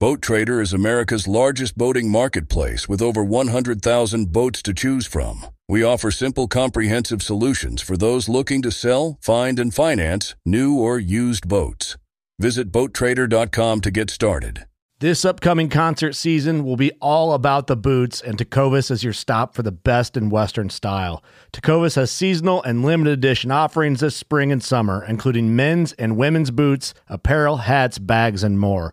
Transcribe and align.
Boat 0.00 0.22
Trader 0.22 0.60
is 0.60 0.72
America's 0.72 1.26
largest 1.26 1.76
boating 1.76 2.08
marketplace 2.08 2.88
with 2.88 3.02
over 3.02 3.24
100,000 3.24 4.32
boats 4.32 4.62
to 4.62 4.72
choose 4.72 5.08
from. 5.08 5.44
We 5.68 5.82
offer 5.82 6.12
simple, 6.12 6.46
comprehensive 6.46 7.20
solutions 7.20 7.82
for 7.82 7.96
those 7.96 8.28
looking 8.28 8.62
to 8.62 8.70
sell, 8.70 9.18
find, 9.20 9.58
and 9.58 9.74
finance 9.74 10.36
new 10.46 10.78
or 10.78 11.00
used 11.00 11.48
boats. 11.48 11.96
Visit 12.38 12.70
BoatTrader.com 12.70 13.80
to 13.80 13.90
get 13.90 14.08
started. 14.08 14.66
This 15.00 15.24
upcoming 15.24 15.68
concert 15.68 16.14
season 16.14 16.64
will 16.64 16.76
be 16.76 16.92
all 17.00 17.32
about 17.32 17.66
the 17.66 17.76
boots, 17.76 18.20
and 18.20 18.38
Tecovas 18.38 18.92
is 18.92 19.02
your 19.02 19.12
stop 19.12 19.54
for 19.54 19.62
the 19.62 19.72
best 19.72 20.16
in 20.16 20.30
Western 20.30 20.70
style. 20.70 21.24
Tecovas 21.52 21.96
has 21.96 22.12
seasonal 22.12 22.62
and 22.62 22.84
limited 22.84 23.12
edition 23.12 23.50
offerings 23.50 23.98
this 23.98 24.16
spring 24.16 24.52
and 24.52 24.62
summer, 24.62 25.04
including 25.04 25.56
men's 25.56 25.92
and 25.94 26.16
women's 26.16 26.52
boots, 26.52 26.94
apparel, 27.08 27.58
hats, 27.58 27.98
bags, 27.98 28.44
and 28.44 28.60
more. 28.60 28.92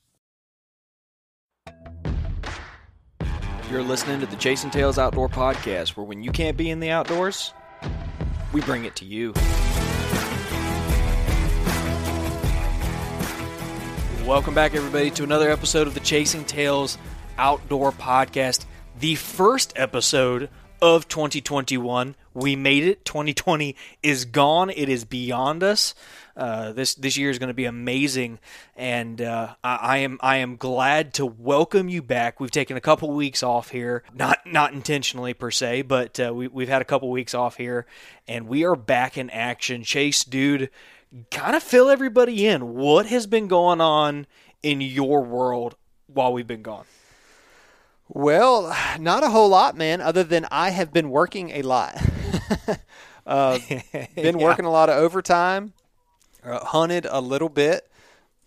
You're 3.71 3.81
listening 3.81 4.19
to 4.19 4.25
the 4.25 4.35
Chasing 4.35 4.69
Tails 4.69 4.97
Outdoor 4.97 5.29
Podcast, 5.29 5.95
where 5.95 6.05
when 6.05 6.21
you 6.21 6.29
can't 6.29 6.57
be 6.57 6.69
in 6.69 6.81
the 6.81 6.89
outdoors, 6.89 7.53
we 8.51 8.59
bring 8.59 8.83
it 8.83 8.97
to 8.97 9.05
you. 9.05 9.31
Welcome 14.27 14.53
back, 14.53 14.75
everybody, 14.75 15.09
to 15.11 15.23
another 15.23 15.49
episode 15.49 15.87
of 15.87 15.93
the 15.93 16.01
Chasing 16.01 16.43
Tails 16.43 16.97
Outdoor 17.37 17.93
Podcast, 17.93 18.65
the 18.99 19.15
first 19.15 19.71
episode 19.77 20.49
of 20.81 21.07
2021. 21.07 22.15
We 22.33 22.57
made 22.57 22.83
it. 22.83 23.05
2020 23.05 23.77
is 24.03 24.25
gone. 24.25 24.69
It 24.69 24.89
is 24.89 25.05
beyond 25.05 25.63
us. 25.63 25.95
Uh, 26.35 26.71
this 26.71 26.95
this 26.95 27.17
year 27.17 27.29
is 27.29 27.39
going 27.39 27.49
to 27.49 27.53
be 27.53 27.65
amazing, 27.65 28.39
and 28.75 29.21
uh, 29.21 29.55
I, 29.63 29.75
I, 29.75 29.97
am 29.97 30.17
I 30.21 30.37
am 30.37 30.55
glad 30.55 31.13
to 31.15 31.25
welcome 31.25 31.89
you 31.89 32.01
back. 32.01 32.39
We've 32.39 32.51
taken 32.51 32.77
a 32.77 32.81
couple 32.81 33.11
weeks 33.11 33.43
off 33.43 33.71
here, 33.71 34.03
not 34.13 34.39
not 34.45 34.73
intentionally 34.73 35.33
per 35.33 35.51
se, 35.51 35.83
but 35.83 36.19
uh, 36.19 36.33
we, 36.33 36.47
we've 36.47 36.69
had 36.69 36.81
a 36.81 36.85
couple 36.85 37.09
weeks 37.11 37.33
off 37.33 37.57
here, 37.57 37.85
and 38.27 38.47
we 38.47 38.63
are 38.63 38.77
back 38.77 39.17
in 39.17 39.29
action. 39.29 39.83
Chase, 39.83 40.23
dude, 40.23 40.69
kind 41.31 41.55
of 41.55 41.63
fill 41.63 41.89
everybody 41.89 42.47
in. 42.47 42.75
What 42.75 43.07
has 43.07 43.27
been 43.27 43.47
going 43.47 43.81
on 43.81 44.25
in 44.63 44.79
your 44.79 45.23
world 45.23 45.75
while 46.07 46.31
we've 46.31 46.47
been 46.47 46.61
gone? 46.61 46.85
Well, 48.07 48.75
not 48.99 49.23
a 49.23 49.29
whole 49.29 49.49
lot, 49.49 49.75
man. 49.75 49.99
Other 49.99 50.23
than 50.23 50.45
I 50.51 50.69
have 50.69 50.93
been 50.93 51.09
working 51.09 51.51
a 51.51 51.61
lot. 51.61 52.01
uh, 53.25 53.59
been 54.15 54.39
yeah. 54.39 54.45
working 54.45 54.65
a 54.65 54.71
lot 54.71 54.89
of 54.89 54.95
overtime 54.95 55.73
uh, 56.43 56.65
hunted 56.65 57.05
a 57.09 57.21
little 57.21 57.49
bit. 57.49 57.87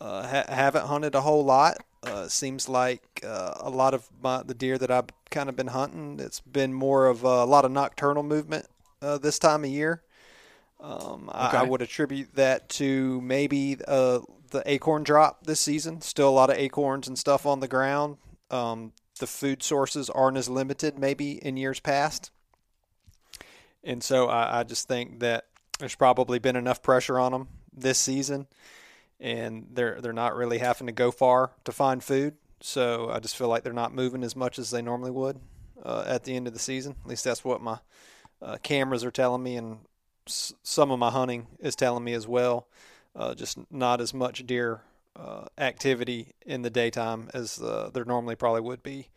Uh, 0.01 0.27
ha- 0.27 0.45
haven't 0.49 0.87
hunted 0.87 1.15
a 1.15 1.21
whole 1.21 1.45
lot. 1.45 1.79
Uh, 2.03 2.29
seems 2.29 2.69
like 2.69 3.23
uh, 3.27 3.55
a 3.61 3.71
lot 3.71 3.95
of 3.95 4.09
my, 4.23 4.43
the 4.43 4.55
deer 4.55 4.77
that 4.77 4.91
I've 4.91 5.07
kind 5.31 5.49
of 5.49 5.57
been 5.57 5.69
hunting, 5.69 6.21
it's 6.21 6.41
been 6.41 6.75
more 6.75 7.07
of 7.07 7.25
a, 7.25 7.45
lot 7.45 7.65
of 7.65 7.71
nocturnal 7.71 8.23
movement 8.23 8.67
uh, 9.01 9.17
this 9.17 9.39
time 9.39 9.65
of 9.65 9.71
year. 9.71 10.03
Um, 10.81 11.31
okay. 11.31 11.57
I, 11.57 11.61
I, 11.61 11.63
would 11.63 11.81
attribute 11.81 12.35
that 12.35 12.69
to 12.71 13.21
maybe 13.23 13.79
uh, 13.89 14.21
the 14.51 14.63
acorn 14.67 15.03
drop 15.03 15.47
this 15.47 15.61
season. 15.61 16.03
Still 16.03 16.29
a 16.29 16.31
lot 16.31 16.51
of 16.51 16.59
acorns 16.59 17.09
and 17.09 17.19
stuff 17.19 17.47
on 17.47 17.61
the 17.61 17.69
ground. 17.69 18.19
Um, 18.51 18.93
the 19.19 19.27
food 19.27 19.63
sources 19.63 20.11
aren't 20.11 20.37
as 20.37 20.49
limited 20.49 20.99
maybe 20.99 21.33
in 21.45 21.57
years 21.57 21.81
past. 21.81 22.31
And 23.83 24.03
so 24.03 24.29
I, 24.29 24.61
I 24.61 24.63
just 24.65 24.89
think 24.89 25.21
that 25.21 25.47
there's 25.79 25.95
probably 25.95 26.39
been 26.39 26.57
enough 26.57 26.83
pressure 26.83 27.19
on 27.19 27.33
them 27.33 27.49
this 27.77 27.99
season, 27.99 28.47
and 29.21 29.67
they're 29.73 30.01
they're 30.01 30.13
not 30.13 30.37
really 30.37 30.59
having 30.59 30.87
to 30.87 30.93
go 30.93 31.11
far 31.11 31.53
to 31.65 31.73
find 31.73 32.03
food. 32.03 32.35
So 32.61 33.11
I 33.11 33.21
just 33.21 33.37
feel 33.37 33.49
like 33.49 33.63
they're 33.63 33.73
not 33.73 33.95
moving 33.95 34.25
as 34.25 34.35
much 34.35 34.59
as 34.59 34.71
they 34.71 34.81
normally 34.81 35.11
would 35.11 35.39
uh, 35.85 36.05
at 36.07 36.25
the 36.25 36.35
end 36.35 36.47
of 36.47 36.53
the 36.55 36.59
season. 36.59 36.97
At 37.05 37.09
least 37.09 37.25
that's 37.25 37.45
what 37.45 37.61
my 37.61 37.79
uh, 38.41 38.57
cameras 38.63 39.05
are 39.05 39.11
telling 39.11 39.43
me, 39.43 39.57
and 39.57 39.79
s- 40.27 40.55
some 40.63 40.91
of 40.91 40.99
my 40.99 41.11
hunting 41.11 41.47
is 41.59 41.77
telling 41.77 42.05
me 42.05 42.15
as 42.15 42.27
well. 42.27 42.67
Uh, 43.17 43.35
just 43.35 43.59
not 43.71 44.01
as 44.01 44.13
much 44.13 44.47
deer 44.47 44.81
uh, 45.15 45.45
activity 45.57 46.33
in 46.45 46.63
the 46.63 46.71
daytime 46.71 47.31
as 47.33 47.63
uh, 47.63 47.91
there 47.95 48.05
normally 48.05 48.35
probably 48.35 48.61
would 48.61 48.83
be 48.83 49.09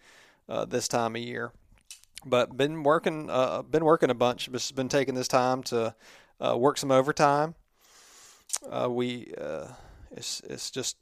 uh, 0.47 0.65
this 0.65 0.87
time 0.87 1.15
of 1.15 1.21
year. 1.21 1.51
But 2.25 2.57
been 2.57 2.83
working, 2.83 3.27
been 3.71 3.85
working 3.85 4.09
a 4.09 4.15
bunch. 4.15 4.51
Just 4.51 4.75
been 4.75 4.89
taking 4.89 5.15
this 5.15 5.27
time 5.27 5.63
to 5.63 5.95
work 6.39 6.77
some 6.77 6.91
overtime 6.91 7.55
uh, 8.71 8.89
we 8.89 9.33
uh, 9.39 9.67
it's 10.11 10.41
it's 10.41 10.71
just 10.71 10.97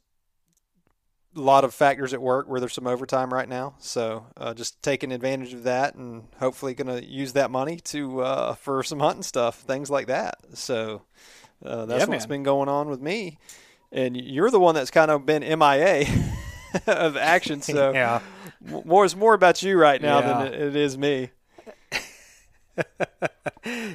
a 1.36 1.40
lot 1.40 1.64
of 1.64 1.74
factors 1.74 2.14
at 2.14 2.20
work 2.20 2.48
where 2.48 2.60
there's 2.60 2.72
some 2.72 2.86
overtime 2.86 3.32
right 3.32 3.48
now. 3.48 3.74
So 3.78 4.26
uh, 4.36 4.54
just 4.54 4.82
taking 4.82 5.12
advantage 5.12 5.52
of 5.52 5.64
that 5.64 5.94
and 5.94 6.24
hopefully 6.38 6.74
going 6.74 6.88
to 6.88 7.04
use 7.04 7.34
that 7.34 7.50
money 7.50 7.76
to 7.76 8.20
uh, 8.20 8.54
for 8.56 8.82
some 8.82 9.00
hunting 9.00 9.22
stuff, 9.22 9.60
things 9.60 9.90
like 9.90 10.06
that. 10.06 10.38
So 10.54 11.02
uh, 11.64 11.86
that's 11.86 12.04
yeah, 12.04 12.06
what's 12.06 12.26
been 12.26 12.42
going 12.42 12.68
on 12.68 12.88
with 12.88 13.00
me. 13.00 13.38
And 13.92 14.16
you're 14.16 14.50
the 14.50 14.60
one 14.60 14.74
that's 14.74 14.90
kind 14.90 15.10
of 15.10 15.24
been 15.26 15.42
MIA 15.42 16.06
of 16.86 17.16
action. 17.16 17.62
So 17.62 17.92
yeah. 17.94 18.20
more 18.60 19.04
is 19.04 19.14
more 19.14 19.34
about 19.34 19.62
you 19.62 19.78
right 19.78 20.00
now 20.00 20.20
yeah. 20.20 20.44
than 20.44 20.54
it 20.54 20.76
is 20.76 20.98
me. 20.98 21.30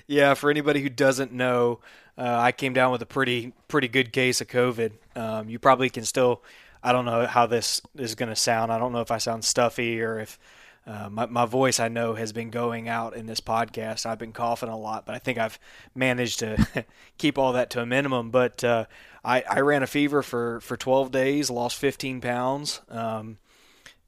Yeah, 0.07 0.33
for 0.33 0.49
anybody 0.49 0.81
who 0.81 0.89
doesn't 0.89 1.31
know, 1.31 1.79
uh, 2.17 2.37
I 2.39 2.51
came 2.51 2.73
down 2.73 2.91
with 2.91 3.01
a 3.01 3.05
pretty 3.05 3.53
pretty 3.67 3.87
good 3.87 4.11
case 4.11 4.41
of 4.41 4.47
COVID. 4.47 4.91
Um, 5.15 5.49
you 5.49 5.59
probably 5.59 5.89
can 5.89 6.05
still. 6.05 6.43
I 6.83 6.91
don't 6.93 7.05
know 7.05 7.27
how 7.27 7.45
this 7.45 7.79
is 7.95 8.15
going 8.15 8.29
to 8.29 8.35
sound. 8.35 8.71
I 8.71 8.79
don't 8.79 8.91
know 8.91 9.01
if 9.01 9.11
I 9.11 9.19
sound 9.19 9.45
stuffy 9.45 10.01
or 10.01 10.19
if 10.19 10.39
uh, 10.87 11.09
my, 11.11 11.27
my 11.27 11.45
voice 11.45 11.79
I 11.79 11.89
know 11.89 12.15
has 12.15 12.33
been 12.33 12.49
going 12.49 12.89
out 12.89 13.15
in 13.15 13.27
this 13.27 13.39
podcast. 13.39 14.07
I've 14.07 14.17
been 14.17 14.33
coughing 14.33 14.69
a 14.69 14.77
lot, 14.77 15.05
but 15.05 15.13
I 15.13 15.19
think 15.19 15.37
I've 15.37 15.59
managed 15.93 16.39
to 16.39 16.85
keep 17.19 17.37
all 17.37 17.53
that 17.53 17.69
to 17.71 17.81
a 17.81 17.85
minimum. 17.85 18.31
But 18.31 18.63
uh, 18.63 18.85
I, 19.23 19.43
I 19.47 19.59
ran 19.59 19.83
a 19.83 19.87
fever 19.87 20.23
for, 20.23 20.59
for 20.61 20.75
12 20.75 21.11
days, 21.11 21.51
lost 21.51 21.77
15 21.77 22.19
pounds. 22.19 22.81
Um, 22.89 23.37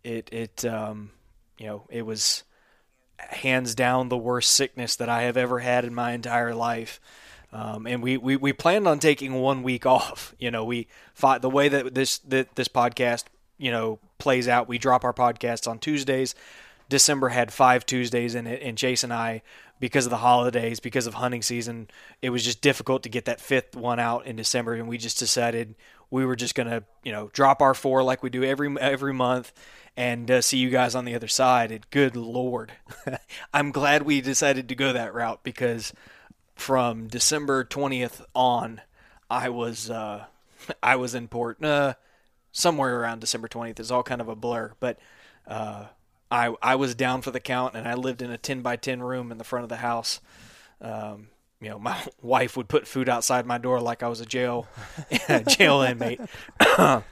it 0.04 0.30
it 0.32 0.66
um, 0.66 1.12
you 1.58 1.68
know 1.68 1.84
it 1.90 2.04
was 2.04 2.44
hands 3.30 3.76
down 3.76 4.10
the 4.10 4.18
worst 4.18 4.52
sickness 4.52 4.96
that 4.98 5.10
I 5.10 5.24
have 5.24 5.38
ever 5.38 5.60
had 5.60 5.86
in 5.86 5.94
my 5.94 6.12
entire 6.14 6.54
life. 6.54 7.00
Um, 7.52 7.86
and 7.86 8.02
we, 8.02 8.18
we, 8.18 8.36
we 8.36 8.52
planned 8.52 8.88
on 8.88 9.00
taking 9.00 9.34
one 9.34 9.64
week 9.64 9.86
off. 9.98 10.34
You 10.40 10.52
know, 10.52 10.66
we 10.66 10.88
thought 11.16 11.42
the 11.42 11.50
way 11.50 11.70
that 11.70 11.94
this 11.94 12.20
that 12.20 12.56
this 12.56 12.68
podcast 12.68 13.26
you 13.58 13.72
know 13.72 14.00
plays 14.18 14.48
out. 14.48 14.68
We 14.68 14.78
drop 14.78 15.04
our 15.04 15.14
podcasts 15.14 15.68
on 15.68 15.80
Tuesdays. 15.80 16.36
December 16.90 17.30
had 17.30 17.54
five 17.54 17.86
Tuesdays 17.86 18.36
in 18.36 18.46
it, 18.46 18.62
and 18.62 18.78
Chase 18.78 19.04
and 19.04 19.14
I, 19.14 19.42
because 19.80 20.06
of 20.06 20.10
the 20.10 20.18
holidays, 20.18 20.80
because 20.80 21.08
of 21.08 21.16
hunting 21.16 21.42
season, 21.42 21.90
it 22.22 22.30
was 22.30 22.44
just 22.44 22.62
difficult 22.62 23.04
to 23.04 23.10
get 23.10 23.26
that 23.26 23.40
fifth 23.40 23.76
one 23.76 24.00
out 24.00 24.26
in 24.26 24.36
December, 24.36 24.74
and 24.74 24.88
we 24.88 24.98
just 24.98 25.18
decided 25.18 25.76
we 26.10 26.26
were 26.26 26.36
just 26.36 26.56
gonna 26.56 26.84
you 27.04 27.12
know 27.12 27.30
drop 27.34 27.62
our 27.62 27.74
four 27.74 28.04
like 28.04 28.24
we 28.24 28.30
do 28.30 28.44
every 28.44 28.76
every 28.80 29.14
month 29.14 29.54
and 29.96 30.30
uh, 30.30 30.42
see 30.42 30.58
you 30.58 30.70
guys 30.70 30.96
on 30.96 31.06
the 31.06 31.16
other 31.16 31.28
side. 31.28 31.72
And 31.72 31.90
good 31.92 32.16
lord, 32.16 32.72
I'm 33.54 33.72
glad 33.72 34.04
we 34.04 34.22
decided 34.22 34.70
to 34.70 34.76
go 34.76 34.94
that 34.94 35.14
route 35.14 35.44
because 35.44 35.94
from 36.56 37.08
December 37.08 37.64
20th 37.64 38.24
on, 38.34 38.82
I 39.30 39.50
was 39.50 39.90
uh, 39.90 40.26
I 40.82 40.96
was 40.96 41.16
in 41.16 41.28
port 41.28 41.64
uh, 41.64 41.94
somewhere 42.52 43.00
around 43.00 43.20
December 43.20 43.48
20th. 43.48 43.80
It's 43.80 43.92
all 43.92 44.04
kind 44.04 44.22
of 44.22 44.30
a 44.30 44.36
blur, 44.36 44.74
but 44.80 45.00
uh, 45.48 45.86
I 46.32 46.54
I 46.62 46.76
was 46.76 46.96
down 46.96 47.22
for 47.22 47.32
the 47.32 47.40
count, 47.40 47.76
and 47.76 47.88
I 47.88 47.94
lived 47.94 48.22
in 48.22 48.32
a 48.32 48.38
10 48.38 48.62
by 48.62 48.76
10 48.76 49.02
room 49.02 49.32
in 49.32 49.38
the 49.38 49.44
front 49.44 49.64
of 49.64 49.70
the 49.70 49.78
house. 49.78 50.20
Um, 50.82 51.30
you 51.64 51.70
know, 51.70 51.80
my 51.80 51.98
wife 52.22 52.58
would 52.58 52.68
put 52.68 52.88
food 52.88 53.10
outside 53.10 53.46
my 53.46 53.58
door 53.58 53.80
like 53.80 54.04
I 54.04 54.08
was 54.08 54.22
a 54.22 54.26
jail 54.26 54.68
jail 55.48 55.82
inmate, 55.82 56.22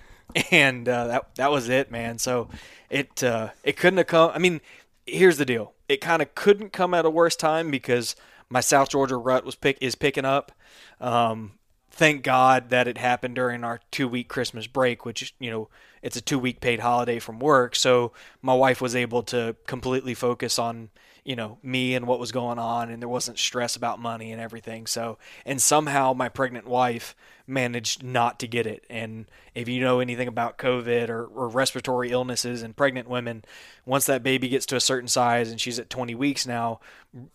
and 0.51 0.89
uh, 0.89 1.07
that 1.07 1.35
that 1.35 1.51
was 1.51 1.69
it, 1.69 1.91
man. 1.91 2.17
So 2.17 2.49
it 2.89 3.23
uh, 3.23 3.49
it 3.63 3.77
couldn't 3.77 3.97
have 3.97 4.07
come. 4.07 4.31
I 4.33 4.37
mean, 4.37 4.61
here's 5.05 5.37
the 5.37 5.45
deal: 5.45 5.73
it 5.87 6.01
kind 6.01 6.21
of 6.21 6.35
couldn't 6.35 6.71
come 6.73 6.93
at 6.93 7.05
a 7.05 7.09
worse 7.09 7.35
time 7.35 7.71
because 7.71 8.15
my 8.49 8.59
South 8.59 8.89
Georgia 8.89 9.17
rut 9.17 9.45
was 9.45 9.55
pick 9.55 9.77
is 9.81 9.95
picking 9.95 10.25
up. 10.25 10.51
Um, 10.99 11.53
thank 11.89 12.23
God 12.23 12.69
that 12.69 12.87
it 12.87 12.97
happened 12.97 13.35
during 13.35 13.63
our 13.63 13.79
two 13.91 14.07
week 14.07 14.27
Christmas 14.27 14.67
break, 14.67 15.05
which 15.05 15.33
you 15.39 15.51
know 15.51 15.69
it's 16.01 16.17
a 16.17 16.21
two 16.21 16.39
week 16.39 16.61
paid 16.61 16.79
holiday 16.79 17.19
from 17.19 17.39
work. 17.39 17.75
So 17.75 18.11
my 18.41 18.53
wife 18.53 18.81
was 18.81 18.95
able 18.95 19.23
to 19.23 19.55
completely 19.67 20.13
focus 20.13 20.59
on 20.59 20.89
you 21.23 21.35
know 21.35 21.57
me 21.61 21.93
and 21.93 22.07
what 22.07 22.19
was 22.19 22.31
going 22.31 22.57
on 22.57 22.89
and 22.89 23.01
there 23.01 23.09
wasn't 23.09 23.37
stress 23.37 23.75
about 23.75 23.99
money 23.99 24.31
and 24.31 24.41
everything. 24.41 24.87
So 24.87 25.17
and 25.45 25.61
somehow 25.61 26.13
my 26.13 26.29
pregnant 26.29 26.67
wife 26.67 27.15
managed 27.45 28.03
not 28.03 28.39
to 28.39 28.47
get 28.47 28.65
it. 28.65 28.85
And 28.89 29.25
if 29.53 29.67
you 29.67 29.81
know 29.81 29.99
anything 29.99 30.27
about 30.27 30.57
covid 30.57 31.09
or, 31.09 31.25
or 31.25 31.47
respiratory 31.47 32.11
illnesses 32.11 32.63
and 32.63 32.75
pregnant 32.75 33.07
women 33.07 33.43
once 33.85 34.05
that 34.05 34.23
baby 34.23 34.47
gets 34.47 34.65
to 34.67 34.75
a 34.75 34.81
certain 34.81 35.07
size 35.07 35.51
and 35.51 35.59
she's 35.61 35.79
at 35.79 35.89
20 35.89 36.15
weeks 36.15 36.47
now 36.47 36.79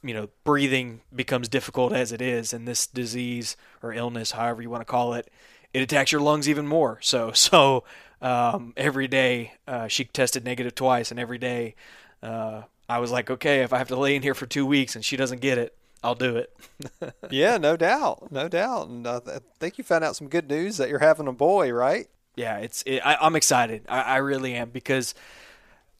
you 0.02 0.14
know 0.14 0.28
breathing 0.44 1.02
becomes 1.14 1.48
difficult 1.48 1.92
as 1.92 2.12
it 2.12 2.20
is. 2.20 2.52
And 2.52 2.66
this 2.66 2.86
disease 2.86 3.56
or 3.82 3.92
illness 3.92 4.32
however 4.32 4.62
you 4.62 4.70
want 4.70 4.80
to 4.80 4.90
call 4.90 5.14
it 5.14 5.30
it 5.72 5.82
attacks 5.82 6.10
your 6.10 6.22
lungs 6.22 6.48
even 6.48 6.66
more. 6.66 6.98
So 7.02 7.30
so 7.34 7.84
um, 8.20 8.72
every 8.76 9.06
day 9.06 9.52
uh, 9.68 9.86
she 9.86 10.04
tested 10.04 10.44
negative 10.44 10.74
twice 10.74 11.10
and 11.10 11.20
every 11.20 11.38
day 11.38 11.76
uh, 12.22 12.62
I 12.88 12.98
was 12.98 13.10
like, 13.10 13.30
okay, 13.30 13.62
if 13.62 13.72
I 13.72 13.78
have 13.78 13.88
to 13.88 13.96
lay 13.96 14.14
in 14.14 14.22
here 14.22 14.34
for 14.34 14.46
two 14.46 14.66
weeks 14.66 14.94
and 14.94 15.04
she 15.04 15.16
doesn't 15.16 15.40
get 15.40 15.58
it, 15.58 15.76
I'll 16.02 16.14
do 16.14 16.36
it. 16.36 16.56
yeah, 17.30 17.56
no 17.56 17.76
doubt, 17.76 18.30
no 18.30 18.48
doubt. 18.48 18.88
And 18.88 19.06
uh, 19.06 19.20
I 19.26 19.38
think 19.58 19.78
you 19.78 19.84
found 19.84 20.04
out 20.04 20.14
some 20.14 20.28
good 20.28 20.48
news 20.48 20.76
that 20.76 20.88
you're 20.88 21.00
having 21.00 21.26
a 21.26 21.32
boy, 21.32 21.72
right? 21.72 22.06
Yeah, 22.36 22.58
it's. 22.58 22.82
It, 22.86 23.00
I, 23.00 23.26
am 23.26 23.34
excited. 23.34 23.84
I, 23.88 24.02
I, 24.02 24.16
really 24.18 24.54
am 24.54 24.70
because 24.70 25.14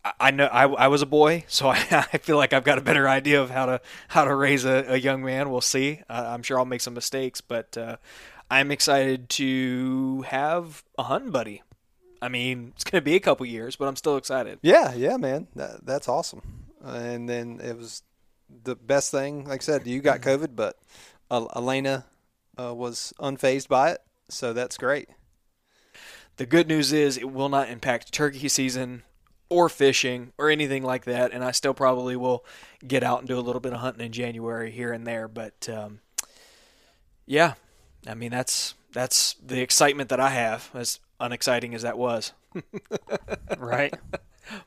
I, 0.05 0.13
I 0.21 0.31
know 0.31 0.47
I, 0.47 0.65
I, 0.67 0.89
was 0.89 1.03
a 1.03 1.07
boy, 1.07 1.45
so 1.49 1.69
I, 1.69 1.79
I, 2.13 2.19
feel 2.19 2.37
like 2.37 2.53
I've 2.53 2.63
got 2.63 2.79
a 2.79 2.83
better 2.83 3.09
idea 3.09 3.43
of 3.43 3.51
how 3.51 3.67
to 3.67 3.81
how 4.09 4.25
to 4.25 4.35
raise 4.35 4.65
a, 4.65 4.85
a 4.89 4.97
young 4.97 5.25
man. 5.25 5.51
We'll 5.51 5.61
see. 5.61 6.03
Uh, 6.09 6.27
I'm 6.29 6.43
sure 6.43 6.59
I'll 6.59 6.67
make 6.67 6.83
some 6.83 6.95
mistakes, 6.95 7.41
but 7.41 7.77
uh, 7.77 7.97
I'm 8.51 8.71
excited 8.71 9.29
to 9.31 10.23
have 10.29 10.85
a 10.99 11.05
hunting 11.05 11.31
buddy. 11.31 11.63
I 12.21 12.29
mean, 12.29 12.73
it's 12.75 12.85
going 12.85 13.01
to 13.01 13.05
be 13.05 13.17
a 13.17 13.21
couple 13.21 13.45
years, 13.47 13.77
but 13.77 13.89
I'm 13.89 13.97
still 13.97 14.17
excited. 14.17 14.59
Yeah, 14.63 14.95
yeah, 14.95 15.17
man, 15.17 15.49
that, 15.55 15.85
that's 15.85 16.09
awesome 16.09 16.66
and 16.87 17.29
then 17.29 17.61
it 17.63 17.77
was 17.77 18.03
the 18.65 18.77
best 18.77 19.11
thing. 19.11 19.45
Like 19.45 19.63
I 19.63 19.65
said, 19.65 19.87
you 19.87 20.01
got 20.01 20.21
COVID, 20.21 20.55
but 20.55 20.79
Elena 21.31 22.05
uh, 22.59 22.75
was 22.75 23.13
unfazed 23.19 23.69
by 23.69 23.91
it, 23.91 24.01
so 24.29 24.53
that's 24.53 24.77
great. 24.77 25.09
The 26.37 26.47
good 26.47 26.69
news 26.69 26.93
is 26.93 27.17
it 27.17 27.33
will 27.33 27.49
not 27.49 27.71
impact 27.71 28.13
turkey 28.13 28.49
season 28.49 29.03
or 29.49 29.69
fishing 29.69 30.33
or 30.39 30.51
anything 30.51 30.83
like 30.83 31.05
that, 31.05 31.33
and 31.33 31.43
I 31.43 31.53
still 31.53 31.75
probably 31.75 32.17
will 32.17 32.45
get 32.87 33.03
out 33.03 33.21
and 33.21 33.29
do 33.29 33.39
a 33.39 33.41
little 33.41 33.61
bit 33.61 33.73
of 33.73 33.81
hunting 33.81 34.05
in 34.05 34.13
January 34.13 34.71
here 34.71 34.93
and 34.93 35.07
there. 35.07 35.29
But 35.29 35.69
um, 35.69 36.01
yeah, 37.25 37.55
I 38.07 38.15
mean 38.15 38.31
that's 38.31 38.75
that's 38.93 39.35
the 39.45 39.61
excitement 39.61 40.11
that 40.11 40.21
I 40.21 40.31
have, 40.31 40.71
as 40.75 41.01
unexciting 41.21 41.75
as 41.75 41.83
that 41.83 41.99
was. 41.99 42.33
right. 43.59 43.95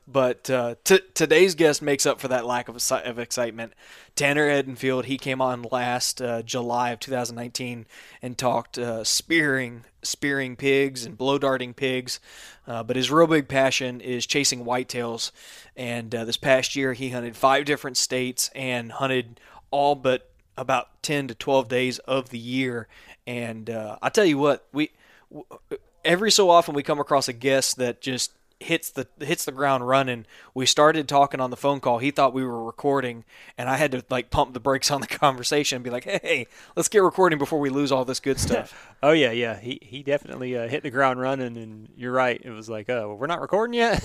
But 0.06 0.50
uh, 0.50 0.74
t- 0.84 1.00
today's 1.14 1.54
guest 1.54 1.82
makes 1.82 2.06
up 2.06 2.20
for 2.20 2.28
that 2.28 2.46
lack 2.46 2.68
of, 2.68 2.76
of 2.90 3.18
excitement. 3.18 3.72
Tanner 4.16 4.48
Edenfield, 4.48 5.04
he 5.04 5.18
came 5.18 5.40
on 5.40 5.66
last 5.70 6.20
uh, 6.20 6.42
July 6.42 6.90
of 6.90 7.00
2019 7.00 7.86
and 8.20 8.36
talked 8.36 8.78
uh, 8.78 9.04
spearing, 9.04 9.84
spearing 10.02 10.56
pigs 10.56 11.04
and 11.04 11.16
blow 11.16 11.38
darting 11.38 11.74
pigs. 11.74 12.20
Uh, 12.66 12.82
but 12.82 12.96
his 12.96 13.10
real 13.10 13.26
big 13.26 13.48
passion 13.48 14.00
is 14.00 14.26
chasing 14.26 14.64
whitetails. 14.64 15.30
And 15.76 16.14
uh, 16.14 16.24
this 16.24 16.36
past 16.36 16.76
year, 16.76 16.92
he 16.92 17.10
hunted 17.10 17.36
five 17.36 17.64
different 17.64 17.96
states 17.96 18.50
and 18.54 18.92
hunted 18.92 19.40
all 19.70 19.94
but 19.94 20.30
about 20.56 21.02
10 21.02 21.28
to 21.28 21.34
12 21.34 21.68
days 21.68 21.98
of 22.00 22.30
the 22.30 22.38
year. 22.38 22.88
And 23.26 23.70
uh, 23.70 23.98
I 24.02 24.08
tell 24.10 24.24
you 24.24 24.38
what, 24.38 24.66
we 24.72 24.90
every 26.04 26.30
so 26.30 26.50
often 26.50 26.74
we 26.74 26.82
come 26.82 27.00
across 27.00 27.28
a 27.28 27.32
guest 27.32 27.76
that 27.76 28.00
just 28.00 28.32
hits 28.60 28.90
the 28.90 29.08
hits 29.18 29.46
the 29.46 29.52
ground 29.52 29.88
running. 29.88 30.26
We 30.54 30.66
started 30.66 31.08
talking 31.08 31.40
on 31.40 31.50
the 31.50 31.56
phone 31.56 31.80
call. 31.80 31.98
He 31.98 32.10
thought 32.10 32.34
we 32.34 32.44
were 32.44 32.62
recording, 32.62 33.24
and 33.56 33.68
I 33.68 33.76
had 33.76 33.90
to 33.92 34.04
like 34.10 34.30
pump 34.30 34.52
the 34.52 34.60
brakes 34.60 34.90
on 34.90 35.00
the 35.00 35.06
conversation 35.06 35.76
and 35.76 35.84
be 35.84 35.90
like, 35.90 36.04
"Hey, 36.04 36.46
let's 36.76 36.88
get 36.88 37.02
recording 37.02 37.38
before 37.38 37.58
we 37.58 37.70
lose 37.70 37.90
all 37.90 38.04
this 38.04 38.20
good 38.20 38.38
stuff." 38.40 38.94
oh 39.02 39.12
yeah, 39.12 39.32
yeah. 39.32 39.58
He 39.58 39.78
he 39.82 40.02
definitely 40.02 40.56
uh, 40.56 40.68
hit 40.68 40.82
the 40.82 40.90
ground 40.90 41.20
running, 41.20 41.56
and 41.56 41.88
you're 41.96 42.12
right. 42.12 42.40
It 42.44 42.50
was 42.50 42.68
like, 42.68 42.88
"Oh, 42.88 43.08
well, 43.08 43.16
we're 43.16 43.26
not 43.26 43.40
recording 43.40 43.74
yet." 43.74 44.04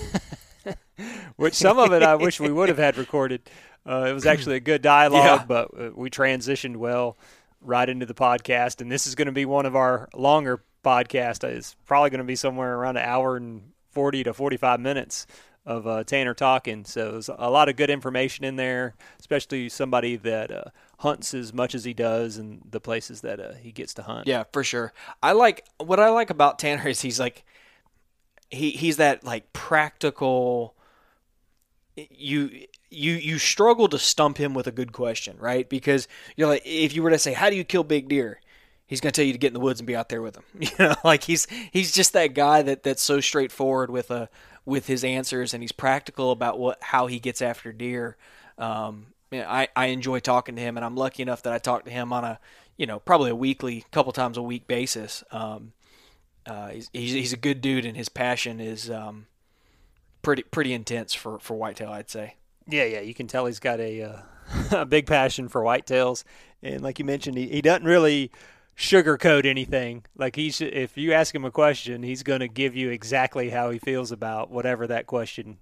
Which 1.36 1.54
some 1.54 1.78
of 1.78 1.92
it 1.92 2.02
I 2.02 2.16
wish 2.16 2.40
we 2.40 2.50
would 2.50 2.68
have 2.68 2.78
had 2.78 2.96
recorded. 2.96 3.42
Uh, 3.86 4.06
it 4.08 4.12
was 4.12 4.26
actually 4.26 4.56
a 4.56 4.60
good 4.60 4.82
dialogue, 4.82 5.40
yeah. 5.40 5.44
but 5.46 5.68
uh, 5.78 5.90
we 5.94 6.10
transitioned 6.10 6.76
well 6.76 7.16
right 7.60 7.88
into 7.88 8.06
the 8.06 8.14
podcast, 8.14 8.80
and 8.80 8.90
this 8.90 9.06
is 9.06 9.14
going 9.14 9.26
to 9.26 9.32
be 9.32 9.44
one 9.44 9.66
of 9.66 9.76
our 9.76 10.08
longer 10.12 10.64
podcasts. 10.84 11.44
It's 11.44 11.76
probably 11.86 12.10
going 12.10 12.18
to 12.18 12.24
be 12.24 12.34
somewhere 12.34 12.74
around 12.74 12.96
an 12.96 13.04
hour 13.04 13.36
and 13.36 13.62
40 13.96 14.24
to 14.24 14.34
45 14.34 14.78
minutes 14.78 15.26
of 15.64 15.86
uh, 15.86 16.04
Tanner 16.04 16.34
talking. 16.34 16.84
So 16.84 17.12
there's 17.12 17.30
a 17.30 17.48
lot 17.48 17.70
of 17.70 17.76
good 17.76 17.88
information 17.88 18.44
in 18.44 18.56
there, 18.56 18.94
especially 19.18 19.70
somebody 19.70 20.16
that 20.16 20.50
uh, 20.50 20.64
hunts 20.98 21.32
as 21.32 21.54
much 21.54 21.74
as 21.74 21.84
he 21.84 21.94
does 21.94 22.36
and 22.36 22.60
the 22.70 22.78
places 22.78 23.22
that 23.22 23.40
uh, 23.40 23.54
he 23.54 23.72
gets 23.72 23.94
to 23.94 24.02
hunt. 24.02 24.26
Yeah, 24.26 24.44
for 24.52 24.62
sure. 24.62 24.92
I 25.22 25.32
like 25.32 25.64
what 25.78 25.98
I 25.98 26.10
like 26.10 26.28
about 26.28 26.58
Tanner 26.58 26.86
is 26.86 27.00
he's 27.00 27.18
like 27.18 27.46
he 28.50 28.72
he's 28.72 28.98
that 28.98 29.24
like 29.24 29.50
practical. 29.54 30.74
You 31.96 32.66
you 32.90 33.14
you 33.14 33.38
struggle 33.38 33.88
to 33.88 33.98
stump 33.98 34.36
him 34.36 34.52
with 34.52 34.66
a 34.66 34.72
good 34.72 34.92
question, 34.92 35.38
right? 35.40 35.66
Because 35.66 36.06
you're 36.36 36.48
like, 36.48 36.62
if 36.66 36.94
you 36.94 37.02
were 37.02 37.08
to 37.08 37.18
say, 37.18 37.32
"How 37.32 37.48
do 37.48 37.56
you 37.56 37.64
kill 37.64 37.82
big 37.82 38.10
deer?" 38.10 38.42
He's 38.86 39.00
going 39.00 39.12
to 39.12 39.20
tell 39.20 39.26
you 39.26 39.32
to 39.32 39.38
get 39.38 39.48
in 39.48 39.54
the 39.54 39.60
woods 39.60 39.80
and 39.80 39.86
be 39.86 39.96
out 39.96 40.08
there 40.08 40.22
with 40.22 40.36
him. 40.36 40.44
You 40.60 40.70
know, 40.78 40.94
like 41.04 41.24
he's 41.24 41.46
he's 41.70 41.92
just 41.92 42.12
that 42.12 42.34
guy 42.34 42.62
that 42.62 42.82
that's 42.82 43.02
so 43.02 43.20
straightforward 43.20 43.90
with 43.90 44.10
a 44.10 44.14
uh, 44.14 44.26
with 44.64 44.88
his 44.88 45.04
answers 45.04 45.54
and 45.54 45.62
he's 45.62 45.72
practical 45.72 46.32
about 46.32 46.58
what 46.58 46.82
how 46.82 47.06
he 47.06 47.20
gets 47.20 47.40
after 47.40 47.72
deer. 47.72 48.16
Um, 48.58 49.08
I 49.32 49.68
I 49.76 49.86
enjoy 49.86 50.20
talking 50.20 50.56
to 50.56 50.62
him 50.62 50.76
and 50.76 50.84
I'm 50.84 50.96
lucky 50.96 51.22
enough 51.22 51.42
that 51.42 51.52
I 51.52 51.58
talk 51.58 51.84
to 51.84 51.90
him 51.90 52.12
on 52.12 52.24
a 52.24 52.40
you 52.76 52.86
know 52.86 52.98
probably 52.98 53.30
a 53.30 53.36
weekly, 53.36 53.84
couple 53.90 54.12
times 54.12 54.36
a 54.36 54.42
week 54.42 54.66
basis. 54.66 55.22
Um, 55.30 55.72
uh, 56.46 56.68
he's, 56.68 56.90
he's 56.92 57.12
he's 57.12 57.32
a 57.32 57.38
good 57.38 57.60
dude 57.60 57.84
and 57.84 57.96
his 57.96 58.08
passion 58.08 58.60
is 58.60 58.90
um, 58.90 59.26
pretty 60.22 60.42
pretty 60.42 60.72
intense 60.72 61.14
for 61.14 61.38
for 61.38 61.54
whitetail, 61.54 61.90
I'd 61.90 62.10
say. 62.10 62.36
Yeah, 62.68 62.84
yeah, 62.84 63.00
you 63.00 63.14
can 63.14 63.28
tell 63.28 63.46
he's 63.46 63.60
got 63.60 63.78
a 63.78 64.02
uh, 64.02 64.18
a 64.72 64.84
big 64.84 65.06
passion 65.06 65.48
for 65.48 65.62
whitetails, 65.62 66.24
and 66.62 66.82
like 66.82 66.98
you 66.98 67.04
mentioned, 67.04 67.36
he, 67.38 67.48
he 67.48 67.62
doesn't 67.62 67.84
really 67.84 68.32
sugarcoat 68.76 69.46
anything. 69.46 70.04
Like 70.16 70.36
he's 70.36 70.60
if 70.60 70.96
you 70.96 71.12
ask 71.12 71.34
him 71.34 71.44
a 71.44 71.50
question, 71.50 72.02
he's 72.02 72.22
going 72.22 72.40
to 72.40 72.48
give 72.48 72.76
you 72.76 72.90
exactly 72.90 73.50
how 73.50 73.70
he 73.70 73.78
feels 73.78 74.12
about 74.12 74.50
whatever 74.50 74.86
that 74.86 75.06
question 75.06 75.58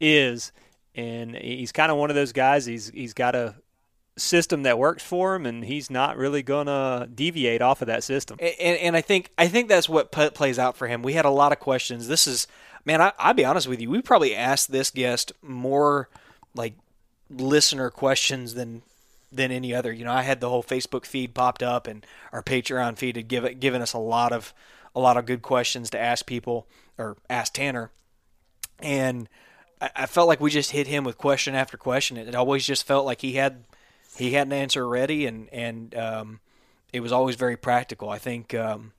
is. 0.00 0.52
And 0.96 1.36
he's 1.36 1.72
kind 1.72 1.90
of 1.90 1.98
one 1.98 2.10
of 2.10 2.16
those 2.16 2.32
guys. 2.32 2.66
He's 2.66 2.90
he's 2.90 3.14
got 3.14 3.34
a 3.34 3.56
system 4.16 4.62
that 4.62 4.78
works 4.78 5.02
for 5.02 5.34
him, 5.34 5.44
and 5.46 5.64
he's 5.64 5.90
not 5.90 6.16
really 6.16 6.42
going 6.42 6.66
to 6.66 7.08
deviate 7.12 7.60
off 7.62 7.82
of 7.82 7.88
that 7.88 8.04
system. 8.04 8.38
And, 8.40 8.78
and 8.78 8.96
I 8.96 9.00
think 9.00 9.30
I 9.38 9.48
think 9.48 9.68
that's 9.68 9.88
what 9.88 10.12
plays 10.12 10.58
out 10.58 10.76
for 10.76 10.86
him. 10.86 11.02
We 11.02 11.14
had 11.14 11.24
a 11.24 11.30
lot 11.30 11.52
of 11.52 11.60
questions. 11.60 12.08
This 12.08 12.26
is 12.26 12.46
man. 12.84 13.00
I, 13.00 13.12
I'll 13.18 13.34
be 13.34 13.44
honest 13.44 13.68
with 13.68 13.80
you. 13.80 13.90
We 13.90 14.02
probably 14.02 14.34
asked 14.34 14.70
this 14.70 14.90
guest 14.90 15.32
more 15.42 16.08
like 16.54 16.74
listener 17.30 17.90
questions 17.90 18.54
than 18.54 18.82
than 19.36 19.50
any 19.50 19.74
other. 19.74 19.92
You 19.92 20.04
know, 20.04 20.12
I 20.12 20.22
had 20.22 20.40
the 20.40 20.48
whole 20.48 20.62
Facebook 20.62 21.04
feed 21.06 21.34
popped 21.34 21.62
up, 21.62 21.86
and 21.86 22.06
our 22.32 22.42
Patreon 22.42 22.96
feed 22.96 23.16
had 23.16 23.28
given 23.28 23.58
given 23.58 23.82
us 23.82 23.92
a 23.92 23.98
lot 23.98 24.32
of 24.32 24.54
a 24.94 25.00
lot 25.00 25.16
of 25.16 25.26
good 25.26 25.42
questions 25.42 25.90
to 25.90 25.98
ask 25.98 26.26
people 26.26 26.68
or 26.98 27.16
ask 27.28 27.52
Tanner, 27.52 27.90
and 28.80 29.28
I, 29.80 29.90
I 29.96 30.06
felt 30.06 30.28
like 30.28 30.40
we 30.40 30.50
just 30.50 30.70
hit 30.70 30.86
him 30.86 31.04
with 31.04 31.18
question 31.18 31.54
after 31.54 31.76
question. 31.76 32.16
It, 32.16 32.28
it, 32.28 32.34
always 32.34 32.66
just 32.66 32.86
felt 32.86 33.06
like 33.06 33.20
he 33.20 33.32
had 33.32 33.64
he 34.16 34.32
had 34.32 34.46
an 34.46 34.52
answer 34.52 34.88
ready, 34.88 35.26
and 35.26 35.48
and 35.52 35.94
um, 35.94 36.40
it 36.92 37.00
was 37.00 37.12
always 37.12 37.36
very 37.36 37.56
practical. 37.56 38.08
I 38.08 38.18
think 38.18 38.54
um, 38.54 38.92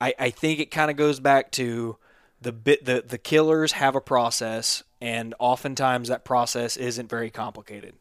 I, 0.00 0.14
I 0.18 0.30
think 0.30 0.60
it 0.60 0.70
kind 0.70 0.90
of 0.90 0.96
goes 0.96 1.20
back 1.20 1.50
to 1.52 1.96
the 2.40 2.52
bit 2.52 2.84
the 2.84 3.04
the 3.06 3.18
killers 3.18 3.72
have 3.72 3.94
a 3.94 4.00
process, 4.00 4.82
and 5.00 5.34
oftentimes 5.38 6.08
that 6.08 6.24
process 6.24 6.76
isn't 6.76 7.08
very 7.08 7.30
complicated. 7.30 7.94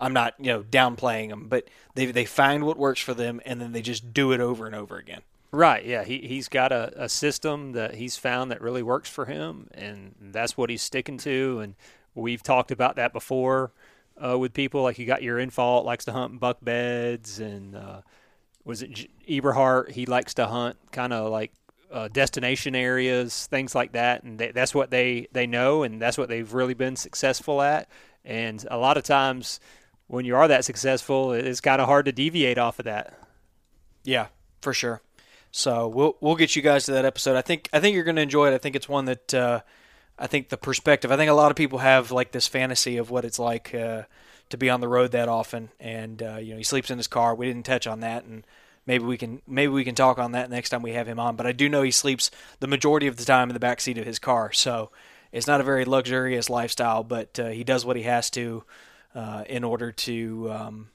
I'm 0.00 0.12
not, 0.12 0.34
you 0.38 0.46
know, 0.52 0.62
downplaying 0.62 1.30
them, 1.30 1.48
but 1.48 1.68
they 1.94 2.06
they 2.06 2.24
find 2.26 2.64
what 2.64 2.76
works 2.78 3.00
for 3.00 3.14
them 3.14 3.40
and 3.46 3.60
then 3.60 3.72
they 3.72 3.82
just 3.82 4.12
do 4.12 4.32
it 4.32 4.40
over 4.40 4.66
and 4.66 4.74
over 4.74 4.96
again. 4.96 5.22
Right. 5.52 5.84
Yeah. 5.86 6.04
He 6.04 6.18
he's 6.26 6.48
got 6.48 6.72
a, 6.72 7.04
a 7.04 7.08
system 7.08 7.72
that 7.72 7.94
he's 7.94 8.16
found 8.16 8.50
that 8.50 8.60
really 8.60 8.82
works 8.82 9.08
for 9.08 9.24
him, 9.26 9.68
and 9.72 10.14
that's 10.20 10.56
what 10.56 10.70
he's 10.70 10.82
sticking 10.82 11.18
to. 11.18 11.60
And 11.60 11.74
we've 12.14 12.42
talked 12.42 12.70
about 12.70 12.96
that 12.96 13.12
before. 13.12 13.72
uh, 14.22 14.38
with 14.38 14.52
people. 14.54 14.82
Like 14.82 14.98
you 14.98 15.06
got 15.06 15.22
your 15.22 15.38
Infalt 15.38 15.84
likes 15.84 16.04
to 16.06 16.12
hunt 16.12 16.40
buck 16.40 16.58
beds, 16.62 17.38
and 17.40 17.76
uh, 17.76 18.00
was 18.64 18.82
it 18.82 18.92
J- 18.92 19.08
Eberhart? 19.28 19.90
He 19.92 20.06
likes 20.06 20.34
to 20.34 20.46
hunt 20.46 20.76
kind 20.92 21.12
of 21.12 21.30
like 21.30 21.52
uh, 21.92 22.08
destination 22.08 22.74
areas, 22.74 23.46
things 23.46 23.74
like 23.74 23.92
that, 23.92 24.22
and 24.24 24.38
they, 24.38 24.52
that's 24.52 24.74
what 24.74 24.90
they 24.90 25.28
they 25.32 25.46
know, 25.46 25.82
and 25.82 26.00
that's 26.00 26.18
what 26.18 26.28
they've 26.28 26.52
really 26.52 26.74
been 26.74 26.96
successful 26.96 27.62
at. 27.62 27.88
And 28.24 28.64
a 28.70 28.76
lot 28.78 28.96
of 28.96 29.04
times, 29.04 29.60
when 30.08 30.24
you 30.24 30.36
are 30.36 30.48
that 30.48 30.64
successful, 30.64 31.32
it's 31.32 31.60
kind 31.60 31.80
of 31.80 31.88
hard 31.88 32.04
to 32.06 32.12
deviate 32.12 32.58
off 32.58 32.78
of 32.78 32.84
that. 32.84 33.18
Yeah, 34.04 34.28
for 34.60 34.72
sure. 34.72 35.02
So 35.50 35.88
we'll 35.88 36.16
we'll 36.20 36.36
get 36.36 36.54
you 36.54 36.62
guys 36.62 36.84
to 36.84 36.92
that 36.92 37.04
episode. 37.04 37.36
I 37.36 37.42
think 37.42 37.68
I 37.72 37.80
think 37.80 37.94
you're 37.94 38.04
going 38.04 38.16
to 38.16 38.22
enjoy 38.22 38.48
it. 38.48 38.54
I 38.54 38.58
think 38.58 38.76
it's 38.76 38.88
one 38.88 39.06
that 39.06 39.34
uh, 39.34 39.60
I 40.18 40.26
think 40.26 40.48
the 40.48 40.56
perspective. 40.56 41.10
I 41.10 41.16
think 41.16 41.30
a 41.30 41.34
lot 41.34 41.50
of 41.50 41.56
people 41.56 41.78
have 41.78 42.10
like 42.12 42.32
this 42.32 42.46
fantasy 42.46 42.98
of 42.98 43.10
what 43.10 43.24
it's 43.24 43.38
like 43.38 43.74
uh, 43.74 44.02
to 44.50 44.56
be 44.56 44.70
on 44.70 44.80
the 44.80 44.88
road 44.88 45.12
that 45.12 45.28
often, 45.28 45.70
and 45.80 46.22
uh, 46.22 46.36
you 46.36 46.52
know 46.52 46.58
he 46.58 46.64
sleeps 46.64 46.90
in 46.90 46.98
his 46.98 47.06
car. 47.06 47.34
We 47.34 47.46
didn't 47.46 47.64
touch 47.66 47.86
on 47.86 48.00
that, 48.00 48.24
and 48.24 48.46
maybe 48.86 49.04
we 49.04 49.16
can 49.16 49.42
maybe 49.46 49.72
we 49.72 49.84
can 49.84 49.94
talk 49.94 50.18
on 50.18 50.32
that 50.32 50.50
next 50.50 50.70
time 50.70 50.82
we 50.82 50.92
have 50.92 51.08
him 51.08 51.18
on. 51.18 51.36
But 51.36 51.46
I 51.46 51.52
do 51.52 51.68
know 51.68 51.82
he 51.82 51.90
sleeps 51.90 52.30
the 52.60 52.66
majority 52.66 53.06
of 53.06 53.16
the 53.16 53.24
time 53.24 53.48
in 53.48 53.54
the 53.54 53.60
back 53.60 53.80
seat 53.80 53.98
of 53.98 54.06
his 54.06 54.18
car, 54.18 54.52
so 54.52 54.90
it's 55.32 55.46
not 55.46 55.60
a 55.60 55.64
very 55.64 55.84
luxurious 55.84 56.48
lifestyle, 56.50 57.02
but 57.02 57.38
uh, 57.38 57.48
he 57.48 57.64
does 57.64 57.84
what 57.84 57.96
he 57.96 58.02
has 58.02 58.30
to 58.30 58.64
uh, 59.16 59.42
in 59.48 59.64
order 59.64 59.90
to 59.90 60.52
um, 60.52 60.88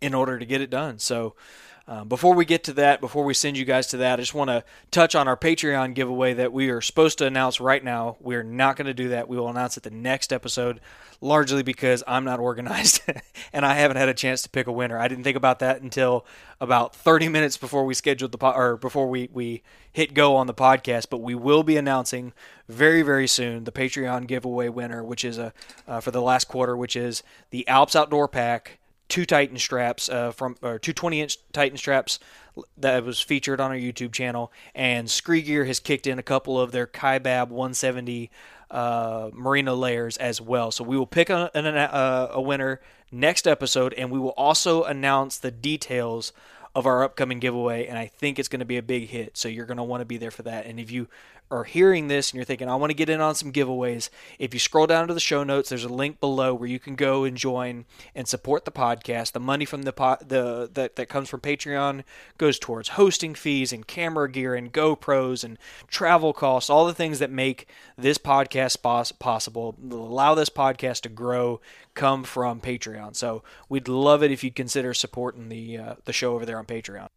in 0.00 0.14
order 0.14 0.38
to 0.38 0.46
get 0.46 0.62
it 0.62 0.70
done. 0.70 0.98
So. 0.98 1.34
Um, 1.88 2.06
before 2.06 2.34
we 2.34 2.44
get 2.44 2.64
to 2.64 2.74
that, 2.74 3.00
before 3.00 3.24
we 3.24 3.32
send 3.32 3.56
you 3.56 3.64
guys 3.64 3.86
to 3.88 3.96
that, 3.96 4.18
I 4.18 4.22
just 4.22 4.34
want 4.34 4.50
to 4.50 4.62
touch 4.90 5.14
on 5.14 5.26
our 5.26 5.38
Patreon 5.38 5.94
giveaway 5.94 6.34
that 6.34 6.52
we 6.52 6.68
are 6.68 6.82
supposed 6.82 7.16
to 7.16 7.26
announce 7.26 7.62
right 7.62 7.82
now. 7.82 8.18
We're 8.20 8.42
not 8.42 8.76
going 8.76 8.88
to 8.88 8.94
do 8.94 9.08
that. 9.08 9.26
We 9.26 9.38
will 9.38 9.48
announce 9.48 9.78
it 9.78 9.84
the 9.84 9.90
next 9.90 10.30
episode, 10.30 10.80
largely 11.22 11.62
because 11.62 12.04
I'm 12.06 12.24
not 12.24 12.40
organized 12.40 13.00
and 13.54 13.64
I 13.64 13.72
haven't 13.72 13.96
had 13.96 14.10
a 14.10 14.14
chance 14.14 14.42
to 14.42 14.50
pick 14.50 14.66
a 14.66 14.72
winner. 14.72 14.98
I 14.98 15.08
didn't 15.08 15.24
think 15.24 15.38
about 15.38 15.60
that 15.60 15.80
until 15.80 16.26
about 16.60 16.94
30 16.94 17.30
minutes 17.30 17.56
before 17.56 17.86
we 17.86 17.94
scheduled 17.94 18.32
the 18.32 18.38
po- 18.38 18.52
or 18.52 18.76
before 18.76 19.08
we 19.08 19.30
we 19.32 19.62
hit 19.90 20.12
go 20.12 20.36
on 20.36 20.46
the 20.46 20.52
podcast. 20.52 21.06
But 21.08 21.22
we 21.22 21.34
will 21.34 21.62
be 21.62 21.78
announcing 21.78 22.34
very 22.68 23.00
very 23.00 23.26
soon 23.26 23.64
the 23.64 23.72
Patreon 23.72 24.26
giveaway 24.26 24.68
winner, 24.68 25.02
which 25.02 25.24
is 25.24 25.38
a 25.38 25.54
uh, 25.86 26.00
for 26.00 26.10
the 26.10 26.20
last 26.20 26.48
quarter, 26.48 26.76
which 26.76 26.96
is 26.96 27.22
the 27.48 27.66
Alps 27.66 27.96
Outdoor 27.96 28.28
Pack 28.28 28.78
two 29.08 29.24
Titan 29.24 29.58
straps 29.58 30.08
uh, 30.08 30.32
from 30.32 30.56
or 30.62 30.78
two 30.78 30.92
20 30.92 31.20
inch 31.20 31.38
Titan 31.52 31.78
straps 31.78 32.18
that 32.76 33.04
was 33.04 33.20
featured 33.20 33.60
on 33.60 33.70
our 33.70 33.76
YouTube 33.76 34.12
channel, 34.12 34.52
and 34.74 35.08
Skre 35.08 35.44
Gear 35.44 35.64
has 35.64 35.80
kicked 35.80 36.06
in 36.06 36.18
a 36.18 36.22
couple 36.22 36.60
of 36.60 36.72
their 36.72 36.86
Kaibab 36.86 37.48
170 37.48 38.30
uh, 38.70 39.30
merino 39.32 39.74
layers 39.74 40.16
as 40.16 40.40
well. 40.40 40.70
So 40.70 40.84
we 40.84 40.96
will 40.96 41.06
pick 41.06 41.30
a, 41.30 41.50
a, 41.54 41.58
uh, 41.60 42.30
a 42.32 42.40
winner 42.40 42.80
next 43.10 43.46
episode, 43.46 43.94
and 43.94 44.10
we 44.10 44.18
will 44.18 44.30
also 44.30 44.84
announce 44.84 45.38
the 45.38 45.50
details 45.50 46.32
of 46.74 46.86
our 46.86 47.02
upcoming 47.02 47.38
giveaway. 47.38 47.86
And 47.86 47.98
I 47.98 48.06
think 48.06 48.38
it's 48.38 48.48
going 48.48 48.60
to 48.60 48.66
be 48.66 48.76
a 48.76 48.82
big 48.82 49.08
hit. 49.08 49.36
So 49.36 49.48
you're 49.48 49.66
going 49.66 49.78
to 49.78 49.82
want 49.82 50.00
to 50.02 50.04
be 50.04 50.18
there 50.18 50.30
for 50.30 50.42
that. 50.42 50.66
And 50.66 50.78
if 50.78 50.90
you 50.90 51.08
are 51.50 51.64
hearing 51.64 52.08
this 52.08 52.30
and 52.30 52.36
you're 52.36 52.44
thinking, 52.44 52.68
I 52.68 52.76
want 52.76 52.90
to 52.90 52.96
get 52.96 53.08
in 53.08 53.20
on 53.20 53.34
some 53.34 53.52
giveaways, 53.52 54.10
if 54.38 54.52
you 54.52 54.60
scroll 54.60 54.86
down 54.86 55.08
to 55.08 55.14
the 55.14 55.20
show 55.20 55.44
notes, 55.44 55.68
there's 55.68 55.84
a 55.84 55.88
link 55.88 56.20
below 56.20 56.54
where 56.54 56.68
you 56.68 56.78
can 56.78 56.94
go 56.94 57.24
and 57.24 57.36
join 57.36 57.86
and 58.14 58.28
support 58.28 58.64
the 58.64 58.70
podcast. 58.70 59.32
The 59.32 59.40
money 59.40 59.64
from 59.64 59.82
the 59.82 59.92
pot, 59.92 60.28
the 60.28 60.68
that, 60.74 60.96
that 60.96 61.08
comes 61.08 61.28
from 61.28 61.40
Patreon 61.40 62.04
goes 62.36 62.58
towards 62.58 62.90
hosting 62.90 63.34
fees 63.34 63.72
and 63.72 63.86
camera 63.86 64.30
gear 64.30 64.54
and 64.54 64.72
GoPros 64.72 65.44
and 65.44 65.58
travel 65.86 66.32
costs, 66.32 66.70
all 66.70 66.86
the 66.86 66.94
things 66.94 67.18
that 67.18 67.30
make 67.30 67.68
this 67.96 68.18
podcast 68.18 68.82
possible, 69.18 69.76
allow 69.90 70.34
this 70.34 70.50
podcast 70.50 71.02
to 71.02 71.08
grow, 71.08 71.60
come 71.94 72.24
from 72.24 72.60
Patreon. 72.60 73.16
So 73.16 73.42
we'd 73.68 73.88
love 73.88 74.22
it 74.22 74.30
if 74.30 74.44
you'd 74.44 74.54
consider 74.54 74.92
supporting 74.92 75.48
the 75.48 75.78
uh, 75.78 75.94
the 76.04 76.12
show 76.12 76.34
over 76.34 76.44
there 76.44 76.58
on 76.58 76.66
Patreon. 76.66 77.08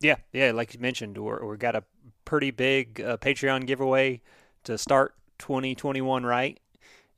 Yeah, 0.00 0.16
yeah, 0.32 0.52
like 0.52 0.74
you 0.74 0.80
mentioned, 0.80 1.16
we're, 1.16 1.44
we've 1.44 1.58
got 1.58 1.74
a 1.74 1.82
pretty 2.26 2.50
big 2.50 3.00
uh, 3.00 3.16
Patreon 3.16 3.66
giveaway 3.66 4.20
to 4.64 4.76
start 4.76 5.14
2021 5.38 6.26
right. 6.26 6.60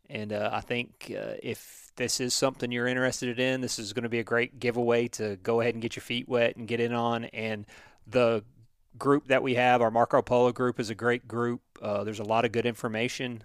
And 0.09 0.33
uh, 0.33 0.51
I 0.53 0.61
think 0.61 1.13
uh, 1.13 1.35
if 1.43 1.91
this 1.97 2.21
is 2.21 2.33
something 2.33 2.71
you're 2.71 2.87
interested 2.87 3.41
in, 3.41 3.61
this 3.61 3.79
is 3.81 3.93
going 3.93 4.05
to 4.05 4.09
be 4.09 4.21
a 4.21 4.25
great 4.25 4.61
giveaway 4.61 5.09
to 5.09 5.37
go 5.43 5.61
ahead 5.61 5.75
and 5.75 5.83
get 5.83 5.97
your 5.97 6.03
feet 6.03 6.29
wet 6.29 6.57
and 6.57 6.69
get 6.69 6.79
in 6.79 6.93
on. 6.93 7.25
And 7.25 7.67
the 8.07 8.45
group 8.97 9.29
that 9.29 9.43
we 9.43 9.57
have, 9.57 9.83
our 9.83 9.91
Marco 9.91 10.23
Polo 10.23 10.53
group, 10.53 10.79
is 10.79 10.91
a 10.91 10.95
great 10.95 11.27
group. 11.27 11.61
Uh, 11.83 12.05
there's 12.05 12.21
a 12.21 12.25
lot 12.25 12.45
of 12.45 12.53
good 12.53 12.67
information 12.67 13.43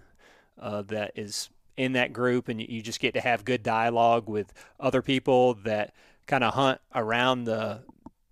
uh, 0.60 0.82
that 0.82 1.12
is 1.16 1.50
in 1.76 1.94
that 1.94 2.12
group, 2.12 2.48
and 2.48 2.60
you 2.60 2.80
just 2.80 3.00
get 3.00 3.14
to 3.14 3.20
have 3.20 3.44
good 3.44 3.62
dialogue 3.62 4.28
with 4.28 4.52
other 4.78 5.02
people 5.02 5.54
that 5.64 5.92
kind 6.26 6.44
of 6.44 6.54
hunt 6.54 6.80
around 6.94 7.44
the 7.44 7.80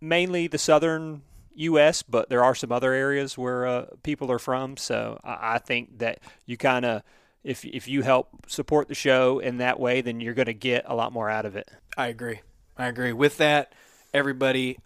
mainly 0.00 0.46
the 0.46 0.58
southern 0.58 1.22
U.S., 1.54 2.02
but 2.02 2.28
there 2.28 2.44
are 2.44 2.54
some 2.54 2.72
other 2.72 2.92
areas 2.92 3.36
where 3.36 3.66
uh, 3.66 3.86
people 4.02 4.30
are 4.30 4.38
from. 4.38 4.76
So 4.76 5.20
I, 5.24 5.54
I 5.54 5.58
think 5.58 5.98
that 5.98 6.20
you 6.46 6.56
kind 6.56 6.84
of, 6.84 7.02
if 7.44 7.64
if 7.64 7.88
you 7.88 8.02
help 8.02 8.50
support 8.50 8.88
the 8.88 8.94
show 8.94 9.38
in 9.38 9.58
that 9.58 9.80
way, 9.80 10.00
then 10.00 10.20
you're 10.20 10.34
going 10.34 10.46
to 10.46 10.54
get 10.54 10.84
a 10.86 10.94
lot 10.94 11.12
more 11.12 11.28
out 11.28 11.44
of 11.44 11.56
it. 11.56 11.68
I 11.96 12.06
agree. 12.06 12.40
I 12.76 12.86
agree. 12.86 13.12
With 13.12 13.36
that, 13.38 13.74
everybody, 14.14 14.78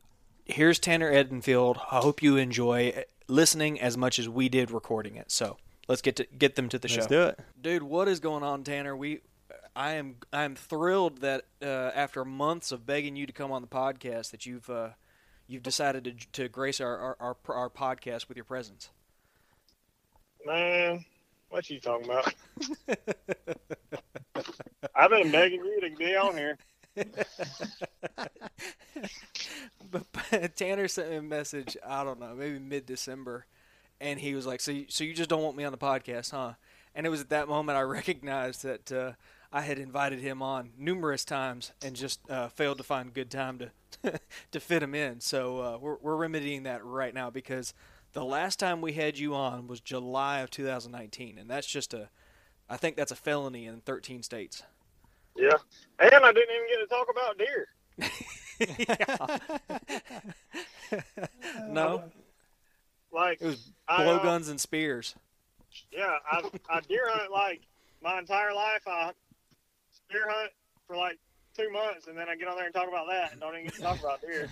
here's 0.45 0.79
Tanner 0.79 1.13
Edenfield. 1.13 1.79
I 1.91 1.99
hope 1.99 2.23
you 2.23 2.37
enjoy 2.37 3.05
listening 3.29 3.81
as 3.81 3.97
much 3.97 4.19
as 4.19 4.29
we 4.29 4.49
did 4.49 4.71
recording 4.71 5.17
it. 5.17 5.31
So 5.31 5.57
let's 5.89 6.03
get 6.03 6.17
to 6.17 6.25
get 6.25 6.57
them 6.57 6.69
to 6.71 6.79
the 6.79 6.89
let's 6.89 6.95
show. 6.95 7.01
Let's 7.01 7.11
do 7.11 7.23
it, 7.23 7.41
dude. 7.61 7.83
What 7.83 8.09
is 8.09 8.21
going 8.21 8.43
on, 8.43 8.65
Tanner? 8.65 8.97
We. 8.97 9.21
I 9.75 9.93
am 9.93 10.17
I 10.33 10.45
am 10.45 10.55
thrilled 10.55 11.19
that 11.21 11.45
uh, 11.61 11.67
after 11.67 12.25
months 12.25 12.73
of 12.73 12.87
begging 12.87 13.15
you 13.15 13.27
to 13.27 13.33
come 13.35 13.53
on 13.53 13.61
the 13.61 13.69
podcast 13.69 14.31
that 14.31 14.47
you've 14.47 14.71
uh, 14.71 14.91
you've 15.47 15.63
decided 15.63 16.05
to, 16.05 16.13
to 16.33 16.49
grace 16.49 16.81
our, 16.81 16.97
our, 16.97 17.17
our, 17.21 17.37
our 17.49 17.71
podcast 17.71 18.29
with 18.29 18.37
your 18.37 18.45
presence. 18.45 18.91
Man, 20.45 21.05
what 21.49 21.69
you 21.71 21.81
talking 21.81 22.07
about? 22.07 22.35
I've 24.95 25.11
been 25.11 25.31
begging 25.31 25.65
you 25.65 25.81
to 25.81 25.91
be 25.97 26.17
on 26.17 26.37
here. 26.37 26.59
but 29.91 30.57
Tanner 30.57 30.89
sent 30.89 31.11
me 31.11 31.17
a 31.17 31.23
message. 31.23 31.77
I 31.87 32.05
don't 32.05 32.19
know, 32.21 32.35
maybe 32.35 32.59
mid 32.59 32.87
December, 32.87 33.45
and 34.01 34.19
he 34.19 34.35
was 34.35 34.47
like, 34.47 34.61
"So, 34.61 34.71
you, 34.71 34.87
so 34.89 35.05
you 35.05 35.13
just 35.13 35.29
don't 35.29 35.43
want 35.43 35.57
me 35.57 35.65
on 35.65 35.73
the 35.73 35.79
podcast, 35.79 36.31
huh?" 36.31 36.53
And 36.95 37.05
it 37.07 37.11
was 37.11 37.21
at 37.21 37.29
that 37.31 37.49
moment 37.49 37.77
I 37.77 37.83
recognized 37.83 38.63
that 38.63 38.91
uh, 38.93 39.13
I 39.57 39.63
had 39.63 39.79
invited 39.79 40.21
him 40.21 40.43
on 40.43 40.69
numerous 40.77 41.25
times 41.25 41.73
and 41.83 41.97
just 41.97 42.21
uh, 42.31 42.49
failed 42.49 42.77
to 42.77 42.85
find 42.85 43.15
good 43.15 43.31
time 43.31 43.59
to 43.59 43.71
to 44.53 44.61
fit 44.61 44.83
him 44.83 44.95
in. 44.95 45.21
So 45.21 45.61
uh, 45.61 45.79
we're 45.81 45.97
we're 46.03 46.17
remedying 46.17 46.65
that 46.65 46.85
right 46.85 47.15
now 47.15 47.31
because 47.31 47.73
the 48.13 48.23
last 48.23 48.59
time 48.59 48.83
we 48.83 48.93
had 48.93 49.19
you 49.19 49.35
on 49.35 49.67
was 49.67 49.81
July 49.81 50.41
of 50.41 50.51
2019, 50.51 51.39
and 51.39 51.49
that's 51.49 51.67
just 51.67 51.95
a, 51.95 52.11
I 52.69 52.77
think 52.77 52.97
that's 52.97 53.13
a 53.13 53.17
felony 53.17 53.65
in 53.65 53.81
13 53.81 54.23
states. 54.23 54.63
Yeah, 55.35 55.57
and 56.01 56.23
I 56.23 56.33
didn't 56.33 56.55
even 56.55 56.69
get 56.69 56.81
to 56.81 56.87
talk 56.91 57.09
about 57.11 57.39
deer. 57.39 57.69
no. 61.71 62.05
Like 63.11 63.41
it 63.41 63.47
was 63.47 63.73
blowguns 63.89 64.49
uh, 64.49 64.51
and 64.51 64.61
spears. 64.61 65.15
Yeah, 65.91 66.19
I 66.31 66.43
I 66.69 66.81
deer 66.81 67.09
hunt 67.09 67.33
like 67.33 67.63
my 68.03 68.19
entire 68.19 68.53
life. 68.53 68.83
I 68.87 69.13
spear 70.09 70.27
hunt 70.29 70.53
for 70.87 70.97
like 70.97 71.19
two 71.57 71.71
months, 71.71 72.07
and 72.07 72.17
then 72.17 72.29
I 72.29 72.37
get 72.37 72.49
on 72.49 72.57
there 72.57 72.67
and 72.67 72.75
talk 72.75 72.89
about 72.89 73.07
that, 73.09 73.33
and 73.33 73.41
don't 73.41 73.55
even 73.55 73.65
get 73.65 73.75
to 73.75 73.81
talk 73.83 74.01
about 74.01 74.21
deer. 74.21 74.49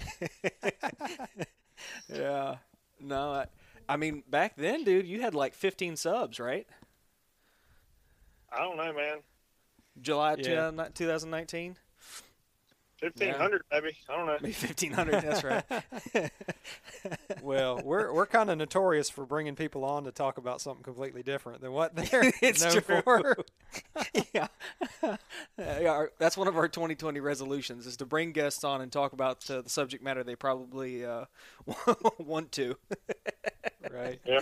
yeah, 2.12 2.56
no, 3.00 3.32
I, 3.32 3.46
I 3.88 3.96
mean 3.96 4.23
back 4.28 4.56
then, 4.56 4.84
dude, 4.84 5.06
you 5.06 5.20
had 5.20 5.34
like 5.34 5.54
15 5.54 5.96
subs, 5.96 6.40
right? 6.40 6.66
I 8.52 8.58
don't 8.58 8.76
know, 8.76 8.92
man. 8.92 9.18
July 10.00 10.37
yeah. 10.38 10.70
2019. 10.94 11.76
Fifteen 13.04 13.34
hundred, 13.34 13.64
yeah. 13.70 13.80
maybe. 13.80 13.96
I 14.08 14.16
don't 14.16 14.26
know. 14.26 14.38
Maybe 14.40 14.54
fifteen 14.54 14.92
hundred. 14.92 15.23
That's 15.23 15.44
right. 15.44 15.62
well, 17.42 17.78
we're 17.84 18.11
we're 18.14 18.25
kind 18.25 18.49
of 18.49 18.56
notorious 18.56 19.11
for 19.11 19.26
bringing 19.26 19.54
people 19.54 19.84
on 19.84 20.04
to 20.04 20.11
talk 20.11 20.38
about 20.38 20.62
something 20.62 20.82
completely 20.82 21.23
different 21.23 21.61
than 21.61 21.73
what 21.73 21.94
they're 21.94 22.32
it's 22.40 22.64
known 22.64 22.80
for. 22.80 23.37
yeah. 24.32 24.46
yeah, 25.58 26.06
that's 26.18 26.38
one 26.38 26.49
of 26.49 26.56
our 26.56 26.66
2020 26.66 27.20
resolutions 27.20 27.87
is 27.87 27.99
to 27.99 28.06
bring 28.06 28.32
guests 28.32 28.64
on 28.64 28.80
and 28.80 28.90
talk 28.90 29.12
about 29.12 29.50
uh, 29.50 29.61
the 29.61 29.68
subject 29.68 30.02
matter 30.02 30.25
they 30.25 30.34
probably 30.34 31.04
uh, 31.04 31.26
want 32.18 32.52
to. 32.52 32.75
right. 33.92 34.18
Yeah. 34.25 34.40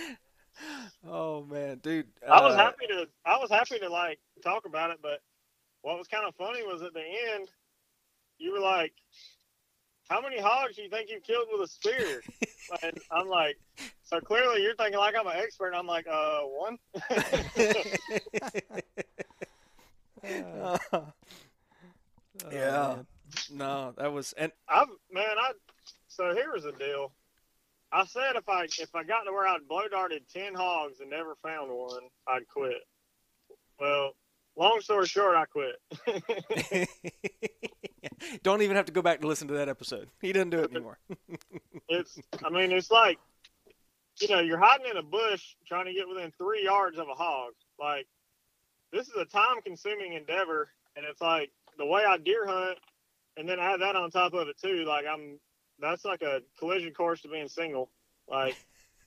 Oh 1.05 1.43
man, 1.43 1.79
dude. 1.79 2.07
I 2.31 2.39
was 2.39 2.53
uh, 2.53 2.57
happy 2.57 2.87
to. 2.87 3.07
I 3.25 3.37
was 3.39 3.49
happy 3.49 3.77
to 3.79 3.89
like 3.89 4.19
talk 4.41 4.65
about 4.65 4.91
it, 4.91 4.99
but 5.01 5.19
what 5.81 5.97
was 5.97 6.07
kind 6.07 6.25
of 6.25 6.33
funny 6.35 6.63
was 6.63 6.81
at 6.81 6.93
the 6.93 7.03
end 7.33 7.49
you 8.37 8.51
were 8.51 8.59
like, 8.59 8.93
how 10.09 10.21
many 10.21 10.39
hogs 10.39 10.75
do 10.75 10.83
you 10.83 10.89
think 10.89 11.09
you've 11.09 11.23
killed 11.23 11.47
with 11.51 11.61
a 11.61 11.67
spear? 11.67 12.21
and 12.83 12.99
I'm 13.11 13.27
like, 13.27 13.57
so 14.03 14.19
clearly 14.19 14.61
you're 14.61 14.75
thinking 14.75 14.99
like 14.99 15.15
I'm 15.19 15.27
an 15.27 15.37
expert. 15.37 15.67
And 15.67 15.77
I'm 15.77 15.87
like, 15.87 16.05
uh, 16.07 16.41
one. 16.41 16.77
yeah. 22.51 22.97
No, 23.51 23.93
that 23.97 24.11
was 24.11 24.33
and 24.37 24.51
I 24.69 24.85
man, 25.11 25.37
I 25.39 25.51
so 26.07 26.33
here 26.33 26.53
was 26.53 26.63
the 26.63 26.71
deal. 26.73 27.11
I 27.91 28.05
said 28.05 28.35
if 28.35 28.47
I 28.47 28.63
if 28.63 28.95
I 28.95 29.03
got 29.03 29.23
to 29.23 29.31
where 29.31 29.47
I'd 29.47 29.67
blow 29.67 29.87
darted 29.89 30.23
ten 30.33 30.53
hogs 30.53 30.99
and 30.99 31.09
never 31.09 31.35
found 31.43 31.71
one, 31.71 32.03
I'd 32.27 32.47
quit. 32.47 32.81
Well, 33.79 34.11
long 34.55 34.79
story 34.81 35.07
short, 35.07 35.35
I 35.35 35.45
quit. 35.45 36.87
Don't 38.43 38.61
even 38.61 38.75
have 38.75 38.85
to 38.85 38.91
go 38.91 39.01
back 39.01 39.21
to 39.21 39.27
listen 39.27 39.47
to 39.47 39.53
that 39.55 39.69
episode. 39.69 40.09
He 40.21 40.31
doesn't 40.33 40.51
do 40.51 40.59
it 40.59 40.71
anymore. 40.71 40.99
it's 41.89 42.19
I 42.43 42.49
mean 42.49 42.71
it's 42.71 42.91
like 42.91 43.17
you 44.21 44.27
know 44.27 44.39
you're 44.39 44.59
hiding 44.59 44.87
in 44.91 44.97
a 44.97 45.03
bush 45.03 45.55
trying 45.67 45.85
to 45.85 45.93
get 45.93 46.07
within 46.07 46.31
three 46.37 46.63
yards 46.63 46.99
of 46.99 47.07
a 47.09 47.15
hog. 47.15 47.53
Like 47.79 48.07
this 48.91 49.07
is 49.07 49.15
a 49.15 49.25
time 49.25 49.61
consuming 49.63 50.13
endeavor, 50.13 50.69
and 50.95 51.05
it's 51.09 51.21
like 51.21 51.49
the 51.77 51.85
way 51.85 52.03
I 52.07 52.17
deer 52.17 52.45
hunt, 52.45 52.77
and 53.37 53.49
then 53.49 53.59
I 53.59 53.71
have 53.71 53.79
that 53.79 53.95
on 53.95 54.11
top 54.11 54.33
of 54.33 54.47
it 54.47 54.57
too. 54.61 54.85
Like 54.85 55.05
I'm 55.11 55.39
that's 55.79 56.05
like 56.05 56.21
a 56.21 56.41
collision 56.59 56.93
course 56.93 57.21
to 57.21 57.27
being 57.27 57.47
single. 57.47 57.89
Like, 58.29 58.55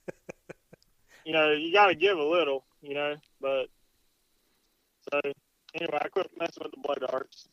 you 1.25 1.33
know, 1.33 1.51
you 1.51 1.71
got 1.71 1.87
to 1.87 1.95
give 1.95 2.17
a 2.17 2.23
little, 2.23 2.65
you 2.81 2.93
know. 2.93 3.15
But 3.41 3.67
so 5.11 5.21
anyway, 5.73 5.99
I 6.01 6.07
quit 6.09 6.29
messing 6.37 6.63
with 6.63 6.71
the 6.71 6.81
blow 6.81 7.07
darts. 7.07 7.47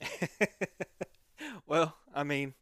well, 1.66 1.96
I 2.14 2.24
mean, 2.24 2.54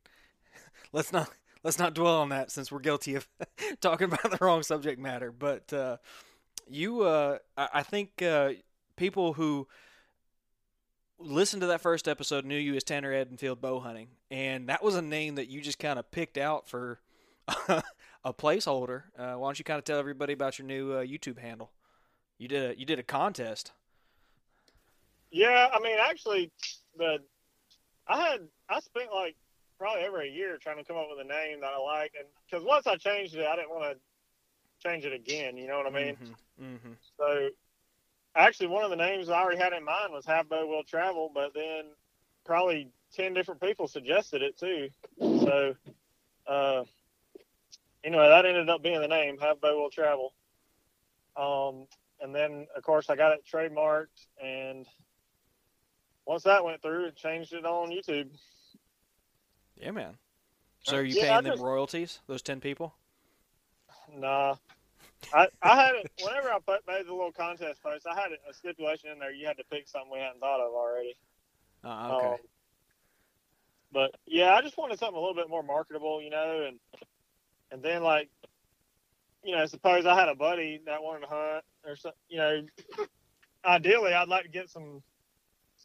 let's 0.92 1.12
not 1.12 1.30
let's 1.62 1.78
not 1.78 1.94
dwell 1.94 2.20
on 2.20 2.28
that 2.30 2.50
since 2.50 2.70
we're 2.70 2.80
guilty 2.80 3.14
of 3.14 3.28
talking 3.80 4.06
about 4.06 4.30
the 4.30 4.38
wrong 4.40 4.62
subject 4.62 5.00
matter. 5.00 5.32
But 5.32 5.72
uh, 5.72 5.96
you, 6.68 7.02
uh, 7.02 7.38
I, 7.56 7.68
I 7.74 7.82
think 7.82 8.22
uh, 8.22 8.50
people 8.96 9.34
who 9.34 9.66
listened 11.18 11.62
to 11.62 11.66
that 11.68 11.80
first 11.80 12.08
episode 12.08 12.44
knew 12.44 12.58
you 12.58 12.74
as 12.74 12.84
Tanner 12.84 13.12
Edenfield 13.12 13.60
bow 13.60 13.80
hunting, 13.80 14.08
and 14.30 14.68
that 14.68 14.82
was 14.82 14.94
a 14.94 15.02
name 15.02 15.36
that 15.36 15.48
you 15.48 15.60
just 15.60 15.78
kind 15.78 15.98
of 15.98 16.10
picked 16.10 16.38
out 16.38 16.68
for 16.68 17.00
a 18.24 18.32
placeholder. 18.32 19.04
Uh, 19.18 19.34
why 19.34 19.48
don't 19.48 19.58
you 19.58 19.64
kind 19.64 19.78
of 19.78 19.84
tell 19.84 19.98
everybody 19.98 20.32
about 20.32 20.58
your 20.58 20.66
new 20.66 20.92
uh, 20.92 21.02
YouTube 21.02 21.38
handle? 21.38 21.70
You 22.38 22.48
did 22.48 22.70
a 22.70 22.78
you 22.78 22.84
did 22.84 22.98
a 22.98 23.02
contest. 23.02 23.72
Yeah, 25.30 25.68
I 25.72 25.80
mean, 25.80 25.96
actually, 26.00 26.50
the 26.98 27.18
I 28.08 28.20
had 28.20 28.40
I 28.68 28.80
spent 28.80 29.12
like 29.12 29.36
probably 29.78 30.02
every 30.02 30.30
year 30.30 30.58
trying 30.58 30.78
to 30.78 30.84
come 30.84 30.96
up 30.96 31.06
with 31.10 31.24
a 31.24 31.28
name 31.28 31.60
that 31.60 31.72
I 31.72 31.78
like, 31.78 32.12
and 32.18 32.28
because 32.48 32.64
once 32.64 32.86
I 32.86 32.96
changed 32.96 33.34
it, 33.34 33.46
I 33.46 33.56
didn't 33.56 33.70
want 33.70 33.92
to 33.92 34.88
change 34.88 35.04
it 35.04 35.12
again. 35.12 35.56
You 35.56 35.66
know 35.66 35.78
what 35.78 35.86
I 35.86 35.90
mean? 35.90 36.14
Mm-hmm, 36.14 36.64
mm-hmm. 36.64 36.92
So 37.18 37.48
actually 38.34 38.68
one 38.68 38.84
of 38.84 38.90
the 38.90 38.96
names 38.96 39.28
I 39.28 39.40
already 39.40 39.58
had 39.58 39.72
in 39.72 39.84
mind 39.84 40.12
was 40.12 40.24
Have 40.26 40.48
Bow 40.48 40.66
Will 40.66 40.84
Travel, 40.84 41.30
but 41.34 41.54
then 41.54 41.84
probably 42.44 42.90
ten 43.12 43.34
different 43.34 43.60
people 43.60 43.88
suggested 43.88 44.42
it 44.42 44.58
too. 44.58 44.88
So 45.18 45.74
uh, 46.46 46.84
anyway, 48.04 48.28
that 48.28 48.46
ended 48.46 48.68
up 48.68 48.82
being 48.82 49.00
the 49.00 49.08
name 49.08 49.38
Have 49.38 49.60
Bow 49.60 49.76
Will 49.80 49.90
Travel. 49.90 50.32
Um, 51.36 51.86
and 52.20 52.34
then 52.34 52.66
of 52.74 52.82
course 52.82 53.10
I 53.10 53.16
got 53.16 53.32
it 53.32 53.44
trademarked, 53.50 54.26
and 54.42 54.86
once 56.26 56.42
that 56.45 56.64
went 56.64 56.83
through, 56.83 57.06
it 57.06 57.16
changed 57.16 57.52
it 57.52 57.64
on 57.64 57.90
YouTube. 57.90 58.28
Yeah, 59.76 59.90
man. 59.92 60.16
So 60.83 60.97
are 60.97 61.02
you 61.02 61.14
Yeah, 61.16 61.23
paying 61.23 61.33
I 61.35 61.40
them 61.42 61.52
just- 61.52 61.62
royalties? 61.62 62.21
Those 62.26 62.42
ten 62.42 62.61
people? 62.61 62.95
Nah. 64.14 64.56
I, 65.33 65.49
I 65.62 65.75
had 65.76 65.95
it 65.97 66.11
whenever 66.23 66.52
I 66.52 66.59
put 66.64 66.87
made 66.87 67.06
the 67.06 67.12
little 67.12 67.33
contest 67.33 67.83
post. 67.83 68.06
I 68.06 68.14
had 68.14 68.30
a 68.49 68.52
stipulation 68.54 69.11
in 69.11 69.18
there. 69.18 69.33
You 69.33 69.47
had 69.47 69.56
to 69.56 69.64
pick 69.64 69.88
something 69.88 70.11
we 70.12 70.18
hadn't 70.21 70.40
thought 70.40 70.61
of 70.61 70.73
already. 70.73 71.16
Uh, 71.83 72.16
okay. 72.16 72.26
Um, 72.26 72.37
but 73.92 74.14
yeah, 74.26 74.54
I 74.54 74.61
just 74.62 74.76
wanted 74.76 74.99
something 74.99 75.16
a 75.16 75.21
little 75.21 75.35
bit 75.35 75.49
more 75.49 75.62
marketable, 75.62 76.21
you 76.23 76.30
know, 76.30 76.66
and 76.68 76.78
and 77.73 77.83
then 77.83 78.02
like, 78.02 78.28
you 79.42 79.56
know, 79.56 79.64
suppose 79.66 80.06
I 80.06 80.15
had 80.19 80.28
a 80.28 80.34
buddy 80.34 80.80
that 80.86 81.02
wanted 81.02 81.21
to 81.23 81.26
hunt 81.28 81.65
or 81.84 81.97
something, 81.97 82.19
you 82.28 82.39
know, 82.39 82.62
ideally 83.65 84.12
I'd 84.12 84.28
like 84.28 84.43
to 84.45 84.49
get 84.50 84.69
some 84.71 85.02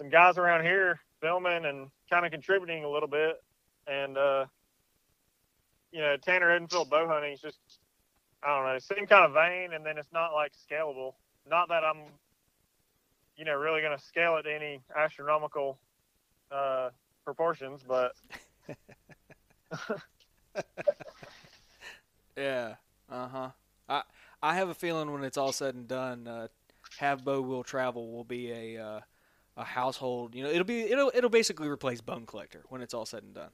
some 0.01 0.09
guys 0.09 0.39
around 0.39 0.63
here 0.63 0.99
filming 1.21 1.65
and 1.65 1.89
kind 2.09 2.25
of 2.25 2.31
contributing 2.31 2.83
a 2.83 2.89
little 2.89 3.07
bit, 3.07 3.35
and 3.85 4.17
uh, 4.17 4.45
you 5.91 6.01
know, 6.01 6.17
Tanner 6.17 6.59
Edenfield 6.59 6.89
bow 6.89 7.07
hunting 7.07 7.33
is 7.33 7.39
just 7.39 7.59
I 8.43 8.47
don't 8.47 8.65
know, 8.65 8.73
it 8.73 8.81
seemed 8.81 9.09
kind 9.09 9.25
of 9.25 9.33
vain, 9.33 9.73
and 9.73 9.85
then 9.85 9.99
it's 9.99 10.11
not 10.11 10.33
like 10.33 10.53
scalable. 10.53 11.13
Not 11.47 11.69
that 11.69 11.83
I'm, 11.83 11.97
you 13.37 13.45
know, 13.45 13.53
really 13.53 13.81
going 13.81 13.95
to 13.95 14.03
scale 14.03 14.37
it 14.37 14.43
to 14.43 14.55
any 14.55 14.81
astronomical 14.97 15.77
uh, 16.51 16.89
proportions, 17.23 17.81
but 17.87 18.13
Yeah. 22.35 22.75
Uh 23.07 23.27
huh. 23.27 23.49
I 23.87 24.01
I 24.41 24.55
have 24.55 24.69
a 24.69 24.73
feeling 24.73 25.11
when 25.11 25.23
it's 25.23 25.37
all 25.37 25.51
said 25.51 25.75
and 25.75 25.87
done, 25.87 26.27
uh, 26.27 26.47
have 26.97 27.23
bow 27.23 27.41
will 27.41 27.63
travel 27.63 28.11
will 28.11 28.23
be 28.23 28.51
a 28.51 28.83
uh, 28.83 28.99
a 29.57 29.63
household. 29.63 30.35
You 30.35 30.43
know, 30.43 30.49
it'll 30.49 30.63
be 30.63 30.81
it'll 30.81 31.11
it'll 31.13 31.29
basically 31.29 31.67
replace 31.67 32.01
Bone 32.01 32.25
Collector 32.25 32.63
when 32.69 32.81
it's 32.81 32.93
all 32.93 33.05
said 33.05 33.23
and 33.23 33.33
done. 33.33 33.49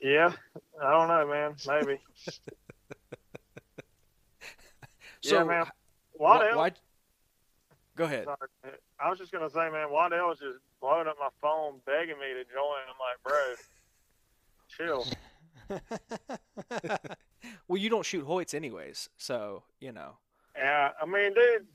yeah, 0.00 0.32
I 0.82 0.90
don't 0.90 1.08
know, 1.08 1.26
man. 1.26 1.54
Maybe. 1.66 2.00
So 5.24 5.36
yeah, 5.36 5.44
man. 5.44 5.66
wh- 6.16 6.20
Waddell. 6.20 6.56
why? 6.58 6.72
Go 7.94 8.04
ahead. 8.06 8.24
Sorry. 8.24 8.74
I 8.98 9.08
was 9.08 9.20
just 9.20 9.30
gonna 9.30 9.48
say, 9.48 9.70
man, 9.70 9.88
Waddell 9.92 10.26
was 10.30 10.40
just 10.40 10.58
blowing 10.80 11.06
up 11.06 11.14
my 11.20 11.28
phone, 11.40 11.74
begging 11.86 12.16
me 12.18 12.26
to 12.34 12.42
join. 12.52 12.82
I'm 12.88 12.98
like, 12.98 13.22
bro, 13.22 13.54
chill. 16.98 16.98
Well, 17.66 17.76
you 17.76 17.90
don't 17.90 18.04
shoot 18.06 18.24
Hoyts 18.26 18.54
anyways, 18.54 19.08
so 19.16 19.64
you 19.80 19.90
know. 19.92 20.16
Yeah, 20.56 20.90
I 21.00 21.06
mean, 21.06 21.34
dude, 21.34 21.66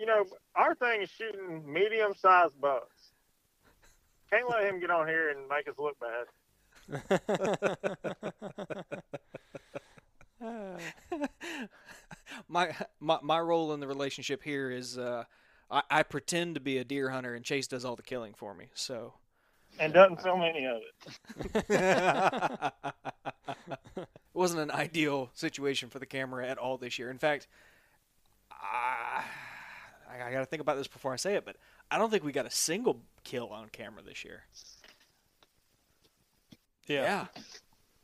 you 0.00 0.06
know, 0.06 0.24
our 0.56 0.74
thing 0.74 1.02
is 1.02 1.10
shooting 1.10 1.70
medium-sized 1.70 2.58
bucks. 2.58 3.12
Can't 4.30 4.48
let 4.48 4.64
him 4.64 4.80
get 4.80 4.90
on 4.90 5.06
here 5.06 5.28
and 5.28 5.40
make 5.46 5.68
us 5.68 5.74
look 5.78 5.96
bad. 6.00 6.26
my, 12.48 12.74
my 12.98 13.18
my 13.22 13.38
role 13.38 13.74
in 13.74 13.80
the 13.80 13.86
relationship 13.86 14.42
here 14.42 14.70
is 14.70 14.96
uh, 14.96 15.24
I, 15.70 15.82
I 15.90 16.02
pretend 16.02 16.54
to 16.54 16.60
be 16.60 16.78
a 16.78 16.84
deer 16.84 17.10
hunter 17.10 17.34
and 17.34 17.44
Chase 17.44 17.66
does 17.66 17.84
all 17.84 17.96
the 17.96 18.02
killing 18.02 18.32
for 18.32 18.54
me. 18.54 18.70
So 18.74 19.12
And 19.78 19.92
doesn't 19.92 20.22
film 20.22 20.42
any 20.42 20.66
of 20.66 20.80
it. 21.54 21.64
it 21.68 22.72
wasn't 24.32 24.62
an 24.62 24.70
ideal 24.70 25.30
situation 25.34 25.90
for 25.90 25.98
the 25.98 26.06
camera 26.06 26.46
at 26.48 26.56
all 26.56 26.78
this 26.78 26.98
year. 26.98 27.10
In 27.10 27.18
fact, 27.18 27.46
I, 28.50 29.24
I 30.18 30.32
got 30.32 30.40
to 30.40 30.46
think 30.46 30.62
about 30.62 30.76
this 30.76 30.88
before 30.88 31.12
I 31.12 31.16
say 31.16 31.34
it, 31.34 31.44
but 31.44 31.56
I 31.90 31.98
don't 31.98 32.10
think 32.10 32.24
we 32.24 32.32
got 32.32 32.46
a 32.46 32.50
single 32.50 33.00
kill 33.24 33.48
on 33.48 33.68
camera 33.68 34.02
this 34.02 34.24
year. 34.24 34.44
Yeah. 36.86 37.26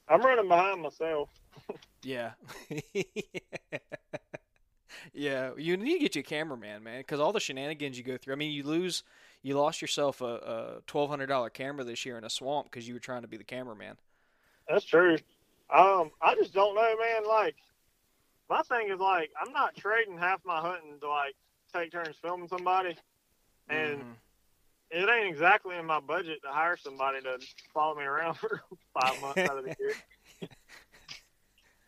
I'm 0.08 0.20
running 0.20 0.48
behind 0.48 0.82
myself. 0.82 1.28
Yeah. 2.02 2.32
yeah. 5.12 5.50
You 5.56 5.76
need 5.76 5.94
to 5.94 5.98
get 5.98 6.14
you 6.14 6.20
a 6.20 6.22
cameraman, 6.22 6.84
man, 6.84 7.00
because 7.00 7.18
all 7.18 7.32
the 7.32 7.40
shenanigans 7.40 7.98
you 7.98 8.04
go 8.04 8.16
through. 8.16 8.34
I 8.34 8.36
mean, 8.36 8.52
you 8.52 8.62
lose, 8.62 9.02
you 9.42 9.58
lost 9.58 9.82
yourself 9.82 10.20
a, 10.20 10.24
a 10.24 10.82
twelve 10.86 11.10
hundred 11.10 11.26
dollar 11.26 11.50
camera 11.50 11.82
this 11.84 12.06
year 12.06 12.16
in 12.16 12.22
a 12.22 12.30
swamp 12.30 12.70
because 12.70 12.86
you 12.86 12.94
were 12.94 13.00
trying 13.00 13.22
to 13.22 13.28
be 13.28 13.36
the 13.36 13.44
cameraman. 13.44 13.96
That's 14.68 14.84
true. 14.84 15.18
Um, 15.74 16.12
I 16.22 16.36
just 16.36 16.54
don't 16.54 16.76
know, 16.76 16.94
man. 16.96 17.28
Like, 17.28 17.56
my 18.48 18.62
thing 18.62 18.88
is 18.90 19.00
like, 19.00 19.30
I'm 19.44 19.52
not 19.52 19.74
trading 19.74 20.16
half 20.16 20.40
my 20.44 20.60
hunting 20.60 21.00
to 21.00 21.08
like 21.08 21.34
take 21.72 21.92
turns 21.92 22.16
filming 22.22 22.48
somebody, 22.48 22.96
and 23.68 24.00
Mhm. 24.00 24.14
it 24.90 25.09
ain't 25.09 25.29
exactly 25.29 25.76
in 25.76 25.87
my 25.87 26.00
budget 26.00 26.40
to 26.42 26.48
hire 26.50 26.76
somebody 26.76 27.20
to 27.22 27.38
follow 27.74 27.94
me 27.94 28.05
around 28.05 28.35
for 28.38 28.62
five 28.94 29.20
months 29.20 29.38
out 29.42 29.59
of 29.59 29.64
the 29.64 29.76
year. 29.79 30.50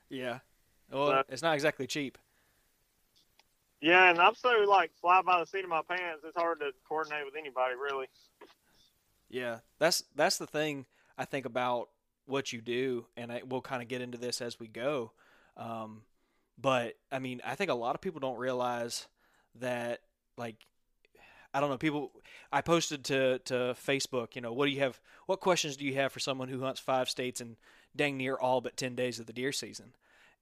Yeah. 0.08 0.38
Well, 0.90 1.08
But- 1.08 1.26
it's 1.28 1.42
not 1.42 1.54
exactly 1.54 1.86
cheap. 1.86 2.18
Yeah, 3.80 4.10
and 4.10 4.18
I'm 4.18 4.34
so 4.34 4.50
like 4.68 4.90
fly 5.00 5.22
by 5.22 5.38
the 5.38 5.46
seat 5.46 5.62
of 5.62 5.70
my 5.70 5.82
pants. 5.82 6.22
It's 6.24 6.36
hard 6.36 6.58
to 6.60 6.72
coordinate 6.88 7.24
with 7.24 7.36
anybody, 7.36 7.76
really. 7.76 8.08
Yeah, 9.28 9.60
that's 9.78 10.02
that's 10.16 10.36
the 10.38 10.48
thing 10.48 10.84
I 11.16 11.24
think 11.26 11.46
about 11.46 11.90
what 12.26 12.52
you 12.52 12.60
do, 12.60 13.06
and 13.16 13.30
I, 13.30 13.42
we'll 13.44 13.60
kind 13.62 13.80
of 13.80 13.86
get 13.88 14.00
into 14.00 14.18
this 14.18 14.40
as 14.40 14.58
we 14.58 14.66
go. 14.66 15.12
Um, 15.56 16.02
but 16.56 16.96
I 17.12 17.20
mean, 17.20 17.40
I 17.44 17.54
think 17.54 17.70
a 17.70 17.74
lot 17.74 17.94
of 17.94 18.00
people 18.00 18.18
don't 18.18 18.36
realize 18.38 19.06
that, 19.56 20.00
like, 20.36 20.56
I 21.54 21.60
don't 21.60 21.70
know, 21.70 21.78
people. 21.78 22.12
I 22.52 22.60
posted 22.60 23.04
to 23.06 23.38
to 23.46 23.54
Facebook, 23.86 24.34
you 24.34 24.40
know, 24.40 24.52
what 24.52 24.66
do 24.66 24.72
you 24.72 24.80
have? 24.80 25.00
What 25.26 25.40
questions 25.40 25.76
do 25.76 25.84
you 25.84 25.94
have 25.94 26.12
for 26.12 26.20
someone 26.20 26.48
who 26.48 26.60
hunts 26.60 26.80
five 26.80 27.08
states 27.08 27.40
and 27.40 27.56
dang 27.96 28.16
near 28.16 28.36
all 28.36 28.60
but 28.60 28.76
ten 28.76 28.94
days 28.94 29.18
of 29.18 29.26
the 29.26 29.32
deer 29.32 29.52
season? 29.52 29.94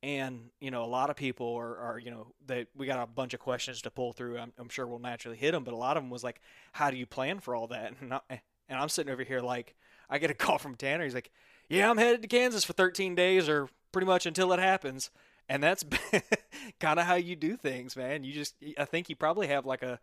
And 0.02 0.50
you 0.60 0.70
know, 0.70 0.84
a 0.84 0.86
lot 0.86 1.08
of 1.08 1.16
people 1.16 1.54
are, 1.54 1.76
are 1.78 1.98
you 1.98 2.10
know, 2.10 2.26
that 2.46 2.68
we 2.76 2.86
got 2.86 3.02
a 3.02 3.06
bunch 3.06 3.34
of 3.34 3.40
questions 3.40 3.82
to 3.82 3.90
pull 3.90 4.12
through. 4.12 4.38
I'm, 4.38 4.52
I'm, 4.58 4.68
sure 4.68 4.86
we'll 4.86 4.98
naturally 4.98 5.36
hit 5.36 5.52
them, 5.52 5.64
but 5.64 5.74
a 5.74 5.76
lot 5.76 5.96
of 5.96 6.02
them 6.02 6.10
was 6.10 6.24
like, 6.24 6.40
"How 6.72 6.90
do 6.90 6.96
you 6.96 7.06
plan 7.06 7.40
for 7.40 7.54
all 7.54 7.68
that?" 7.68 7.94
And, 8.00 8.14
I, 8.14 8.20
and 8.68 8.78
I'm 8.78 8.88
sitting 8.88 9.12
over 9.12 9.22
here 9.22 9.40
like, 9.40 9.74
I 10.10 10.18
get 10.18 10.30
a 10.30 10.34
call 10.34 10.58
from 10.58 10.74
Tanner. 10.74 11.04
He's 11.04 11.14
like, 11.14 11.30
"Yeah, 11.68 11.88
I'm 11.88 11.98
headed 11.98 12.22
to 12.22 12.28
Kansas 12.28 12.64
for 12.64 12.72
13 12.72 13.14
days, 13.14 13.48
or 13.48 13.68
pretty 13.92 14.06
much 14.06 14.26
until 14.26 14.52
it 14.52 14.58
happens." 14.58 15.10
And 15.48 15.62
that's 15.62 15.84
kind 16.80 16.98
of 16.98 17.06
how 17.06 17.14
you 17.14 17.36
do 17.36 17.56
things, 17.56 17.96
man. 17.96 18.24
You 18.24 18.32
just, 18.32 18.54
I 18.78 18.84
think 18.84 19.08
you 19.08 19.16
probably 19.16 19.46
have 19.46 19.64
like 19.64 19.82
a, 19.82 20.00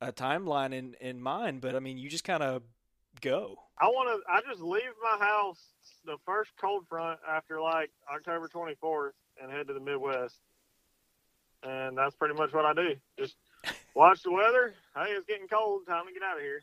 a 0.00 0.12
timeline 0.12 0.72
in 0.72 0.94
in 1.00 1.20
mind, 1.20 1.60
but 1.60 1.74
I 1.74 1.80
mean, 1.80 1.98
you 1.98 2.08
just 2.08 2.24
kind 2.24 2.42
of 2.42 2.62
go. 3.20 3.56
I 3.78 3.86
want 3.86 4.08
to. 4.08 4.30
I 4.30 4.40
just 4.48 4.62
leave 4.62 4.82
my 5.02 5.24
house 5.24 5.60
the 6.04 6.16
first 6.24 6.50
cold 6.60 6.86
front 6.88 7.20
after 7.28 7.60
like 7.60 7.90
October 8.12 8.48
24th 8.48 9.12
and 9.42 9.50
head 9.50 9.66
to 9.68 9.74
the 9.74 9.80
Midwest. 9.80 10.36
And 11.62 11.96
that's 11.96 12.14
pretty 12.14 12.34
much 12.34 12.52
what 12.52 12.64
I 12.64 12.74
do. 12.74 12.94
Just 13.18 13.36
watch 13.94 14.22
the 14.22 14.30
weather. 14.30 14.74
Hey, 14.94 15.10
it's 15.10 15.26
getting 15.26 15.48
cold. 15.48 15.86
Time 15.86 16.06
to 16.06 16.12
get 16.12 16.22
out 16.22 16.36
of 16.36 16.42
here. 16.42 16.62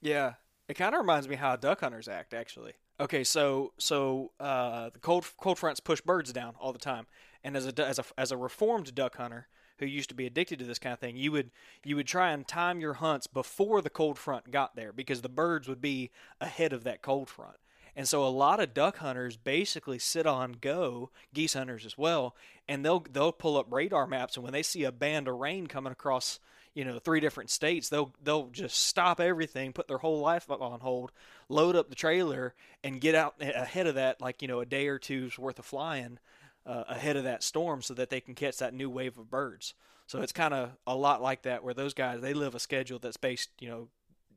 Yeah, 0.00 0.34
it 0.68 0.74
kind 0.74 0.94
of 0.94 1.00
reminds 1.00 1.28
me 1.28 1.36
how 1.36 1.56
duck 1.56 1.80
hunters 1.80 2.08
act, 2.08 2.32
actually. 2.32 2.72
Okay, 3.00 3.22
so 3.22 3.72
so 3.78 4.32
uh, 4.40 4.90
the 4.90 4.98
cold 4.98 5.24
cold 5.38 5.58
fronts 5.58 5.80
push 5.80 6.00
birds 6.00 6.32
down 6.32 6.54
all 6.60 6.72
the 6.72 6.78
time, 6.78 7.06
and 7.44 7.56
as 7.56 7.66
a 7.66 7.86
as 7.86 7.98
a 7.98 8.04
as 8.16 8.32
a 8.32 8.36
reformed 8.36 8.94
duck 8.94 9.16
hunter 9.16 9.46
who 9.78 9.86
used 9.86 10.08
to 10.08 10.14
be 10.16 10.26
addicted 10.26 10.58
to 10.58 10.64
this 10.64 10.80
kind 10.80 10.92
of 10.92 10.98
thing, 10.98 11.16
you 11.16 11.30
would 11.30 11.50
you 11.84 11.94
would 11.94 12.08
try 12.08 12.32
and 12.32 12.48
time 12.48 12.80
your 12.80 12.94
hunts 12.94 13.28
before 13.28 13.80
the 13.80 13.90
cold 13.90 14.18
front 14.18 14.50
got 14.50 14.74
there 14.74 14.92
because 14.92 15.22
the 15.22 15.28
birds 15.28 15.68
would 15.68 15.80
be 15.80 16.10
ahead 16.40 16.72
of 16.72 16.82
that 16.84 17.02
cold 17.02 17.28
front. 17.28 17.56
And 17.94 18.06
so 18.06 18.24
a 18.24 18.28
lot 18.28 18.60
of 18.60 18.74
duck 18.74 18.98
hunters 18.98 19.36
basically 19.36 19.98
sit 19.98 20.26
on 20.26 20.56
go, 20.60 21.10
geese 21.32 21.54
hunters 21.54 21.86
as 21.86 21.96
well, 21.96 22.34
and 22.68 22.84
they'll 22.84 23.04
they'll 23.12 23.32
pull 23.32 23.56
up 23.56 23.72
radar 23.72 24.08
maps 24.08 24.36
and 24.36 24.42
when 24.42 24.52
they 24.52 24.62
see 24.64 24.82
a 24.82 24.92
band 24.92 25.28
of 25.28 25.36
rain 25.36 25.68
coming 25.68 25.92
across, 25.92 26.40
you 26.78 26.84
know, 26.84 27.00
three 27.00 27.18
different 27.18 27.50
states, 27.50 27.88
they'll 27.88 28.14
they'll 28.22 28.50
just 28.50 28.84
stop 28.84 29.18
everything, 29.18 29.72
put 29.72 29.88
their 29.88 29.98
whole 29.98 30.20
life 30.20 30.48
on 30.48 30.78
hold, 30.78 31.10
load 31.48 31.74
up 31.74 31.88
the 31.88 31.96
trailer 31.96 32.54
and 32.84 33.00
get 33.00 33.16
out 33.16 33.34
ahead 33.40 33.88
of 33.88 33.96
that 33.96 34.20
like, 34.20 34.42
you 34.42 34.46
know, 34.46 34.60
a 34.60 34.64
day 34.64 34.86
or 34.86 34.96
two's 34.96 35.36
worth 35.36 35.58
of 35.58 35.64
flying 35.64 36.20
uh, 36.64 36.84
ahead 36.86 37.16
of 37.16 37.24
that 37.24 37.42
storm 37.42 37.82
so 37.82 37.94
that 37.94 38.10
they 38.10 38.20
can 38.20 38.36
catch 38.36 38.58
that 38.58 38.74
new 38.74 38.88
wave 38.88 39.18
of 39.18 39.28
birds. 39.28 39.74
So 40.06 40.20
it's 40.20 40.30
kind 40.30 40.54
of 40.54 40.70
a 40.86 40.94
lot 40.94 41.20
like 41.20 41.42
that 41.42 41.64
where 41.64 41.74
those 41.74 41.94
guys 41.94 42.20
they 42.20 42.32
live 42.32 42.54
a 42.54 42.60
schedule 42.60 43.00
that's 43.00 43.16
based, 43.16 43.50
you 43.58 43.68
know, 43.68 43.88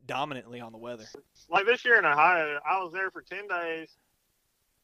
dominantly 0.04 0.60
on 0.60 0.72
the 0.72 0.78
weather. 0.78 1.06
Like 1.48 1.64
this 1.64 1.84
year 1.84 2.00
in 2.00 2.04
Ohio, 2.04 2.58
I 2.68 2.82
was 2.82 2.92
there 2.92 3.12
for 3.12 3.22
10 3.22 3.46
days. 3.46 3.88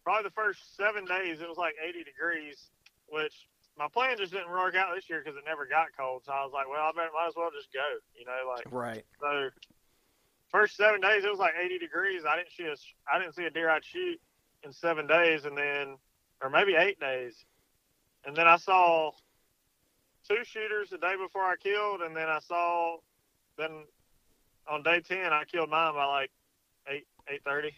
Probably 0.05 0.23
the 0.23 0.35
first 0.35 0.77
seven 0.77 1.05
days, 1.07 1.41
it 1.41 1.49
was 1.49 1.59
like 1.59 1.75
80 1.85 2.05
degrees, 2.05 2.69
which 3.09 3.35
my 3.79 3.87
plan 3.89 4.17
just 4.19 4.33
didn't 4.33 4.51
work 4.51 4.75
out 4.75 4.95
this 4.95 5.09
year 5.09 5.23
because 5.25 5.39
it 5.39 5.45
never 5.47 5.65
got 5.65 5.87
cold. 5.97 6.23
So 6.27 6.33
I 6.33 6.43
was 6.43 6.53
like, 6.53 6.69
well, 6.69 6.83
I 6.83 6.91
better, 6.91 7.11
might 7.15 7.29
as 7.29 7.35
well 7.37 7.51
just 7.55 7.73
go, 7.73 7.87
you 8.19 8.27
know, 8.27 8.51
like 8.51 8.67
right. 8.73 9.05
So 9.21 9.51
first 10.51 10.77
seven 10.77 11.01
days, 11.01 11.25
it 11.25 11.31
was 11.31 11.39
like 11.39 11.55
80 11.63 11.79
degrees. 11.79 12.23
I 12.29 12.37
didn't 12.37 12.51
shoot 12.51 12.67
a, 12.67 12.77
I 13.13 13.21
didn't 13.21 13.37
see 13.37 13.45
a 13.45 13.51
deer 13.51 13.71
I'd 13.71 13.85
shoot 13.85 14.21
in 14.65 14.73
seven 14.73 15.07
days, 15.07 15.45
and 15.45 15.57
then 15.57 15.97
or 16.43 16.51
maybe 16.51 16.75
eight 16.75 16.99
days, 16.99 17.45
and 18.25 18.37
then 18.37 18.49
I 18.49 18.57
saw 18.57 19.13
two 20.29 20.45
shooters 20.45 20.91
the 20.91 20.99
day 20.99 21.15
before 21.17 21.43
I 21.43 21.55
killed, 21.57 22.01
and 22.01 22.17
then 22.17 22.29
I 22.29 22.41
saw 22.41 22.97
then 23.57 23.85
on 24.69 24.83
day 24.83 25.01
ten, 25.01 25.33
I 25.33 25.45
killed 25.45 25.71
mine 25.71 25.95
by 25.95 26.05
like 26.05 26.31
eight 26.89 27.07
eight 27.29 27.45
thirty, 27.45 27.75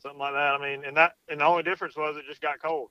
something 0.00 0.20
like 0.20 0.34
that. 0.34 0.54
I 0.54 0.58
mean, 0.62 0.84
and 0.84 0.96
that 0.96 1.16
and 1.28 1.40
the 1.40 1.44
only 1.44 1.64
difference 1.64 1.96
was 1.96 2.16
it 2.16 2.24
just 2.28 2.40
got 2.40 2.62
cold. 2.62 2.90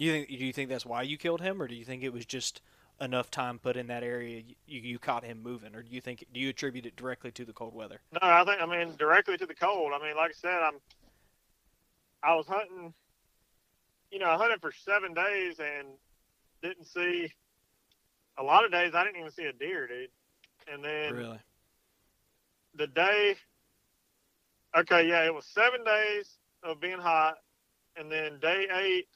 You 0.00 0.12
think? 0.12 0.28
Do 0.28 0.34
you 0.34 0.52
think 0.54 0.70
that's 0.70 0.86
why 0.86 1.02
you 1.02 1.18
killed 1.18 1.42
him, 1.42 1.60
or 1.60 1.68
do 1.68 1.74
you 1.74 1.84
think 1.84 2.02
it 2.02 2.12
was 2.12 2.24
just 2.24 2.62
enough 3.02 3.30
time 3.30 3.58
put 3.58 3.76
in 3.76 3.86
that 3.88 4.02
area 4.02 4.42
you, 4.66 4.80
you 4.80 4.98
caught 4.98 5.24
him 5.24 5.42
moving, 5.42 5.74
or 5.74 5.82
do 5.82 5.90
you 5.90 6.00
think 6.00 6.24
do 6.32 6.40
you 6.40 6.48
attribute 6.48 6.86
it 6.86 6.96
directly 6.96 7.30
to 7.32 7.44
the 7.44 7.52
cold 7.52 7.74
weather? 7.74 8.00
No, 8.12 8.20
I 8.22 8.42
think 8.44 8.62
I 8.62 8.66
mean 8.66 8.96
directly 8.96 9.36
to 9.36 9.44
the 9.44 9.54
cold. 9.54 9.92
I 9.94 10.02
mean, 10.02 10.16
like 10.16 10.30
I 10.30 10.34
said, 10.34 10.58
I'm 10.62 10.76
I 12.22 12.34
was 12.34 12.46
hunting, 12.46 12.94
you 14.10 14.18
know, 14.18 14.30
I 14.30 14.38
hunted 14.38 14.62
for 14.62 14.72
seven 14.72 15.12
days 15.12 15.60
and 15.60 15.88
didn't 16.62 16.86
see 16.86 17.30
a 18.38 18.42
lot 18.42 18.64
of 18.64 18.72
days 18.72 18.94
I 18.94 19.04
didn't 19.04 19.20
even 19.20 19.30
see 19.30 19.44
a 19.44 19.52
deer, 19.52 19.86
dude. 19.86 20.08
And 20.72 20.82
then 20.82 21.12
really 21.12 21.40
the 22.74 22.86
day 22.86 23.36
okay, 24.78 25.06
yeah, 25.06 25.26
it 25.26 25.34
was 25.34 25.44
seven 25.44 25.84
days 25.84 26.38
of 26.62 26.80
being 26.80 27.00
hot 27.00 27.34
and 27.96 28.10
then 28.10 28.38
day 28.40 28.66
eight 28.82 29.08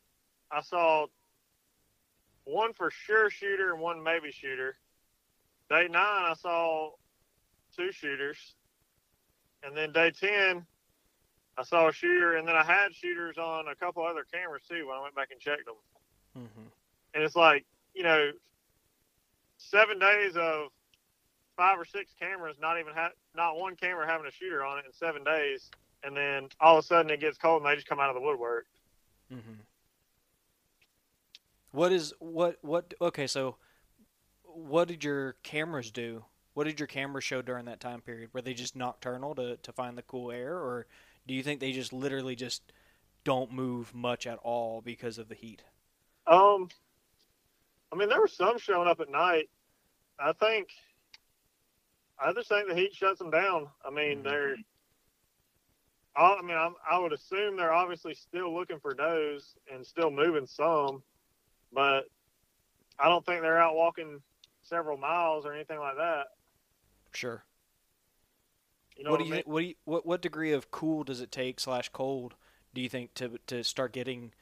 I 0.50 0.62
saw 0.62 1.06
one 2.44 2.72
for 2.74 2.90
sure 2.90 3.30
shooter 3.30 3.72
and 3.72 3.80
one 3.80 4.02
maybe 4.02 4.30
shooter. 4.30 4.76
Day 5.68 5.88
nine 5.90 6.24
I 6.24 6.34
saw 6.38 6.90
two 7.76 7.90
shooters. 7.92 8.54
And 9.62 9.76
then 9.76 9.92
day 9.92 10.10
ten 10.10 10.66
I 11.56 11.62
saw 11.62 11.88
a 11.88 11.92
shooter, 11.92 12.36
and 12.36 12.46
then 12.46 12.56
I 12.56 12.64
had 12.64 12.94
shooters 12.94 13.38
on 13.38 13.68
a 13.68 13.74
couple 13.74 14.04
other 14.04 14.24
cameras 14.32 14.62
too 14.68 14.88
when 14.88 14.96
I 14.96 15.02
went 15.02 15.14
back 15.14 15.28
and 15.30 15.40
checked 15.40 15.66
them. 15.66 15.76
Mm-hmm. 16.36 16.66
And 17.14 17.22
it's 17.22 17.36
like, 17.36 17.64
you 17.94 18.02
know, 18.02 18.32
seven 19.56 19.98
days 19.98 20.36
of 20.36 20.68
five 21.56 21.78
or 21.78 21.84
six 21.84 22.12
cameras, 22.18 22.56
not 22.60 22.80
even 22.80 22.92
ha- 22.92 23.12
not 23.36 23.56
one 23.56 23.76
camera 23.76 24.06
having 24.06 24.26
a 24.26 24.32
shooter 24.32 24.64
on 24.64 24.78
it 24.78 24.84
in 24.86 24.92
seven 24.92 25.22
days, 25.22 25.70
and 26.02 26.16
then 26.16 26.48
all 26.60 26.78
of 26.78 26.84
a 26.84 26.86
sudden 26.86 27.10
it 27.10 27.20
gets 27.20 27.38
cold 27.38 27.62
and 27.62 27.70
they 27.70 27.76
just 27.76 27.86
come 27.86 28.00
out 28.00 28.10
of 28.10 28.14
the 28.16 28.20
woodwork. 28.20 28.66
Mm-hmm. 29.32 29.60
What 31.74 31.90
is 31.90 32.14
what 32.20 32.58
what? 32.62 32.94
Okay, 33.00 33.26
so 33.26 33.56
what 34.44 34.86
did 34.86 35.02
your 35.02 35.32
cameras 35.42 35.90
do? 35.90 36.24
What 36.52 36.68
did 36.68 36.78
your 36.78 36.86
cameras 36.86 37.24
show 37.24 37.42
during 37.42 37.64
that 37.64 37.80
time 37.80 38.00
period? 38.00 38.30
Were 38.32 38.42
they 38.42 38.54
just 38.54 38.76
nocturnal 38.76 39.34
to, 39.34 39.56
to 39.56 39.72
find 39.72 39.98
the 39.98 40.02
cool 40.02 40.30
air, 40.30 40.54
or 40.54 40.86
do 41.26 41.34
you 41.34 41.42
think 41.42 41.58
they 41.58 41.72
just 41.72 41.92
literally 41.92 42.36
just 42.36 42.62
don't 43.24 43.52
move 43.52 43.92
much 43.92 44.24
at 44.24 44.38
all 44.38 44.82
because 44.82 45.18
of 45.18 45.28
the 45.28 45.34
heat? 45.34 45.64
Um, 46.28 46.68
I 47.92 47.96
mean, 47.96 48.08
there 48.08 48.20
were 48.20 48.28
some 48.28 48.56
showing 48.56 48.86
up 48.86 49.00
at 49.00 49.10
night. 49.10 49.50
I 50.20 50.32
think, 50.32 50.68
I 52.24 52.32
just 52.32 52.50
think 52.50 52.68
the 52.68 52.76
heat 52.76 52.94
shuts 52.94 53.18
them 53.18 53.32
down. 53.32 53.66
I 53.84 53.90
mean, 53.90 54.18
mm-hmm. 54.18 54.28
they're, 54.28 54.54
I 56.16 56.40
mean, 56.40 56.56
I'm, 56.56 56.74
i 56.88 57.00
would 57.00 57.12
assume 57.12 57.56
they're 57.56 57.72
obviously 57.72 58.14
still 58.14 58.54
looking 58.54 58.78
for 58.78 58.94
does 58.94 59.56
and 59.72 59.84
still 59.84 60.12
moving 60.12 60.46
some, 60.46 61.02
but 61.74 62.04
I 62.98 63.08
don't 63.08 63.24
think 63.24 63.42
they're 63.42 63.60
out 63.60 63.74
walking 63.74 64.20
several 64.62 64.96
miles 64.96 65.44
or 65.44 65.52
anything 65.52 65.78
like 65.78 65.96
that. 65.96 66.26
Sure. 67.12 67.44
You 68.96 69.04
know 69.04 69.10
what, 69.10 69.20
what 69.20 69.24
do 69.24 69.28
you 69.28 69.34
I 69.34 69.36
mean? 69.38 69.44
what 69.46 69.60
do 69.60 69.66
you 69.66 69.74
what 69.84 70.06
what 70.06 70.22
degree 70.22 70.52
of 70.52 70.70
cool 70.70 71.02
does 71.04 71.20
it 71.20 71.32
take 71.32 71.58
slash 71.58 71.88
cold 71.88 72.34
do 72.74 72.80
you 72.80 72.88
think 72.88 73.14
to 73.14 73.38
to 73.48 73.64
start 73.64 73.92
getting 73.92 74.32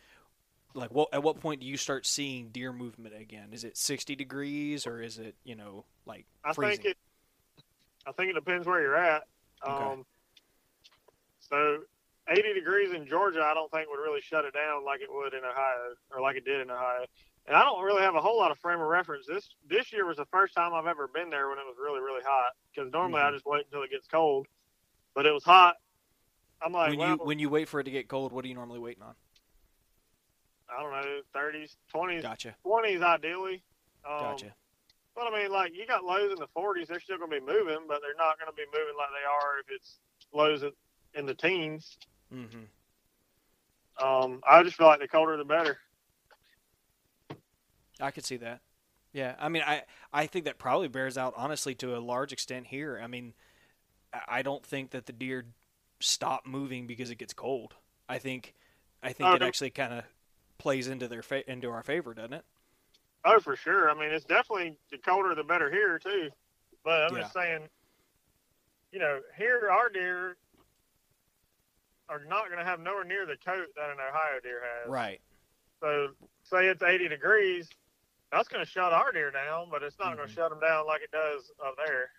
like 0.75 0.91
what 0.93 1.09
at 1.13 1.23
what 1.23 1.41
point 1.41 1.61
do 1.61 1.67
you 1.67 1.77
start 1.77 2.07
seeing 2.07 2.49
deer 2.49 2.73
movement 2.73 3.15
again? 3.19 3.49
Is 3.53 3.65
it 3.65 3.77
sixty 3.77 4.15
degrees 4.15 4.87
or 4.87 5.03
is 5.03 5.19
it 5.19 5.35
you 5.45 5.55
know 5.55 5.85
like 6.07 6.27
freezing? 6.55 6.65
I 6.65 6.77
think 6.77 6.85
it. 6.85 6.97
I 8.07 8.13
think 8.13 8.31
it 8.31 8.35
depends 8.35 8.67
where 8.67 8.81
you're 8.81 8.97
at. 8.97 9.23
Okay. 9.67 9.85
Um, 9.85 10.05
so, 11.41 11.81
80 12.33 12.55
degrees 12.55 12.93
in 12.93 13.07
Georgia, 13.07 13.43
I 13.43 13.55
don't 13.55 13.71
think 13.71 13.89
would 13.89 14.03
really 14.03 14.21
shut 14.21 14.45
it 14.45 14.55
down 14.55 14.85
like 14.85 15.01
it 15.01 15.09
would 15.11 15.35
in 15.35 15.45
Ohio 15.45 15.95
or 16.11 16.21
like 16.21 16.37
it 16.37 16.45
did 16.45 16.61
in 16.61 16.71
Ohio. 16.71 17.07
And 17.47 17.57
I 17.57 17.65
don't 17.65 17.83
really 17.83 18.03
have 18.03 18.15
a 18.15 18.21
whole 18.21 18.39
lot 18.39 18.51
of 18.51 18.59
frame 18.59 18.81
of 18.81 18.87
reference. 18.87 19.27
This 19.27 19.49
this 19.69 19.93
year 19.93 20.07
was 20.07 20.17
the 20.17 20.27
first 20.27 20.55
time 20.55 20.73
I've 20.73 20.87
ever 20.87 21.09
been 21.09 21.31
there 21.31 21.49
when 21.49 21.59
it 21.59 21.67
was 21.67 21.77
really 21.81 22.01
really 22.01 22.23
hot. 22.25 22.53
Because 22.75 22.91
normally 22.93 23.21
Mhm. 23.21 23.29
I 23.29 23.33
just 23.33 23.47
wait 23.47 23.65
until 23.67 23.83
it 23.83 23.91
gets 23.91 24.07
cold, 24.07 24.47
but 25.15 25.27
it 25.27 25.33
was 25.33 25.45
hot. 25.45 25.77
I'm 26.63 26.73
like, 26.73 26.91
when 26.91 26.99
well, 26.99 27.09
you 27.11 27.17
when 27.17 27.39
you 27.39 27.49
wait 27.49 27.69
for 27.69 27.81
it 27.81 27.85
to 27.85 27.91
get 27.91 28.09
cold, 28.09 28.33
what 28.33 28.45
are 28.45 28.49
you 28.49 28.55
normally 28.55 28.79
waiting 28.79 29.03
on? 29.03 29.15
I 30.71 30.83
don't 30.83 30.93
know, 30.93 31.21
30s, 31.35 31.77
20s, 31.93 32.23
Gotcha, 32.23 32.55
20s 32.65 33.03
ideally. 33.03 33.63
Um, 34.09 34.21
gotcha. 34.21 34.55
But 35.15 35.27
I 35.27 35.43
mean, 35.43 35.53
like 35.53 35.73
you 35.75 35.87
got 35.87 36.05
lows 36.05 36.33
in 36.33 36.39
the 36.39 36.49
40s, 36.57 36.87
they're 36.87 37.01
still 37.01 37.19
going 37.19 37.31
to 37.31 37.41
be 37.41 37.45
moving, 37.45 37.85
but 37.87 38.01
they're 38.01 38.17
not 38.17 38.39
going 38.39 38.51
to 38.51 38.57
be 38.57 38.65
moving 38.73 38.95
like 38.97 39.11
they 39.11 39.27
are 39.29 39.59
if 39.61 39.67
it's 39.69 39.99
lows 40.33 40.65
in 41.15 41.27
the 41.27 41.35
teens. 41.35 41.99
Mm-hmm. 42.33 42.65
Um, 44.03 44.41
I 44.49 44.63
just 44.63 44.77
feel 44.77 44.87
like 44.87 45.01
the 45.01 45.09
colder 45.09 45.37
the 45.37 45.45
better. 45.45 45.79
I 48.01 48.11
could 48.11 48.25
see 48.25 48.37
that. 48.39 48.61
Yeah, 49.13 49.37
I 49.39 49.49
mean, 49.49 49.63
I 49.67 49.83
I 50.13 50.27
think 50.27 50.45
that 50.47 50.59
probably 50.59 50.89
bears 50.89 51.19
out 51.19 51.35
honestly 51.37 51.75
to 51.77 51.97
a 51.97 52.01
large 52.01 52.33
extent 52.33 52.67
here. 52.69 53.01
I 53.03 53.07
mean, 53.07 53.35
I 54.29 54.43
don't 54.43 54.65
think 54.67 54.91
that 54.91 55.07
the 55.07 55.13
deer 55.13 55.47
stop 56.01 56.47
moving 56.47 56.87
because 56.87 57.11
it 57.11 57.17
gets 57.19 57.35
cold. 57.35 57.77
I 58.09 58.19
think 58.19 58.55
I 59.03 59.13
think 59.13 59.29
Oh, 59.29 59.35
it 59.35 59.43
actually 59.43 59.71
kind 59.71 59.95
of 59.95 60.05
plays 60.59 60.89
into 60.89 61.09
their 61.09 61.23
fa- 61.23 61.51
into 61.51 61.71
our 61.71 61.83
favor, 61.83 62.15
doesn't 62.15 62.35
it? 62.35 62.45
Oh, 63.25 63.41
for 63.41 63.57
sure. 63.57 63.91
I 63.91 63.95
mean, 63.95 64.11
it's 64.13 64.25
definitely 64.25 64.77
the 64.91 64.99
colder 64.99 65.35
the 65.35 65.45
better 65.45 65.71
here 65.71 65.99
too. 65.99 66.31
But 66.85 67.05
I'm 67.05 67.15
Yeah. 67.15 67.23
just 67.23 67.33
saying, 67.33 67.69
you 68.93 68.99
know, 68.99 69.21
here 69.37 69.69
our 69.71 69.89
deer 69.89 70.37
are 72.13 72.25
not 72.29 72.47
going 72.47 72.59
to 72.59 72.65
have 72.65 72.81
nowhere 72.81 73.05
near 73.05 73.25
the 73.25 73.37
coat 73.45 73.69
that 73.77 73.91
an 73.91 73.97
Ohio 73.97 74.41
deer 74.43 74.61
has. 74.61 74.91
Right. 74.91 75.21
So 75.81 76.09
say 76.45 76.67
it's 76.67 76.83
80 76.83 77.09
degrees, 77.09 77.69
that's 78.31 78.49
going 78.49 78.65
to 78.65 78.71
shut 78.71 78.93
our 78.93 79.13
deer 79.13 79.31
down, 79.31 79.69
but 79.71 79.83
it's 79.83 79.99
not 79.99 80.17
going 80.17 80.29
to 80.29 80.35
shut 80.35 80.51
them 80.51 80.61
down 80.61 80.87
like 80.87 81.03
it 81.03 81.11
does 81.11 81.51
up 81.65 81.77
there. 81.85 82.11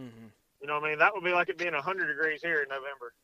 Mm-hmm. 0.00 0.26
You 0.60 0.66
know 0.66 0.74
what 0.74 0.84
I 0.84 0.90
mean? 0.90 0.98
That 0.98 1.14
would 1.14 1.24
be 1.24 1.32
like 1.32 1.48
it 1.48 1.58
being 1.58 1.72
100 1.72 2.06
degrees 2.06 2.40
here 2.42 2.62
in 2.62 2.68
November. 2.68 3.14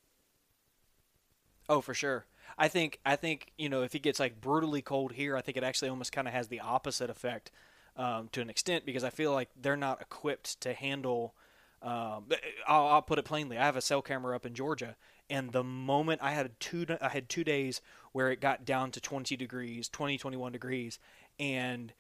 Oh, 1.69 1.81
for 1.81 1.95
sure. 1.95 2.27
I 2.57 2.69
think 2.69 3.01
I 3.05 3.17
think 3.17 3.53
you 3.59 3.69
know 3.69 3.83
if 3.83 3.95
it 3.95 4.03
gets 4.03 4.21
like 4.21 4.41
brutally 4.41 4.83
cold 4.83 5.13
here, 5.13 5.37
I 5.37 5.41
think 5.41 5.57
it 5.57 5.65
actually 5.65 5.89
almost 5.89 6.13
kind 6.13 6.29
of 6.29 6.35
has 6.35 6.47
the 6.49 6.61
opposite 6.61 7.11
effect 7.11 7.51
um, 7.97 8.29
to 8.33 8.41
an 8.41 8.51
extent 8.51 8.87
because 8.87 9.03
I 9.03 9.11
feel 9.11 9.33
like 9.33 9.49
they're 9.61 9.77
not 9.77 10.01
equipped 10.01 10.61
to 10.61 10.73
handle. 10.73 11.35
Um, 11.83 12.27
I'll, 12.69 12.87
I'll 12.87 13.03
put 13.03 13.19
it 13.19 13.25
plainly. 13.25 13.59
I 13.59 13.65
have 13.65 13.77
a 13.77 13.81
cell 13.81 14.03
camera 14.03 14.37
up 14.37 14.47
in 14.47 14.55
Georgia, 14.55 14.95
and 15.31 15.53
the 15.53 15.65
moment 15.65 16.21
I 16.23 16.33
had 16.33 16.59
two, 16.61 16.87
I 17.01 17.09
had 17.09 17.29
two 17.29 17.45
days 17.45 17.81
where 18.13 18.31
it 18.31 18.41
got 18.41 18.65
down 18.65 18.91
to 18.93 19.01
20 19.01 19.37
degrees, 19.37 19.89
20, 19.89 20.19
21 20.19 20.53
degrees, 20.53 20.99
and 21.39 21.93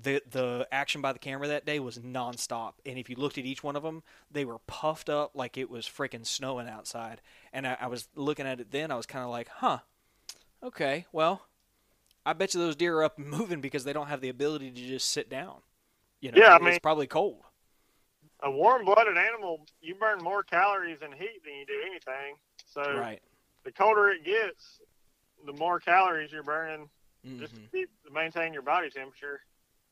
the 0.00 0.22
the 0.30 0.68
action 0.70 1.00
by 1.00 1.12
the 1.12 1.18
camera 1.18 1.48
that 1.48 1.66
day 1.66 1.80
was 1.80 1.98
nonstop. 1.98 2.74
And 2.86 2.98
if 2.98 3.10
you 3.10 3.16
looked 3.16 3.38
at 3.38 3.44
each 3.44 3.64
one 3.64 3.74
of 3.76 3.82
them, 3.82 4.02
they 4.30 4.44
were 4.44 4.58
puffed 4.66 5.08
up 5.10 5.32
like 5.34 5.56
it 5.58 5.68
was 5.70 5.86
freaking 5.86 6.24
snowing 6.26 6.68
outside. 6.68 7.20
And 7.52 7.66
I, 7.66 7.76
I 7.80 7.86
was 7.88 8.08
looking 8.14 8.46
at 8.46 8.60
it 8.60 8.70
then, 8.70 8.90
I 8.90 8.96
was 8.96 9.06
kind 9.06 9.24
of 9.24 9.30
like, 9.30 9.48
huh, 9.48 9.78
okay, 10.62 11.06
well, 11.12 11.46
I 12.24 12.32
bet 12.34 12.54
you 12.54 12.60
those 12.60 12.76
deer 12.76 12.96
are 12.98 13.04
up 13.04 13.18
and 13.18 13.26
moving 13.30 13.60
because 13.60 13.84
they 13.84 13.92
don't 13.92 14.08
have 14.08 14.20
the 14.20 14.28
ability 14.28 14.70
to 14.70 14.80
just 14.88 15.10
sit 15.10 15.28
down. 15.28 15.56
You 16.20 16.32
know, 16.32 16.38
Yeah, 16.40 16.52
I 16.52 16.56
it's 16.56 16.64
mean- 16.64 16.78
probably 16.82 17.06
cold. 17.06 17.42
A 18.40 18.50
warm-blooded 18.50 19.16
animal, 19.16 19.66
you 19.80 19.96
burn 19.96 20.18
more 20.22 20.44
calories 20.44 20.98
in 21.04 21.10
heat 21.10 21.42
than 21.44 21.54
you 21.54 21.66
do 21.66 21.80
anything. 21.90 22.36
So 22.84 22.96
Right. 22.96 23.20
the 23.64 23.72
colder 23.72 24.08
it 24.08 24.24
gets, 24.24 24.80
the 25.44 25.52
more 25.52 25.80
calories 25.80 26.30
you're 26.30 26.42
burning 26.44 26.88
just 27.40 27.54
to 27.54 27.60
Mhm. 27.60 27.70
keep 27.72 28.02
to 28.04 28.10
maintain 28.12 28.52
your 28.52 28.62
body 28.62 28.88
temperature. 28.90 29.40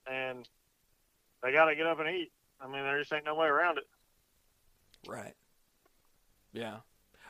And 0.06 0.48
they 1.42 1.50
got 1.52 1.64
to 1.66 1.74
get 1.74 1.86
up 1.86 1.98
and 1.98 2.08
eat. 2.08 2.32
I 2.60 2.66
mean, 2.66 2.82
there 2.84 2.98
just 2.98 3.12
ain't 3.12 3.24
no 3.24 3.34
way 3.34 3.48
around 3.48 3.78
it. 3.78 3.84
Right. 5.06 5.34
Yeah. 6.52 6.80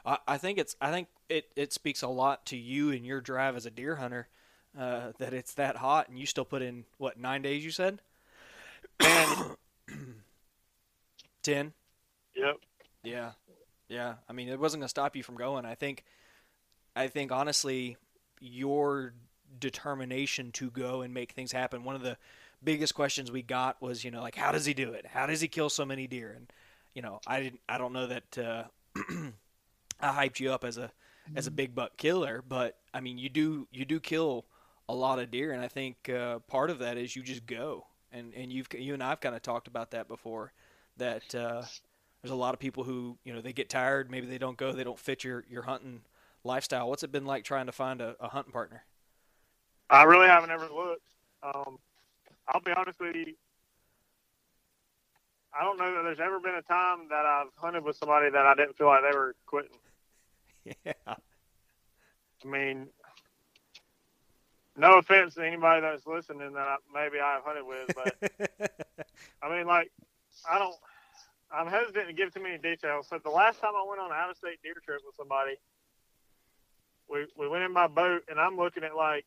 I, 0.04 0.18
I 0.28 0.38
think 0.38 0.58
it's 0.58 0.76
I 0.80 0.90
think 0.90 1.08
it, 1.28 1.50
it 1.56 1.72
speaks 1.72 2.02
a 2.02 2.08
lot 2.08 2.44
to 2.46 2.56
you 2.56 2.90
and 2.90 3.04
your 3.04 3.20
drive 3.20 3.56
as 3.56 3.64
a 3.66 3.70
deer 3.70 3.96
hunter 3.96 4.28
uh, 4.78 5.12
that 5.18 5.32
it's 5.32 5.54
that 5.54 5.76
hot 5.76 6.08
and 6.08 6.18
you 6.18 6.26
still 6.26 6.44
put 6.44 6.62
in 6.62 6.84
what 6.98 7.18
nine 7.18 7.42
days 7.42 7.64
you 7.64 7.70
said 7.70 8.00
ten 11.42 11.72
Yep. 12.36 12.56
yeah 13.02 13.32
yeah 13.88 14.14
I 14.28 14.32
mean 14.32 14.48
it 14.48 14.58
wasn't 14.58 14.82
gonna 14.82 14.88
stop 14.88 15.16
you 15.16 15.22
from 15.22 15.36
going. 15.36 15.64
I 15.64 15.74
think 15.74 16.04
I 16.94 17.08
think 17.08 17.32
honestly 17.32 17.96
your 18.40 19.14
determination 19.58 20.52
to 20.52 20.70
go 20.70 21.00
and 21.02 21.14
make 21.14 21.32
things 21.32 21.52
happen 21.52 21.84
one 21.84 21.94
of 21.94 22.02
the 22.02 22.16
biggest 22.62 22.94
questions 22.94 23.30
we 23.30 23.42
got 23.42 23.80
was 23.80 24.04
you 24.04 24.10
know 24.10 24.20
like 24.20 24.34
how 24.34 24.52
does 24.52 24.66
he 24.66 24.74
do 24.74 24.92
it? 24.92 25.06
How 25.06 25.26
does 25.26 25.40
he 25.40 25.48
kill 25.48 25.70
so 25.70 25.84
many 25.84 26.06
deer? 26.06 26.32
And 26.36 26.50
you 26.94 27.02
know 27.02 27.20
I 27.26 27.40
didn't 27.40 27.60
I 27.68 27.78
don't 27.78 27.92
know 27.92 28.06
that 28.06 28.38
uh, 28.38 28.64
I 30.00 30.28
hyped 30.28 30.40
you 30.40 30.52
up 30.52 30.64
as 30.64 30.78
a 30.78 30.90
as 31.34 31.46
a 31.46 31.50
big 31.50 31.74
buck 31.74 31.96
killer, 31.96 32.42
but 32.46 32.78
I 32.94 33.00
mean 33.00 33.18
you 33.18 33.28
do 33.28 33.66
you 33.72 33.84
do 33.84 34.00
kill 34.00 34.46
a 34.88 34.94
lot 34.94 35.18
of 35.18 35.30
deer, 35.30 35.52
and 35.52 35.62
I 35.62 35.68
think 35.68 36.08
uh, 36.08 36.38
part 36.40 36.70
of 36.70 36.78
that 36.78 36.96
is 36.96 37.16
you 37.16 37.22
just 37.22 37.46
go, 37.46 37.86
and 38.12 38.32
and 38.34 38.52
you've 38.52 38.68
you 38.72 38.94
and 38.94 39.02
I've 39.02 39.20
kind 39.20 39.34
of 39.34 39.42
talked 39.42 39.68
about 39.68 39.90
that 39.90 40.08
before, 40.08 40.52
that 40.96 41.34
uh, 41.34 41.62
there's 42.26 42.34
a 42.34 42.36
lot 42.36 42.54
of 42.54 42.58
people 42.58 42.82
who 42.82 43.16
you 43.22 43.32
know 43.32 43.40
they 43.40 43.52
get 43.52 43.68
tired, 43.68 44.10
maybe 44.10 44.26
they 44.26 44.36
don't 44.36 44.56
go, 44.56 44.72
they 44.72 44.82
don't 44.82 44.98
fit 44.98 45.22
your 45.22 45.44
your 45.48 45.62
hunting 45.62 46.00
lifestyle. 46.42 46.88
What's 46.88 47.04
it 47.04 47.12
been 47.12 47.24
like 47.24 47.44
trying 47.44 47.66
to 47.66 47.72
find 47.72 48.00
a, 48.00 48.16
a 48.18 48.28
hunting 48.28 48.52
partner? 48.52 48.82
I 49.88 50.02
really 50.02 50.26
haven't 50.26 50.50
ever 50.50 50.66
looked. 50.66 51.06
Um, 51.44 51.78
I'll 52.48 52.60
be 52.60 52.72
honest 52.72 52.98
with 52.98 53.14
you. 53.14 53.34
I 55.56 55.62
don't 55.62 55.78
know 55.78 55.94
that 55.94 56.02
there's 56.02 56.18
ever 56.18 56.40
been 56.40 56.56
a 56.56 56.62
time 56.62 57.06
that 57.10 57.24
I've 57.24 57.46
hunted 57.54 57.84
with 57.84 57.96
somebody 57.96 58.28
that 58.28 58.44
I 58.44 58.54
didn't 58.56 58.76
feel 58.76 58.88
like 58.88 59.02
they 59.08 59.16
were 59.16 59.34
quitting. 59.46 59.70
Yeah, 60.84 60.94
I 61.06 62.48
mean, 62.48 62.88
no 64.76 64.98
offense 64.98 65.34
to 65.34 65.46
anybody 65.46 65.80
that's 65.80 66.04
listening 66.08 66.54
that 66.54 66.66
I, 66.66 66.76
maybe 66.92 67.20
I've 67.20 67.44
hunted 67.44 67.64
with, 67.64 67.94
but 67.94 68.72
I 69.44 69.48
mean, 69.48 69.68
like, 69.68 69.92
I 70.50 70.58
don't. 70.58 70.74
I'm 71.50 71.68
hesitant 71.68 72.08
to 72.08 72.12
give 72.12 72.34
too 72.34 72.42
many 72.42 72.58
details. 72.58 73.06
So 73.08 73.18
the 73.18 73.30
last 73.30 73.60
time 73.60 73.72
I 73.76 73.84
went 73.88 74.00
on 74.00 74.10
an 74.10 74.16
out-of-state 74.16 74.58
deer 74.62 74.74
trip 74.84 75.02
with 75.06 75.14
somebody, 75.16 75.56
we 77.08 77.26
we 77.36 77.48
went 77.48 77.62
in 77.62 77.72
my 77.72 77.86
boat, 77.86 78.22
and 78.28 78.40
I'm 78.40 78.56
looking 78.56 78.82
at 78.84 78.96
like, 78.96 79.26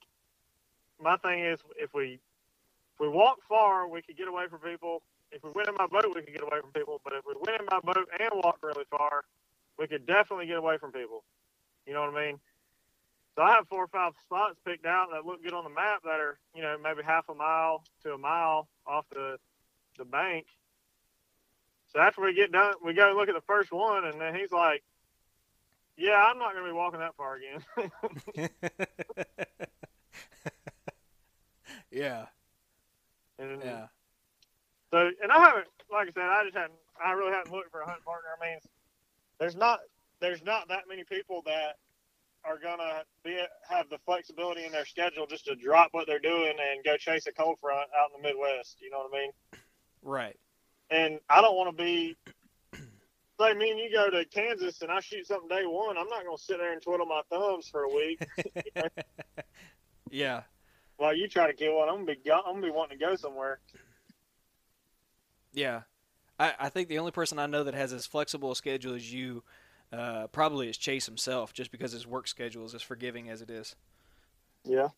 my 1.01 1.15
thing 1.17 1.39
is 1.39 1.59
if 1.77 1.93
we 1.93 2.19
if 2.93 2.99
we 2.99 3.07
walk 3.07 3.39
far, 3.47 3.87
we 3.87 4.01
could 4.01 4.17
get 4.17 4.27
away 4.27 4.47
from 4.49 4.59
people. 4.59 5.01
If 5.31 5.43
we 5.43 5.51
went 5.51 5.69
in 5.69 5.75
my 5.75 5.87
boat, 5.87 6.05
we 6.13 6.21
could 6.21 6.33
get 6.33 6.43
away 6.43 6.59
from 6.59 6.71
people. 6.71 6.99
But 7.03 7.13
if 7.13 7.23
we 7.25 7.35
went 7.35 7.61
in 7.61 7.67
my 7.71 7.79
boat 7.79 8.09
and 8.19 8.29
walked 8.43 8.63
really 8.63 8.85
far, 8.89 9.23
we 9.77 9.87
could 9.87 10.05
definitely 10.05 10.47
get 10.47 10.57
away 10.57 10.77
from 10.77 10.91
people. 10.91 11.23
You 11.85 11.93
know 11.93 12.01
what 12.01 12.15
I 12.17 12.25
mean? 12.27 12.39
So 13.35 13.43
I 13.43 13.51
have 13.51 13.67
four 13.69 13.83
or 13.83 13.87
five 13.87 14.13
spots 14.25 14.59
picked 14.65 14.85
out 14.85 15.07
that 15.13 15.25
look 15.25 15.41
good 15.41 15.53
on 15.53 15.63
the 15.63 15.69
map 15.69 16.01
that 16.03 16.19
are, 16.19 16.39
you 16.53 16.61
know, 16.61 16.75
maybe 16.83 17.01
half 17.05 17.29
a 17.29 17.33
mile 17.33 17.83
to 18.03 18.13
a 18.13 18.17
mile 18.17 18.67
off 18.85 19.05
the 19.13 19.37
the 19.97 20.03
bank. 20.03 20.47
So 21.93 21.99
after 21.99 22.21
we 22.21 22.33
get 22.33 22.51
done, 22.51 22.73
we 22.83 22.93
go 22.93 23.13
look 23.15 23.29
at 23.29 23.35
the 23.35 23.41
first 23.41 23.71
one, 23.71 24.05
and 24.05 24.21
then 24.21 24.35
he's 24.35 24.51
like, 24.51 24.83
"Yeah, 25.97 26.23
I'm 26.23 26.37
not 26.37 26.53
going 26.53 26.65
to 26.65 26.71
be 26.71 26.75
walking 26.75 26.99
that 26.99 27.15
far 27.15 27.37
again." 27.37 27.63
yeah, 31.91 32.25
and 33.39 33.61
yeah, 33.63 33.87
So, 34.91 35.09
and 35.21 35.31
I 35.31 35.39
haven't, 35.39 35.67
like 35.91 36.09
I 36.09 36.11
said, 36.11 36.23
I 36.23 36.43
just 36.43 36.55
hadn't, 36.55 36.73
I 37.03 37.11
really 37.13 37.31
haven't 37.31 37.51
looked 37.51 37.71
for 37.71 37.81
a 37.81 37.85
hunting 37.85 38.03
partner. 38.03 38.29
I 38.39 38.45
mean, 38.45 38.59
there's 39.39 39.55
not, 39.55 39.79
there's 40.19 40.43
not 40.43 40.67
that 40.67 40.83
many 40.87 41.03
people 41.03 41.41
that 41.47 41.77
are 42.45 42.57
gonna 42.57 43.03
be 43.23 43.37
have 43.69 43.89
the 43.89 43.97
flexibility 44.05 44.65
in 44.65 44.71
their 44.71 44.85
schedule 44.85 45.25
just 45.25 45.45
to 45.45 45.55
drop 45.55 45.89
what 45.91 46.07
they're 46.07 46.19
doing 46.19 46.53
and 46.71 46.83
go 46.85 46.95
chase 46.97 47.27
a 47.27 47.31
cold 47.31 47.59
front 47.59 47.89
out 47.99 48.11
in 48.15 48.21
the 48.21 48.27
Midwest. 48.27 48.77
You 48.81 48.89
know 48.91 48.99
what 48.99 49.11
I 49.13 49.21
mean? 49.21 49.31
right. 50.03 50.37
And 50.91 51.19
I 51.29 51.41
don't 51.41 51.55
want 51.55 51.75
to 51.75 51.83
be. 51.83 52.15
Say 53.39 53.53
me 53.53 53.71
and 53.71 53.79
you 53.79 53.89
go 53.89 54.09
to 54.09 54.25
Kansas 54.25 54.81
and 54.81 54.91
I 54.91 54.99
shoot 54.99 55.25
something 55.25 55.47
day 55.47 55.63
one. 55.65 55.97
I'm 55.97 56.09
not 56.09 56.25
gonna 56.25 56.37
sit 56.37 56.57
there 56.57 56.73
and 56.73 56.81
twiddle 56.81 57.05
my 57.05 57.21
thumbs 57.29 57.69
for 57.69 57.83
a 57.83 57.87
week 57.87 58.21
yeah, 60.11 60.41
while 60.97 61.15
you 61.15 61.29
try 61.29 61.47
to 61.47 61.53
kill 61.53 61.77
one. 61.77 61.87
I'm 61.87 62.03
gonna 62.05 62.17
be, 62.21 62.29
I'm 62.29 62.55
gonna 62.55 62.61
be 62.61 62.69
wanting 62.69 62.99
to 62.99 63.05
go 63.05 63.15
somewhere. 63.15 63.59
yeah. 65.53 65.81
I, 66.37 66.53
I 66.59 66.69
think 66.69 66.87
the 66.89 66.99
only 66.99 67.11
person 67.11 67.37
I 67.39 67.45
know 67.47 67.63
that 67.65 67.73
has 67.73 67.91
as 67.93 68.05
flexible 68.05 68.51
a 68.51 68.55
schedule 68.57 68.93
as 68.95 69.11
you 69.13 69.43
uh, 69.91 70.27
probably 70.27 70.69
is 70.69 70.77
Chase 70.77 71.05
himself, 71.05 71.53
just 71.53 71.71
because 71.71 71.91
his 71.91 72.07
work 72.07 72.27
schedule 72.27 72.65
is 72.65 72.75
as 72.75 72.81
forgiving 72.81 73.29
as 73.29 73.41
it 73.41 73.49
is. 73.49 73.75
Yeah. 74.63 74.89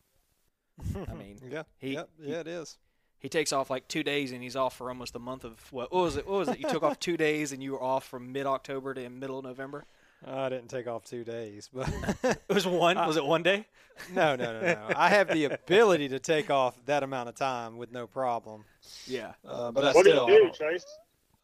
I 1.08 1.13
mean, 1.13 1.38
yeah, 1.49 1.63
he- 1.77 1.93
yep, 1.93 2.10
yeah, 2.19 2.39
it 2.39 2.47
is. 2.47 2.77
He 3.21 3.29
takes 3.29 3.53
off 3.53 3.69
like 3.69 3.88
two 3.88 4.03
days 4.03 4.31
and 4.31 4.41
he's 4.41 4.55
off 4.55 4.75
for 4.75 4.89
almost 4.89 5.15
a 5.15 5.19
month 5.19 5.45
of 5.45 5.71
what, 5.71 5.93
what 5.93 6.03
was 6.03 6.17
it? 6.17 6.27
What 6.27 6.39
was 6.39 6.49
it? 6.49 6.60
You 6.60 6.67
took 6.67 6.84
off 6.84 6.99
two 6.99 7.15
days 7.17 7.51
and 7.51 7.62
you 7.62 7.71
were 7.73 7.81
off 7.81 8.03
from 8.07 8.31
mid 8.31 8.47
October 8.47 8.93
to 8.95 9.10
middle 9.10 9.38
of 9.39 9.45
November. 9.45 9.86
I 10.25 10.49
didn't 10.49 10.67
take 10.69 10.88
off 10.88 11.03
two 11.05 11.23
days, 11.23 11.69
but 11.73 11.88
It 12.23 12.41
was 12.49 12.67
one. 12.67 12.95
Was 12.97 13.17
it 13.17 13.25
one 13.25 13.43
day? 13.43 13.65
no, 14.13 14.36
no, 14.36 14.53
no, 14.53 14.62
no. 14.62 14.89
I 14.95 15.10
have 15.10 15.27
the 15.27 15.45
ability 15.45 16.10
to 16.10 16.19
take 16.19 16.49
off 16.49 16.77
that 16.86 17.03
amount 17.03 17.29
of 17.29 17.36
time 17.36 17.77
with 17.77 17.91
no 17.91 18.07
problem. 18.07 18.65
Yeah. 19.05 19.34
Uh, 19.47 19.71
but 19.71 19.86
I 19.86 19.91
What 19.93 20.05
do 20.05 20.12
still, 20.12 20.29
you 20.29 20.45
do, 20.45 20.51
Chase? 20.51 20.86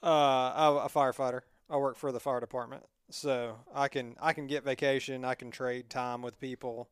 Uh, 0.02 0.08
I'm 0.56 0.76
a 0.78 0.90
firefighter. 0.90 1.42
I 1.70 1.78
work 1.78 1.96
for 1.96 2.12
the 2.12 2.20
fire 2.20 2.40
department, 2.40 2.84
so 3.10 3.58
I 3.74 3.88
can 3.88 4.16
I 4.22 4.34
can 4.34 4.48
get 4.48 4.64
vacation. 4.64 5.26
I 5.26 5.34
can 5.36 5.52
trade 5.52 5.90
time 5.90 6.22
with 6.22 6.40
people, 6.40 6.88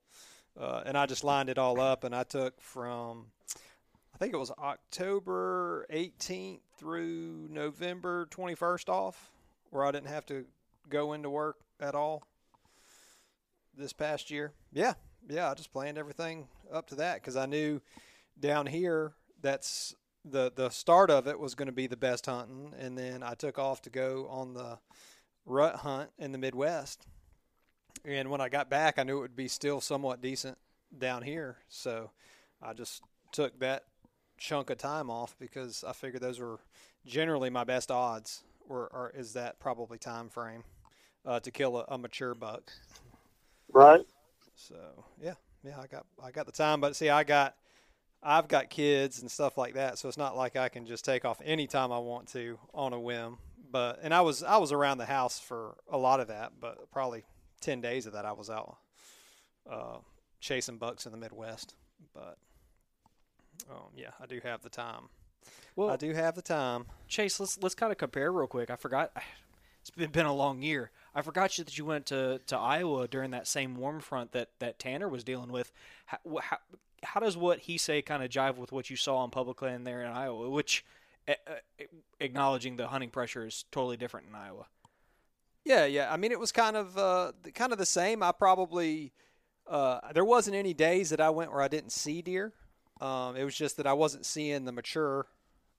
uh, 0.59 0.83
and 0.85 0.97
I 0.97 1.05
just 1.05 1.23
lined 1.23 1.49
it 1.49 1.57
all 1.57 1.79
up. 1.79 2.03
And 2.03 2.15
I 2.15 2.23
took 2.23 2.59
from 2.59 3.27
I 4.15 4.17
think 4.17 4.33
it 4.33 4.37
was 4.37 4.51
October 4.51 5.85
18th 5.91 6.61
through 6.77 7.49
November 7.51 8.27
21st 8.31 8.87
off, 8.87 9.33
where 9.71 9.83
I 9.83 9.91
didn't 9.91 10.07
have 10.07 10.25
to 10.27 10.45
go 10.89 11.11
into 11.11 11.29
work 11.29 11.57
at 11.81 11.95
all 11.95 12.23
this 13.77 13.91
past 13.91 14.31
year. 14.31 14.53
Yeah, 14.71 14.93
yeah, 15.27 15.51
I 15.51 15.53
just 15.53 15.73
planned 15.73 15.97
everything 15.97 16.47
up 16.71 16.87
to 16.87 16.95
that 16.95 17.15
because 17.15 17.35
I 17.35 17.45
knew 17.45 17.81
down 18.39 18.67
here 18.67 19.11
that's 19.41 19.93
the 20.23 20.49
the 20.55 20.69
start 20.69 21.09
of 21.11 21.27
it 21.27 21.37
was 21.37 21.53
going 21.53 21.67
to 21.67 21.73
be 21.73 21.87
the 21.87 21.97
best 21.97 22.25
hunting, 22.25 22.73
and 22.79 22.97
then 22.97 23.21
I 23.21 23.33
took 23.33 23.59
off 23.59 23.81
to 23.81 23.89
go 23.89 24.27
on 24.29 24.53
the 24.53 24.79
rut 25.45 25.75
hunt 25.75 26.09
in 26.17 26.31
the 26.31 26.37
Midwest. 26.37 27.05
And 28.05 28.29
when 28.29 28.39
I 28.39 28.47
got 28.47 28.69
back, 28.69 28.97
I 28.97 29.03
knew 29.03 29.17
it 29.17 29.21
would 29.21 29.35
be 29.35 29.49
still 29.49 29.81
somewhat 29.81 30.21
decent 30.21 30.57
down 30.97 31.21
here, 31.21 31.57
so 31.67 32.11
I 32.61 32.71
just 32.71 33.01
took 33.33 33.59
that 33.59 33.83
chunk 34.37 34.69
of 34.69 34.77
time 34.77 35.09
off 35.09 35.35
because 35.39 35.83
I 35.87 35.93
figured 35.93 36.21
those 36.21 36.39
were 36.39 36.59
generally 37.05 37.49
my 37.49 37.63
best 37.63 37.91
odds. 37.91 38.43
Or, 38.67 38.89
or 38.91 39.11
is 39.15 39.33
that 39.33 39.59
probably 39.59 39.99
time 39.99 40.27
frame 40.27 40.63
uh, 41.23 41.39
to 41.41 41.51
kill 41.51 41.77
a, 41.77 41.85
a 41.87 41.97
mature 41.99 42.33
buck? 42.33 42.71
Right. 43.71 44.05
So 44.55 45.05
yeah, 45.21 45.35
yeah, 45.63 45.79
I 45.79 45.87
got 45.87 46.05
I 46.23 46.31
got 46.31 46.45
the 46.45 46.51
time, 46.51 46.81
but 46.81 46.95
see, 46.95 47.09
I 47.09 47.23
got 47.23 47.55
I've 48.23 48.47
got 48.47 48.69
kids 48.71 49.21
and 49.21 49.29
stuff 49.29 49.57
like 49.57 49.75
that, 49.75 49.99
so 49.99 50.07
it's 50.07 50.17
not 50.17 50.35
like 50.35 50.55
I 50.55 50.69
can 50.69 50.85
just 50.85 51.05
take 51.05 51.25
off 51.25 51.41
any 51.45 51.67
time 51.67 51.91
I 51.91 51.99
want 51.99 52.27
to 52.29 52.57
on 52.73 52.93
a 52.93 52.99
whim. 52.99 53.37
But 53.71 53.99
and 54.01 54.13
I 54.13 54.21
was 54.21 54.41
I 54.41 54.57
was 54.57 54.71
around 54.71 54.97
the 54.97 55.05
house 55.05 55.39
for 55.39 55.75
a 55.91 55.97
lot 55.97 56.19
of 56.19 56.29
that, 56.29 56.53
but 56.59 56.91
probably 56.91 57.23
ten 57.61 57.81
days 57.81 58.07
of 58.07 58.13
that 58.13 58.25
I 58.25 58.31
was 58.31 58.49
out 58.49 58.77
uh, 59.69 59.97
chasing 60.39 60.77
bucks 60.77 61.05
in 61.05 61.11
the 61.11 61.17
Midwest. 61.17 61.75
But 62.13 62.37
um, 63.69 63.91
yeah, 63.95 64.11
I 64.21 64.25
do 64.25 64.39
have 64.43 64.61
the 64.61 64.69
time. 64.69 65.09
Well, 65.75 65.89
I 65.89 65.97
do 65.97 66.13
have 66.13 66.35
the 66.35 66.41
time. 66.41 66.85
Chase, 67.07 67.39
let's 67.39 67.61
let's 67.61 67.75
kind 67.75 67.91
of 67.91 67.97
compare 67.97 68.31
real 68.31 68.47
quick. 68.47 68.69
I 68.69 68.75
forgot. 68.75 69.11
It's 69.81 69.91
been, 69.91 70.09
been 70.09 70.25
a 70.25 70.33
long 70.33 70.63
year. 70.63 70.89
I 71.13 71.21
forgot 71.21 71.59
you 71.59 71.63
that 71.63 71.77
you 71.77 71.85
went 71.85 72.07
to, 72.07 72.41
to 72.47 72.57
Iowa 72.57 73.07
during 73.07 73.29
that 73.31 73.47
same 73.47 73.75
warm 73.75 73.99
front 73.99 74.31
that, 74.31 74.49
that 74.57 74.79
Tanner 74.79 75.07
was 75.07 75.23
dealing 75.23 75.51
with. 75.51 75.71
How, 76.07 76.17
how, 76.41 76.57
how 77.03 77.19
does 77.19 77.37
what 77.37 77.59
he 77.59 77.77
say 77.77 78.01
kind 78.01 78.23
of 78.23 78.31
jive 78.31 78.57
with 78.57 78.71
what 78.71 78.89
you 78.89 78.95
saw 78.95 79.17
on 79.17 79.29
public 79.29 79.61
land 79.61 79.85
there 79.85 80.01
in 80.01 80.11
Iowa? 80.11 80.49
Which, 80.49 80.83
uh, 81.27 81.33
acknowledging 82.19 82.77
the 82.77 82.87
hunting 82.87 83.11
pressure 83.11 83.45
is 83.45 83.65
totally 83.71 83.95
different 83.95 84.25
in 84.27 84.33
Iowa. 84.33 84.65
Yeah, 85.63 85.85
yeah. 85.85 86.11
I 86.11 86.17
mean, 86.17 86.31
it 86.31 86.39
was 86.39 86.51
kind 86.51 86.75
of 86.75 86.97
uh, 86.97 87.33
kind 87.53 87.71
of 87.71 87.77
the 87.77 87.85
same. 87.85 88.23
I 88.23 88.31
probably 88.31 89.13
uh, 89.67 89.99
there 90.13 90.25
wasn't 90.25 90.55
any 90.55 90.73
days 90.73 91.09
that 91.09 91.21
I 91.21 91.29
went 91.29 91.51
where 91.51 91.61
I 91.61 91.67
didn't 91.67 91.91
see 91.91 92.21
deer. 92.21 92.53
Um, 93.01 93.35
it 93.35 93.43
was 93.43 93.55
just 93.55 93.77
that 93.77 93.87
I 93.87 93.93
wasn't 93.93 94.25
seeing 94.25 94.65
the 94.65 94.71
mature 94.71 95.27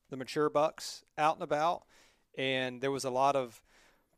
the 0.09 0.17
mature 0.17 0.49
bucks 0.49 1.05
out 1.19 1.35
and 1.35 1.43
about, 1.43 1.85
and 2.39 2.81
there 2.81 2.93
was 2.93 3.05
a 3.05 3.11
lot 3.11 3.35
of 3.35 3.61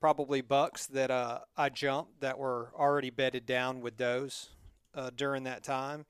probably 0.01 0.41
bucks 0.41 0.87
that 0.87 1.11
uh, 1.11 1.41
I 1.57 1.71
jumped 1.71 2.21
that 2.21 2.39
were 2.39 2.73
already 2.79 3.11
bedded 3.11 3.47
down 3.47 3.81
with 3.81 3.97
does 3.97 4.51
uh, 4.95 5.11
during 5.15 5.45
that 5.45 5.63
time. 5.63 6.07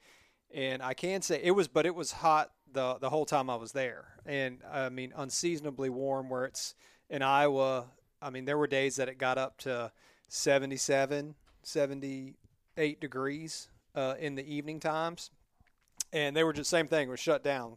And 0.53 0.83
I 0.83 0.94
can 0.94 1.22
say 1.22 1.40
it 1.42 1.53
was, 1.53 1.68
but 1.68 1.87
it 1.87 1.94
was 1.94 2.12
hot 2.12 2.51
the 2.72 2.96
the 2.98 3.11
whole 3.11 3.27
time 3.27 3.51
I 3.51 3.57
was 3.57 3.72
there, 3.72 4.07
and 4.27 4.61
I 4.70 4.88
mean 4.88 5.12
unseasonably 5.14 5.90
warm. 5.90 6.31
Where 6.31 6.44
it's 6.46 6.74
in 7.11 7.22
Iowa, 7.22 7.87
I 8.22 8.31
mean 8.31 8.46
there 8.46 8.59
were 8.59 8.66
days 8.66 8.96
that 8.96 9.09
it 9.09 9.18
got 9.18 9.38
up 9.38 9.59
to 9.59 9.92
77, 10.29 11.35
78 11.62 13.01
degrees 13.01 13.68
uh, 13.94 14.14
in 14.18 14.35
the 14.35 14.55
evening 14.55 14.81
times, 14.81 15.31
and 16.12 16.37
they 16.37 16.44
were 16.44 16.53
just 16.53 16.71
same 16.71 16.87
thing. 16.87 17.09
Was 17.09 17.21
shut 17.21 17.42
down. 17.42 17.77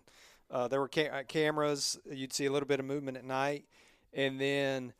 Uh, 0.49 0.67
there 0.67 0.79
were 0.79 0.89
ca- 0.89 1.23
cameras. 1.27 1.99
You'd 2.09 2.33
see 2.33 2.45
a 2.45 2.51
little 2.51 2.67
bit 2.67 2.79
of 2.79 2.85
movement 2.85 3.17
at 3.17 3.23
night, 3.23 3.65
and 4.13 4.39
then 4.39 4.93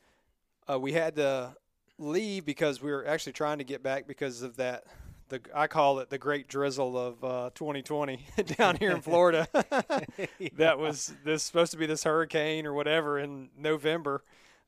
uh, 0.70 0.80
we 0.80 0.94
had 0.94 1.16
to 1.18 1.56
leave 1.98 2.46
because 2.46 2.82
we 2.82 2.92
were 2.92 3.06
actually 3.06 3.34
trying 3.34 3.58
to 3.60 3.64
get 3.64 3.84
back 3.84 4.08
because 4.08 4.42
of 4.42 4.58
that. 4.58 4.86
The 5.30 5.42
I 5.56 5.68
call 5.68 6.00
it 6.00 6.10
the 6.10 6.18
great 6.18 6.48
drizzle 6.48 6.98
of 6.98 7.24
uh, 7.24 7.50
2020 7.56 8.26
down 8.58 8.76
here 8.78 8.92
in 8.92 9.02
Florida. 9.02 9.48
that 10.56 10.78
was 10.78 11.14
this 11.24 11.44
supposed 11.44 11.72
to 11.72 11.78
be 11.78 11.86
this 11.86 12.04
hurricane 12.04 12.66
or 12.66 12.74
whatever 12.74 13.20
in 13.20 13.50
November. 13.58 14.24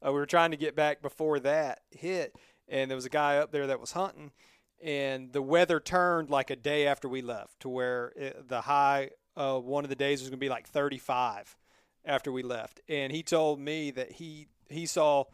Uh, 0.05 0.11
we 0.11 0.19
were 0.19 0.25
trying 0.25 0.51
to 0.51 0.57
get 0.57 0.75
back 0.75 1.01
before 1.01 1.39
that 1.39 1.79
hit, 1.91 2.35
and 2.67 2.89
there 2.91 2.95
was 2.95 3.05
a 3.05 3.09
guy 3.09 3.37
up 3.37 3.51
there 3.51 3.67
that 3.67 3.79
was 3.79 3.93
hunting, 3.93 4.31
and 4.83 5.31
the 5.31 5.41
weather 5.41 5.79
turned 5.79 6.29
like 6.29 6.49
a 6.49 6.55
day 6.55 6.85
after 6.87 7.07
we 7.07 7.21
left 7.21 7.61
to 7.61 7.69
where 7.69 8.11
it, 8.15 8.49
the 8.49 8.61
high 8.61 9.11
uh, 9.35 9.57
one 9.57 9.83
of 9.83 9.89
the 9.89 9.95
days 9.95 10.21
was 10.21 10.29
going 10.29 10.39
to 10.39 10.45
be 10.45 10.49
like 10.49 10.67
35 10.67 11.55
after 12.05 12.31
we 12.31 12.43
left, 12.43 12.81
and 12.89 13.11
he 13.11 13.23
told 13.23 13.59
me 13.59 13.91
that 13.91 14.13
he 14.13 14.47
he 14.69 14.85
saw 14.85 15.25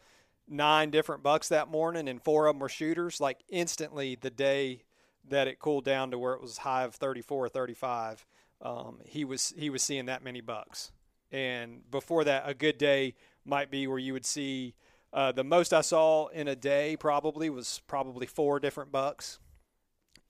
nine 0.47 0.89
different 0.91 1.23
bucks 1.23 1.49
that 1.49 1.69
morning, 1.69 2.07
and 2.07 2.21
four 2.21 2.47
of 2.47 2.55
them 2.55 2.59
were 2.59 2.69
shooters. 2.69 3.19
Like 3.19 3.39
instantly, 3.49 4.15
the 4.15 4.29
day 4.29 4.83
that 5.27 5.47
it 5.47 5.59
cooled 5.59 5.85
down 5.85 6.11
to 6.11 6.19
where 6.19 6.33
it 6.33 6.41
was 6.41 6.59
high 6.59 6.83
of 6.83 6.95
34 6.95 7.45
or 7.45 7.49
35, 7.49 8.25
um, 8.61 8.99
he 9.05 9.25
was 9.25 9.53
he 9.57 9.69
was 9.69 9.83
seeing 9.83 10.05
that 10.05 10.23
many 10.23 10.41
bucks. 10.41 10.91
And 11.31 11.89
before 11.89 12.23
that, 12.23 12.43
a 12.45 12.53
good 12.53 12.77
day 12.77 13.15
might 13.45 13.69
be 13.69 13.87
where 13.87 13.99
you 13.99 14.13
would 14.13 14.25
see 14.25 14.75
uh, 15.11 15.31
the 15.31 15.43
most 15.43 15.73
I 15.73 15.81
saw 15.81 16.27
in 16.27 16.47
a 16.47 16.55
day 16.55 16.95
probably 16.95 17.49
was 17.49 17.81
probably 17.87 18.27
four 18.27 18.59
different 18.59 18.91
bucks 18.91 19.39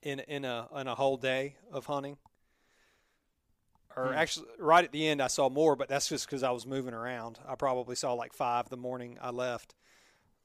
in 0.02 0.20
in 0.20 0.44
a 0.44 0.68
in 0.76 0.86
a 0.86 0.94
whole 0.94 1.16
day 1.16 1.56
of 1.70 1.86
hunting. 1.86 2.16
Or 3.96 4.08
hmm. 4.08 4.14
actually, 4.14 4.46
right 4.58 4.84
at 4.84 4.92
the 4.92 5.06
end, 5.08 5.20
I 5.20 5.26
saw 5.26 5.48
more, 5.48 5.76
but 5.76 5.88
that's 5.88 6.08
just 6.08 6.26
because 6.26 6.42
I 6.42 6.50
was 6.50 6.64
moving 6.64 6.94
around. 6.94 7.38
I 7.46 7.56
probably 7.56 7.96
saw 7.96 8.14
like 8.14 8.32
five 8.32 8.68
the 8.68 8.76
morning 8.76 9.18
I 9.20 9.30
left. 9.30 9.74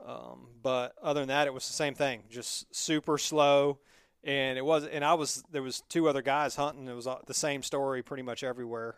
Um, 0.04 0.48
but 0.62 0.94
other 1.02 1.22
than 1.22 1.30
that, 1.30 1.48
it 1.48 1.54
was 1.54 1.68
the 1.68 1.74
same 1.74 1.94
thing, 1.94 2.24
just 2.30 2.74
super 2.76 3.18
slow. 3.18 3.80
And 4.24 4.58
it 4.58 4.66
was, 4.66 4.86
and 4.86 5.06
I 5.06 5.14
was, 5.14 5.44
there 5.52 5.62
was 5.62 5.84
two 5.88 6.10
other 6.10 6.24
guys 6.24 6.56
hunting. 6.56 6.88
It 6.88 6.96
was 6.96 7.08
the 7.28 7.34
same 7.34 7.62
story 7.62 8.02
pretty 8.02 8.24
much 8.24 8.44
everywhere 8.44 8.96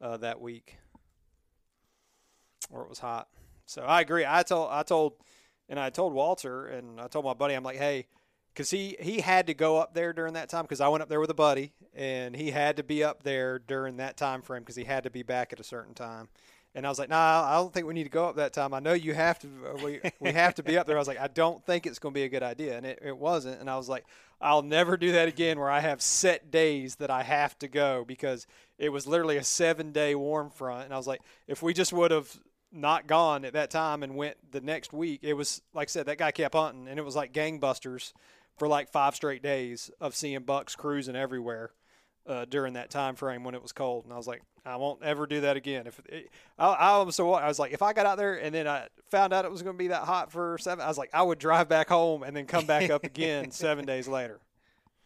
uh, 0.00 0.18
that 0.18 0.40
week, 0.40 0.76
or 2.70 2.82
it 2.82 2.88
was 2.88 2.98
hot. 2.98 3.28
So 3.66 3.82
I 3.82 4.00
agree. 4.00 4.24
I 4.26 4.42
told, 4.42 4.68
I 4.70 4.82
told, 4.82 5.14
and 5.68 5.78
I 5.78 5.90
told 5.90 6.12
Walter, 6.12 6.66
and 6.66 7.00
I 7.00 7.08
told 7.08 7.24
my 7.24 7.34
buddy, 7.34 7.54
I'm 7.54 7.64
like, 7.64 7.78
hey, 7.78 8.06
because 8.54 8.70
he 8.70 8.96
he 9.00 9.20
had 9.20 9.48
to 9.48 9.54
go 9.54 9.76
up 9.76 9.92
there 9.92 10.14
during 10.14 10.32
that 10.32 10.48
time 10.48 10.62
because 10.62 10.80
I 10.80 10.88
went 10.88 11.02
up 11.02 11.10
there 11.10 11.20
with 11.20 11.28
a 11.30 11.34
buddy, 11.34 11.72
and 11.94 12.34
he 12.34 12.50
had 12.52 12.76
to 12.78 12.82
be 12.82 13.04
up 13.04 13.22
there 13.22 13.58
during 13.58 13.98
that 13.98 14.16
time 14.16 14.40
frame 14.40 14.62
because 14.62 14.76
he 14.76 14.84
had 14.84 15.04
to 15.04 15.10
be 15.10 15.22
back 15.22 15.52
at 15.52 15.60
a 15.60 15.64
certain 15.64 15.92
time. 15.92 16.28
And 16.74 16.86
I 16.86 16.90
was 16.90 16.98
like, 16.98 17.08
nah, 17.08 17.42
I 17.46 17.54
don't 17.54 17.72
think 17.72 17.86
we 17.86 17.94
need 17.94 18.04
to 18.04 18.10
go 18.10 18.26
up 18.26 18.36
that 18.36 18.52
time. 18.52 18.74
I 18.74 18.80
know 18.80 18.92
you 18.92 19.14
have 19.14 19.38
to, 19.38 19.48
uh, 19.66 19.82
we, 19.82 19.98
we 20.20 20.30
have 20.32 20.54
to 20.56 20.62
be 20.62 20.76
up 20.76 20.86
there. 20.86 20.96
I 20.96 20.98
was 20.98 21.08
like, 21.08 21.18
I 21.18 21.28
don't 21.28 21.64
think 21.64 21.86
it's 21.86 21.98
going 21.98 22.12
to 22.12 22.18
be 22.18 22.24
a 22.24 22.28
good 22.28 22.42
idea. 22.42 22.76
And 22.76 22.84
it, 22.84 22.98
it 23.02 23.16
wasn't. 23.16 23.62
And 23.62 23.70
I 23.70 23.78
was 23.78 23.88
like, 23.88 24.04
I'll 24.42 24.60
never 24.60 24.98
do 24.98 25.12
that 25.12 25.26
again 25.26 25.58
where 25.58 25.70
I 25.70 25.80
have 25.80 26.02
set 26.02 26.50
days 26.50 26.96
that 26.96 27.10
I 27.10 27.22
have 27.22 27.58
to 27.60 27.68
go 27.68 28.04
because 28.06 28.46
it 28.78 28.90
was 28.90 29.06
literally 29.06 29.38
a 29.38 29.42
seven 29.42 29.90
day 29.90 30.14
warm 30.14 30.50
front. 30.50 30.84
And 30.84 30.92
I 30.92 30.98
was 30.98 31.06
like, 31.06 31.22
if 31.48 31.62
we 31.62 31.72
just 31.72 31.94
would 31.94 32.10
have 32.10 32.38
not 32.76 33.06
gone 33.06 33.44
at 33.44 33.54
that 33.54 33.70
time 33.70 34.02
and 34.02 34.16
went 34.16 34.36
the 34.52 34.60
next 34.60 34.92
week, 34.92 35.20
it 35.22 35.34
was, 35.34 35.62
like 35.74 35.88
I 35.88 35.90
said, 35.90 36.06
that 36.06 36.18
guy 36.18 36.30
kept 36.30 36.54
hunting 36.54 36.88
and 36.88 36.98
it 36.98 37.04
was 37.04 37.16
like 37.16 37.32
gangbusters 37.32 38.12
for 38.58 38.68
like 38.68 38.90
five 38.90 39.14
straight 39.14 39.42
days 39.42 39.90
of 40.00 40.14
seeing 40.14 40.40
bucks 40.40 40.76
cruising 40.76 41.16
everywhere 41.16 41.70
uh, 42.26 42.44
during 42.44 42.74
that 42.74 42.90
time 42.90 43.14
frame 43.14 43.44
when 43.44 43.54
it 43.54 43.62
was 43.62 43.72
cold, 43.72 44.04
and 44.04 44.12
I 44.12 44.16
was 44.16 44.26
like, 44.26 44.42
I 44.64 44.76
won't 44.76 45.02
ever 45.02 45.26
do 45.26 45.42
that 45.42 45.56
again. 45.56 45.86
If 45.86 46.00
it, 46.06 46.30
I, 46.58 46.66
I 46.66 46.98
was 47.02 47.14
so 47.14 47.32
I 47.34 47.46
was 47.46 47.58
like, 47.58 47.72
if 47.72 47.82
I 47.82 47.92
got 47.92 48.06
out 48.06 48.18
there 48.18 48.34
and 48.34 48.54
then 48.54 48.66
I 48.66 48.88
found 49.10 49.32
out 49.32 49.44
it 49.44 49.50
was 49.50 49.62
going 49.62 49.76
to 49.76 49.78
be 49.78 49.88
that 49.88 50.02
hot 50.02 50.32
for 50.32 50.58
seven, 50.58 50.84
I 50.84 50.88
was 50.88 50.98
like, 50.98 51.10
I 51.14 51.22
would 51.22 51.38
drive 51.38 51.68
back 51.68 51.88
home 51.88 52.22
and 52.24 52.36
then 52.36 52.46
come 52.46 52.66
back 52.66 52.90
up 52.90 53.04
again 53.04 53.52
seven 53.52 53.84
days 53.84 54.08
later. 54.08 54.40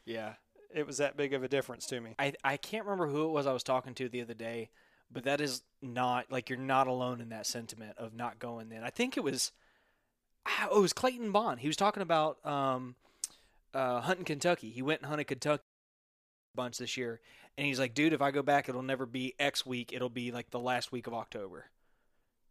Yeah, 0.06 0.34
it 0.74 0.86
was 0.86 0.96
that 0.96 1.16
big 1.16 1.34
of 1.34 1.42
a 1.42 1.48
difference 1.48 1.86
to 1.86 2.00
me. 2.00 2.14
I 2.18 2.32
I 2.42 2.56
can't 2.56 2.84
remember 2.84 3.06
who 3.06 3.24
it 3.24 3.32
was 3.32 3.46
I 3.46 3.52
was 3.52 3.62
talking 3.62 3.94
to 3.94 4.08
the 4.08 4.22
other 4.22 4.34
day, 4.34 4.70
but 5.10 5.24
that 5.24 5.40
is 5.40 5.62
not 5.82 6.30
like 6.30 6.48
you're 6.48 6.58
not 6.58 6.86
alone 6.86 7.20
in 7.20 7.30
that 7.30 7.46
sentiment 7.46 7.96
of 7.98 8.14
not 8.14 8.38
going 8.38 8.68
then. 8.68 8.82
I 8.84 8.90
think 8.90 9.16
it 9.16 9.24
was, 9.24 9.52
oh, 10.46 10.78
it 10.78 10.80
was 10.80 10.92
Clayton 10.92 11.32
Bond. 11.32 11.60
He 11.60 11.68
was 11.68 11.76
talking 11.76 12.02
about 12.02 12.44
um, 12.46 12.94
uh, 13.74 14.00
hunting 14.00 14.24
Kentucky. 14.24 14.70
He 14.70 14.82
went 14.82 15.00
and 15.00 15.08
hunted 15.08 15.24
Kentucky 15.24 15.62
bunch 16.54 16.78
this 16.78 16.96
year. 16.96 17.20
And 17.56 17.66
he's 17.66 17.78
like, 17.78 17.94
dude, 17.94 18.12
if 18.12 18.22
I 18.22 18.30
go 18.30 18.42
back, 18.42 18.68
it'll 18.68 18.82
never 18.82 19.06
be 19.06 19.34
X 19.38 19.66
week. 19.66 19.92
It'll 19.92 20.08
be 20.08 20.32
like 20.32 20.50
the 20.50 20.58
last 20.58 20.92
week 20.92 21.06
of 21.06 21.14
October. 21.14 21.66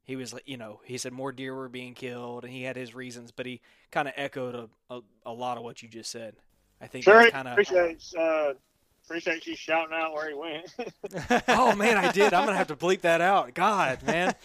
He 0.03 0.15
was 0.15 0.33
like, 0.33 0.47
you 0.47 0.57
know, 0.57 0.81
he 0.85 0.97
said 0.97 1.13
more 1.13 1.31
deer 1.31 1.53
were 1.53 1.69
being 1.69 1.93
killed, 1.93 2.43
and 2.43 2.51
he 2.51 2.63
had 2.63 2.75
his 2.75 2.95
reasons, 2.95 3.31
but 3.31 3.45
he 3.45 3.61
kind 3.91 4.07
of 4.07 4.15
echoed 4.17 4.55
a, 4.55 4.69
a, 4.89 5.01
a, 5.27 5.31
lot 5.31 5.57
of 5.57 5.63
what 5.63 5.83
you 5.83 5.87
just 5.87 6.09
said. 6.11 6.35
I 6.81 6.87
think 6.87 7.03
sure, 7.03 7.29
kind 7.29 7.47
of 7.47 7.53
appreciate 7.53 8.03
uh, 8.17 8.53
appreciate 9.09 9.47
you 9.47 9.55
shouting 9.55 9.95
out 9.95 10.13
where 10.13 10.29
he 10.29 10.35
went. 10.35 10.71
oh 11.47 11.75
man, 11.75 11.97
I 11.97 12.11
did. 12.11 12.31
I'm 12.33 12.45
gonna 12.45 12.57
have 12.57 12.67
to 12.67 12.75
bleep 12.75 13.01
that 13.01 13.21
out. 13.21 13.55
God, 13.55 14.03
man, 14.03 14.35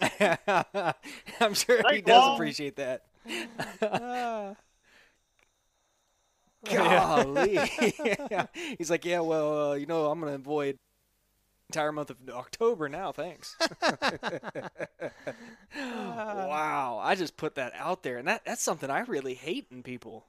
I'm 1.40 1.52
sure 1.52 1.82
he 1.92 2.00
does 2.00 2.34
appreciate 2.34 2.76
that. 2.76 3.04
Golly. 6.64 7.58
yeah. 8.30 8.46
He's 8.78 8.90
like, 8.90 9.04
yeah, 9.04 9.20
well, 9.20 9.72
uh, 9.72 9.74
you 9.74 9.84
know, 9.84 10.06
I'm 10.06 10.18
going 10.18 10.32
to 10.32 10.36
avoid 10.36 10.78
entire 11.68 11.92
month 11.92 12.08
of 12.08 12.16
October 12.30 12.88
now. 12.88 13.12
Thanks. 13.12 13.54
wow, 15.76 17.00
I 17.02 17.14
just 17.16 17.36
put 17.36 17.56
that 17.56 17.74
out 17.76 18.02
there, 18.02 18.16
and 18.16 18.26
that 18.28 18.46
that's 18.46 18.62
something 18.62 18.88
I 18.88 19.00
really 19.00 19.34
hate 19.34 19.66
in 19.70 19.82
people. 19.82 20.24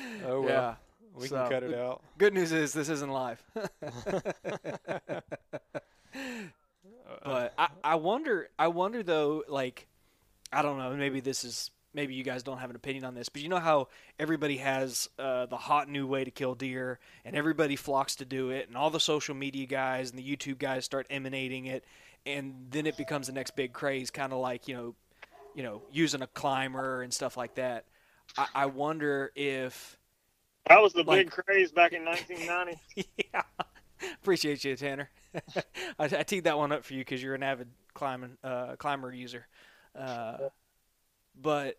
oh 0.26 0.40
well, 0.42 0.48
yeah. 0.48 0.74
we 1.14 1.28
so, 1.28 1.36
can 1.36 1.50
cut 1.50 1.62
it 1.62 1.74
out. 1.74 2.02
Good 2.18 2.34
news 2.34 2.52
is 2.52 2.72
this 2.72 2.88
isn't 2.88 3.10
live. 3.10 3.42
but 7.24 7.54
I, 7.58 7.68
I 7.84 7.94
wonder, 7.96 8.48
I 8.58 8.68
wonder 8.68 9.02
though, 9.02 9.44
like, 9.48 9.86
I 10.52 10.62
don't 10.62 10.78
know, 10.78 10.94
maybe 10.96 11.20
this 11.20 11.44
is 11.44 11.70
maybe 11.94 12.14
you 12.14 12.24
guys 12.24 12.42
don't 12.42 12.58
have 12.58 12.70
an 12.70 12.76
opinion 12.76 13.04
on 13.04 13.14
this, 13.14 13.28
but 13.28 13.42
you 13.42 13.48
know 13.48 13.58
how 13.58 13.88
everybody 14.18 14.56
has 14.58 15.08
uh, 15.18 15.46
the 15.46 15.56
hot 15.56 15.88
new 15.88 16.06
way 16.06 16.24
to 16.24 16.30
kill 16.30 16.54
deer, 16.54 16.98
and 17.24 17.36
everybody 17.36 17.76
flocks 17.76 18.16
to 18.16 18.24
do 18.24 18.50
it, 18.50 18.68
and 18.68 18.76
all 18.76 18.90
the 18.90 19.00
social 19.00 19.34
media 19.34 19.66
guys 19.66 20.10
and 20.10 20.18
the 20.18 20.24
YouTube 20.24 20.58
guys 20.58 20.84
start 20.84 21.06
emanating 21.10 21.66
it, 21.66 21.84
and 22.24 22.66
then 22.70 22.86
it 22.86 22.96
becomes 22.96 23.26
the 23.26 23.32
next 23.32 23.56
big 23.56 23.72
craze, 23.72 24.10
kind 24.10 24.32
of 24.32 24.38
like 24.38 24.68
you 24.68 24.74
know, 24.74 24.94
you 25.54 25.62
know, 25.62 25.82
using 25.92 26.22
a 26.22 26.26
climber 26.28 27.02
and 27.02 27.12
stuff 27.12 27.36
like 27.36 27.54
that. 27.56 27.84
I, 28.36 28.46
I 28.54 28.66
wonder 28.66 29.32
if 29.34 29.98
That 30.68 30.80
was 30.82 30.92
the 30.92 31.02
Like- 31.02 31.26
big 31.26 31.30
craze 31.30 31.72
back 31.72 31.92
in 31.92 32.04
1990. 32.04 33.08
yeah. 33.34 33.42
Appreciate 34.20 34.64
you, 34.64 34.74
Tanner. 34.76 35.10
I, 35.98 36.04
I 36.04 36.22
teed 36.24 36.44
that 36.44 36.58
one 36.58 36.72
up 36.72 36.84
for 36.84 36.94
you 36.94 37.00
because 37.00 37.22
you're 37.22 37.34
an 37.34 37.42
avid 37.42 37.68
climbing 37.94 38.36
uh, 38.42 38.76
climber 38.76 39.12
user. 39.12 39.46
Uh, 39.98 40.48
but 41.40 41.78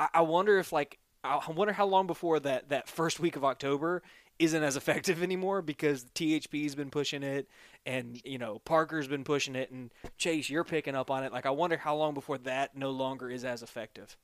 I, 0.00 0.08
I 0.14 0.20
wonder 0.22 0.58
if 0.58 0.72
like 0.72 0.98
I 1.24 1.40
I 1.46 1.50
wonder 1.52 1.72
how 1.72 1.86
long 1.86 2.06
before 2.06 2.40
that 2.40 2.68
that 2.70 2.88
first 2.88 3.20
week 3.20 3.36
of 3.36 3.44
October 3.44 4.02
isn't 4.38 4.62
as 4.62 4.76
effective 4.76 5.22
anymore 5.22 5.62
because 5.62 6.04
THP's 6.14 6.74
been 6.74 6.90
pushing 6.90 7.22
it 7.22 7.48
and 7.84 8.20
you 8.24 8.38
know 8.38 8.60
Parker's 8.64 9.08
been 9.08 9.24
pushing 9.24 9.56
it 9.56 9.70
and 9.70 9.90
Chase 10.18 10.48
you're 10.50 10.64
picking 10.64 10.94
up 10.94 11.10
on 11.10 11.22
it. 11.24 11.32
Like 11.32 11.46
I 11.46 11.50
wonder 11.50 11.76
how 11.76 11.96
long 11.96 12.14
before 12.14 12.38
that 12.38 12.76
no 12.76 12.90
longer 12.90 13.30
is 13.30 13.44
as 13.44 13.62
effective. 13.62 14.16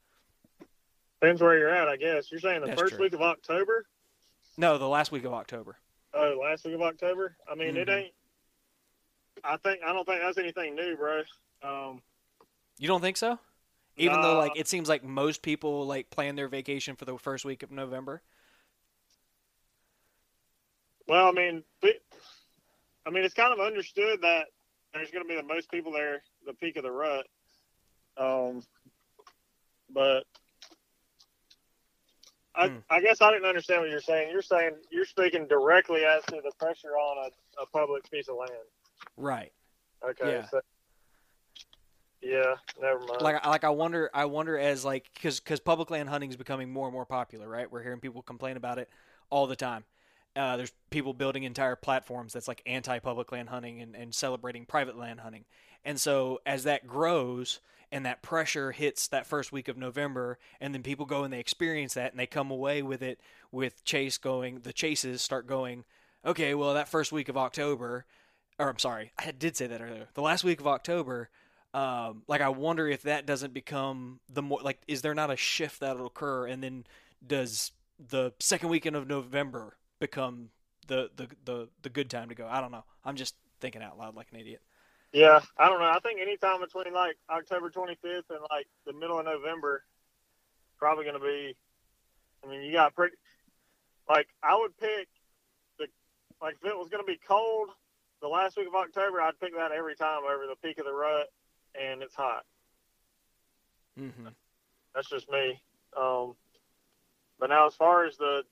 Depends 1.23 1.41
where 1.41 1.57
you're 1.57 1.69
at, 1.69 1.87
I 1.89 1.97
guess. 1.97 2.33
You're 2.33 2.41
saying 2.41 2.63
the 2.63 2.67
That's 2.67 2.81
first 2.81 2.95
true. 2.95 3.05
week 3.05 3.13
of 3.13 3.23
October? 3.23 3.87
No, 4.57 4.77
the 4.77 4.89
last 4.89 5.13
week 5.13 5.25
of 5.25 5.33
October. 5.33 5.77
Oh, 6.13 6.37
last 6.43 6.65
week 6.65 6.75
of 6.75 6.83
October? 6.83 7.37
I 7.49 7.55
mean, 7.55 7.77
it 7.77 7.87
Mhm. 7.87 7.97
ain't. 7.97 8.15
I 9.45 9.57
think 9.59 9.83
I 9.85 9.93
don't 9.93 10.05
think 10.05 10.21
that's 10.21 10.37
anything 10.37 10.75
new, 10.75 10.97
bro. 10.97 11.23
Um, 11.63 12.03
You 12.79 12.89
don't 12.89 13.01
think 13.01 13.17
so? 13.17 13.39
Even 13.97 14.21
though 14.21 14.37
like 14.37 14.57
it 14.57 14.67
seems 14.67 14.89
like 14.89 15.05
most 15.05 15.43
people 15.43 15.87
like 15.87 16.11
plan 16.11 16.35
their 16.35 16.49
vacation 16.49 16.97
for 16.97 17.05
the 17.05 17.17
first 17.17 17.45
week 17.45 17.63
of 17.63 17.71
November. 17.71 18.21
well, 21.07 21.29
I 21.29 21.33
mean, 21.33 21.63
pe- 21.81 22.01
I 23.07 23.11
mean, 23.11 23.23
it's 23.25 23.35
kind 23.35 23.53
of 23.53 23.61
understood 23.61 24.23
that 24.23 24.49
there's 24.93 25.11
going 25.13 25.25
to 25.25 25.29
be 25.29 25.37
the 25.37 25.43
most 25.43 25.71
people 25.71 25.93
there, 25.93 26.23
the 26.47 26.55
peak 26.55 26.77
of 26.77 26.83
the 26.83 26.91
rut. 26.91 27.27
Um, 28.17 28.65
but 29.89 30.25
I, 32.55 32.69
Hmm. 32.69 32.77
I 32.91 33.01
guess 33.01 33.23
I 33.23 33.31
didn't 33.31 33.47
understand 33.47 33.81
what 33.81 33.91
you're 33.91 34.01
saying. 34.01 34.31
You're 34.31 34.43
saying 34.43 34.73
you're 34.91 35.05
speaking 35.07 35.47
directly 35.49 36.05
as 36.05 36.23
to 36.25 36.41
the 36.43 36.53
pressure 36.59 36.91
on 36.91 37.31
a, 37.31 37.63
a 37.63 37.67
public 37.67 38.11
piece 38.11 38.29
of 38.29 38.37
land. 38.37 38.53
Right. 39.17 39.53
Okay. 40.05 40.33
Yeah. 40.33 40.47
So, 40.49 40.61
yeah. 42.21 42.55
Never 42.81 42.99
mind. 43.01 43.21
Like 43.21 43.47
like 43.47 43.65
I 43.65 43.71
wonder 43.71 44.11
I 44.13 44.27
wonder 44.27 44.59
as 44.59 44.85
like 44.85 45.09
cuz 45.21 45.41
cuz 45.41 45.61
public 45.61 45.91
land 45.91 46.09
hunting 46.09 46.31
is 46.31 46.37
becoming 46.37 46.73
more 46.73 46.87
and 46.87 46.93
more 46.93 47.07
popular, 47.07 47.49
right? 47.49 47.71
We're 47.71 47.83
hearing 47.83 48.01
people 48.01 48.23
complain 48.23 48.57
about 48.57 48.79
it 48.79 48.89
all 49.31 49.47
the 49.47 49.57
time. 49.57 49.85
Uh, 50.35 50.57
there's 50.57 50.73
people 50.91 51.13
building 51.13 51.43
entire 51.43 51.77
platforms 51.77 52.33
that's 52.33 52.49
like 52.49 52.63
anti-public 52.65 53.31
land 53.33 53.51
hunting 53.51 53.83
and, 53.83 53.95
and 53.95 54.15
celebrating 54.15 54.65
private 54.65 54.97
land 54.97 55.21
hunting. 55.21 55.45
And 55.85 56.01
so 56.01 56.41
as 56.47 56.65
that 56.65 56.87
grows 56.87 57.61
and 57.93 58.07
that 58.07 58.23
pressure 58.23 58.73
hits 58.73 59.07
that 59.09 59.27
first 59.27 59.53
week 59.53 59.69
of 59.69 59.77
November 59.77 60.39
and 60.61 60.75
then 60.75 60.83
people 60.83 61.05
go 61.05 61.23
and 61.23 61.33
they 61.33 61.39
experience 61.39 61.95
that 61.95 62.11
and 62.11 62.19
they 62.19 62.27
come 62.27 62.51
away 62.51 62.83
with 62.83 63.03
it 63.03 63.21
with 63.53 63.85
chase 63.85 64.17
going 64.17 64.61
the 64.61 64.73
chases 64.73 65.21
start 65.21 65.47
going, 65.47 65.85
okay, 66.25 66.55
well 66.55 66.73
that 66.75 66.89
first 66.89 67.13
week 67.13 67.29
of 67.29 67.37
October 67.37 68.07
or 68.59 68.71
I'm 68.71 68.79
sorry, 68.79 69.13
I 69.19 69.31
did 69.31 69.57
say 69.57 69.67
that 69.67 69.81
earlier. 69.81 70.09
The 70.15 70.23
last 70.23 70.43
week 70.43 70.61
of 70.61 70.67
October, 70.67 71.29
um, 71.75 72.23
like 72.27 72.41
I 72.41 72.49
wonder 72.49 72.89
if 72.89 73.03
that 73.03 73.27
doesn't 73.27 73.53
become 73.53 74.21
the 74.33 74.43
more 74.43 74.61
like 74.63 74.81
is 74.89 75.03
there 75.03 75.15
not 75.15 75.31
a 75.31 75.37
shift 75.37 75.81
that'll 75.81 76.07
occur 76.07 76.47
and 76.47 76.63
then 76.63 76.85
does 77.25 77.73
the 78.09 78.33
second 78.41 78.71
weekend 78.71 78.97
of 78.97 79.07
November 79.07 79.77
become 80.01 80.49
the 80.87 81.11
the 81.15 81.29
the, 81.45 81.69
the 81.83 81.91
good 81.91 82.09
time 82.09 82.31
to 82.31 82.35
go? 82.35 82.49
I 82.51 82.61
don't 82.61 82.73
know. 82.73 82.85
I'm 83.05 83.17
just 83.17 83.35
thinking 83.61 83.83
out 83.83 83.99
loud 83.99 84.17
like 84.17 84.29
an 84.33 84.41
idiot. 84.41 84.63
Yeah, 85.13 85.41
I 85.59 85.69
don't 85.69 85.79
know. 85.79 85.91
I 85.91 85.99
think 86.03 86.21
anytime 86.21 86.61
between 86.61 86.95
like 86.95 87.17
October 87.29 87.71
25th 87.71 88.31
and 88.31 88.41
like 88.51 88.67
the 88.87 88.95
middle 88.95 89.19
of 89.19 89.27
November, 89.27 89.85
probably 90.79 91.05
going 91.05 91.21
to 91.21 91.25
be. 91.25 91.55
I 92.45 92.51
mean, 92.51 92.63
you 92.63 92.73
got 92.73 92.95
pretty. 92.95 93.17
Like 94.09 94.29
I 94.43 94.57
would 94.57 94.77
pick 94.79 95.09
the 95.79 95.87
like 96.41 96.57
if 96.63 96.71
it 96.71 96.77
was 96.77 96.89
going 96.89 97.03
to 97.03 97.07
be 97.07 97.21
cold 97.29 97.69
the 98.23 98.29
last 98.29 98.57
week 98.57 98.69
of 98.69 98.75
October, 98.75 99.21
I'd 99.21 99.39
pick 99.39 99.55
that 99.55 99.71
every 99.73 99.95
time 99.97 100.23
over 100.25 100.47
the 100.47 100.57
peak 100.67 100.79
of 100.79 100.87
the 100.87 100.93
rut, 100.93 101.27
and 101.81 102.03
it's 102.03 102.15
hot. 102.15 102.45
Mm-hmm. 104.01 104.29
That's 104.95 105.09
just 105.09 105.31
me. 105.31 105.61
Um, 105.97 106.35
but 107.39 107.51
now, 107.51 107.67
as 107.67 107.75
far 107.75 108.07
as 108.07 108.17
the 108.17 108.45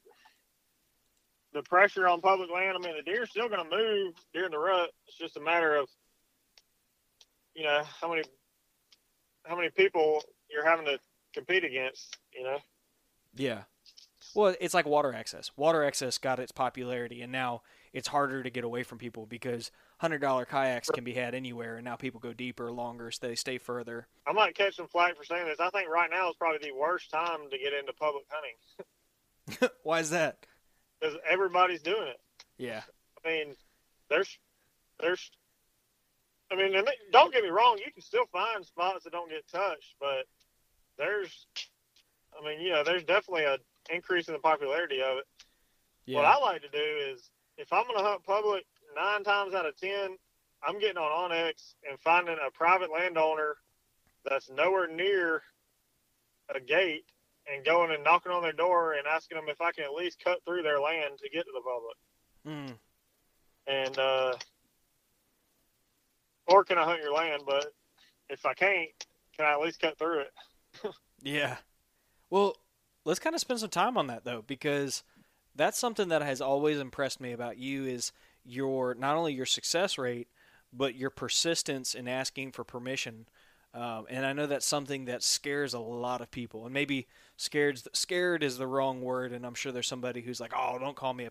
the 1.52 1.62
pressure 1.62 2.06
on 2.06 2.20
public 2.20 2.50
land, 2.50 2.76
I 2.76 2.86
mean, 2.86 2.96
the 2.96 3.02
deer's 3.02 3.30
still 3.30 3.48
going 3.48 3.64
to 3.64 3.76
move 3.76 4.14
during 4.34 4.50
the 4.50 4.58
rut. 4.58 4.90
It's 5.08 5.16
just 5.16 5.36
a 5.36 5.40
matter 5.40 5.74
of 5.74 5.88
you 7.54 7.64
know 7.64 7.82
how 8.00 8.08
many 8.10 8.22
how 9.44 9.56
many 9.56 9.70
people 9.70 10.22
you're 10.50 10.66
having 10.66 10.86
to 10.86 10.98
compete 11.34 11.64
against. 11.64 12.18
You 12.32 12.44
know. 12.44 12.58
Yeah. 13.34 13.62
Well, 14.34 14.54
it's 14.60 14.74
like 14.74 14.86
water 14.86 15.12
access. 15.12 15.50
Water 15.56 15.84
access 15.84 16.18
got 16.18 16.38
its 16.38 16.52
popularity, 16.52 17.22
and 17.22 17.32
now 17.32 17.62
it's 17.92 18.08
harder 18.08 18.42
to 18.42 18.50
get 18.50 18.64
away 18.64 18.82
from 18.82 18.98
people 18.98 19.26
because 19.26 19.70
hundred 19.98 20.20
dollar 20.20 20.44
kayaks 20.44 20.90
can 20.90 21.04
be 21.04 21.14
had 21.14 21.34
anywhere, 21.34 21.76
and 21.76 21.84
now 21.84 21.96
people 21.96 22.20
go 22.20 22.32
deeper, 22.32 22.70
longer, 22.70 23.10
so 23.10 23.26
they 23.26 23.34
stay 23.34 23.58
further. 23.58 24.06
I 24.26 24.32
might 24.32 24.54
catch 24.54 24.76
some 24.76 24.88
flack 24.88 25.16
for 25.16 25.24
saying 25.24 25.46
this. 25.46 25.58
I 25.58 25.70
think 25.70 25.88
right 25.88 26.10
now 26.10 26.30
is 26.30 26.36
probably 26.36 26.58
the 26.62 26.76
worst 26.76 27.10
time 27.10 27.50
to 27.50 27.58
get 27.58 27.72
into 27.72 27.92
public 27.94 28.24
hunting 28.28 29.70
Why 29.82 30.00
is 30.00 30.10
that? 30.10 30.46
because 31.00 31.16
everybody's 31.28 31.82
doing 31.82 32.08
it. 32.08 32.20
Yeah. 32.58 32.82
I 33.24 33.28
mean, 33.28 33.54
there's, 34.08 34.38
there's, 35.00 35.30
I 36.50 36.56
mean, 36.56 36.74
and 36.74 36.86
they- 36.86 36.98
don't 37.10 37.32
get 37.32 37.42
me 37.44 37.50
wrong, 37.50 37.78
you 37.78 37.92
can 37.92 38.02
still 38.02 38.26
find 38.26 38.64
spots 38.64 39.04
that 39.04 39.12
don't 39.12 39.30
get 39.30 39.46
touched, 39.48 39.94
but 40.00 40.26
there's, 40.96 41.46
I 42.38 42.44
mean, 42.44 42.60
you 42.60 42.70
know, 42.70 42.82
there's 42.82 43.04
definitely 43.04 43.44
a 43.44 43.58
increase 43.88 44.28
in 44.28 44.34
the 44.34 44.40
popularity 44.40 45.02
of 45.02 45.18
it. 45.18 45.24
Yeah. 46.06 46.16
What 46.16 46.24
I 46.26 46.36
like 46.38 46.62
to 46.62 46.68
do 46.68 46.78
is, 47.12 47.30
if 47.56 47.72
I'm 47.72 47.84
going 47.84 47.98
to 47.98 48.04
hunt 48.04 48.24
public, 48.24 48.66
nine 48.94 49.24
times 49.24 49.54
out 49.54 49.66
of 49.66 49.76
ten, 49.76 50.18
I'm 50.62 50.78
getting 50.78 50.98
on 50.98 51.30
onX 51.30 51.74
and 51.88 51.98
finding 52.00 52.36
a 52.44 52.50
private 52.50 52.90
landowner 52.90 53.56
that's 54.24 54.50
nowhere 54.50 54.86
near 54.88 55.42
a 56.54 56.60
gate 56.60 57.04
and 57.46 57.64
going 57.64 57.90
and 57.92 58.04
knocking 58.04 58.32
on 58.32 58.42
their 58.42 58.52
door 58.52 58.92
and 58.94 59.06
asking 59.06 59.36
them 59.36 59.48
if 59.48 59.60
I 59.60 59.72
can 59.72 59.84
at 59.84 59.92
least 59.94 60.22
cut 60.22 60.44
through 60.44 60.62
their 60.62 60.80
land 60.80 61.18
to 61.18 61.30
get 61.30 61.46
to 61.46 61.52
the 61.52 61.62
public 61.62 61.96
Mm. 62.46 62.78
and 63.66 63.98
uh, 63.98 64.36
or 66.50 66.64
can 66.64 66.78
I 66.78 66.84
hunt 66.84 67.02
your 67.02 67.14
land? 67.14 67.42
But 67.46 67.72
if 68.28 68.44
I 68.44 68.54
can't, 68.54 68.90
can 69.36 69.46
I 69.46 69.52
at 69.52 69.60
least 69.60 69.80
cut 69.80 69.98
through 69.98 70.20
it? 70.20 70.32
Yeah. 71.22 71.56
Well, 72.30 72.56
let's 73.04 73.20
kind 73.20 73.34
of 73.34 73.40
spend 73.40 73.60
some 73.60 73.70
time 73.70 73.98
on 73.98 74.06
that 74.06 74.24
though, 74.24 74.42
because 74.46 75.02
that's 75.54 75.78
something 75.78 76.08
that 76.08 76.22
has 76.22 76.40
always 76.40 76.78
impressed 76.78 77.20
me 77.20 77.32
about 77.32 77.58
you 77.58 77.84
is 77.84 78.12
your 78.44 78.94
not 78.94 79.16
only 79.16 79.34
your 79.34 79.46
success 79.46 79.98
rate, 79.98 80.28
but 80.72 80.94
your 80.94 81.10
persistence 81.10 81.94
in 81.94 82.08
asking 82.08 82.52
for 82.52 82.64
permission. 82.64 83.26
Um, 83.74 84.06
and 84.08 84.24
I 84.24 84.32
know 84.32 84.46
that's 84.46 84.66
something 84.66 85.04
that 85.04 85.22
scares 85.22 85.74
a 85.74 85.78
lot 85.78 86.20
of 86.20 86.30
people. 86.30 86.64
And 86.64 86.74
maybe 86.74 87.06
scared 87.36 87.82
scared 87.94 88.42
is 88.42 88.58
the 88.58 88.66
wrong 88.66 89.00
word. 89.00 89.32
And 89.32 89.44
I'm 89.44 89.54
sure 89.54 89.72
there's 89.72 89.86
somebody 89.86 90.22
who's 90.22 90.40
like, 90.40 90.52
"Oh, 90.56 90.78
don't 90.78 90.96
call 90.96 91.14
me 91.14 91.26
a, 91.26 91.30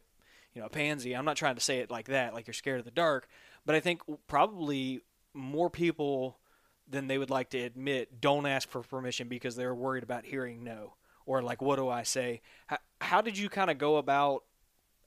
you 0.53 0.61
know, 0.61 0.67
a 0.67 0.69
pansy." 0.69 1.15
I'm 1.15 1.25
not 1.25 1.37
trying 1.37 1.55
to 1.55 1.61
say 1.61 1.79
it 1.79 1.91
like 1.91 2.07
that, 2.07 2.33
like 2.33 2.47
you're 2.47 2.53
scared 2.53 2.79
of 2.79 2.85
the 2.85 2.91
dark. 2.91 3.27
But 3.65 3.75
I 3.75 3.79
think 3.79 4.01
probably 4.27 5.01
more 5.33 5.69
people 5.69 6.39
than 6.87 7.07
they 7.07 7.17
would 7.17 7.29
like 7.29 7.49
to 7.51 7.59
admit 7.59 8.19
don't 8.19 8.45
ask 8.45 8.67
for 8.69 8.81
permission 8.81 9.27
because 9.27 9.55
they're 9.55 9.75
worried 9.75 10.03
about 10.03 10.25
hearing 10.25 10.63
no 10.63 10.95
or 11.25 11.41
like 11.43 11.61
what 11.61 11.75
do 11.77 11.87
I 11.87 12.03
say? 12.03 12.41
How, 12.67 12.77
how 13.01 13.21
did 13.21 13.37
you 13.37 13.49
kind 13.49 13.69
of 13.69 13.77
go 13.77 13.97
about 13.97 14.43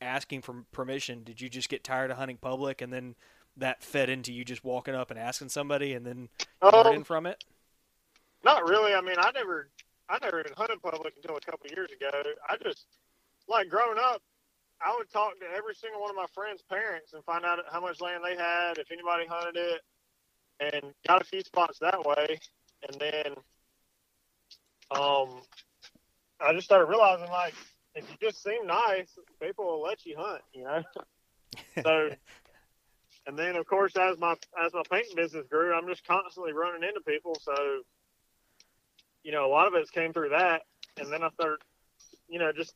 asking 0.00 0.42
for 0.42 0.64
permission? 0.72 1.24
Did 1.24 1.40
you 1.40 1.48
just 1.48 1.68
get 1.68 1.84
tired 1.84 2.10
of 2.10 2.16
hunting 2.16 2.38
public 2.38 2.80
and 2.80 2.92
then 2.92 3.16
that 3.56 3.82
fed 3.82 4.08
into 4.08 4.32
you 4.32 4.44
just 4.44 4.64
walking 4.64 4.94
up 4.94 5.10
and 5.10 5.18
asking 5.18 5.48
somebody 5.50 5.92
and 5.92 6.06
then 6.06 6.28
learning 6.62 6.98
Um, 6.98 7.04
from 7.04 7.26
it? 7.26 7.42
not 8.44 8.64
really. 8.64 8.94
I 8.94 9.00
mean, 9.00 9.16
I 9.18 9.30
never, 9.32 9.70
I 10.08 10.18
never 10.22 10.40
even 10.40 10.52
hunted 10.56 10.80
public 10.82 11.14
until 11.16 11.36
a 11.36 11.40
couple 11.40 11.66
of 11.66 11.72
years 11.76 11.90
ago. 11.92 12.10
I 12.48 12.56
just 12.62 12.86
like 13.48 13.68
growing 13.68 13.98
up. 13.98 14.22
I 14.84 14.94
would 14.96 15.10
talk 15.10 15.38
to 15.38 15.46
every 15.56 15.74
single 15.74 16.00
one 16.00 16.10
of 16.10 16.16
my 16.16 16.26
friends' 16.34 16.62
parents 16.68 17.12
and 17.12 17.24
find 17.24 17.44
out 17.44 17.60
how 17.70 17.80
much 17.80 18.00
land 18.00 18.24
they 18.24 18.36
had, 18.36 18.78
if 18.78 18.90
anybody 18.90 19.26
hunted 19.26 19.56
it, 19.56 19.80
and 20.60 20.92
got 21.06 21.22
a 21.22 21.24
few 21.24 21.40
spots 21.40 21.78
that 21.80 22.04
way. 22.04 22.38
And 22.88 23.00
then, 23.00 23.34
um, 24.90 25.42
I 26.40 26.52
just 26.52 26.66
started 26.66 26.86
realizing 26.86 27.28
like 27.28 27.54
if 27.94 28.08
you 28.10 28.16
just 28.20 28.42
seem 28.42 28.66
nice, 28.66 29.18
people 29.40 29.64
will 29.64 29.82
let 29.82 30.04
you 30.04 30.16
hunt. 30.18 30.42
You 30.52 30.64
know. 30.64 30.82
so, 31.82 32.10
and 33.26 33.38
then 33.38 33.56
of 33.56 33.66
course 33.66 33.92
as 33.96 34.18
my 34.18 34.34
as 34.62 34.72
my 34.72 34.82
painting 34.90 35.16
business 35.16 35.46
grew, 35.48 35.74
I'm 35.74 35.88
just 35.88 36.06
constantly 36.06 36.52
running 36.52 36.88
into 36.88 37.00
people. 37.00 37.36
So, 37.40 37.54
you 39.22 39.32
know, 39.32 39.46
a 39.46 39.50
lot 39.50 39.68
of 39.68 39.74
it's 39.74 39.90
came 39.90 40.12
through 40.12 40.30
that, 40.30 40.62
and 40.98 41.12
then 41.12 41.22
I 41.22 41.30
started, 41.30 41.58
you 42.28 42.38
know, 42.38 42.52
just 42.52 42.74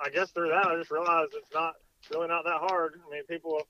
I 0.00 0.10
guess 0.10 0.30
through 0.30 0.48
that 0.48 0.66
I 0.66 0.76
just 0.76 0.90
realized 0.90 1.32
it's 1.34 1.52
not 1.52 1.74
really 2.12 2.28
not 2.28 2.44
that 2.44 2.60
hard. 2.60 3.00
I 3.06 3.10
mean, 3.10 3.24
people, 3.26 3.60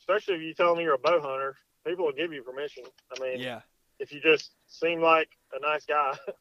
especially 0.00 0.34
if 0.36 0.42
you 0.42 0.54
tell 0.54 0.74
them 0.74 0.84
you're 0.84 0.94
a 0.94 0.98
bow 0.98 1.20
hunter, 1.20 1.56
people 1.86 2.04
will 2.04 2.12
give 2.12 2.32
you 2.32 2.42
permission. 2.42 2.84
I 3.16 3.20
mean, 3.20 3.40
Yeah. 3.40 3.60
if 3.98 4.12
you 4.12 4.20
just 4.20 4.52
seem 4.68 5.00
like 5.00 5.28
a 5.52 5.60
nice 5.60 5.84
guy. 5.86 6.16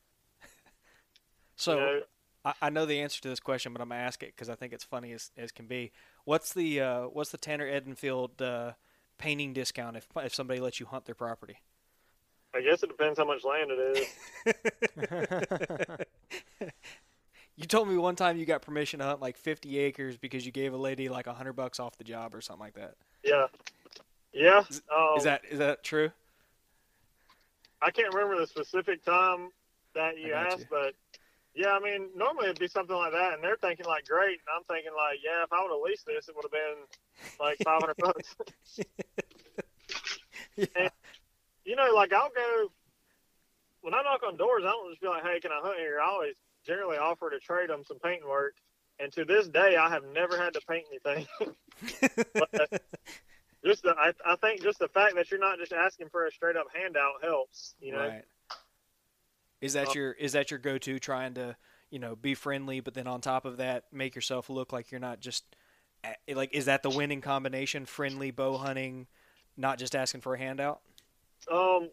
So 1.57 1.73
you 1.75 1.79
know, 1.79 2.01
I, 2.43 2.53
I 2.59 2.69
know 2.71 2.87
the 2.87 2.99
answer 3.01 3.21
to 3.21 3.29
this 3.29 3.39
question, 3.39 3.71
but 3.71 3.81
I'm 3.83 3.89
gonna 3.89 4.01
ask 4.01 4.23
it 4.23 4.33
because 4.35 4.49
I 4.49 4.55
think 4.55 4.73
it's 4.73 4.83
funny 4.83 5.11
as, 5.11 5.29
as 5.37 5.51
can 5.51 5.67
be. 5.67 5.91
What's 6.25 6.53
the 6.53 6.81
uh, 6.81 7.01
what's 7.03 7.29
the 7.29 7.37
Tanner 7.37 7.67
Edenfield 7.67 8.41
uh, 8.41 8.71
painting 9.19 9.53
discount 9.53 9.95
if 9.95 10.07
if 10.15 10.33
somebody 10.33 10.59
lets 10.59 10.79
you 10.79 10.87
hunt 10.87 11.05
their 11.05 11.13
property? 11.13 11.57
I 12.55 12.61
guess 12.61 12.81
it 12.81 12.87
depends 12.87 13.19
how 13.19 13.25
much 13.25 13.43
land 13.43 13.69
it 13.69 14.07
is. 14.47 15.97
You 17.57 17.65
told 17.67 17.89
me 17.89 17.97
one 17.97 18.15
time 18.15 18.37
you 18.37 18.45
got 18.45 18.61
permission 18.63 18.99
to 18.99 19.05
hunt 19.05 19.21
like 19.21 19.37
50 19.37 19.77
acres 19.77 20.17
because 20.17 20.45
you 20.45 20.51
gave 20.51 20.73
a 20.73 20.77
lady 20.77 21.09
like 21.09 21.27
a 21.27 21.33
hundred 21.33 21.53
bucks 21.53 21.79
off 21.79 21.95
the 21.97 22.03
job 22.03 22.33
or 22.33 22.41
something 22.41 22.63
like 22.63 22.73
that. 22.73 22.95
yeah, 23.23 23.47
yeah. 24.33 24.63
Um, 24.95 25.17
Is 25.17 25.23
that 25.23 25.41
is 25.49 25.59
that 25.59 25.83
true? 25.83 26.11
I 27.81 27.91
can't 27.91 28.13
remember 28.13 28.39
the 28.39 28.47
specific 28.47 29.03
time 29.03 29.49
that 29.95 30.17
you 30.19 30.33
asked, 30.33 30.59
you. 30.59 30.65
but 30.69 30.93
yeah, 31.55 31.71
I 31.71 31.79
mean, 31.79 32.09
normally 32.15 32.45
it'd 32.45 32.59
be 32.59 32.67
something 32.67 32.95
like 32.95 33.11
that, 33.11 33.33
and 33.33 33.43
they're 33.43 33.57
thinking 33.57 33.85
like, 33.85 34.05
great, 34.05 34.39
and 34.39 34.55
I'm 34.55 34.63
thinking 34.63 34.93
like, 34.95 35.19
yeah, 35.23 35.43
if 35.43 35.51
I 35.51 35.61
would 35.61 35.71
have 35.71 35.81
leased 35.83 36.05
this, 36.05 36.29
it 36.29 36.35
would 36.35 36.45
have 36.45 36.51
been 36.51 36.85
like 37.39 37.57
500 37.63 37.97
bucks. 37.97 38.35
Yeah. 40.55 40.89
you 41.65 41.75
know, 41.75 41.93
like 41.95 42.13
I'll 42.13 42.29
go 42.35 42.71
when 43.81 43.93
I 43.93 44.01
knock 44.03 44.21
on 44.25 44.37
doors. 44.37 44.63
I 44.65 44.71
don't 44.71 44.91
just 44.91 45.01
be 45.01 45.07
like, 45.07 45.23
"Hey, 45.23 45.39
can 45.39 45.51
I 45.51 45.59
hunt 45.61 45.79
here?" 45.79 45.99
I 45.99 46.07
always 46.07 46.35
generally 46.65 46.97
offer 46.97 47.29
to 47.29 47.39
trade 47.39 47.69
them 47.69 47.83
some 47.87 47.99
painting 47.99 48.27
work, 48.27 48.55
and 48.99 49.11
to 49.13 49.25
this 49.25 49.47
day, 49.47 49.75
I 49.77 49.89
have 49.89 50.03
never 50.13 50.37
had 50.37 50.53
to 50.53 50.61
paint 50.67 50.85
anything. 50.91 51.27
but 52.33 52.81
just 53.63 53.83
the, 53.83 53.95
I, 53.97 54.11
I 54.25 54.35
think 54.37 54.61
just 54.61 54.79
the 54.79 54.87
fact 54.87 55.15
that 55.15 55.29
you're 55.29 55.39
not 55.39 55.59
just 55.59 55.73
asking 55.73 56.09
for 56.09 56.25
a 56.25 56.31
straight 56.31 56.55
up 56.55 56.67
handout 56.73 57.23
helps. 57.23 57.75
You 57.79 57.93
know, 57.93 58.07
Right. 58.07 58.25
Is 59.61 59.73
that 59.73 59.89
Uh, 59.89 59.93
your 59.93 60.11
is 60.13 60.31
that 60.33 60.49
your 60.49 60.59
go 60.59 60.77
to 60.79 60.99
trying 60.99 61.35
to 61.35 61.55
you 61.91 61.99
know 61.99 62.15
be 62.15 62.33
friendly, 62.33 62.79
but 62.79 62.93
then 62.93 63.07
on 63.07 63.21
top 63.21 63.45
of 63.45 63.57
that 63.57 63.85
make 63.91 64.15
yourself 64.15 64.49
look 64.49 64.73
like 64.73 64.91
you're 64.91 64.99
not 64.99 65.19
just 65.19 65.43
eh, 66.03 66.13
like 66.33 66.53
is 66.53 66.65
that 66.65 66.81
the 66.81 66.89
winning 66.89 67.21
combination? 67.21 67.85
Friendly 67.85 68.31
bow 68.31 68.57
hunting, 68.57 69.07
not 69.57 69.77
just 69.77 69.95
asking 69.95 70.21
for 70.21 70.33
a 70.33 70.39
handout. 70.39 70.81
Um, 71.51 71.89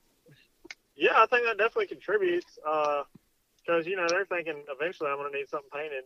yeah, 0.97 1.23
I 1.23 1.27
think 1.27 1.45
that 1.45 1.59
definitely 1.59 1.89
contributes. 1.89 2.59
Because 3.67 3.87
you 3.87 3.97
know 3.97 4.07
they're 4.09 4.25
thinking 4.25 4.65
eventually 4.71 5.11
I'm 5.11 5.17
going 5.17 5.31
to 5.31 5.39
need 5.39 5.49
something 5.49 5.71
painted, 5.71 6.05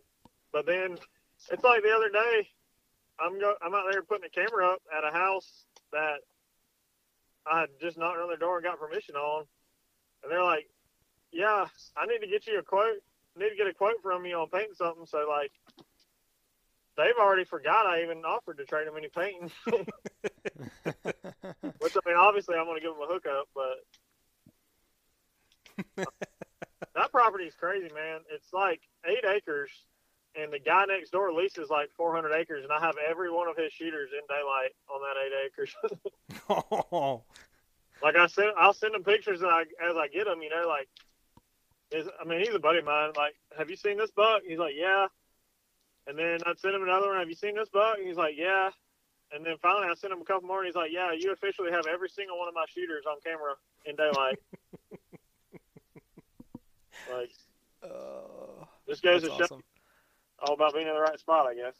but 0.52 0.66
then 0.66 0.98
it's 1.50 1.62
like 1.62 1.82
the 1.82 1.90
other 1.90 2.08
day, 2.08 2.48
I'm 3.22 3.38
go 3.38 3.54
I'm 3.62 3.74
out 3.74 3.84
there 3.90 4.02
putting 4.02 4.24
a 4.26 4.30
camera 4.30 4.72
up 4.72 4.82
at 4.96 5.04
a 5.04 5.12
house 5.12 5.64
that 5.92 6.20
I 7.46 7.60
had 7.60 7.70
just 7.80 7.96
knocked 7.98 8.18
on 8.18 8.28
their 8.28 8.36
door 8.36 8.56
and 8.56 8.64
got 8.64 8.80
permission 8.80 9.14
on, 9.16 9.44
and 10.22 10.32
they're 10.32 10.42
like, 10.42 10.68
"Yeah, 11.30 11.66
I 11.96 12.06
need 12.06 12.20
to 12.20 12.26
get 12.26 12.46
you 12.46 12.58
a 12.58 12.62
quote. 12.62 13.02
I 13.36 13.40
Need 13.40 13.50
to 13.50 13.56
get 13.56 13.66
a 13.66 13.74
quote 13.74 14.02
from 14.02 14.26
you 14.26 14.36
on 14.36 14.48
painting 14.48 14.74
something." 14.74 15.06
So 15.06 15.26
like. 15.28 15.52
They've 16.94 17.16
already 17.18 17.44
forgot 17.44 17.86
I 17.86 18.02
even 18.02 18.22
offered 18.22 18.58
to 18.58 18.66
trade 18.66 18.86
them 18.86 18.98
any 18.98 19.08
painting. 19.08 19.50
Which 21.78 21.96
I 21.96 22.00
mean, 22.04 22.16
obviously, 22.18 22.54
I'm 22.54 22.66
going 22.66 22.76
to 22.76 22.82
give 22.82 22.92
them 22.92 23.02
a 23.02 23.06
hookup, 23.10 23.48
but 25.96 26.06
that 26.94 27.10
property 27.10 27.44
is 27.44 27.54
crazy, 27.54 27.90
man. 27.94 28.20
It's 28.30 28.52
like 28.52 28.82
eight 29.06 29.24
acres, 29.24 29.70
and 30.34 30.52
the 30.52 30.58
guy 30.58 30.84
next 30.86 31.10
door 31.10 31.32
leases 31.32 31.68
like 31.70 31.90
400 31.96 32.32
acres, 32.32 32.64
and 32.64 32.72
I 32.72 32.80
have 32.80 32.94
every 33.08 33.30
one 33.30 33.48
of 33.48 33.56
his 33.56 33.72
shooters 33.72 34.10
in 34.12 34.20
daylight 34.28 34.72
on 34.88 35.00
that 35.02 35.16
eight 35.20 35.32
acres. 35.46 35.74
Oh, 36.48 37.22
like 38.02 38.16
I 38.16 38.26
said, 38.26 38.50
I'll 38.56 38.72
send 38.72 38.94
him 38.94 39.04
pictures 39.04 39.42
as 39.42 39.48
I, 39.48 39.62
as 39.62 39.96
I 39.96 40.08
get 40.08 40.24
them. 40.24 40.42
You 40.42 40.50
know, 40.50 40.66
like, 40.66 40.88
is, 41.90 42.08
I 42.20 42.24
mean, 42.24 42.40
he's 42.40 42.54
a 42.54 42.58
buddy 42.58 42.78
of 42.78 42.84
mine. 42.84 43.12
Like, 43.16 43.34
have 43.56 43.70
you 43.70 43.76
seen 43.76 43.98
this 43.98 44.10
buck? 44.10 44.42
He's 44.46 44.58
like, 44.58 44.74
yeah. 44.76 45.06
And 46.06 46.18
then 46.18 46.38
I'd 46.46 46.58
send 46.58 46.74
him 46.74 46.82
another 46.82 47.08
one. 47.08 47.18
Have 47.18 47.28
you 47.28 47.36
seen 47.36 47.54
this 47.54 47.68
buck? 47.68 47.98
He's 48.04 48.16
like, 48.16 48.34
yeah. 48.36 48.70
And 49.34 49.46
then 49.46 49.56
finally, 49.62 49.86
I 49.90 49.94
sent 49.94 50.12
him 50.12 50.20
a 50.20 50.24
couple 50.24 50.48
more, 50.48 50.58
and 50.58 50.66
he's 50.66 50.74
like, 50.74 50.90
yeah, 50.92 51.12
you 51.12 51.32
officially 51.32 51.70
have 51.70 51.86
every 51.86 52.08
single 52.08 52.38
one 52.38 52.48
of 52.48 52.54
my 52.54 52.64
shooters 52.68 53.04
on 53.08 53.18
camera 53.24 53.54
in 53.86 53.96
daylight. 53.96 54.38
like, 57.10 57.30
uh, 57.82 58.64
this 58.86 59.00
goes 59.00 59.22
that's 59.22 59.34
to 59.34 59.38
show 59.38 59.44
awesome. 59.44 59.62
All 60.42 60.54
about 60.54 60.74
being 60.74 60.86
in 60.86 60.94
the 60.94 61.00
right 61.00 61.18
spot, 61.18 61.46
I 61.46 61.54
guess. 61.54 61.74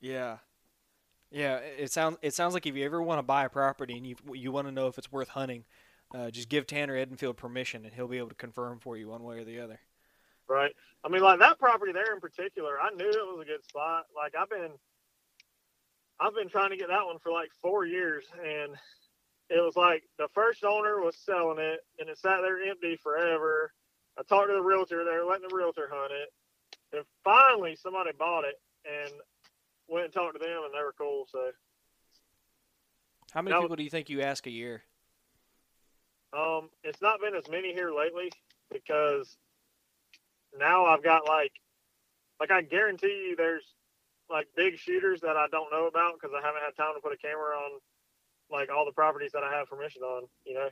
Yeah, 0.00 0.38
yeah. 1.30 1.56
It 1.56 1.92
sounds 1.92 2.16
it 2.22 2.34
sounds 2.34 2.54
like 2.54 2.66
if 2.66 2.74
you 2.74 2.84
ever 2.84 3.02
want 3.02 3.18
to 3.18 3.22
buy 3.22 3.44
a 3.44 3.48
property 3.48 3.96
and 3.96 4.06
you 4.06 4.16
you 4.32 4.52
want 4.52 4.66
to 4.66 4.72
know 4.72 4.86
if 4.86 4.98
it's 4.98 5.12
worth 5.12 5.28
hunting, 5.28 5.64
uh, 6.14 6.30
just 6.30 6.48
give 6.48 6.66
Tanner 6.66 6.94
Edenfield 6.94 7.36
permission, 7.36 7.84
and 7.84 7.94
he'll 7.94 8.08
be 8.08 8.18
able 8.18 8.28
to 8.28 8.34
confirm 8.34 8.78
for 8.78 8.96
you 8.96 9.08
one 9.08 9.22
way 9.22 9.38
or 9.38 9.44
the 9.44 9.60
other. 9.60 9.80
Right. 10.48 10.72
I 11.04 11.08
mean, 11.08 11.22
like 11.22 11.38
that 11.40 11.58
property 11.58 11.92
there 11.92 12.14
in 12.14 12.20
particular, 12.20 12.80
I 12.80 12.90
knew 12.94 13.08
it 13.08 13.36
was 13.36 13.42
a 13.42 13.48
good 13.48 13.64
spot. 13.64 14.06
Like 14.16 14.34
I've 14.38 14.48
been, 14.48 14.70
I've 16.18 16.34
been 16.34 16.48
trying 16.48 16.70
to 16.70 16.76
get 16.76 16.88
that 16.88 17.04
one 17.04 17.18
for 17.18 17.30
like 17.30 17.50
four 17.60 17.84
years, 17.84 18.24
and 18.42 18.72
it 19.50 19.62
was 19.62 19.76
like 19.76 20.04
the 20.18 20.28
first 20.32 20.64
owner 20.64 21.00
was 21.00 21.16
selling 21.16 21.58
it, 21.58 21.80
and 21.98 22.08
it 22.08 22.18
sat 22.18 22.40
there 22.40 22.62
empty 22.62 22.96
forever. 22.96 23.72
I 24.18 24.22
talked 24.22 24.48
to 24.48 24.54
the 24.54 24.62
realtor; 24.62 25.04
they 25.04 25.16
were 25.16 25.28
letting 25.28 25.48
the 25.48 25.54
realtor 25.54 25.88
hunt 25.92 26.12
it, 26.12 26.30
and 26.92 27.04
finally 27.24 27.76
somebody 27.76 28.10
bought 28.18 28.44
it 28.44 28.60
and 28.84 29.12
went 29.88 30.06
and 30.06 30.14
talked 30.14 30.34
to 30.34 30.38
them, 30.38 30.64
and 30.64 30.74
they 30.74 30.82
were 30.82 30.94
cool. 30.96 31.26
So, 31.30 31.52
How 33.32 33.42
many 33.42 33.54
Now- 33.54 33.60
people 33.60 33.76
do 33.76 33.82
you 33.82 33.90
think 33.90 34.08
you 34.08 34.22
ask 34.22 34.46
a 34.46 34.50
year? 34.50 34.84
um, 36.32 36.70
it's 36.82 37.00
not 37.00 37.20
been 37.20 37.34
as 37.34 37.48
many 37.48 37.72
here 37.72 37.90
lately 37.92 38.30
because 38.70 39.36
now 40.56 40.84
I've 40.86 41.02
got 41.02 41.26
like, 41.26 41.52
like 42.40 42.50
I 42.50 42.62
guarantee 42.62 43.28
you, 43.28 43.36
there's 43.36 43.74
like 44.30 44.46
big 44.54 44.78
shooters 44.78 45.20
that 45.22 45.36
I 45.36 45.46
don't 45.48 45.70
know 45.72 45.86
about 45.86 46.14
because 46.20 46.34
I 46.34 46.44
haven't 46.44 46.62
had 46.62 46.76
time 46.76 46.94
to 46.94 47.00
put 47.00 47.12
a 47.12 47.16
camera 47.18 47.56
on 47.56 47.80
like 48.50 48.70
all 48.70 48.84
the 48.84 48.92
properties 48.92 49.32
that 49.32 49.42
I 49.42 49.52
have 49.54 49.68
permission 49.68 50.02
on, 50.02 50.26
you 50.44 50.54
know. 50.54 50.68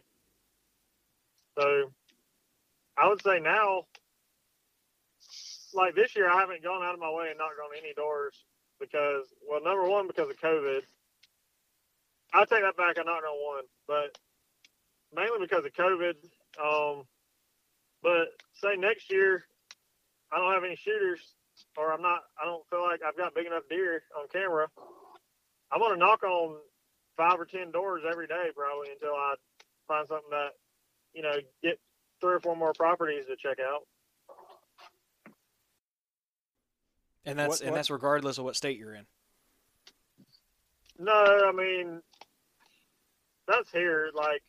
So 1.58 1.92
I 2.98 3.08
would 3.08 3.22
say 3.22 3.38
now, 3.40 3.86
like 5.76 5.94
this 5.94 6.16
year, 6.16 6.28
I 6.28 6.40
haven't 6.40 6.62
gone 6.64 6.82
out 6.82 6.94
of 6.94 7.00
my 7.00 7.10
way 7.10 7.28
and 7.28 7.38
knocked 7.38 7.60
on 7.62 7.76
any 7.76 7.92
doors 7.94 8.34
because, 8.80 9.26
well, 9.48 9.62
number 9.62 9.88
one, 9.88 10.06
because 10.06 10.28
of 10.28 10.40
COVID. 10.40 10.80
I 12.34 12.40
take 12.40 12.62
that 12.62 12.76
back. 12.76 12.98
I 12.98 13.02
knocked 13.02 13.24
on 13.24 13.44
one, 13.44 13.64
but 13.86 14.18
mainly 15.14 15.38
because 15.40 15.64
of 15.64 15.72
COVID. 15.72 16.14
Um, 16.62 17.04
but 18.02 18.28
say 18.54 18.76
next 18.76 19.10
year, 19.12 19.44
I 20.32 20.38
don't 20.38 20.52
have 20.52 20.64
any 20.64 20.76
shooters, 20.76 21.20
or 21.76 21.92
I'm 21.92 22.02
not. 22.02 22.20
I 22.40 22.44
don't 22.44 22.66
feel 22.68 22.82
like 22.82 23.00
I've 23.06 23.16
got 23.16 23.34
big 23.34 23.46
enough 23.46 23.62
deer 23.70 24.02
on 24.18 24.28
camera. 24.28 24.68
I'm 25.70 25.80
gonna 25.80 25.96
knock 25.96 26.22
on 26.22 26.58
five 27.16 27.40
or 27.40 27.44
ten 27.44 27.70
doors 27.70 28.02
every 28.08 28.26
day 28.26 28.50
probably 28.54 28.90
until 28.90 29.14
I 29.14 29.34
find 29.88 30.06
something 30.08 30.30
that 30.30 30.50
you 31.14 31.22
know 31.22 31.36
get 31.62 31.78
three 32.20 32.34
or 32.34 32.40
four 32.40 32.56
more 32.56 32.72
properties 32.72 33.26
to 33.26 33.36
check 33.36 33.58
out. 33.60 33.82
And 37.26 37.38
that's 37.38 37.48
What- 37.48 37.60
and 37.60 37.70
what- 37.70 37.76
that's 37.76 37.90
regardless 37.90 38.38
of 38.38 38.44
what 38.44 38.56
state 38.56 38.78
you're 38.78 38.94
in. 38.94 39.06
No, 40.98 41.12
I 41.46 41.52
mean 41.52 42.02
that's 43.46 43.70
here. 43.70 44.10
Like, 44.14 44.42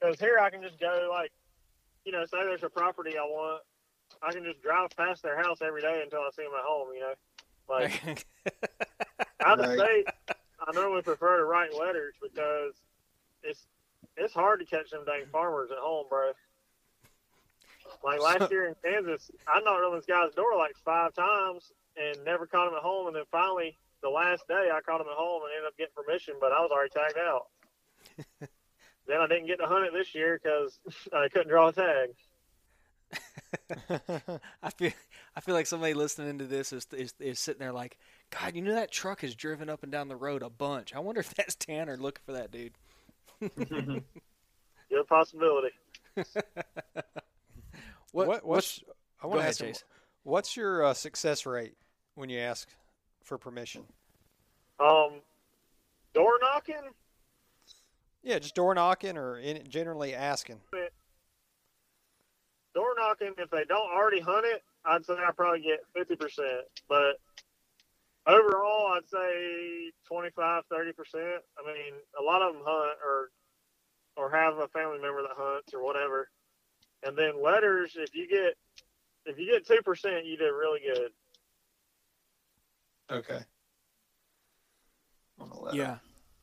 because 0.00 0.18
here 0.18 0.38
I 0.40 0.50
can 0.50 0.62
just 0.62 0.78
go 0.80 1.08
like, 1.10 1.30
you 2.04 2.12
know, 2.12 2.24
say 2.24 2.42
there's 2.44 2.64
a 2.64 2.68
property 2.70 3.16
I 3.16 3.22
want, 3.22 3.62
I 4.22 4.32
can 4.32 4.42
just 4.44 4.60
drive 4.62 4.90
past 4.96 5.22
their 5.22 5.36
house 5.36 5.62
every 5.62 5.82
day 5.82 6.00
until 6.02 6.20
I 6.20 6.30
see 6.34 6.42
them 6.42 6.52
at 6.58 6.64
home. 6.64 6.88
You 6.94 7.00
know, 7.00 7.14
like 7.68 8.26
out 9.40 9.60
of 9.60 9.68
Right. 9.68 9.78
state, 9.78 10.36
I 10.66 10.72
normally 10.72 11.02
prefer 11.02 11.36
to 11.38 11.44
write 11.44 11.72
letters 11.74 12.14
because 12.20 12.74
it's 13.42 13.68
it's 14.16 14.34
hard 14.34 14.58
to 14.60 14.66
catch 14.66 14.90
them 14.90 15.04
dang 15.04 15.26
farmers 15.26 15.70
at 15.70 15.78
home, 15.78 16.06
bro. 16.08 16.32
Like 18.02 18.20
last 18.20 18.50
year 18.50 18.66
in 18.66 18.74
Kansas, 18.84 19.30
I 19.46 19.60
knocked 19.60 19.84
on 19.84 19.94
this 19.94 20.06
guy's 20.06 20.34
door 20.34 20.56
like 20.56 20.76
five 20.84 21.14
times 21.14 21.72
and 22.00 22.24
never 22.24 22.46
caught 22.46 22.68
him 22.68 22.74
at 22.74 22.82
home. 22.82 23.06
And 23.08 23.16
then 23.16 23.24
finally, 23.30 23.76
the 24.02 24.08
last 24.08 24.46
day, 24.48 24.68
I 24.72 24.80
caught 24.80 25.00
him 25.00 25.06
at 25.10 25.16
home 25.16 25.42
and 25.44 25.52
ended 25.54 25.68
up 25.68 25.76
getting 25.76 25.94
permission, 25.94 26.34
but 26.40 26.52
I 26.52 26.60
was 26.60 26.70
already 26.70 26.90
tagged 26.90 27.18
out. 27.18 27.46
then 29.06 29.20
I 29.20 29.26
didn't 29.26 29.46
get 29.46 29.58
to 29.58 29.66
hunt 29.66 29.86
it 29.86 29.92
this 29.92 30.14
year 30.14 30.40
because 30.42 30.78
I 31.12 31.28
couldn't 31.28 31.48
draw 31.48 31.68
a 31.68 31.72
tag. 31.72 32.10
I 34.62 34.70
feel 34.70 34.92
I 35.34 35.40
feel 35.40 35.54
like 35.54 35.66
somebody 35.66 35.94
listening 35.94 36.38
to 36.38 36.44
this 36.44 36.72
is, 36.72 36.86
is 36.92 37.14
is 37.18 37.40
sitting 37.40 37.60
there 37.60 37.72
like, 37.72 37.96
God, 38.30 38.54
you 38.54 38.60
know 38.60 38.74
that 38.74 38.90
truck 38.90 39.22
has 39.22 39.34
driven 39.34 39.70
up 39.70 39.82
and 39.82 39.90
down 39.90 40.08
the 40.08 40.16
road 40.16 40.42
a 40.42 40.50
bunch. 40.50 40.94
I 40.94 40.98
wonder 40.98 41.20
if 41.20 41.34
that's 41.34 41.54
Tanner 41.54 41.96
looking 41.96 42.22
for 42.26 42.32
that 42.32 42.50
dude. 42.50 42.72
Good 43.40 45.06
possibility. 45.08 45.70
What, 48.12 48.26
What, 48.28 48.46
what's, 48.46 48.80
I 49.22 49.26
want 49.26 49.36
to 49.36 49.40
ahead, 49.40 49.48
ask 49.50 49.60
you, 49.60 49.66
Chase. 49.68 49.84
what's 50.24 50.56
your 50.56 50.84
uh, 50.84 50.94
success 50.94 51.46
rate 51.46 51.76
when 52.18 52.28
you 52.28 52.40
ask 52.40 52.68
for 53.22 53.38
permission? 53.38 53.84
Um, 54.80 55.20
door 56.14 56.38
knocking. 56.42 56.90
Yeah, 58.22 58.38
just 58.40 58.54
door 58.56 58.74
knocking 58.74 59.16
or 59.16 59.38
in, 59.38 59.62
generally 59.68 60.14
asking. 60.14 60.60
door 62.74 62.94
knocking, 62.98 63.34
if 63.38 63.50
they 63.50 63.64
don't 63.64 63.90
already 63.90 64.20
hunt 64.20 64.44
it, 64.44 64.62
I'd 64.84 65.04
say 65.06 65.14
I 65.14 65.30
probably 65.32 65.60
get 65.62 65.80
fifty 65.94 66.16
percent, 66.16 66.66
but 66.88 67.20
overall, 68.26 68.94
I'd 68.94 69.08
say 69.08 69.92
25, 70.06 70.64
30 70.70 70.92
percent. 70.92 71.42
I 71.58 71.66
mean, 71.66 71.94
a 72.18 72.22
lot 72.22 72.42
of 72.42 72.54
them 72.54 72.62
hunt 72.64 72.98
or 73.04 73.30
or 74.16 74.30
have 74.30 74.58
a 74.58 74.68
family 74.68 74.98
member 75.00 75.22
that 75.22 75.36
hunts 75.36 75.72
or 75.72 75.84
whatever. 75.84 76.28
And 77.04 77.16
then 77.16 77.42
letters, 77.42 77.96
if 77.96 78.14
you 78.14 78.28
get 78.28 78.54
if 79.26 79.38
you 79.38 79.50
get 79.52 79.66
two 79.66 79.82
percent, 79.82 80.26
you 80.26 80.36
did 80.36 80.50
really 80.50 80.80
good. 80.80 81.10
Okay. 83.10 83.40
Yeah, 85.72 85.98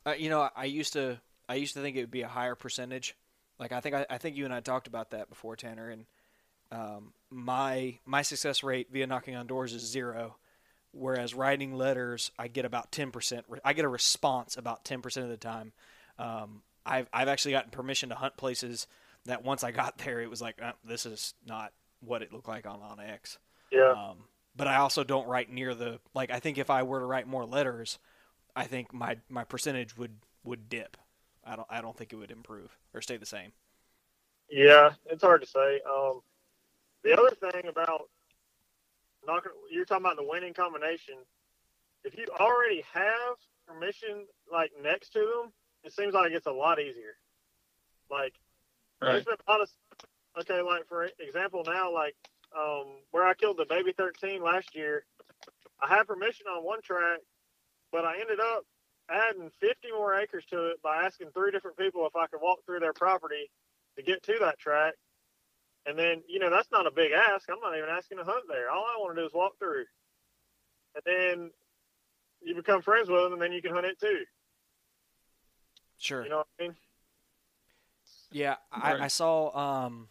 uh, 0.06 0.14
you 0.14 0.30
know, 0.30 0.50
I 0.56 0.66
used 0.66 0.94
to 0.94 1.20
I 1.48 1.56
used 1.56 1.74
to 1.74 1.82
think 1.82 1.98
it 1.98 2.02
would 2.02 2.12
be 2.12 2.22
a 2.22 2.28
higher 2.28 2.56
percentage. 2.56 3.16
Like 3.60 3.72
I 3.72 3.80
think 3.82 3.96
I, 3.96 4.06
I 4.10 4.18
think 4.18 4.36
you 4.36 4.46
and 4.46 4.54
I 4.54 4.60
talked 4.60 4.88
about 4.88 5.12
that 5.12 5.30
before, 5.30 5.56
Tanner. 5.56 5.90
And 5.90 6.06
um, 6.72 7.14
my 7.30 8.00
my 8.06 8.22
success 8.22 8.64
rate 8.64 8.88
via 8.92 9.08
knocking 9.08 9.36
on 9.36 9.48
doors 9.48 9.74
is 9.74 9.82
zero, 9.82 10.38
whereas 10.92 11.34
writing 11.34 11.76
letters 11.76 12.32
I 12.38 12.48
get 12.48 12.66
about 12.66 12.92
ten 12.92 13.12
percent. 13.12 13.46
I 13.64 13.74
get 13.74 13.86
a 13.86 13.90
response 13.90 14.58
about 14.58 14.86
ten 14.86 15.02
percent 15.02 15.26
of 15.26 15.30
the 15.30 15.38
time. 15.38 15.74
Um, 16.18 16.62
I've 16.86 17.08
I've 17.14 17.28
actually 17.28 17.52
gotten 17.52 17.72
permission 17.72 18.10
to 18.10 18.16
hunt 18.16 18.38
places 18.38 18.88
that 19.26 19.44
once 19.44 19.64
I 19.64 19.72
got 19.72 19.98
there, 20.00 20.22
it 20.22 20.30
was 20.30 20.42
like 20.42 20.62
uh, 20.62 20.74
this 20.84 21.06
is 21.06 21.34
not 21.46 21.74
what 22.00 22.22
it 22.22 22.32
looked 22.32 22.48
like 22.48 22.66
on 22.66 22.80
onX. 22.80 23.38
Yeah. 23.72 23.92
Um, 23.92 24.18
but 24.56 24.68
I 24.68 24.78
also 24.78 25.04
don't 25.04 25.28
write 25.28 25.52
near 25.52 25.76
the 25.76 26.00
like. 26.14 26.32
I 26.32 26.40
think 26.40 26.58
if 26.58 26.70
I 26.70 26.84
were 26.84 27.00
to 27.00 27.06
write 27.06 27.28
more 27.28 27.46
letters, 27.46 28.00
I 28.56 28.66
think 28.66 28.94
my 28.94 29.18
my 29.30 29.44
percentage 29.44 29.98
would 29.98 30.18
would 30.44 30.70
dip. 30.70 30.98
I 31.44 31.56
don't 31.56 31.68
I 31.70 31.82
don't 31.82 31.96
think 31.96 32.14
it 32.14 32.16
would 32.16 32.32
improve 32.32 32.78
or 32.94 33.02
stay 33.02 33.18
the 33.18 33.26
same. 33.26 33.52
Yeah, 34.50 34.92
it's 35.08 35.24
hard 35.24 35.42
to 35.42 35.48
say. 35.48 35.82
Um, 35.90 36.22
the 37.04 37.14
other 37.14 37.36
thing 37.36 37.68
about 37.68 38.10
not 39.26 39.44
you're 39.72 39.86
talking 39.86 40.06
about 40.06 40.18
the 40.18 40.24
winning 40.28 40.54
combination. 40.54 41.16
If 42.04 42.18
you 42.18 42.26
already 42.40 42.84
have 42.94 43.38
permission 43.68 44.26
like 44.52 44.72
next 44.82 45.10
to 45.14 45.20
them, 45.20 45.52
it 45.84 45.94
seems 45.94 46.14
like 46.14 46.32
it's 46.32 46.46
a 46.46 46.52
lot 46.52 46.80
easier. 46.80 47.18
Like 48.10 48.34
Right. 49.02 49.14
there's 49.14 49.26
been 49.26 49.36
a 49.48 49.52
lot 49.52 49.62
of 49.62 49.70
okay, 50.40 50.62
like 50.62 50.88
for 50.88 51.10
example 51.20 51.64
now, 51.66 51.92
like 51.94 52.16
um, 52.58 52.86
where 53.12 53.26
I 53.26 53.34
killed 53.34 53.58
the 53.58 53.66
baby 53.66 53.94
thirteen 53.94 54.44
last 54.44 54.76
year, 54.76 55.06
I 55.82 55.88
had 55.88 56.08
permission 56.08 56.48
on 56.48 56.64
one 56.64 56.82
track, 56.82 57.20
but 57.92 58.06
I 58.06 58.20
ended 58.20 58.40
up 58.40 58.64
adding 59.10 59.52
50 59.60 59.92
more 59.92 60.16
acres 60.16 60.46
to 60.50 60.70
it 60.70 60.82
by 60.82 61.04
asking 61.04 61.28
three 61.32 61.52
different 61.52 61.78
people 61.78 62.08
if 62.08 62.16
I 62.16 62.28
could 62.28 62.42
walk 62.42 62.60
through 62.66 62.80
their 62.80 62.94
property 62.94 63.52
to 63.98 64.04
get 64.04 64.24
to 64.24 64.38
that 64.42 64.58
track. 64.58 64.94
And 65.86 65.98
then, 65.98 66.24
you 66.28 66.40
know, 66.40 66.50
that's 66.50 66.72
not 66.72 66.88
a 66.88 66.92
big 66.92 67.12
ask. 67.12 67.48
I'm 67.50 67.60
not 67.60 67.78
even 67.78 67.90
asking 67.90 68.18
to 68.18 68.24
hunt 68.24 68.46
there. 68.50 68.72
All 68.72 68.84
I 68.84 69.00
want 69.00 69.16
to 69.16 69.22
do 69.22 69.28
is 69.28 69.34
walk 69.34 69.60
through. 69.60 69.86
And 70.96 71.04
then 71.06 71.52
you 72.42 72.56
become 72.56 72.82
friends 72.82 73.10
with 73.10 73.22
them, 73.22 73.34
and 73.34 73.42
then 73.42 73.52
you 73.52 73.62
can 73.62 73.72
hunt 73.72 73.86
it 73.86 74.00
too. 74.00 74.24
Sure. 76.00 76.24
You 76.24 76.30
know 76.30 76.38
what 76.38 76.48
I 76.60 76.64
mean? 76.64 76.76
Yeah, 78.32 78.56
I, 78.72 78.94
Right. 78.94 79.02
I 79.02 79.08
saw 79.08 79.56
um, 79.86 80.08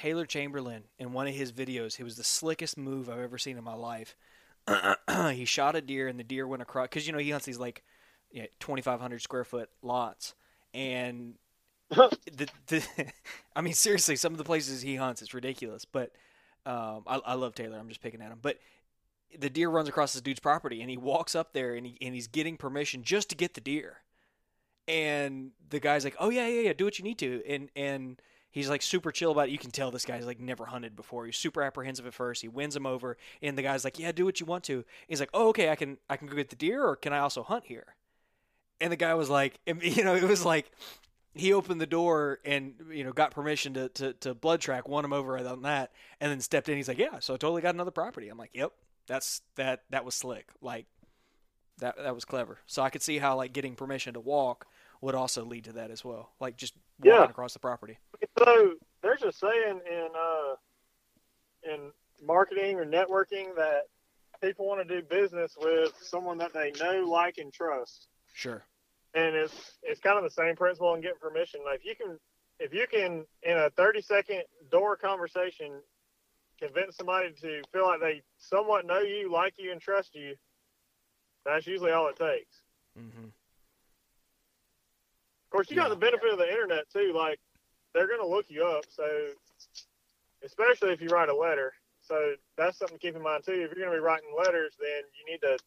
Taylor 0.00 0.24
Chamberlain 0.24 0.84
in 0.98 1.12
one 1.12 1.26
of 1.26 1.34
his 1.34 1.52
videos. 1.52 2.00
It 2.00 2.04
was 2.04 2.16
the 2.16 2.24
slickest 2.24 2.78
move 2.78 3.10
I've 3.10 3.18
ever 3.18 3.36
seen 3.36 3.58
in 3.58 3.64
my 3.64 3.74
life. 3.74 4.16
he 5.32 5.44
shot 5.44 5.76
a 5.76 5.82
deer, 5.82 6.08
and 6.08 6.18
the 6.18 6.24
deer 6.24 6.46
went 6.46 6.62
across 6.62 6.86
because 6.86 7.06
you 7.06 7.12
know 7.12 7.18
he 7.18 7.30
hunts 7.30 7.44
these 7.44 7.58
like 7.58 7.82
you 8.30 8.40
know, 8.40 8.48
2,500 8.60 9.20
square 9.20 9.44
foot 9.44 9.68
lots, 9.82 10.34
and 10.72 11.34
the, 11.90 12.48
the 12.68 12.82
I 13.56 13.60
mean 13.60 13.74
seriously, 13.74 14.16
some 14.16 14.32
of 14.32 14.38
the 14.38 14.44
places 14.44 14.80
he 14.80 14.96
hunts, 14.96 15.20
it's 15.20 15.34
ridiculous. 15.34 15.84
But 15.84 16.12
um, 16.64 17.02
I, 17.06 17.20
I 17.26 17.34
love 17.34 17.54
Taylor. 17.54 17.78
I'm 17.78 17.88
just 17.88 18.00
picking 18.00 18.22
at 18.22 18.32
him, 18.32 18.38
but. 18.40 18.58
The 19.38 19.48
deer 19.48 19.70
runs 19.70 19.88
across 19.88 20.12
this 20.12 20.22
dude's 20.22 20.40
property, 20.40 20.80
and 20.80 20.90
he 20.90 20.96
walks 20.96 21.36
up 21.36 21.52
there, 21.52 21.76
and 21.76 21.86
he 21.86 21.96
and 22.00 22.16
he's 22.16 22.26
getting 22.26 22.56
permission 22.56 23.04
just 23.04 23.28
to 23.28 23.36
get 23.36 23.54
the 23.54 23.60
deer 23.60 23.98
and 24.88 25.52
the 25.68 25.78
guy's 25.78 26.02
like, 26.02 26.16
"Oh 26.18 26.30
yeah, 26.30 26.48
yeah, 26.48 26.62
yeah, 26.62 26.72
do 26.72 26.84
what 26.84 26.98
you 26.98 27.04
need 27.04 27.18
to," 27.18 27.40
and 27.46 27.68
and 27.76 28.20
he's 28.50 28.68
like 28.68 28.82
super 28.82 29.12
chill 29.12 29.32
about 29.32 29.48
it. 29.48 29.52
You 29.52 29.58
can 29.58 29.70
tell 29.70 29.90
this 29.90 30.04
guy's 30.04 30.26
like 30.26 30.40
never 30.40 30.66
hunted 30.66 30.96
before. 30.96 31.26
He's 31.26 31.36
super 31.36 31.62
apprehensive 31.62 32.06
at 32.06 32.14
first. 32.14 32.42
He 32.42 32.48
wins 32.48 32.76
him 32.76 32.86
over, 32.86 33.16
and 33.42 33.56
the 33.56 33.62
guy's 33.62 33.84
like, 33.84 33.98
"Yeah, 33.98 34.12
do 34.12 34.24
what 34.24 34.40
you 34.40 34.46
want 34.46 34.64
to." 34.64 34.84
He's 35.08 35.20
like, 35.20 35.30
"Oh, 35.32 35.48
okay, 35.48 35.70
I 35.70 35.76
can 35.76 35.98
I 36.08 36.16
can 36.16 36.26
go 36.26 36.36
get 36.36 36.50
the 36.50 36.56
deer, 36.56 36.84
or 36.84 36.96
can 36.96 37.12
I 37.12 37.18
also 37.18 37.42
hunt 37.42 37.64
here?" 37.66 37.94
And 38.80 38.92
the 38.92 38.96
guy 38.96 39.14
was 39.14 39.30
like, 39.30 39.60
you 39.66 40.04
know, 40.04 40.14
it 40.14 40.24
was 40.24 40.44
like 40.44 40.70
he 41.34 41.52
opened 41.52 41.80
the 41.80 41.86
door 41.86 42.40
and 42.44 42.74
you 42.90 43.04
know 43.04 43.12
got 43.12 43.30
permission 43.30 43.74
to 43.74 43.88
to, 43.90 44.12
to 44.14 44.34
blood 44.34 44.60
track, 44.60 44.88
won 44.88 45.04
him 45.04 45.12
over 45.12 45.38
on 45.38 45.62
that, 45.62 45.92
and 46.20 46.30
then 46.30 46.40
stepped 46.40 46.68
in. 46.68 46.76
He's 46.76 46.88
like, 46.88 46.98
"Yeah, 46.98 47.20
so 47.20 47.34
I 47.34 47.36
totally 47.36 47.62
got 47.62 47.74
another 47.74 47.90
property." 47.90 48.28
I'm 48.28 48.38
like, 48.38 48.50
"Yep, 48.54 48.72
that's 49.06 49.42
that 49.56 49.82
that 49.90 50.04
was 50.04 50.14
slick." 50.14 50.48
Like. 50.60 50.86
That, 51.78 51.96
that 51.96 52.14
was 52.14 52.26
clever. 52.26 52.58
So 52.66 52.82
I 52.82 52.90
could 52.90 53.00
see 53.00 53.16
how 53.16 53.36
like 53.36 53.54
getting 53.54 53.74
permission 53.74 54.12
to 54.12 54.20
walk 54.20 54.66
would 55.00 55.14
also 55.14 55.46
lead 55.46 55.64
to 55.64 55.72
that 55.72 55.90
as 55.90 56.04
well. 56.04 56.32
Like 56.38 56.58
just 56.58 56.74
walking 57.04 57.20
Yeah. 57.22 57.24
across 57.30 57.52
the 57.52 57.58
property. 57.58 57.98
So 58.38 58.74
there's 59.02 59.22
a 59.22 59.32
saying 59.32 59.80
in 59.90 60.08
uh, 60.14 60.54
in 61.72 61.90
marketing 62.22 62.78
or 62.78 62.84
networking 62.84 63.54
that 63.56 63.82
people 64.42 64.66
want 64.66 64.86
to 64.86 65.00
do 65.00 65.06
business 65.06 65.56
with 65.60 65.92
someone 66.00 66.38
that 66.38 66.52
they 66.52 66.72
know, 66.80 67.04
like, 67.06 67.38
and 67.38 67.52
trust. 67.52 68.08
Sure. 68.32 68.62
and 69.14 69.34
it's 69.34 69.72
it's 69.82 70.00
kind 70.00 70.16
of 70.16 70.24
the 70.24 70.30
same 70.30 70.54
principle 70.56 70.94
in 70.94 71.00
getting 71.00 71.18
permission. 71.18 71.60
Like 71.64 71.80
if 71.84 71.86
you 71.86 71.94
can 71.96 72.18
if 72.58 72.72
you 72.72 72.86
can 72.90 73.24
in 73.42 73.56
a 73.58 73.70
thirty 73.70 74.00
second 74.00 74.42
door 74.70 74.96
conversation 74.96 75.80
convince 76.60 76.96
somebody 76.96 77.32
to 77.40 77.62
feel 77.72 77.86
like 77.86 78.00
they 78.00 78.22
somewhat 78.38 78.86
know 78.86 79.00
you, 79.00 79.32
like 79.32 79.54
you, 79.58 79.72
and 79.72 79.80
trust 79.80 80.14
you, 80.14 80.34
that's 81.44 81.66
usually 81.66 81.90
all 81.90 82.08
it 82.08 82.16
takes. 82.16 82.62
Mm-hmm. 82.98 83.28
Of 85.50 85.52
course, 85.52 85.68
you 85.68 85.74
got 85.74 85.88
the 85.88 85.96
benefit 85.96 86.30
of 86.30 86.38
the 86.38 86.48
internet 86.48 86.88
too. 86.92 87.12
Like 87.12 87.40
they're 87.92 88.06
going 88.06 88.20
to 88.20 88.26
look 88.26 88.46
you 88.48 88.64
up, 88.64 88.84
so 88.88 89.04
especially 90.44 90.92
if 90.92 91.00
you 91.00 91.08
write 91.08 91.28
a 91.28 91.34
letter. 91.34 91.72
So 92.02 92.34
that's 92.56 92.78
something 92.78 92.98
to 92.98 93.04
keep 93.04 93.16
in 93.16 93.22
mind 93.22 93.42
too. 93.44 93.54
If 93.54 93.74
you're 93.74 93.84
going 93.84 93.90
to 93.90 93.96
be 93.96 93.98
writing 93.98 94.28
letters, 94.38 94.74
then 94.78 95.02
you 95.18 95.32
need 95.32 95.40
to 95.40 95.58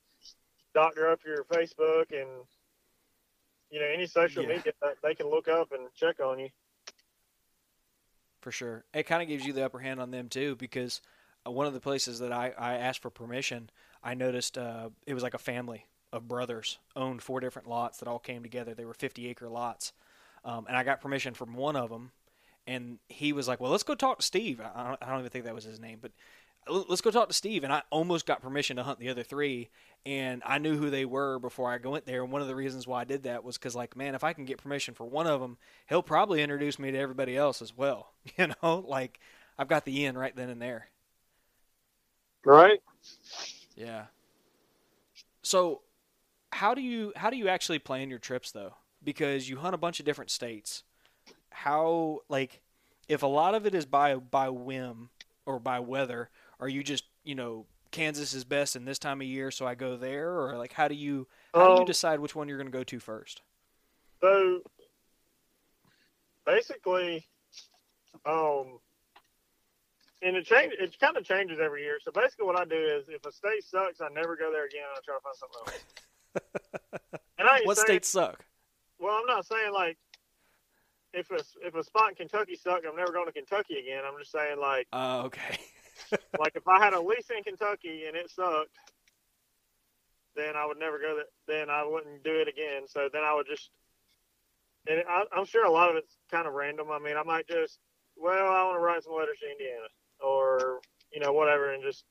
doctor 0.73 1.11
up 1.11 1.19
your 1.25 1.43
Facebook 1.43 2.13
and 2.13 2.29
you 3.71 3.81
know 3.81 3.86
any 3.86 4.05
social 4.05 4.43
Yeah. 4.43 4.55
media 4.55 4.71
that 4.81 4.95
they 5.03 5.15
can 5.15 5.29
look 5.29 5.49
up 5.49 5.73
and 5.73 5.89
check 5.95 6.21
on 6.21 6.39
you. 6.39 6.47
For 8.39 8.53
sure. 8.53 8.86
It 8.93 9.03
kind 9.03 9.21
of 9.21 9.27
gives 9.27 9.45
you 9.45 9.51
the 9.51 9.65
upper 9.65 9.79
hand 9.79 9.99
on 9.99 10.11
them 10.11 10.29
too 10.29 10.55
because 10.55 11.01
uh, 11.45 11.51
one 11.51 11.67
of 11.67 11.73
the 11.73 11.81
places 11.81 12.19
that 12.19 12.31
I, 12.31 12.53
I 12.57 12.75
asked 12.75 13.01
for 13.01 13.09
permission, 13.09 13.69
I 14.01 14.13
noticed 14.13 14.57
uh, 14.57 14.91
it 15.05 15.13
was 15.13 15.23
like 15.23 15.34
a 15.34 15.39
family 15.39 15.88
of 16.14 16.28
brothers 16.28 16.78
owned 16.95 17.22
four 17.22 17.39
different 17.39 17.68
lots 17.68 17.97
that 17.97 18.07
all 18.07 18.20
came 18.20 18.43
together. 18.43 18.74
They 18.74 18.86
were 18.86 18.93
50 18.93 19.28
acre 19.28 19.49
lots. 19.49 19.91
Um, 20.45 20.66
and 20.68 20.78
I 20.78 20.84
got 20.84 21.01
permission 21.01 21.34
from 21.34 21.55
one 21.55 21.76
of 21.76 21.89
them. 21.89 22.11
And 22.68 22.99
he 23.09 23.34
was 23.34 23.47
like, 23.47 23.59
well, 23.59 23.72
let's 23.72 23.84
go 23.84 23.95
talk 23.95 24.20
to 24.20 24.26
Steve. 24.26 24.61
I 24.61 24.88
don't, 24.88 25.03
I 25.03 25.09
don't 25.09 25.20
even 25.20 25.32
think 25.32 25.45
that 25.45 25.55
was 25.55 25.66
his 25.66 25.80
name, 25.80 25.97
but 26.01 26.11
let's 26.70 27.01
go 27.01 27.11
talk 27.11 27.28
to 27.28 27.34
Steve. 27.34 27.64
And 27.64 27.74
I 27.74 27.82
almost 27.89 28.26
got 28.26 28.41
permission 28.41 28.78
to 28.78 28.84
hunt 28.84 28.99
the 28.99 29.09
other 29.09 29.24
three. 29.24 29.70
And 30.05 30.41
I 30.45 30.59
knew 30.59 30.78
who 30.78 30.89
they 30.89 31.03
were 31.03 31.39
before 31.39 31.72
I 31.72 31.78
went 31.78 32.05
there. 32.05 32.24
And 32.24 32.32
one 32.32 32.41
of 32.41 32.47
the 32.47 32.55
reasons 32.55 32.88
why 32.88 33.01
I 33.01 33.05
did 33.05 33.24
that 33.24 33.43
was 33.43 33.57
because, 33.57 33.76
like, 33.76 33.97
man, 33.97 34.16
if 34.16 34.24
I 34.24 34.34
can 34.34 34.45
get 34.45 34.61
permission 34.61 34.93
for 34.93 35.05
one 35.05 35.28
of 35.28 35.41
them, 35.41 35.57
he'll 35.89 36.03
probably 36.03 36.41
introduce 36.41 36.78
me 36.78 36.91
to 36.91 36.97
everybody 36.97 37.36
else 37.36 37.61
as 37.61 37.76
well. 37.76 38.11
You 38.38 38.47
know, 38.61 38.86
like 38.88 39.20
I've 39.57 39.68
got 39.68 39.84
the 39.86 40.05
in 40.05 40.18
right 40.18 40.36
then 40.36 40.49
and 40.49 40.61
there. 40.61 40.88
Right? 42.45 42.82
Yeah. 43.76 44.05
So, 45.41 45.82
how 46.53 46.73
do 46.73 46.81
you 46.81 47.11
how 47.15 47.29
do 47.29 47.37
you 47.37 47.47
actually 47.47 47.79
plan 47.79 48.09
your 48.09 48.19
trips 48.19 48.51
though? 48.51 48.75
Because 49.03 49.49
you 49.49 49.57
hunt 49.57 49.75
a 49.75 49.77
bunch 49.77 49.99
of 49.99 50.05
different 50.05 50.31
states. 50.31 50.83
How 51.49 52.19
like 52.29 52.61
if 53.07 53.23
a 53.23 53.27
lot 53.27 53.55
of 53.55 53.65
it 53.65 53.75
is 53.75 53.85
by 53.85 54.15
by 54.15 54.49
whim 54.49 55.09
or 55.45 55.59
by 55.59 55.79
weather, 55.79 56.29
are 56.59 56.69
you 56.69 56.83
just 56.83 57.03
you 57.23 57.35
know 57.35 57.65
Kansas 57.91 58.33
is 58.33 58.43
best 58.43 58.75
in 58.75 58.85
this 58.85 58.97
time 58.99 59.21
of 59.21 59.27
year, 59.27 59.51
so 59.51 59.67
I 59.67 59.75
go 59.75 59.97
there, 59.97 60.31
or 60.31 60.57
like 60.57 60.73
how 60.73 60.87
do 60.87 60.95
you 60.95 61.27
how 61.53 61.67
do 61.67 61.73
you 61.73 61.79
Um, 61.81 61.85
decide 61.85 62.19
which 62.19 62.35
one 62.35 62.47
you're 62.47 62.57
going 62.57 62.71
to 62.71 62.77
go 62.77 62.83
to 62.83 62.99
first? 62.99 63.41
So 64.21 64.61
basically, 66.45 67.27
um, 68.25 68.79
and 70.21 70.37
it 70.37 70.45
change 70.45 70.73
it 70.79 70.97
kind 70.99 71.17
of 71.17 71.25
changes 71.25 71.59
every 71.61 71.83
year. 71.83 71.99
So 72.03 72.11
basically, 72.11 72.45
what 72.45 72.59
I 72.59 72.65
do 72.65 72.75
is 72.75 73.09
if 73.09 73.25
a 73.25 73.31
state 73.31 73.63
sucks, 73.63 74.01
I 74.01 74.07
never 74.09 74.35
go 74.35 74.51
there 74.51 74.65
again. 74.65 74.85
I 74.95 74.99
try 75.03 75.15
to 75.15 75.21
find 75.21 75.35
something 75.35 75.61
else. 75.67 75.83
And 77.37 77.47
I 77.47 77.61
What 77.63 77.77
saying, 77.77 77.85
states 77.85 78.09
suck? 78.09 78.45
Well, 78.99 79.13
I'm 79.13 79.25
not 79.25 79.45
saying 79.45 79.73
like 79.73 79.97
if 81.13 81.29
a 81.31 81.39
if 81.65 81.75
a 81.75 81.83
spot 81.83 82.09
in 82.09 82.15
Kentucky 82.15 82.55
sucked, 82.55 82.85
I'm 82.85 82.95
never 82.95 83.11
going 83.11 83.27
to 83.27 83.31
Kentucky 83.31 83.77
again. 83.79 84.03
I'm 84.05 84.17
just 84.19 84.31
saying 84.31 84.59
like 84.59 84.87
Uh, 84.91 85.23
okay. 85.25 85.59
like 86.39 86.53
if 86.55 86.67
I 86.67 86.83
had 86.83 86.93
a 86.93 86.99
lease 86.99 87.29
in 87.35 87.43
Kentucky 87.43 88.05
and 88.07 88.15
it 88.15 88.29
sucked, 88.29 88.75
then 90.35 90.55
I 90.55 90.65
would 90.65 90.79
never 90.79 90.99
go 90.99 91.15
there. 91.15 91.25
Then 91.47 91.69
I 91.69 91.83
wouldn't 91.85 92.23
do 92.23 92.35
it 92.35 92.47
again. 92.47 92.87
So 92.87 93.09
then 93.11 93.23
I 93.23 93.33
would 93.33 93.45
just, 93.47 93.69
and 94.87 95.03
I, 95.07 95.23
I'm 95.35 95.45
sure 95.45 95.65
a 95.65 95.71
lot 95.71 95.89
of 95.89 95.95
it's 95.95 96.17
kind 96.31 96.47
of 96.47 96.53
random. 96.53 96.87
I 96.91 96.99
mean, 96.99 97.17
I 97.17 97.23
might 97.23 97.47
just, 97.47 97.79
well, 98.17 98.51
I 98.51 98.63
want 98.63 98.77
to 98.77 98.79
write 98.79 99.03
some 99.03 99.13
letters 99.13 99.37
to 99.41 99.51
Indiana, 99.51 99.87
or 100.19 100.79
you 101.11 101.19
know, 101.19 101.33
whatever, 101.33 101.73
and 101.73 101.83
just 101.83 102.03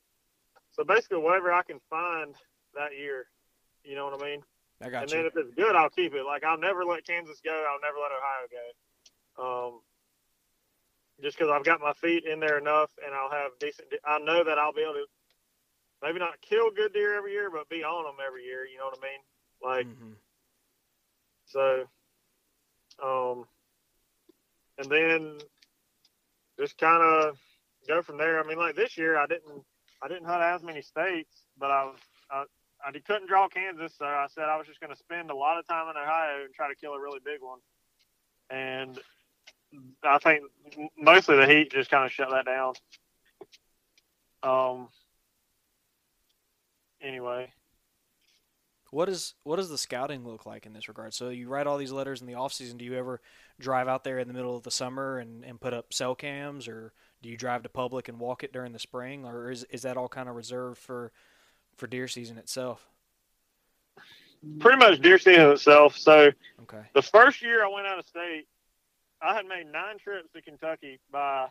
so 0.70 0.84
basically 0.84 1.18
whatever 1.18 1.52
I 1.52 1.62
can 1.62 1.80
find 1.90 2.34
that 2.74 2.96
year. 2.98 3.26
You 3.84 3.96
know 3.96 4.06
what 4.06 4.22
I 4.22 4.24
mean? 4.24 4.42
I 4.82 4.90
got 4.90 5.02
and 5.02 5.12
you. 5.12 5.16
then 5.16 5.26
if 5.26 5.36
it's 5.36 5.54
good, 5.54 5.76
I'll 5.76 5.90
keep 5.90 6.14
it. 6.14 6.24
Like 6.24 6.44
I'll 6.44 6.58
never 6.58 6.84
let 6.84 7.06
Kansas 7.06 7.40
go. 7.44 7.52
I'll 7.52 7.80
never 7.80 7.98
let 7.98 8.12
Ohio 8.12 8.46
go. 8.50 8.66
Um, 9.42 9.80
just 11.22 11.38
because 11.38 11.50
I've 11.52 11.64
got 11.64 11.80
my 11.80 11.92
feet 11.94 12.24
in 12.24 12.40
there 12.40 12.58
enough, 12.58 12.90
and 13.04 13.14
I'll 13.14 13.30
have 13.30 13.52
decent. 13.60 13.88
I 14.04 14.18
know 14.18 14.42
that 14.44 14.58
I'll 14.58 14.72
be 14.72 14.82
able 14.82 14.94
to 14.94 15.06
maybe 16.02 16.18
not 16.18 16.40
kill 16.40 16.70
good 16.70 16.92
deer 16.92 17.14
every 17.16 17.32
year, 17.32 17.50
but 17.50 17.68
be 17.68 17.84
on 17.84 18.04
them 18.04 18.16
every 18.26 18.44
year. 18.44 18.66
You 18.66 18.78
know 18.78 18.86
what 18.86 18.98
I 18.98 19.06
mean? 19.06 19.20
Like 19.62 19.86
Mhm. 19.86 20.16
so. 21.46 21.88
Um, 23.02 23.46
and 24.78 24.90
then 24.90 25.38
just 26.58 26.78
kind 26.78 27.02
of 27.02 27.38
go 27.88 28.02
from 28.02 28.18
there. 28.18 28.38
I 28.42 28.46
mean, 28.46 28.58
like 28.58 28.76
this 28.76 28.96
year, 28.96 29.16
I 29.16 29.26
didn't 29.26 29.64
I 30.02 30.08
didn't 30.08 30.26
hunt 30.26 30.42
as 30.42 30.62
many 30.62 30.82
states, 30.82 31.44
but 31.58 31.70
I 31.70 31.84
was 31.84 31.98
I, 32.30 32.44
I 32.84 32.92
couldn't 32.92 33.28
draw 33.28 33.48
Kansas, 33.48 33.94
so 33.98 34.04
I 34.04 34.26
said 34.34 34.44
I 34.44 34.56
was 34.56 34.66
just 34.66 34.80
going 34.80 34.92
to 34.92 34.98
spend 34.98 35.30
a 35.30 35.34
lot 35.36 35.58
of 35.58 35.66
time 35.66 35.88
in 35.90 35.96
Ohio 35.96 36.44
and 36.44 36.54
try 36.54 36.68
to 36.68 36.74
kill 36.74 36.94
a 36.94 37.00
really 37.00 37.20
big 37.24 37.40
one. 37.40 37.60
And 38.50 38.98
I 40.02 40.18
think 40.18 40.42
mostly 40.98 41.36
the 41.36 41.46
heat 41.46 41.72
just 41.72 41.90
kind 41.90 42.04
of 42.04 42.12
shut 42.12 42.30
that 42.30 42.44
down. 42.44 42.74
Um. 44.42 44.88
Anyway, 47.00 47.52
What 48.92 49.08
is 49.08 49.34
what 49.42 49.56
does 49.56 49.70
the 49.70 49.78
scouting 49.78 50.24
look 50.24 50.44
like 50.44 50.66
in 50.66 50.74
this 50.74 50.86
regard? 50.86 51.14
So 51.14 51.30
you 51.30 51.48
write 51.48 51.66
all 51.66 51.78
these 51.78 51.92
letters 51.92 52.20
in 52.20 52.26
the 52.26 52.34
off 52.34 52.52
season. 52.52 52.76
Do 52.76 52.84
you 52.84 52.94
ever 52.94 53.20
drive 53.58 53.88
out 53.88 54.04
there 54.04 54.18
in 54.18 54.28
the 54.28 54.34
middle 54.34 54.54
of 54.54 54.64
the 54.64 54.70
summer 54.70 55.18
and, 55.18 55.44
and 55.44 55.60
put 55.60 55.72
up 55.72 55.94
cell 55.94 56.14
cams, 56.14 56.68
or 56.68 56.92
do 57.22 57.30
you 57.30 57.36
drive 57.38 57.62
to 57.62 57.70
public 57.70 58.08
and 58.08 58.20
walk 58.20 58.44
it 58.44 58.52
during 58.52 58.72
the 58.72 58.78
spring, 58.78 59.24
or 59.24 59.50
is 59.50 59.64
is 59.70 59.82
that 59.82 59.96
all 59.96 60.08
kind 60.08 60.28
of 60.28 60.36
reserved 60.36 60.78
for 60.78 61.10
for 61.82 61.88
deer 61.88 62.06
season 62.06 62.38
itself? 62.38 62.88
pretty 64.60 64.76
much 64.78 65.00
deer 65.00 65.18
season 65.18 65.50
itself. 65.50 65.96
So 65.96 66.30
Okay. 66.62 66.82
the 66.94 67.02
first 67.02 67.42
year 67.42 67.64
I 67.64 67.68
went 67.68 67.86
out 67.88 67.98
of 67.98 68.06
state, 68.06 68.46
I 69.20 69.34
had 69.34 69.46
made 69.46 69.66
nine 69.66 69.98
trips 69.98 70.30
to 70.32 70.42
Kentucky 70.42 71.00
by 71.10 71.48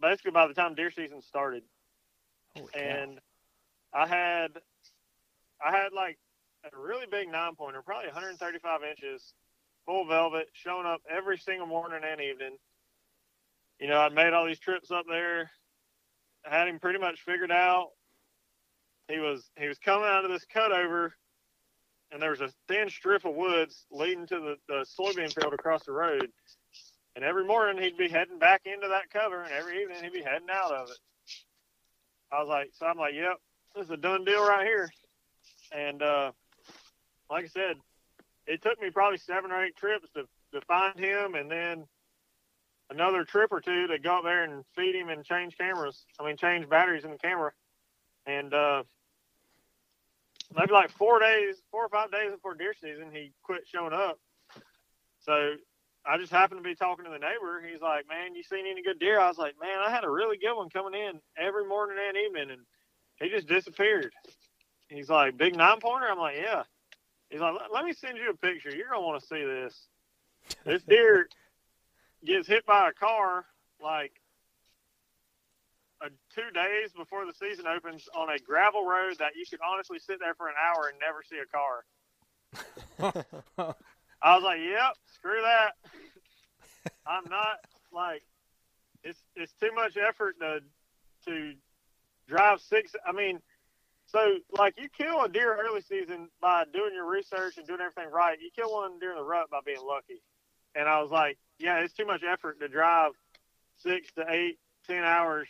basically 0.00 0.30
by 0.30 0.46
the 0.46 0.54
time 0.54 0.74
deer 0.74 0.90
season 0.90 1.20
started, 1.20 1.62
Holy 2.56 2.70
cow. 2.72 2.80
and 2.80 3.20
I 3.92 4.06
had 4.06 4.48
I 5.64 5.70
had 5.70 5.92
like 5.92 6.18
a 6.64 6.78
really 6.78 7.06
big 7.10 7.28
nine 7.28 7.54
pointer, 7.56 7.82
probably 7.82 8.08
135 8.08 8.80
inches, 8.82 9.34
full 9.84 10.06
velvet, 10.06 10.48
showing 10.54 10.86
up 10.86 11.02
every 11.10 11.36
single 11.38 11.66
morning 11.66 12.00
and 12.10 12.20
evening. 12.22 12.56
You 13.78 13.88
know, 13.88 14.00
I'd 14.00 14.14
made 14.14 14.32
all 14.32 14.46
these 14.46 14.58
trips 14.58 14.90
up 14.90 15.04
there. 15.08 15.50
I 16.50 16.56
had 16.56 16.68
him 16.68 16.78
pretty 16.78 16.98
much 16.98 17.20
figured 17.20 17.52
out. 17.52 17.88
He 19.08 19.18
was 19.18 19.50
he 19.58 19.68
was 19.68 19.78
coming 19.78 20.08
out 20.08 20.24
of 20.24 20.30
this 20.30 20.46
cutover 20.54 21.12
and 22.14 22.22
there 22.22 22.30
was 22.30 22.40
a 22.40 22.50
thin 22.68 22.88
strip 22.88 23.24
of 23.24 23.34
woods 23.34 23.86
leading 23.90 24.24
to 24.28 24.38
the, 24.38 24.56
the 24.68 24.86
soybean 24.98 25.34
field 25.34 25.52
across 25.52 25.84
the 25.84 25.92
road. 25.92 26.30
And 27.16 27.24
every 27.24 27.44
morning 27.44 27.82
he'd 27.82 27.96
be 27.96 28.08
heading 28.08 28.38
back 28.38 28.62
into 28.66 28.86
that 28.88 29.10
cover, 29.10 29.42
and 29.42 29.52
every 29.52 29.82
evening 29.82 29.98
he'd 30.02 30.12
be 30.12 30.22
heading 30.22 30.48
out 30.50 30.72
of 30.72 30.90
it. 30.90 30.98
I 32.32 32.38
was 32.40 32.48
like, 32.48 32.70
so 32.72 32.86
I'm 32.86 32.98
like, 32.98 33.14
yep, 33.14 33.38
this 33.74 33.86
is 33.86 33.90
a 33.90 33.96
done 33.96 34.24
deal 34.24 34.46
right 34.46 34.64
here. 34.64 34.88
And 35.72 36.02
uh, 36.02 36.32
like 37.28 37.44
I 37.44 37.48
said, 37.48 37.76
it 38.46 38.62
took 38.62 38.80
me 38.80 38.90
probably 38.90 39.18
seven 39.18 39.50
or 39.50 39.64
eight 39.64 39.76
trips 39.76 40.08
to, 40.14 40.22
to 40.52 40.60
find 40.66 40.98
him, 40.98 41.34
and 41.34 41.50
then 41.50 41.84
another 42.90 43.24
trip 43.24 43.50
or 43.50 43.60
two 43.60 43.88
to 43.88 43.98
go 43.98 44.18
up 44.18 44.24
there 44.24 44.44
and 44.44 44.64
feed 44.76 44.94
him 44.94 45.08
and 45.08 45.24
change 45.24 45.58
cameras. 45.58 46.04
I 46.20 46.26
mean, 46.26 46.36
change 46.36 46.68
batteries 46.68 47.04
in 47.04 47.10
the 47.10 47.18
camera. 47.18 47.50
And 48.26 48.54
uh, 48.54 48.84
maybe 50.54 50.72
like 50.72 50.90
four 50.90 51.18
days, 51.18 51.56
four 51.70 51.84
or 51.84 51.88
five 51.88 52.10
days 52.10 52.30
before 52.32 52.54
deer 52.54 52.74
season, 52.80 53.10
he 53.12 53.32
quit 53.42 53.66
showing 53.66 53.92
up. 53.92 54.18
So 55.20 55.54
I 56.06 56.18
just 56.18 56.32
happened 56.32 56.62
to 56.62 56.68
be 56.68 56.74
talking 56.74 57.04
to 57.06 57.10
the 57.10 57.18
neighbor. 57.18 57.62
He's 57.66 57.80
like, 57.80 58.06
"Man, 58.08 58.34
you 58.34 58.42
seen 58.42 58.66
any 58.66 58.82
good 58.82 58.98
deer?" 58.98 59.18
I 59.18 59.28
was 59.28 59.38
like, 59.38 59.58
"Man, 59.60 59.78
I 59.78 59.90
had 59.90 60.04
a 60.04 60.10
really 60.10 60.36
good 60.36 60.54
one 60.54 60.70
coming 60.70 60.98
in 61.00 61.20
every 61.36 61.66
morning 61.66 61.98
and 61.98 62.16
evening, 62.16 62.50
and 62.50 62.66
he 63.20 63.30
just 63.30 63.46
disappeared." 63.48 64.12
He's 64.88 65.08
like, 65.08 65.36
"Big 65.36 65.56
nine 65.56 65.80
pointer?" 65.80 66.10
I'm 66.10 66.18
like, 66.18 66.36
"Yeah." 66.36 66.64
He's 67.30 67.40
like, 67.40 67.54
"Let- 67.58 67.72
"Let 67.72 67.84
me 67.84 67.92
send 67.94 68.18
you 68.18 68.30
a 68.30 68.36
picture. 68.36 68.74
You're 68.74 68.88
gonna 68.88 69.00
want 69.00 69.20
to 69.20 69.26
see 69.26 69.42
this. 69.42 69.88
This 70.64 70.82
deer 70.82 71.28
gets 72.24 72.46
hit 72.46 72.66
by 72.66 72.88
a 72.90 72.92
car 72.92 73.46
like." 73.80 74.20
Uh, 76.04 76.08
two 76.34 76.50
days 76.52 76.92
before 76.94 77.24
the 77.24 77.32
season 77.32 77.66
opens 77.66 78.08
on 78.14 78.28
a 78.28 78.38
gravel 78.38 78.84
road 78.84 79.16
that 79.18 79.36
you 79.36 79.44
could 79.48 79.60
honestly 79.66 79.98
sit 79.98 80.18
there 80.20 80.34
for 80.34 80.48
an 80.48 80.54
hour 80.60 80.90
and 80.90 80.98
never 81.00 81.22
see 81.22 81.38
a 81.38 81.46
car. 81.46 81.84
I 84.22 84.34
was 84.34 84.44
like, 84.44 84.60
"Yep, 84.60 84.96
screw 85.14 85.40
that. 85.40 85.72
I'm 87.06 87.24
not 87.30 87.56
like 87.92 88.22
it's 89.02 89.18
it's 89.34 89.52
too 89.54 89.70
much 89.74 89.96
effort 89.96 90.36
to 90.40 90.60
to 91.26 91.54
drive 92.28 92.60
six. 92.60 92.94
I 93.06 93.12
mean, 93.12 93.40
so 94.06 94.36
like 94.58 94.74
you 94.76 94.88
kill 94.90 95.22
a 95.22 95.28
deer 95.28 95.56
early 95.56 95.80
season 95.80 96.28
by 96.40 96.64
doing 96.70 96.92
your 96.92 97.08
research 97.08 97.56
and 97.56 97.66
doing 97.66 97.80
everything 97.80 98.12
right. 98.12 98.38
You 98.40 98.50
kill 98.54 98.74
one 98.74 98.98
during 98.98 99.16
the 99.16 99.24
rut 99.24 99.48
by 99.48 99.60
being 99.64 99.84
lucky. 99.86 100.20
And 100.74 100.86
I 100.86 101.00
was 101.00 101.10
like, 101.10 101.38
yeah, 101.58 101.78
it's 101.78 101.94
too 101.94 102.04
much 102.04 102.22
effort 102.24 102.60
to 102.60 102.68
drive 102.68 103.12
six 103.78 104.12
to 104.14 104.26
eight, 104.28 104.58
ten 104.86 105.04
hours 105.04 105.48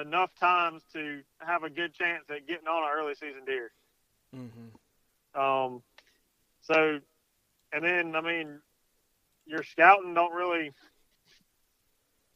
enough 0.00 0.30
times 0.38 0.82
to 0.92 1.20
have 1.38 1.62
a 1.62 1.70
good 1.70 1.94
chance 1.94 2.24
at 2.30 2.46
getting 2.46 2.66
on 2.66 2.82
an 2.82 2.90
early 2.96 3.14
season 3.14 3.44
deer. 3.46 3.70
Mm-hmm. 4.34 5.40
Um, 5.40 5.82
so, 6.62 7.00
and 7.72 7.84
then 7.84 8.16
I 8.16 8.20
mean, 8.20 8.60
your 9.46 9.62
scouting 9.62 10.14
don't 10.14 10.34
really, 10.34 10.72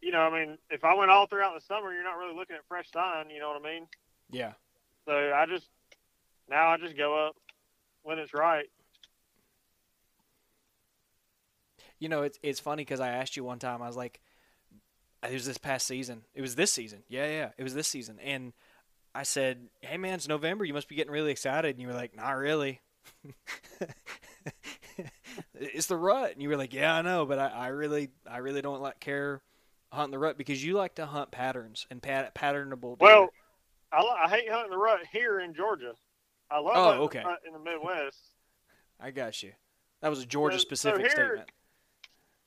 you 0.01 0.13
know, 0.13 0.21
I 0.21 0.31
mean, 0.31 0.59
if 0.71 0.85
I 0.85 0.95
went 0.95 1.11
all 1.11 1.27
throughout 1.27 1.55
the 1.55 1.61
summer, 1.61 1.93
you're 1.93 2.05
not 2.05 2.19
really 2.19 2.37
looking 2.37 2.57
at 2.57 2.67
fresh 2.69 2.91
sign. 2.91 3.31
You 3.31 3.41
know 3.41 3.49
what 3.49 3.61
I 3.61 3.73
mean? 3.75 3.87
Yeah. 4.31 4.53
So 5.07 5.33
I 5.35 5.47
just 5.47 5.69
now 6.49 6.69
I 6.69 6.77
just 6.77 6.97
go 6.97 7.27
up 7.27 7.37
when 8.03 8.19
it's 8.19 8.35
right. 8.35 8.67
You 11.99 12.09
know, 12.09 12.23
it's 12.23 12.39
it's 12.43 12.61
funny 12.61 12.83
because 12.83 13.01
I 13.01 13.09
asked 13.09 13.37
you 13.37 13.45
one 13.45 13.59
time. 13.59 13.83
I 13.83 13.87
was 13.87 13.97
like, 13.97 14.21
it 15.23 15.33
was 15.33 15.47
this 15.47 15.59
past 15.59 15.87
season. 15.87 16.23
It 16.35 16.41
was 16.41 16.55
this 16.55 16.71
season. 16.73 17.03
Yeah, 17.09 17.27
yeah, 17.27 17.51
it 17.57 17.63
was 17.63 17.75
this 17.75 17.89
season. 17.89 18.19
And 18.21 18.53
I 19.15 19.23
said, 19.25 19.69
"Hey, 19.81 19.97
man, 19.97 20.15
it's 20.15 20.29
November. 20.29 20.65
You 20.65 20.75
must 20.75 20.89
be 20.89 20.95
getting 20.95 21.13
really 21.13 21.33
excited." 21.33 21.71
And 21.71 21.81
you 21.81 21.89
were 21.89 21.95
like, 21.95 22.15
"Not 22.17 22.33
really." 22.37 22.81
it's 25.55 25.87
the 25.87 25.97
rut, 25.97 26.33
and 26.33 26.43
you 26.43 26.49
were 26.49 26.57
like, 26.57 26.73
"Yeah, 26.75 26.95
I 26.95 27.03
know, 27.03 27.27
but 27.27 27.39
I, 27.39 27.49
I 27.49 27.67
really, 27.69 28.11
I 28.29 28.39
really 28.39 28.63
don't 28.63 28.81
like 28.81 29.01
care 29.01 29.43
hunting 29.93 30.13
the 30.13 30.19
rut 30.19 30.37
because 30.39 30.63
you 30.65 30.75
like 30.75 30.95
to 30.97 31.07
hunt 31.07 31.31
patterns 31.31 31.87
and 31.91 32.03
pat, 32.03 32.35
patternable." 32.35 32.99
deer. 32.99 33.09
Well, 33.09 33.29
I, 33.93 34.03
I 34.25 34.29
hate 34.29 34.51
hunting 34.51 34.71
the 34.71 34.79
rut 34.79 35.01
here 35.13 35.41
in 35.41 35.55
Georgia. 35.55 35.95
I 36.51 36.61
love 36.61 36.77
Oh, 36.77 37.03
okay. 37.05 37.21
the 37.23 37.29
rut 37.29 37.41
in 37.47 37.53
the 37.53 37.59
Midwest. 37.59 38.19
I 39.01 39.11
got 39.11 39.43
you. 39.43 39.53
That 40.01 40.09
was 40.09 40.23
a 40.23 40.27
Georgia 40.27 40.57
So- 40.59 40.63
so 40.63 40.67
specific 40.67 41.01
here- 41.03 41.11
statement. 41.11 41.51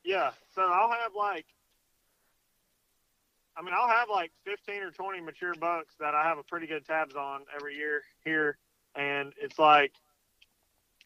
Yeah, 0.04 0.32
so 0.56 0.64
I'll 0.64 0.90
have 0.90 1.12
like, 1.16 1.46
I 3.62 3.64
mean, 3.64 3.76
I'll 3.80 3.88
have 3.88 4.10
like 4.10 4.32
15 4.46 4.82
or 4.82 4.90
20 4.90 5.22
mature 5.22 5.54
bucks 5.54 5.94
that 6.00 6.16
I 6.16 6.24
have 6.24 6.40
a 6.40 6.44
pretty 6.44 6.66
good 6.66 6.84
tabs 6.84 7.16
on 7.16 7.42
every 7.56 7.76
year 7.76 8.02
here. 8.26 8.58
And 8.96 9.34
it's 9.40 9.60
like 9.60 9.92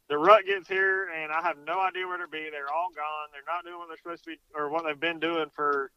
the 0.08 0.18
rut 0.18 0.46
gets 0.46 0.70
here 0.70 1.10
and 1.10 1.34
I 1.34 1.42
have 1.42 1.58
no 1.68 1.82
idea 1.82 2.08
where 2.08 2.18
to 2.18 2.30
be. 2.30 2.48
They're 2.50 2.72
all 2.72 2.92
gone. 2.96 3.28
They're 3.34 3.42
not 3.46 3.66
doing 3.66 3.78
what 3.78 3.90
they're 3.90 3.98
supposed 3.98 4.24
to 4.24 4.30
be 4.32 4.38
or 4.56 4.70
what 4.70 4.86
they've 4.86 4.98
been 4.98 5.20
doing 5.20 5.48
for, 5.54 5.92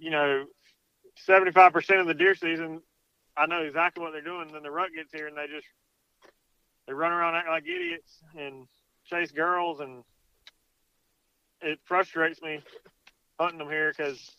you 0.00 0.10
know, 0.10 0.46
75% 1.28 2.00
of 2.00 2.08
the 2.08 2.14
deer 2.14 2.34
season. 2.34 2.82
I 3.36 3.46
know 3.46 3.62
exactly 3.62 4.02
what 4.02 4.12
they're 4.12 4.20
doing. 4.20 4.48
Then 4.52 4.64
the 4.64 4.72
rut 4.72 4.90
gets 4.96 5.12
here 5.12 5.28
and 5.28 5.36
they 5.36 5.46
just, 5.46 5.68
they 6.88 6.92
run 6.92 7.12
around 7.12 7.36
acting 7.36 7.52
like 7.52 7.68
idiots 7.68 8.18
and 8.36 8.66
chase 9.04 9.30
girls 9.30 9.78
and 9.78 10.02
it 11.60 11.78
frustrates 11.84 12.42
me 12.42 12.62
hunting 13.38 13.58
them 13.58 13.70
here 13.70 13.94
because 13.96 14.32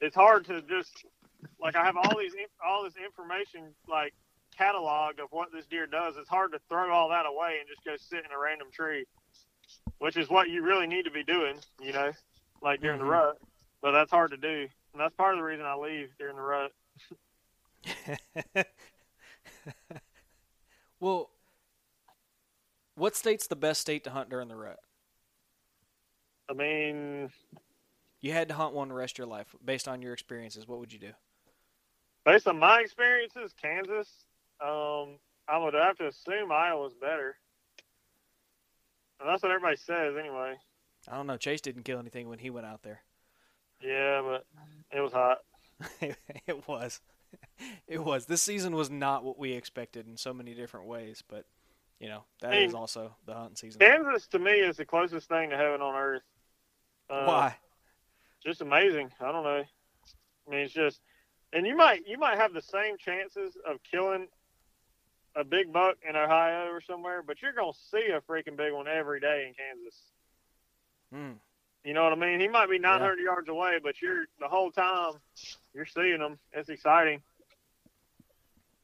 it's 0.00 0.14
hard 0.16 0.44
to 0.46 0.62
just 0.62 1.04
like 1.60 1.76
I 1.76 1.84
have 1.84 1.96
all 1.96 2.18
these 2.18 2.34
all 2.66 2.84
this 2.84 2.94
information 2.96 3.74
like 3.88 4.12
catalog 4.56 5.18
of 5.20 5.28
what 5.30 5.52
this 5.52 5.66
deer 5.66 5.86
does. 5.86 6.16
It's 6.16 6.28
hard 6.28 6.52
to 6.52 6.58
throw 6.68 6.92
all 6.92 7.08
that 7.10 7.26
away 7.26 7.56
and 7.60 7.68
just 7.68 7.84
go 7.84 7.96
sit 7.96 8.24
in 8.24 8.32
a 8.32 8.38
random 8.38 8.68
tree, 8.72 9.04
which 9.98 10.16
is 10.16 10.28
what 10.28 10.50
you 10.50 10.62
really 10.62 10.86
need 10.86 11.04
to 11.04 11.10
be 11.10 11.22
doing, 11.22 11.56
you 11.80 11.92
know, 11.92 12.12
like 12.62 12.80
during 12.80 12.98
Mhm. 12.98 13.04
the 13.04 13.08
rut. 13.08 13.38
But 13.82 13.92
that's 13.92 14.10
hard 14.10 14.30
to 14.32 14.36
do, 14.36 14.68
and 14.92 15.00
that's 15.00 15.14
part 15.14 15.34
of 15.34 15.38
the 15.38 15.44
reason 15.44 15.64
I 15.64 15.74
leave 15.74 16.10
during 16.18 16.36
the 16.36 16.42
rut. 16.42 16.72
well, 21.00 21.30
what 22.94 23.16
state's 23.16 23.46
the 23.46 23.56
best 23.56 23.80
state 23.80 24.04
to 24.04 24.10
hunt 24.10 24.28
during 24.28 24.48
the 24.48 24.56
rut? 24.56 24.78
I 26.50 26.52
mean, 26.52 27.30
You 28.20 28.32
had 28.32 28.48
to 28.48 28.54
hunt 28.54 28.74
one 28.74 28.88
the 28.88 28.94
rest 28.94 29.14
of 29.14 29.18
your 29.18 29.26
life 29.26 29.54
based 29.64 29.88
on 29.88 30.02
your 30.02 30.12
experiences. 30.12 30.68
What 30.68 30.78
would 30.78 30.92
you 30.92 30.98
do? 30.98 31.12
based 32.24 32.46
on 32.46 32.58
my 32.58 32.80
experiences, 32.80 33.54
Kansas. 33.60 34.08
Um, 34.60 35.18
I 35.48 35.58
would 35.58 35.74
have 35.74 35.96
to 35.98 36.08
assume 36.08 36.52
Iowa's 36.52 36.94
better. 36.94 37.36
And 39.18 39.28
that's 39.28 39.42
what 39.42 39.52
everybody 39.52 39.76
says 39.76 40.14
anyway. 40.18 40.56
I 41.08 41.16
don't 41.16 41.26
know. 41.26 41.36
Chase 41.36 41.60
didn't 41.60 41.84
kill 41.84 41.98
anything 41.98 42.28
when 42.28 42.38
he 42.38 42.50
went 42.50 42.66
out 42.66 42.82
there. 42.82 43.00
Yeah, 43.82 44.22
but 44.22 44.46
it 44.96 45.00
was 45.00 45.12
hot. 45.12 45.38
it 46.00 46.68
was. 46.68 47.00
It 47.86 48.02
was. 48.02 48.24
This 48.24 48.42
season 48.42 48.74
was 48.74 48.88
not 48.90 49.22
what 49.22 49.38
we 49.38 49.52
expected 49.52 50.08
in 50.08 50.16
so 50.16 50.32
many 50.32 50.54
different 50.54 50.86
ways, 50.86 51.22
but 51.28 51.44
you 52.00 52.08
know 52.08 52.24
that 52.40 52.52
I 52.52 52.60
mean, 52.60 52.68
is 52.68 52.74
also 52.74 53.14
the 53.26 53.34
hunting 53.34 53.56
season. 53.56 53.78
Kansas 53.80 54.26
to 54.28 54.38
me 54.38 54.52
is 54.52 54.78
the 54.78 54.86
closest 54.86 55.28
thing 55.28 55.50
to 55.50 55.56
heaven 55.56 55.82
on 55.82 55.94
earth. 55.94 56.22
Uh, 57.10 57.24
Why? 57.24 57.56
Just 58.44 58.62
amazing. 58.62 59.10
I 59.20 59.32
don't 59.32 59.44
know. 59.44 59.62
I 60.46 60.50
mean, 60.50 60.60
it's 60.60 60.72
just, 60.72 61.00
and 61.52 61.66
you 61.66 61.76
might 61.76 62.06
you 62.06 62.18
might 62.18 62.38
have 62.38 62.52
the 62.52 62.62
same 62.62 62.96
chances 62.98 63.56
of 63.68 63.78
killing 63.90 64.28
a 65.36 65.44
big 65.44 65.72
buck 65.72 65.96
in 66.08 66.16
Ohio 66.16 66.70
or 66.70 66.80
somewhere, 66.80 67.22
but 67.26 67.42
you're 67.42 67.52
gonna 67.52 67.72
see 67.90 68.08
a 68.08 68.20
freaking 68.20 68.56
big 68.56 68.72
one 68.72 68.88
every 68.88 69.20
day 69.20 69.46
in 69.48 69.54
Kansas. 69.54 70.00
Hmm. 71.12 71.38
You 71.84 71.94
know 71.94 72.04
what 72.04 72.12
I 72.12 72.16
mean? 72.16 72.40
He 72.40 72.48
might 72.48 72.68
be 72.68 72.78
900 72.78 73.18
yards 73.18 73.48
away, 73.48 73.78
but 73.82 74.00
you're 74.02 74.26
the 74.38 74.48
whole 74.48 74.70
time 74.70 75.14
you're 75.72 75.86
seeing 75.86 76.18
them. 76.18 76.38
It's 76.52 76.68
exciting. 76.68 77.22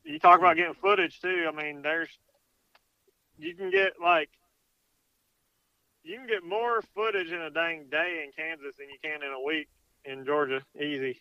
You 0.05 0.19
talk 0.19 0.39
about 0.39 0.57
getting 0.57 0.75
footage 0.75 1.21
too. 1.21 1.47
I 1.49 1.55
mean, 1.55 1.83
there's 1.83 2.09
you 3.39 3.55
can 3.55 3.71
get 3.71 3.95
like 4.03 4.31
you 6.07 6.17
can 6.17 6.27
get 6.27 6.45
more 6.45 6.83
footage 6.95 7.33
in 7.33 7.41
a 7.41 7.51
dang 7.51 7.87
day 7.91 8.25
in 8.25 8.31
Kansas 8.33 8.77
than 8.79 8.87
you 8.89 8.99
can 9.03 9.23
in 9.23 9.33
a 9.33 9.41
week 9.41 9.69
in 10.05 10.25
Georgia. 10.25 10.63
Easy. 10.81 11.21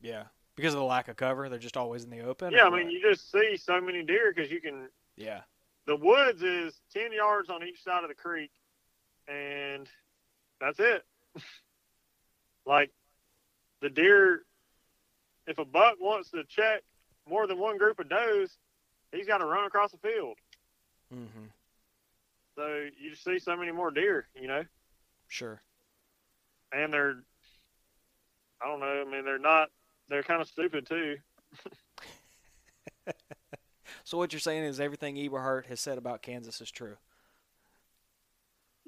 Yeah, 0.00 0.24
because 0.56 0.72
of 0.74 0.80
the 0.80 0.86
lack 0.86 1.08
of 1.08 1.16
cover, 1.16 1.48
they're 1.48 1.58
just 1.58 1.76
always 1.76 2.04
in 2.04 2.10
the 2.10 2.20
open. 2.20 2.52
Yeah, 2.52 2.64
I 2.64 2.70
mean, 2.70 2.84
what? 2.84 2.92
you 2.92 3.02
just 3.02 3.30
see 3.30 3.56
so 3.56 3.80
many 3.80 4.02
deer 4.02 4.32
because 4.34 4.50
you 4.50 4.60
can. 4.60 4.88
yeah, 5.16 5.40
The 5.86 5.96
woods 5.96 6.42
is 6.42 6.80
10 6.94 7.12
yards 7.12 7.50
on 7.50 7.62
each 7.62 7.82
side 7.82 8.02
of 8.02 8.08
the 8.08 8.14
creek, 8.14 8.50
and 9.28 9.88
that's 10.60 10.80
it. 10.80 11.04
like 12.66 12.90
the 13.82 13.90
deer, 13.90 14.42
if 15.46 15.58
a 15.58 15.64
buck 15.64 15.96
wants 16.00 16.30
to 16.30 16.44
check 16.48 16.82
more 17.28 17.46
than 17.46 17.58
one 17.58 17.76
group 17.76 17.98
of 18.00 18.08
does, 18.08 18.56
he's 19.12 19.26
got 19.26 19.38
to 19.38 19.46
run 19.46 19.66
across 19.66 19.92
the 19.92 19.98
field. 19.98 20.38
mm-hmm. 21.14 21.46
So 22.56 22.86
you 23.00 23.10
just 23.10 23.24
see 23.24 23.38
so 23.38 23.56
many 23.56 23.72
more 23.72 23.90
deer, 23.90 24.28
you 24.40 24.46
know, 24.46 24.62
sure. 25.28 25.60
and 26.72 26.92
they're, 26.92 27.16
I 28.62 28.68
don't 28.68 28.80
know, 28.80 29.04
I 29.06 29.10
mean, 29.10 29.24
they're 29.24 29.38
not, 29.38 29.70
they're 30.08 30.22
kind 30.22 30.40
of 30.40 30.48
stupid 30.48 30.86
too. 30.86 31.16
So 34.04 34.18
what 34.18 34.32
you're 34.32 34.40
saying 34.40 34.64
is 34.64 34.80
everything 34.80 35.16
Eberhart 35.16 35.66
has 35.66 35.80
said 35.80 35.96
about 35.96 36.20
Kansas 36.20 36.60
is 36.60 36.70
true. 36.70 36.96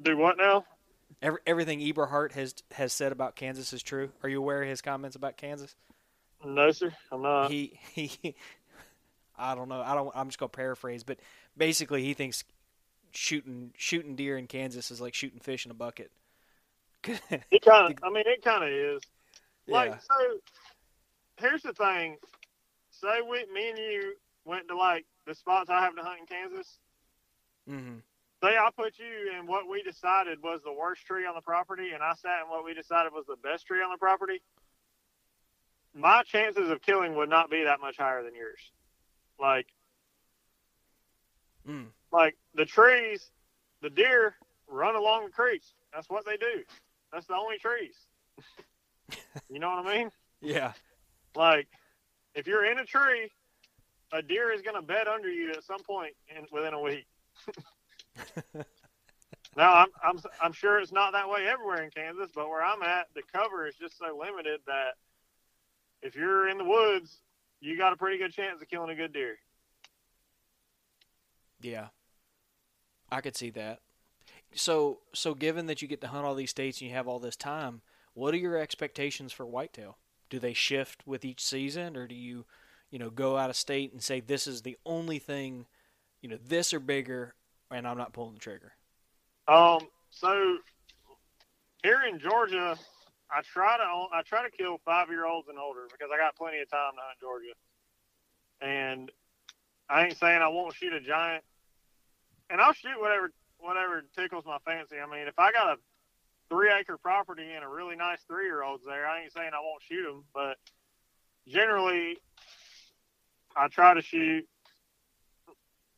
Do 0.02 0.16
what 0.16 0.36
now? 0.36 0.66
Every, 1.22 1.40
everything 1.46 1.80
Eberhart 1.80 2.32
has 2.32 2.54
has 2.72 2.92
said 2.92 3.12
about 3.12 3.34
Kansas 3.34 3.72
is 3.72 3.82
true. 3.82 4.10
Are 4.22 4.28
you 4.28 4.38
aware 4.38 4.62
of 4.62 4.68
his 4.68 4.82
comments 4.82 5.16
about 5.16 5.38
Kansas? 5.38 5.74
No, 6.44 6.70
sir, 6.70 6.92
I'm 7.10 7.22
not. 7.22 7.50
he 7.50 7.78
he 7.94 8.34
I 9.38 9.54
don't 9.54 9.70
know. 9.70 9.80
I 9.80 9.94
don't 9.94 10.10
I'm 10.14 10.28
just 10.28 10.38
going 10.38 10.50
to 10.50 10.56
paraphrase, 10.56 11.02
but 11.02 11.18
basically 11.56 12.02
he 12.04 12.12
thinks 12.12 12.44
shooting 13.16 13.72
shooting 13.76 14.16
deer 14.16 14.36
in 14.36 14.46
Kansas 14.46 14.90
is 14.90 15.00
like 15.00 15.14
shooting 15.14 15.40
fish 15.40 15.64
in 15.64 15.70
a 15.70 15.74
bucket. 15.74 16.10
It 17.50 17.62
kind 17.62 17.92
of, 17.92 17.98
I 18.02 18.10
mean, 18.10 18.24
it 18.26 18.42
kind 18.42 18.64
of 18.64 18.70
is. 18.70 19.02
Like, 19.68 19.92
Yeah. 19.92 19.98
so 20.00 20.38
here's 21.38 21.62
the 21.62 21.72
thing. 21.72 22.16
Say 22.90 23.20
we, 23.22 23.44
me 23.52 23.70
and 23.70 23.78
you 23.78 24.14
went 24.44 24.68
to 24.68 24.76
like 24.76 25.06
the 25.26 25.34
spots 25.34 25.70
I 25.70 25.80
have 25.82 25.96
to 25.96 26.02
hunt 26.02 26.20
in 26.20 26.26
Kansas. 26.26 26.78
mhm. 27.68 28.02
Say 28.42 28.56
I 28.56 28.70
put 28.76 28.98
you 28.98 29.38
in 29.38 29.46
what 29.46 29.68
we 29.68 29.82
decided 29.82 30.42
was 30.42 30.60
the 30.62 30.72
worst 30.72 31.06
tree 31.06 31.26
on 31.26 31.34
the 31.34 31.40
property, 31.40 31.90
and 31.92 32.02
I 32.02 32.14
sat 32.14 32.42
in 32.44 32.50
what 32.50 32.64
we 32.64 32.74
decided 32.74 33.12
was 33.12 33.26
the 33.26 33.36
best 33.36 33.66
tree 33.66 33.82
on 33.82 33.90
the 33.90 33.98
property. 33.98 34.42
My 35.94 36.22
chances 36.24 36.68
of 36.70 36.82
killing 36.82 37.14
would 37.16 37.30
not 37.30 37.50
be 37.50 37.64
that 37.64 37.80
much 37.80 37.96
higher 37.96 38.22
than 38.22 38.34
yours. 38.34 38.60
Like, 39.40 39.66
Mm. 41.66 41.92
Like 42.12 42.36
the 42.54 42.64
trees, 42.64 43.30
the 43.82 43.90
deer 43.90 44.34
run 44.68 44.96
along 44.96 45.26
the 45.26 45.30
creeks. 45.30 45.74
That's 45.92 46.09
what 46.09 46.24
they 46.24 46.36
do. 46.36 46.62
That's 47.12 47.26
the 47.26 47.34
only 47.34 47.59
trees. 47.59 47.96
you 49.48 49.59
know 49.59 49.70
what 49.70 49.86
I 49.86 49.98
mean? 49.98 50.11
Yeah. 50.40 50.72
Like, 51.34 51.68
if 52.34 52.46
you're 52.46 52.64
in 52.64 52.78
a 52.78 52.84
tree, 52.84 53.30
a 54.12 54.22
deer 54.22 54.52
is 54.52 54.62
going 54.62 54.76
to 54.76 54.82
bed 54.82 55.09
under 55.09 55.30
you 55.30 55.50
at 55.50 55.64
some 55.64 55.82
point 55.82 56.14
in, 56.34 56.46
within 56.52 56.74
a 56.74 56.80
week. 56.80 57.07
now, 59.57 59.74
I'm, 59.74 59.88
I'm 60.02 60.18
I'm 60.42 60.52
sure 60.52 60.78
it's 60.78 60.92
not 60.92 61.12
that 61.12 61.28
way 61.28 61.46
everywhere 61.46 61.82
in 61.82 61.90
Kansas, 61.90 62.30
but 62.34 62.48
where 62.48 62.64
I'm 62.64 62.82
at, 62.82 63.09
the 63.14 63.22
cover 63.32 63.66
is 63.66 63.74
just 63.74 63.98
so 63.98 64.16
limited 64.18 64.61
that 64.66 64.94
if 66.02 66.14
you're 66.14 66.48
in 66.48 66.59
the 66.59 66.64
woods, 66.64 67.18
you 67.61 67.76
got 67.76 67.92
a 67.92 67.96
pretty 67.96 68.18
good 68.18 68.32
chance 68.32 68.61
of 68.62 68.68
killing 68.68 68.90
a 68.90 68.94
good 68.94 69.12
deer. 69.12 69.36
Yeah. 71.61 71.88
I 73.11 73.20
could 73.20 73.36
see 73.36 73.50
that. 73.50 73.80
So 74.54 75.00
so 75.12 75.34
given 75.34 75.66
that 75.66 75.82
you 75.82 75.88
get 75.88 76.00
to 76.02 76.09
hunt 76.09 76.24
all 76.24 76.34
these 76.34 76.50
states 76.50 76.80
and 76.80 76.88
you 76.88 76.96
have 76.96 77.09
all 77.09 77.18
this 77.18 77.36
time, 77.36 77.82
what 78.14 78.34
are 78.34 78.38
your 78.38 78.57
expectations 78.57 79.32
for 79.32 79.46
whitetail? 79.46 79.98
Do 80.30 80.38
they 80.38 80.54
shift 80.54 81.07
with 81.07 81.24
each 81.24 81.42
season 81.42 81.96
or 81.96 82.07
do 82.07 82.14
you, 82.14 82.46
you 82.90 82.98
know, 82.98 83.11
go 83.11 83.36
out 83.36 83.50
of 83.50 83.57
state 83.57 83.92
and 83.92 84.02
say 84.02 84.20
this 84.20 84.46
is 84.46 84.62
the 84.62 84.76
only 84.84 85.18
thing, 85.18 85.66
you 86.20 86.28
know, 86.28 86.38
this 86.44 86.72
or 86.72 86.80
bigger 86.80 87.34
and 87.70 87.86
I'm 87.86 87.98
not 87.98 88.12
pulling 88.12 88.34
the 88.34 88.40
trigger? 88.40 88.72
Um, 89.48 89.88
so 90.11 90.59
here 91.82 92.00
in 92.09 92.18
Georgia, 92.18 92.76
I 93.30 93.42
try 93.42 93.76
to 93.76 93.84
I 93.84 94.22
try 94.22 94.42
to 94.42 94.50
kill 94.50 94.80
five 94.84 95.09
year 95.09 95.26
olds 95.26 95.48
and 95.48 95.59
older 95.59 95.86
because 95.90 96.09
I 96.12 96.16
got 96.16 96.36
plenty 96.36 96.61
of 96.61 96.70
time 96.70 96.92
to 96.94 97.00
hunt 97.00 97.20
Georgia. 97.20 97.52
And 98.61 99.11
I 99.88 100.07
ain't 100.07 100.16
saying 100.16 100.40
I 100.40 100.48
won't 100.48 100.74
shoot 100.74 100.92
a 100.92 101.00
giant, 101.00 101.44
and 102.51 102.61
I'll 102.61 102.72
shoot 102.72 103.01
whatever 103.01 103.30
whatever 103.59 104.05
tickles 104.16 104.44
my 104.44 104.59
fancy. 104.64 104.97
I 104.99 105.11
mean, 105.11 105.26
if 105.26 105.38
I 105.38 105.53
got 105.53 105.76
a 105.76 105.76
three 106.49 106.70
acre 106.72 106.99
property 106.99 107.53
and 107.55 107.64
a 107.64 107.68
really 107.68 107.97
nice 107.97 108.20
three 108.26 108.44
year 108.44 108.62
olds 108.62 108.84
there, 108.86 109.07
I 109.07 109.22
ain't 109.22 109.32
saying 109.32 109.51
I 109.53 109.61
won't 109.61 109.82
shoot 109.82 110.05
them, 110.05 110.24
but 110.34 110.57
generally, 111.49 112.18
I 113.57 113.68
try 113.68 113.94
to 113.94 114.03
shoot. 114.03 114.47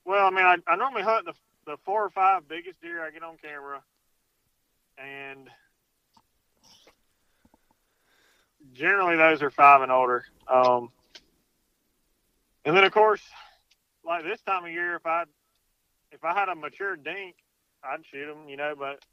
Well, 0.04 0.26
I 0.26 0.30
mean, 0.30 0.44
I, 0.44 0.56
I 0.66 0.76
normally 0.76 1.02
hunt 1.02 1.26
the 1.26 1.34
the 1.66 1.76
four 1.84 2.02
or 2.02 2.10
five 2.10 2.48
biggest 2.48 2.80
deer 2.80 3.04
I 3.04 3.10
get 3.10 3.22
on 3.22 3.36
camera, 3.36 3.82
and 4.96 5.48
generally 8.72 9.16
those 9.16 9.42
are 9.42 9.50
five 9.50 9.82
and 9.82 9.92
older. 9.92 10.24
Um, 10.48 10.90
and 12.64 12.74
then 12.74 12.84
of 12.84 12.92
course, 12.92 13.20
like 14.04 14.24
this 14.24 14.40
time 14.42 14.64
of 14.64 14.70
year, 14.70 14.96
if 14.96 15.04
I 15.04 15.24
if 16.12 16.24
I 16.24 16.34
had 16.34 16.48
a 16.48 16.54
mature 16.54 16.96
dink, 16.96 17.36
I'd 17.82 18.04
shoot 18.10 18.26
them, 18.26 18.48
you 18.48 18.56
know. 18.56 18.74
But 18.78 19.04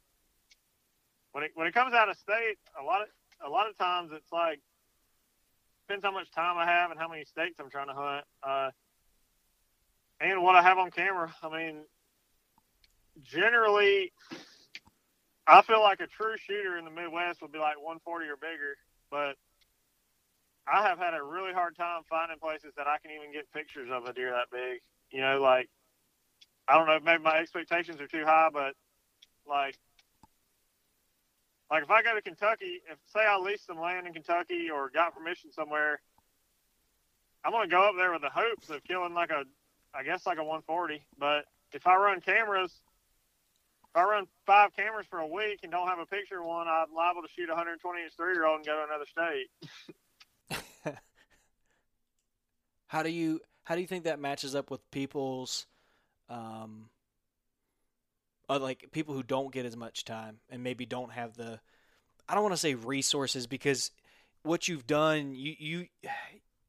when 1.32 1.44
it 1.44 1.52
when 1.54 1.66
it 1.66 1.74
comes 1.74 1.94
out 1.94 2.08
of 2.08 2.16
state, 2.16 2.56
a 2.80 2.84
lot 2.84 3.02
of 3.02 3.08
a 3.46 3.50
lot 3.50 3.68
of 3.68 3.76
times 3.76 4.10
it's 4.12 4.32
like 4.32 4.60
depends 5.86 6.04
how 6.04 6.12
much 6.12 6.30
time 6.32 6.56
I 6.58 6.66
have 6.66 6.90
and 6.90 6.98
how 6.98 7.08
many 7.08 7.24
states 7.24 7.56
I'm 7.60 7.70
trying 7.70 7.88
to 7.88 7.94
hunt, 7.94 8.24
uh, 8.42 8.70
and 10.20 10.42
what 10.42 10.56
I 10.56 10.62
have 10.62 10.78
on 10.78 10.90
camera. 10.90 11.32
I 11.42 11.48
mean, 11.48 11.82
generally, 13.22 14.12
I 15.46 15.62
feel 15.62 15.80
like 15.80 16.00
a 16.00 16.06
true 16.06 16.36
shooter 16.38 16.76
in 16.76 16.84
the 16.84 16.90
Midwest 16.90 17.40
would 17.42 17.52
be 17.52 17.58
like 17.58 17.76
140 17.76 18.26
or 18.26 18.36
bigger, 18.36 18.76
but 19.10 19.36
I 20.66 20.82
have 20.88 20.98
had 20.98 21.14
a 21.14 21.22
really 21.22 21.52
hard 21.52 21.76
time 21.76 22.02
finding 22.10 22.38
places 22.38 22.72
that 22.76 22.88
I 22.88 22.98
can 22.98 23.12
even 23.12 23.32
get 23.32 23.52
pictures 23.52 23.88
of 23.92 24.04
a 24.06 24.12
deer 24.12 24.32
that 24.32 24.50
big. 24.50 24.80
You 25.12 25.20
know, 25.20 25.40
like 25.40 25.68
I 26.68 26.76
don't 26.76 26.86
know, 26.86 26.96
if 26.96 27.04
maybe 27.04 27.22
my 27.22 27.38
expectations 27.38 28.00
are 28.00 28.06
too 28.06 28.24
high, 28.24 28.48
but 28.52 28.74
like 29.46 29.78
like 31.70 31.82
if 31.82 31.90
I 31.90 32.02
go 32.02 32.14
to 32.14 32.22
Kentucky, 32.22 32.80
if 32.90 32.98
say 33.12 33.20
I 33.20 33.38
lease 33.38 33.62
some 33.66 33.80
land 33.80 34.06
in 34.06 34.12
Kentucky 34.12 34.70
or 34.70 34.90
got 34.90 35.16
permission 35.16 35.52
somewhere, 35.52 36.00
I'm 37.44 37.52
gonna 37.52 37.68
go 37.68 37.88
up 37.88 37.94
there 37.96 38.12
with 38.12 38.22
the 38.22 38.30
hopes 38.30 38.70
of 38.70 38.84
killing 38.84 39.14
like 39.14 39.30
a 39.30 39.44
I 39.94 40.02
guess 40.02 40.26
like 40.26 40.38
a 40.38 40.44
140. 40.44 41.02
But 41.18 41.44
if 41.72 41.86
I 41.86 41.96
run 41.96 42.20
cameras, 42.20 42.72
if 43.90 43.96
I 43.96 44.02
run 44.04 44.26
five 44.44 44.74
cameras 44.74 45.06
for 45.08 45.20
a 45.20 45.26
week 45.26 45.60
and 45.62 45.72
don't 45.72 45.88
have 45.88 45.98
a 45.98 46.06
picture 46.06 46.40
of 46.40 46.46
one, 46.46 46.68
I'm 46.68 46.92
liable 46.94 47.22
to 47.22 47.28
shoot 47.28 47.48
a 47.48 47.54
120 47.54 48.02
inch 48.02 48.12
three 48.16 48.34
year 48.34 48.46
old 48.46 48.58
and 48.58 48.66
go 48.66 48.76
to 48.76 48.84
another 48.84 49.06
state. 49.06 49.48
How 52.88 53.02
do 53.02 53.10
you 53.10 53.40
how 53.64 53.74
do 53.74 53.80
you 53.80 53.86
think 53.86 54.04
that 54.04 54.20
matches 54.20 54.54
up 54.54 54.70
with 54.70 54.88
people's 54.92 55.66
um 56.28 56.88
uh, 58.48 58.58
like 58.58 58.90
people 58.92 59.14
who 59.14 59.22
don't 59.22 59.52
get 59.52 59.66
as 59.66 59.76
much 59.76 60.04
time 60.04 60.38
and 60.50 60.62
maybe 60.62 60.86
don't 60.86 61.12
have 61.12 61.36
the 61.36 61.60
I 62.28 62.34
don't 62.34 62.42
want 62.42 62.54
to 62.54 62.60
say 62.60 62.74
resources 62.74 63.46
because 63.46 63.90
what 64.42 64.68
you've 64.68 64.86
done 64.86 65.34
you 65.34 65.54
you 65.58 65.86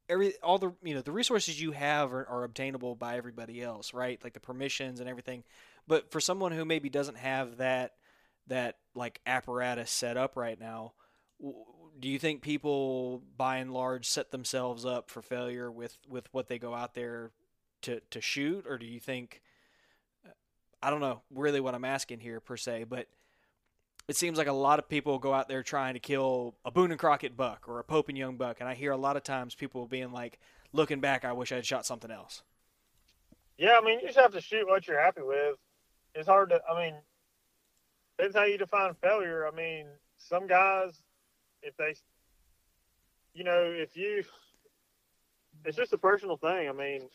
every 0.10 0.34
all 0.42 0.58
the 0.58 0.74
you 0.84 0.96
know 0.96 1.02
the 1.02 1.12
resources 1.12 1.62
you 1.62 1.72
have 1.72 2.14
are, 2.14 2.26
are 2.28 2.44
obtainable 2.44 2.96
by 2.96 3.18
everybody 3.18 3.62
else, 3.62 3.94
right? 3.94 4.20
Like 4.24 4.34
the 4.34 4.40
permissions 4.40 5.00
and 5.00 5.10
everything. 5.10 5.44
But 5.88 6.12
for 6.12 6.20
someone 6.20 6.52
who 6.52 6.66
maybe 6.66 6.90
doesn't 6.90 7.18
have 7.18 7.58
that 7.58 7.94
that 8.48 8.78
like 8.96 9.20
apparatus 9.26 9.92
set 9.92 10.18
up 10.18 10.36
right 10.36 10.60
now, 10.60 10.94
do 12.00 12.08
you 12.08 12.20
think 12.20 12.42
people 12.42 13.22
by 13.38 13.58
and 13.58 13.74
large 13.74 14.08
set 14.08 14.32
themselves 14.32 14.86
up 14.86 15.10
for 15.10 15.22
failure 15.22 15.72
with 15.72 15.98
with 16.10 16.28
what 16.34 16.48
they 16.48 16.60
go 16.60 16.74
out 16.74 16.94
there 16.94 17.32
to 17.84 18.02
to 18.12 18.22
shoot, 18.22 18.66
or 18.68 18.78
do 18.78 18.86
you 18.86 19.00
think 19.00 19.42
I 20.88 20.90
don't 20.90 21.02
know 21.02 21.20
really 21.32 21.60
what 21.60 21.76
I'm 21.76 21.84
asking 21.84 22.22
here 22.22 22.40
per 22.40 22.56
se, 22.56 22.86
but 22.86 23.08
it 24.08 24.16
seems 24.16 24.38
like 24.38 24.48
a 24.48 24.54
lot 24.54 24.80
of 24.80 24.88
people 24.88 25.20
go 25.20 25.34
out 25.34 25.50
there 25.50 25.62
trying 25.62 25.96
to 25.96 26.00
kill 26.00 26.56
a 26.64 26.72
Boone 26.72 26.92
and 26.92 27.00
Crockett 27.00 27.36
buck 27.36 27.68
or 27.68 27.80
a 27.80 27.84
Pope 27.84 28.08
and 28.08 28.18
Young 28.18 28.38
buck, 28.38 28.62
and 28.62 28.70
I 28.70 28.74
hear 28.74 28.94
a 28.94 28.98
lot 28.98 29.18
of 29.18 29.24
times 29.24 29.54
people 29.54 29.86
being 29.86 30.14
like, 30.14 30.40
looking 30.72 31.02
back, 31.02 31.26
I 31.26 31.34
wish 31.34 31.52
I 31.52 31.56
had 31.56 31.66
shot 31.66 31.86
something 31.86 32.10
else. 32.10 32.42
Yeah, 33.58 33.78
I 33.82 33.84
mean, 33.84 34.00
you 34.00 34.08
just 34.08 34.18
have 34.18 34.32
to 34.32 34.40
shoot 34.40 34.66
what 34.66 34.88
you're 34.88 35.02
happy 35.02 35.24
with. 35.24 35.58
It's 36.16 36.30
hard 36.30 36.52
to, 36.52 36.62
I 36.72 36.82
mean, 36.82 36.96
depends 38.18 38.38
how 38.38 38.46
you 38.46 38.58
define 38.58 38.94
failure. 39.02 39.46
I 39.46 39.54
mean, 39.54 39.88
some 40.18 40.48
guys, 40.48 41.02
if 41.62 41.76
they, 41.76 41.96
you 43.34 43.44
know, 43.44 43.62
if 43.62 43.98
you, 43.98 44.24
it's 45.66 45.76
just 45.76 45.92
a 45.92 45.98
personal 45.98 46.38
thing. 46.38 46.70
I 46.70 46.72
mean, 46.72 47.10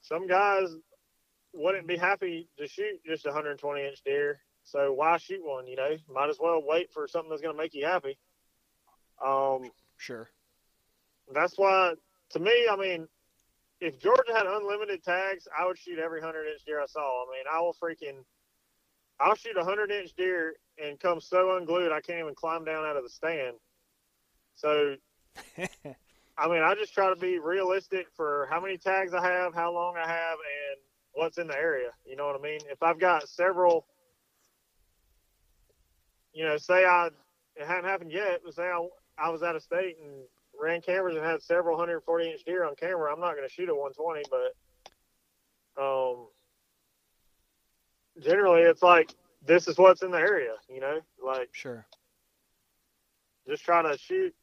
some 0.00 0.28
guys 0.28 0.76
wouldn't 1.58 1.86
be 1.86 1.96
happy 1.96 2.48
to 2.58 2.66
shoot 2.66 3.00
just 3.06 3.26
a 3.26 3.30
120 3.30 3.84
inch 3.84 3.98
deer 4.04 4.40
so 4.70 4.92
why 4.92 5.16
shoot 5.16 5.40
one? 5.42 5.66
You 5.66 5.76
know, 5.76 5.96
might 6.12 6.28
as 6.28 6.38
well 6.38 6.62
wait 6.62 6.92
for 6.92 7.08
something 7.08 7.30
that's 7.30 7.40
going 7.40 7.54
to 7.54 7.62
make 7.62 7.74
you 7.74 7.86
happy. 7.86 8.18
Um, 9.24 9.70
sure. 9.96 10.28
That's 11.32 11.56
why, 11.56 11.94
to 12.30 12.38
me, 12.38 12.66
I 12.70 12.76
mean, 12.76 13.08
if 13.80 13.98
Georgia 13.98 14.34
had 14.34 14.46
unlimited 14.46 15.02
tags, 15.02 15.48
I 15.58 15.66
would 15.66 15.78
shoot 15.78 15.98
every 15.98 16.20
hundred 16.20 16.48
inch 16.48 16.64
deer 16.66 16.82
I 16.82 16.86
saw. 16.86 17.24
I 17.24 17.26
mean, 17.32 17.44
I 17.50 17.60
will 17.60 17.74
freaking, 17.82 18.24
I'll 19.18 19.36
shoot 19.36 19.56
a 19.56 19.64
hundred 19.64 19.90
inch 19.90 20.10
deer 20.16 20.54
and 20.82 21.00
come 21.00 21.20
so 21.20 21.56
unglued 21.56 21.90
I 21.90 22.02
can't 22.02 22.20
even 22.20 22.34
climb 22.34 22.64
down 22.64 22.84
out 22.84 22.96
of 22.96 23.04
the 23.04 23.08
stand. 23.08 23.56
So, 24.54 24.96
I 25.56 26.48
mean, 26.48 26.62
I 26.62 26.74
just 26.74 26.92
try 26.92 27.08
to 27.08 27.16
be 27.16 27.38
realistic 27.38 28.08
for 28.14 28.46
how 28.50 28.60
many 28.60 28.76
tags 28.76 29.14
I 29.14 29.22
have, 29.22 29.54
how 29.54 29.72
long 29.72 29.94
I 29.96 30.06
have, 30.06 30.38
and 30.38 30.87
what's 31.18 31.38
in 31.38 31.48
the 31.48 31.56
area. 31.56 31.90
You 32.06 32.16
know 32.16 32.26
what 32.26 32.36
I 32.36 32.42
mean? 32.42 32.60
If 32.70 32.82
I've 32.82 32.98
got 32.98 33.28
several 33.28 33.84
you 36.32 36.44
know, 36.44 36.56
say 36.56 36.84
I 36.84 37.08
it 37.56 37.66
hadn't 37.66 37.84
happened 37.84 38.12
yet, 38.12 38.42
but 38.44 38.54
say 38.54 38.62
I, 38.62 38.86
I 39.18 39.30
was 39.30 39.42
out 39.42 39.56
of 39.56 39.62
state 39.62 39.96
and 40.02 40.22
ran 40.58 40.80
cameras 40.80 41.16
and 41.16 41.24
had 41.24 41.42
several 41.42 41.76
140 41.76 42.30
inch 42.30 42.44
deer 42.44 42.64
on 42.64 42.76
camera, 42.76 43.12
I'm 43.12 43.20
not 43.20 43.34
going 43.34 43.48
to 43.48 43.52
shoot 43.52 43.68
a 43.68 43.74
120, 43.74 44.22
but 44.30 45.82
um, 45.82 46.28
generally 48.22 48.62
it's 48.62 48.82
like 48.82 49.12
this 49.44 49.66
is 49.66 49.78
what's 49.78 50.02
in 50.02 50.12
the 50.12 50.18
area, 50.18 50.54
you 50.68 50.80
know, 50.80 51.00
like 51.24 51.48
sure. 51.52 51.84
Just 53.48 53.64
try 53.64 53.82
to 53.82 53.98
shoot. 53.98 54.34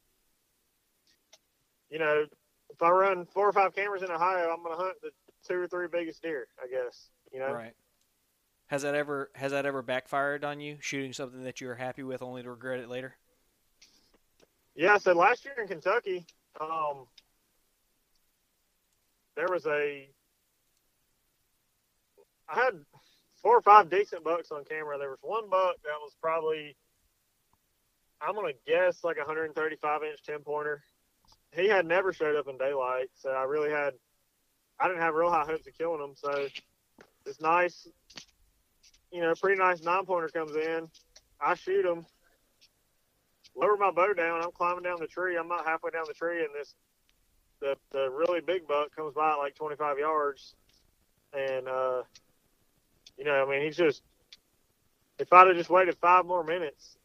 You 1.90 2.00
know, 2.00 2.26
if 2.70 2.82
I 2.82 2.90
run 2.90 3.24
four 3.32 3.48
or 3.48 3.52
five 3.52 3.74
cameras 3.74 4.02
in 4.02 4.10
Ohio, 4.10 4.50
I'm 4.50 4.62
going 4.62 4.76
to 4.76 4.82
hunt 4.82 4.96
the 5.00 5.10
two 5.46 5.54
or 5.54 5.68
three 5.68 5.86
biggest 5.90 6.22
deer, 6.22 6.48
I 6.62 6.68
guess. 6.68 7.08
You 7.32 7.40
know, 7.40 7.52
right. 7.52 7.74
Has 8.66 8.82
that 8.82 8.94
ever 8.94 9.30
has 9.34 9.52
that 9.52 9.66
ever 9.66 9.82
backfired 9.82 10.44
on 10.44 10.60
you? 10.60 10.78
Shooting 10.80 11.12
something 11.12 11.44
that 11.44 11.60
you 11.60 11.68
were 11.68 11.74
happy 11.74 12.02
with, 12.02 12.22
only 12.22 12.42
to 12.42 12.50
regret 12.50 12.80
it 12.80 12.88
later. 12.88 13.16
Yeah, 14.74 14.98
so 14.98 15.14
last 15.14 15.44
year 15.44 15.54
in 15.60 15.68
Kentucky, 15.68 16.26
um, 16.60 17.06
there 19.36 19.48
was 19.48 19.66
a. 19.66 20.08
I 22.48 22.54
had 22.54 22.74
four 23.46 23.56
or 23.56 23.62
five 23.62 23.88
decent 23.88 24.24
bucks 24.24 24.50
on 24.50 24.64
camera. 24.64 24.98
There 24.98 25.10
was 25.10 25.18
one 25.22 25.48
buck 25.48 25.76
that 25.84 25.98
was 26.00 26.16
probably, 26.20 26.76
I'm 28.20 28.34
gonna 28.34 28.52
guess 28.66 29.04
like 29.04 29.18
135 29.18 30.02
inch 30.02 30.22
10 30.24 30.40
pointer. 30.40 30.82
He 31.52 31.68
had 31.68 31.86
never 31.86 32.12
showed 32.12 32.36
up 32.36 32.48
in 32.48 32.58
daylight, 32.58 33.08
so 33.14 33.30
I 33.30 33.44
really 33.44 33.70
had, 33.70 33.94
I 34.78 34.88
didn't 34.88 35.02
have 35.02 35.14
real 35.14 35.30
high 35.30 35.44
hopes 35.44 35.66
of 35.66 35.76
killing 35.76 36.02
him. 36.02 36.14
So 36.16 36.48
it's 37.24 37.40
nice 37.40 37.88
you 39.10 39.20
know, 39.20 39.34
pretty 39.34 39.58
nice 39.58 39.82
nine 39.82 40.04
pointer 40.04 40.28
comes 40.28 40.54
in. 40.56 40.88
I 41.40 41.54
shoot 41.54 41.84
him, 41.84 42.04
lower 43.54 43.76
my 43.76 43.90
bow 43.90 44.12
down. 44.12 44.42
I'm 44.42 44.52
climbing 44.52 44.82
down 44.82 44.98
the 45.00 45.06
tree. 45.06 45.36
I'm 45.36 45.48
not 45.48 45.64
halfway 45.66 45.90
down 45.90 46.04
the 46.06 46.14
tree, 46.14 46.40
and 46.40 46.54
this 46.54 46.74
the 47.60 47.76
the 47.90 48.10
really 48.10 48.40
big 48.40 48.66
buck 48.66 48.94
comes 48.94 49.14
by 49.14 49.32
at 49.32 49.36
like 49.36 49.54
25 49.54 49.98
yards, 49.98 50.54
and 51.32 51.68
uh, 51.68 52.02
you 53.16 53.24
know, 53.24 53.46
I 53.46 53.50
mean, 53.50 53.64
he's 53.64 53.76
just. 53.76 54.02
If 55.18 55.32
I'd 55.32 55.46
have 55.46 55.56
just 55.56 55.70
waited 55.70 55.96
five 55.96 56.26
more 56.26 56.44
minutes, 56.44 56.98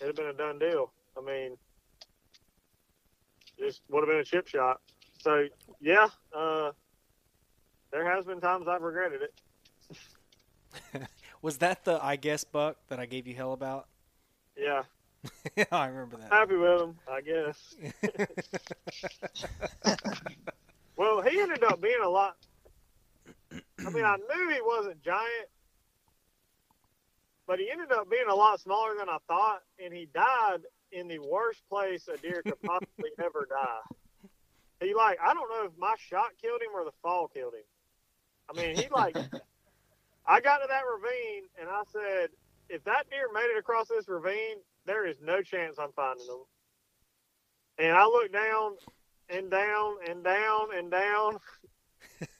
it'd 0.00 0.06
have 0.06 0.16
been 0.16 0.28
a 0.28 0.32
done 0.32 0.58
deal. 0.58 0.92
I 1.14 1.20
mean, 1.20 1.58
just 3.58 3.82
would 3.90 4.00
have 4.00 4.08
been 4.08 4.20
a 4.20 4.24
chip 4.24 4.48
shot. 4.48 4.80
So 5.22 5.46
yeah, 5.80 6.08
uh, 6.36 6.72
there 7.92 8.04
has 8.12 8.24
been 8.24 8.40
times 8.40 8.66
I've 8.66 8.82
regretted 8.82 9.20
it. 9.22 11.06
was 11.42 11.58
that 11.58 11.84
the 11.84 12.04
I 12.04 12.16
guess 12.16 12.42
buck 12.42 12.76
that 12.88 12.98
I 12.98 13.06
gave 13.06 13.28
you 13.28 13.34
hell 13.34 13.52
about? 13.52 13.86
Yeah. 14.56 14.82
I 15.70 15.86
remember 15.86 16.16
that. 16.16 16.32
Happy 16.32 16.56
with 16.56 16.82
him, 16.82 16.96
I 17.08 17.20
guess. 17.20 17.76
well, 20.96 21.22
he 21.22 21.40
ended 21.40 21.62
up 21.62 21.80
being 21.80 22.02
a 22.02 22.08
lot. 22.08 22.36
I 23.52 23.90
mean, 23.90 24.04
I 24.04 24.16
knew 24.16 24.48
he 24.48 24.60
wasn't 24.60 25.00
giant, 25.04 25.48
but 27.46 27.60
he 27.60 27.70
ended 27.70 27.92
up 27.92 28.10
being 28.10 28.26
a 28.28 28.34
lot 28.34 28.58
smaller 28.60 28.96
than 28.98 29.08
I 29.08 29.18
thought, 29.28 29.60
and 29.82 29.94
he 29.94 30.08
died 30.12 30.62
in 30.90 31.06
the 31.06 31.20
worst 31.20 31.62
place 31.68 32.08
a 32.08 32.16
deer 32.16 32.42
could 32.42 32.60
possibly 32.62 33.10
ever 33.20 33.46
die. 33.48 33.94
He 34.82 34.94
like 34.94 35.18
I 35.22 35.34
don't 35.34 35.48
know 35.48 35.64
if 35.66 35.78
my 35.78 35.94
shot 35.98 36.30
killed 36.40 36.60
him 36.60 36.70
or 36.74 36.84
the 36.84 36.92
fall 37.02 37.28
killed 37.28 37.54
him. 37.54 37.64
I 38.50 38.60
mean, 38.60 38.76
he 38.76 38.88
like 38.88 39.16
I 40.26 40.40
got 40.40 40.58
to 40.58 40.66
that 40.68 40.82
ravine 40.84 41.44
and 41.60 41.68
I 41.68 41.82
said, 41.92 42.30
if 42.68 42.84
that 42.84 43.10
deer 43.10 43.28
made 43.32 43.50
it 43.54 43.58
across 43.58 43.88
this 43.88 44.08
ravine, 44.08 44.56
there 44.86 45.06
is 45.06 45.16
no 45.22 45.42
chance 45.42 45.76
I'm 45.78 45.92
finding 45.94 46.26
them. 46.26 46.44
And 47.78 47.96
I 47.96 48.04
looked 48.04 48.32
down 48.32 48.76
and 49.28 49.50
down 49.50 49.96
and 50.08 50.22
down 50.24 50.68
and 50.76 50.90
down, 50.90 51.38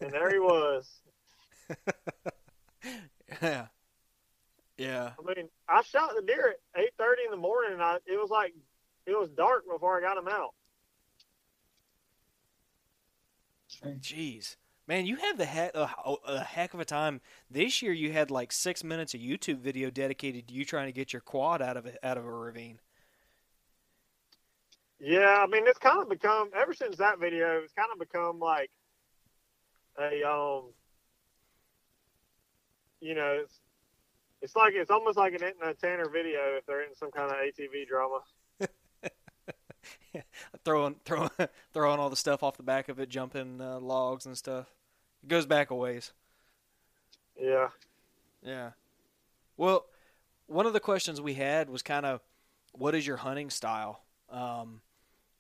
and 0.01 0.13
there 0.13 0.31
he 0.31 0.39
was. 0.39 0.91
yeah. 3.43 3.67
Yeah. 4.77 5.11
I 5.19 5.35
mean, 5.35 5.49
I 5.69 5.83
shot 5.83 6.11
the 6.17 6.23
deer 6.23 6.55
at 6.75 6.83
eight 6.83 6.93
thirty 6.99 7.23
in 7.25 7.31
the 7.31 7.37
morning, 7.37 7.75
and 7.75 7.83
I 7.83 7.97
it 8.07 8.19
was 8.19 8.31
like 8.31 8.53
it 9.07 9.19
was 9.19 9.31
dark 9.31 9.65
before 9.71 9.97
I 9.97 10.01
got 10.01 10.19
him 10.19 10.29
out. 10.29 10.55
Jeez. 13.85 14.57
Man, 14.89 15.07
you 15.07 15.17
have 15.17 15.39
the 15.39 15.45
heck, 15.45 15.75
a, 15.75 15.89
a 16.27 16.41
heck 16.41 16.75
of 16.75 16.81
a 16.81 16.85
time 16.85 17.21
this 17.51 17.83
year. 17.83 17.93
You 17.93 18.13
had 18.13 18.31
like 18.31 18.53
six 18.53 18.83
minutes 18.83 19.15
of 19.15 19.21
YouTube 19.21 19.59
video 19.59 19.91
dedicated 19.91 20.49
to 20.49 20.55
you 20.55 20.65
trying 20.65 20.87
to 20.87 20.93
get 20.93 21.13
your 21.13 21.23
quad 21.23 21.63
out 21.63 21.77
of 21.77 21.87
a, 21.87 22.07
out 22.07 22.19
of 22.19 22.25
a 22.25 22.31
ravine. 22.31 22.81
Yeah, 24.99 25.43
I 25.43 25.47
mean 25.47 25.67
it's 25.67 25.79
kind 25.79 26.01
of 26.01 26.09
become 26.09 26.51
ever 26.57 26.75
since 26.75 26.97
that 26.99 27.19
video, 27.19 27.61
it's 27.63 27.73
kind 27.73 27.89
of 27.93 27.99
become 27.99 28.39
like 28.39 28.71
a 29.99 30.23
um, 30.29 30.73
you 33.01 33.15
know, 33.15 33.41
it's 33.43 33.61
it's 34.41 34.57
like 34.57 34.75
it's 34.75 34.91
almost 34.91 35.17
like 35.19 35.35
an 35.35 35.53
Tanner 35.81 36.09
video 36.09 36.57
if 36.57 36.67
they're 36.67 36.83
in 36.83 36.95
some 36.95 37.11
kind 37.11 37.31
of 37.31 37.37
ATV 37.37 37.87
drama. 37.89 38.21
throwing 40.65 40.97
throwing 41.05 41.31
throwing 41.73 42.01
all 42.01 42.11
the 42.11 42.17
stuff 42.17 42.43
off 42.43 42.57
the 42.57 42.63
back 42.63 42.89
of 42.89 42.99
it, 42.99 43.09
jumping 43.09 43.61
uh, 43.61 43.79
logs 43.81 44.27
and 44.27 44.37
stuff. 44.37 44.75
It 45.23 45.29
goes 45.29 45.47
back 45.47 45.71
a 45.71 45.75
ways. 45.75 46.13
Yeah. 47.41 47.69
Yeah. 48.43 48.71
Well, 49.57 49.87
one 50.47 50.67
of 50.67 50.73
the 50.73 50.81
questions 50.81 51.21
we 51.21 51.35
had 51.35 51.71
was 51.71 51.83
kind 51.83 52.05
of, 52.05 52.21
what 52.73 52.95
is 52.95 53.07
your 53.07 53.19
hunting 53.19 53.51
style? 53.51 54.03
Um, 54.31 54.81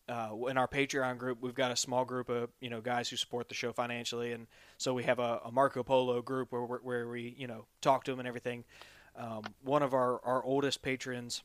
uh, 0.08 0.30
in 0.48 0.58
our 0.58 0.68
Patreon 0.68 1.16
group, 1.16 1.38
we've 1.40 1.54
got 1.54 1.70
a 1.70 1.76
small 1.76 2.04
group 2.04 2.28
of 2.28 2.50
you 2.60 2.68
know 2.68 2.80
guys 2.80 3.08
who 3.08 3.16
support 3.16 3.48
the 3.48 3.54
show 3.54 3.72
financially, 3.72 4.32
and 4.32 4.46
so 4.76 4.92
we 4.92 5.04
have 5.04 5.18
a, 5.18 5.40
a 5.44 5.52
Marco 5.52 5.82
Polo 5.82 6.20
group 6.20 6.52
where 6.52 6.62
where 6.62 7.08
we 7.08 7.34
you 7.38 7.46
know 7.46 7.64
talk 7.80 8.04
to 8.04 8.10
them 8.10 8.18
and 8.18 8.28
everything. 8.28 8.64
Um, 9.16 9.42
one 9.62 9.82
of 9.82 9.94
our 9.94 10.20
our 10.24 10.42
oldest 10.42 10.82
patrons, 10.82 11.42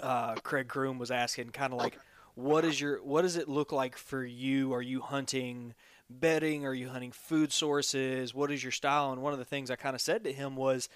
uh, 0.00 0.34
Craig 0.36 0.68
Kroom, 0.68 0.98
was 0.98 1.10
asking 1.10 1.50
kind 1.50 1.72
of 1.72 1.80
like 1.80 1.98
what 2.34 2.64
is 2.64 2.80
your 2.80 3.02
what 3.02 3.22
does 3.22 3.36
it 3.36 3.48
look 3.48 3.72
like 3.72 3.96
for 3.96 4.24
you? 4.24 4.72
Are 4.72 4.82
you 4.82 5.00
hunting 5.00 5.74
bedding? 6.08 6.66
Are 6.66 6.74
you 6.74 6.88
hunting 6.88 7.12
food 7.12 7.52
sources? 7.52 8.34
What 8.34 8.50
is 8.50 8.62
your 8.62 8.72
style? 8.72 9.12
And 9.12 9.22
one 9.22 9.32
of 9.32 9.38
the 9.38 9.44
things 9.44 9.70
I 9.70 9.76
kind 9.76 9.94
of 9.94 10.00
said 10.00 10.24
to 10.24 10.32
him 10.32 10.56
was, 10.56 10.88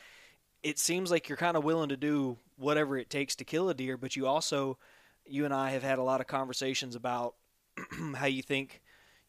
it 0.63 0.79
seems 0.79 1.11
like 1.11 1.29
you're 1.29 1.39
kind 1.39 1.57
of 1.57 1.65
willing 1.65 1.91
to 1.91 1.97
do 1.97 2.39
whatever 2.57 2.97
it 2.99 3.11
takes 3.11 3.35
to 3.37 3.45
kill 3.45 3.69
a 3.69 3.75
deer, 3.75 3.97
but 3.97 4.17
you 4.17 4.27
also, 4.27 4.79
you 5.27 5.45
and 5.45 5.55
I 5.55 5.71
have 5.71 5.83
had 5.83 5.99
a 5.99 6.03
lot 6.03 6.21
of 6.21 6.27
conversations 6.27 6.95
about 6.97 7.35
how 8.17 8.27
you 8.27 8.43
think, 8.43 8.81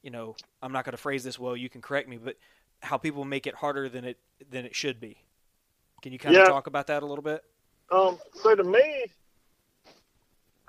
you 0.02 0.10
know, 0.12 0.36
I'm 0.62 0.72
not 0.72 0.86
going 0.86 0.94
to 0.94 0.98
phrase 0.98 1.24
this 1.24 1.38
well. 1.40 1.56
You 1.58 1.70
can 1.70 1.82
correct 1.82 2.08
me, 2.10 2.18
but 2.18 2.38
how 2.82 2.98
people 2.98 3.26
make 3.26 3.48
it 3.48 3.56
harder 3.56 3.90
than 3.90 4.06
it 4.06 4.18
than 4.50 4.66
it 4.66 4.76
should 4.76 5.00
be. 5.00 5.18
Can 6.02 6.14
you 6.14 6.20
kind 6.20 6.36
Yeah. 6.36 6.44
of 6.44 6.48
talk 6.48 6.68
about 6.68 6.88
that 6.88 7.04
a 7.04 7.06
little 7.06 7.24
bit? 7.24 7.44
Um, 7.92 8.18
so 8.34 8.56
to 8.56 8.64
me, 8.64 9.06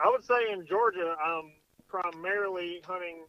I 0.01 0.09
would 0.11 0.25
say 0.25 0.53
in 0.53 0.67
Georgia, 0.67 1.17
I'm 1.23 1.53
primarily 1.89 2.81
hunting 2.87 3.27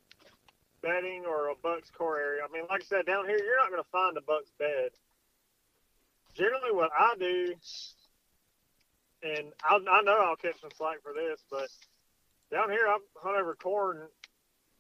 bedding 0.82 1.26
or 1.28 1.49
a 1.49 1.55
buck's 1.55 1.89
core 1.91 2.20
area. 2.20 2.41
I 2.47 2.51
mean, 2.51 2.63
like 2.70 2.82
I 2.82 2.86
said, 2.86 3.05
down 3.05 3.26
here, 3.26 3.38
you're 3.38 3.57
not 3.57 3.72
going 3.72 3.84
to 3.84 3.89
find 3.89 4.17
a 4.17 4.22
buck's 4.22 4.51
bed. 4.57 4.91
Generally, 6.36 6.72
what 6.72 6.91
I 6.97 7.15
do, 7.20 7.53
and 9.24 9.51
I, 9.63 9.76
I 9.76 10.01
know 10.03 10.17
I'll 10.22 10.36
catch 10.36 10.61
some 10.61 10.70
slack 10.78 11.01
for 11.01 11.13
this, 11.13 11.41
but 11.49 11.67
down 12.51 12.70
here, 12.70 12.88
I 12.88 12.97
hunt 13.17 13.38
over 13.38 13.55
corn 13.55 14.07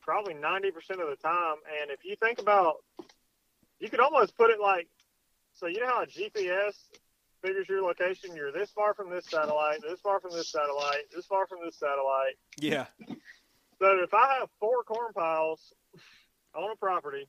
probably 0.01 0.33
90% 0.33 0.67
of 0.91 1.09
the 1.09 1.17
time. 1.21 1.57
And 1.81 1.91
if 1.91 2.03
you 2.03 2.15
think 2.21 2.39
about, 2.39 2.77
you 3.79 3.89
could 3.89 3.99
almost 3.99 4.37
put 4.37 4.49
it 4.51 4.59
like, 4.59 4.87
so 5.53 5.67
you 5.67 5.79
know 5.79 5.87
how 5.87 6.03
a 6.03 6.07
GPS 6.07 6.75
figures 7.41 7.67
your 7.69 7.81
location. 7.81 8.35
You're 8.35 8.51
this 8.51 8.71
far 8.71 8.93
from 8.93 9.09
this 9.09 9.25
satellite, 9.25 9.81
this 9.81 9.99
far 10.01 10.19
from 10.19 10.31
this 10.31 10.51
satellite, 10.51 11.09
this 11.13 11.25
far 11.25 11.47
from 11.47 11.59
this 11.63 11.75
satellite. 11.75 12.37
Yeah. 12.57 12.85
So 13.79 14.03
if 14.03 14.13
I 14.13 14.37
have 14.39 14.49
four 14.59 14.83
corn 14.83 15.13
piles 15.13 15.73
on 16.55 16.71
a 16.71 16.75
property 16.75 17.27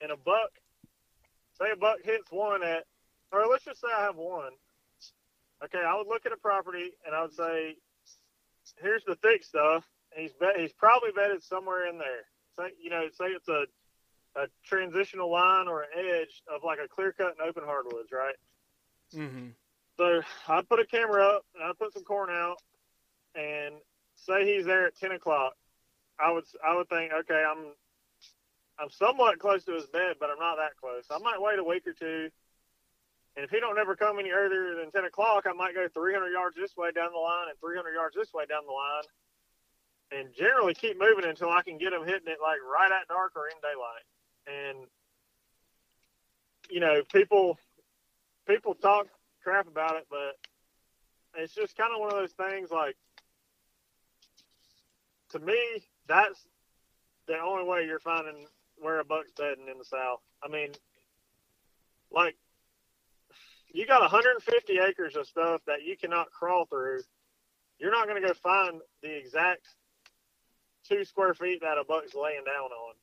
and 0.00 0.10
a 0.10 0.16
buck, 0.16 0.50
say 1.58 1.70
a 1.72 1.76
buck 1.76 1.98
hits 2.02 2.30
one 2.30 2.62
at, 2.62 2.84
or 3.30 3.46
let's 3.46 3.64
just 3.64 3.80
say 3.80 3.88
I 3.96 4.02
have 4.04 4.16
one. 4.16 4.52
Okay, 5.64 5.78
I 5.78 5.96
would 5.96 6.08
look 6.08 6.26
at 6.26 6.32
a 6.32 6.36
property 6.36 6.92
and 7.06 7.14
I 7.14 7.22
would 7.22 7.34
say, 7.34 7.76
here's 8.80 9.04
the 9.04 9.16
thick 9.16 9.44
stuff. 9.44 9.84
And 10.14 10.22
he's 10.22 10.32
bet, 10.32 10.58
he's 10.58 10.72
probably 10.72 11.10
bedded 11.14 11.42
somewhere 11.42 11.86
in 11.88 11.98
there. 11.98 12.26
Say, 12.56 12.74
you 12.82 12.90
know, 12.90 13.06
say 13.14 13.26
it's 13.26 13.48
a, 13.48 13.64
a 14.36 14.46
transitional 14.64 15.30
line 15.30 15.68
or 15.68 15.82
an 15.82 15.88
edge 15.96 16.42
of 16.52 16.62
like 16.64 16.78
a 16.84 16.88
clear 16.88 17.12
cut 17.12 17.34
and 17.38 17.48
open 17.48 17.62
hardwoods, 17.64 18.10
right? 18.12 18.34
Mm-hmm. 19.14 19.48
So 19.98 20.22
I'd 20.48 20.68
put 20.68 20.80
a 20.80 20.86
camera 20.86 21.24
up 21.26 21.44
and 21.54 21.64
I'd 21.64 21.78
put 21.78 21.92
some 21.92 22.04
corn 22.04 22.30
out 22.30 22.56
and 23.34 23.74
say 24.14 24.46
he's 24.46 24.64
there 24.64 24.86
at 24.86 24.96
ten 24.96 25.12
o'clock. 25.12 25.54
I 26.18 26.32
would 26.32 26.44
I 26.64 26.76
would 26.76 26.88
think, 26.88 27.12
okay, 27.12 27.44
I'm 27.48 27.72
I'm 28.78 28.90
somewhat 28.90 29.38
close 29.38 29.64
to 29.64 29.72
his 29.72 29.86
bed, 29.86 30.16
but 30.18 30.30
I'm 30.30 30.38
not 30.38 30.56
that 30.56 30.76
close. 30.80 31.04
I 31.10 31.18
might 31.18 31.40
wait 31.40 31.58
a 31.58 31.64
week 31.64 31.86
or 31.86 31.92
two. 31.92 32.30
And 33.36 33.44
if 33.44 33.50
he 33.50 33.60
don't 33.60 33.78
ever 33.78 33.96
come 33.96 34.18
any 34.18 34.30
earlier 34.30 34.74
than 34.74 34.90
ten 34.90 35.04
o'clock, 35.04 35.44
I 35.48 35.52
might 35.52 35.74
go 35.74 35.88
three 35.88 36.12
hundred 36.12 36.32
yards 36.32 36.56
this 36.56 36.76
way 36.76 36.90
down 36.92 37.12
the 37.12 37.18
line 37.18 37.48
and 37.48 37.58
three 37.60 37.76
hundred 37.76 37.92
yards 37.94 38.14
this 38.14 38.32
way 38.32 38.44
down 38.46 38.62
the 38.66 38.72
line. 38.72 39.04
And 40.12 40.34
generally 40.34 40.74
keep 40.74 40.98
moving 40.98 41.24
until 41.24 41.50
I 41.50 41.62
can 41.62 41.78
get 41.78 41.92
him 41.94 42.04
hitting 42.04 42.28
it 42.28 42.38
like 42.42 42.58
right 42.60 42.92
at 42.92 43.08
dark 43.08 43.32
or 43.36 43.48
in 43.48 43.56
daylight. 43.62 44.04
And 44.46 44.86
you 46.70 46.80
know, 46.80 47.02
people 47.12 47.58
people 48.46 48.74
talk 48.74 49.06
crap 49.42 49.66
about 49.66 49.96
it, 49.96 50.06
but 50.10 50.38
it's 51.34 51.54
just 51.54 51.76
kind 51.76 51.92
of 51.94 52.00
one 52.00 52.12
of 52.12 52.18
those 52.18 52.32
things 52.32 52.70
like 52.70 52.96
to 55.30 55.38
me, 55.38 55.82
that's 56.06 56.46
the 57.26 57.38
only 57.38 57.64
way 57.64 57.84
you're 57.86 58.00
finding 58.00 58.46
where 58.78 59.00
a 59.00 59.04
buck's 59.04 59.32
bedding 59.36 59.68
in 59.70 59.78
the 59.78 59.84
South. 59.84 60.20
I 60.42 60.48
mean, 60.48 60.72
like 62.10 62.36
you 63.72 63.86
got 63.86 64.02
150 64.02 64.78
acres 64.78 65.16
of 65.16 65.26
stuff 65.26 65.62
that 65.66 65.82
you 65.82 65.96
cannot 65.96 66.30
crawl 66.30 66.66
through. 66.66 67.00
You're 67.78 67.92
not 67.92 68.06
going 68.06 68.20
to 68.20 68.28
go 68.28 68.34
find 68.34 68.80
the 69.02 69.16
exact 69.16 69.66
two 70.88 71.04
square 71.04 71.34
feet 71.34 71.62
that 71.62 71.78
a 71.78 71.84
buck's 71.84 72.14
laying 72.14 72.44
down 72.44 72.70
on. 72.70 72.94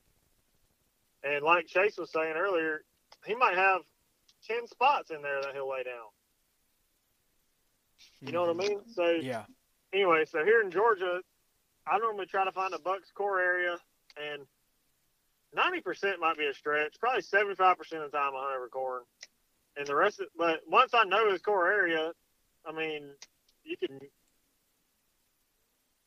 And 1.24 1.44
like 1.44 1.68
Chase 1.68 1.98
was 1.98 2.12
saying 2.12 2.36
earlier, 2.38 2.84
he 3.26 3.36
might 3.36 3.56
have 3.56 3.82
10 4.48 4.68
spots 4.68 5.12
in 5.12 5.22
there 5.22 5.42
that 5.42 5.54
he'll 5.54 5.70
lay 5.70 5.84
down. 5.84 6.10
You 8.22 8.32
know 8.32 8.42
what 8.42 8.50
I 8.50 8.54
mm-hmm. 8.54 8.74
mean? 8.74 8.94
So 8.94 9.10
Yeah. 9.10 9.46
anyway, 9.94 10.26
so 10.26 10.44
here 10.44 10.62
in 10.62 10.72
Georgia, 10.72 11.22
I 11.88 11.98
normally 11.98 12.26
try 12.26 12.44
to 12.44 12.52
find 12.52 12.74
a 12.74 12.80
buck's 12.80 13.12
core 13.12 13.40
area, 13.40 13.78
and 14.18 14.46
90% 15.56 16.20
might 16.20 16.38
be 16.38 16.46
a 16.46 16.54
stretch. 16.54 17.00
Probably 17.00 17.22
75% 17.22 17.80
of 18.04 18.12
the 18.12 18.18
time 18.18 18.34
I 18.36 18.42
hunt 18.42 18.58
over 18.58 18.70
corn, 18.70 19.04
and 19.78 19.88
the 19.88 19.96
rest. 19.96 20.20
Of, 20.20 20.28
but 20.38 20.62
once 20.68 20.94
I 20.94 21.04
know 21.06 21.32
his 21.32 21.42
core 21.42 21.72
area, 21.72 22.12
I 22.66 22.72
mean, 22.72 23.10
you 23.64 23.78
can. 23.78 24.00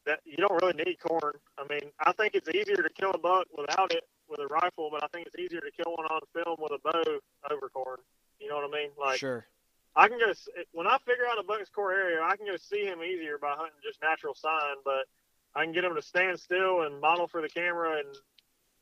That 0.05 0.19
you 0.25 0.37
don't 0.37 0.61
really 0.61 0.85
need 0.85 0.99
corn. 0.99 1.35
I 1.59 1.65
mean, 1.71 1.93
I 2.01 2.13
think 2.13 2.35
it's 2.35 2.49
easier 2.49 2.77
to 2.77 2.91
kill 2.91 3.13
a 3.13 3.19
buck 3.19 3.47
without 3.57 3.93
it 3.93 4.03
with 4.29 4.41
a 4.41 4.49
rifle, 4.49 4.89
but 4.91 5.05
I 5.05 5.07
think 5.09 5.29
it's 5.29 5.39
easier 5.39 5.61
to 5.61 5.71
kill 5.71 5.95
one 5.95 6.07
on 6.07 6.21
film 6.35 6.57
with 6.59 6.73
a 6.73 6.79
bow 6.83 7.21
over 7.49 7.69
corn. 7.69 7.99
You 8.43 8.49
know 8.49 8.57
what 8.57 8.75
I 8.75 8.83
mean? 8.83 8.91
Like 8.99 9.19
sure. 9.19 9.47
I 9.95 10.09
can 10.09 10.19
go 10.19 10.33
when 10.73 10.87
I 10.87 10.99
figure 10.99 11.27
out 11.31 11.39
a 11.39 11.43
buck's 11.43 11.69
core 11.69 11.93
area, 11.93 12.23
I 12.23 12.37
can 12.37 12.47
go 12.47 12.57
see 12.57 12.85
him 12.85 13.03
easier 13.03 13.39
by 13.39 13.51
hunting 13.51 13.79
just 13.85 14.01
natural 14.03 14.35
sign, 14.35 14.77
but 14.85 15.07
I 15.55 15.65
can 15.65 15.73
get 15.73 15.85
him 15.85 15.95
to 15.95 16.03
stand 16.03 16.41
still 16.41 16.83
and 16.83 17.01
model 17.01 17.27
for 17.29 17.43
the 17.43 17.49
camera 17.49 17.99
and 17.99 18.17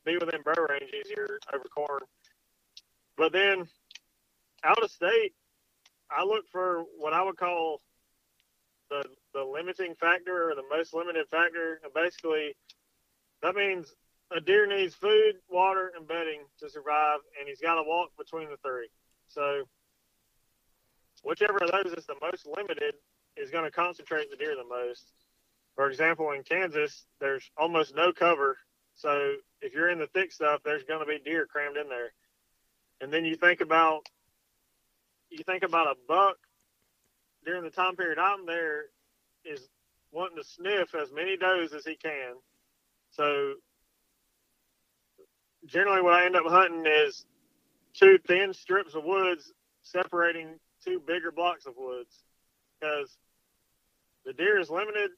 be 0.05 0.17
within 0.17 0.41
bow 0.41 0.65
range 0.69 0.91
easier 0.93 1.39
over 1.53 1.65
corn. 1.65 2.01
But 3.17 3.33
then 3.33 3.67
out 4.63 4.81
of 4.81 4.89
state, 4.89 5.33
I 6.09 6.23
look 6.23 6.45
for 6.51 6.85
what 6.97 7.13
I 7.13 7.21
would 7.21 7.37
call 7.37 7.81
the 8.89 9.03
the 9.33 9.43
limiting 9.43 9.95
factor 9.95 10.49
or 10.49 10.55
the 10.55 10.63
most 10.69 10.93
limited 10.93 11.27
factor, 11.29 11.79
and 11.83 11.93
basically 11.93 12.55
that 13.41 13.55
means 13.55 13.93
a 14.31 14.39
deer 14.39 14.65
needs 14.65 14.95
food, 14.95 15.35
water, 15.49 15.91
and 15.95 16.07
bedding 16.07 16.41
to 16.59 16.69
survive, 16.69 17.19
and 17.37 17.47
he's 17.49 17.59
got 17.59 17.75
to 17.75 17.83
walk 17.83 18.11
between 18.17 18.49
the 18.49 18.57
three. 18.57 18.87
So 19.33 19.63
whichever 21.23 21.57
of 21.57 21.71
those 21.71 21.93
is 21.93 22.05
the 22.05 22.15
most 22.21 22.45
limited 22.45 22.95
is 23.37 23.49
going 23.49 23.65
to 23.65 23.71
concentrate 23.71 24.29
the 24.29 24.37
deer 24.37 24.55
the 24.55 24.67
most. 24.67 25.13
For 25.75 25.89
example, 25.89 26.31
in 26.31 26.43
Kansas, 26.43 27.05
there's 27.19 27.49
almost 27.57 27.95
no 27.95 28.11
cover. 28.11 28.57
So 28.95 29.35
if 29.61 29.73
you're 29.73 29.89
in 29.89 29.99
the 29.99 30.07
thick 30.07 30.31
stuff, 30.31 30.61
there's 30.63 30.83
going 30.83 30.99
to 30.99 31.05
be 31.05 31.19
deer 31.23 31.45
crammed 31.45 31.77
in 31.77 31.87
there. 31.87 32.11
And 32.99 33.11
then 33.11 33.25
you 33.25 33.35
think 33.35 33.61
about 33.61 34.01
you 35.29 35.43
think 35.45 35.63
about 35.63 35.87
a 35.87 35.95
buck 36.07 36.37
during 37.45 37.63
the 37.63 37.69
time 37.69 37.95
period 37.95 38.19
I'm 38.19 38.45
there 38.45 38.83
is 39.45 39.69
wanting 40.11 40.37
to 40.37 40.43
sniff 40.43 40.93
as 40.93 41.11
many 41.13 41.37
does 41.37 41.73
as 41.73 41.85
he 41.85 41.95
can. 41.95 42.33
So 43.11 43.53
generally 45.65 46.01
what 46.01 46.13
I 46.13 46.25
end 46.25 46.35
up 46.35 46.45
hunting 46.45 46.85
is 46.85 47.25
two 47.93 48.17
thin 48.27 48.53
strips 48.53 48.95
of 48.95 49.03
woods 49.03 49.51
separating 49.83 50.59
two 50.83 51.01
bigger 51.05 51.31
blocks 51.31 51.65
of 51.65 51.73
woods 51.77 52.23
because 52.79 53.17
the 54.25 54.33
deer 54.33 54.59
is 54.59 54.69
limited 54.69 55.11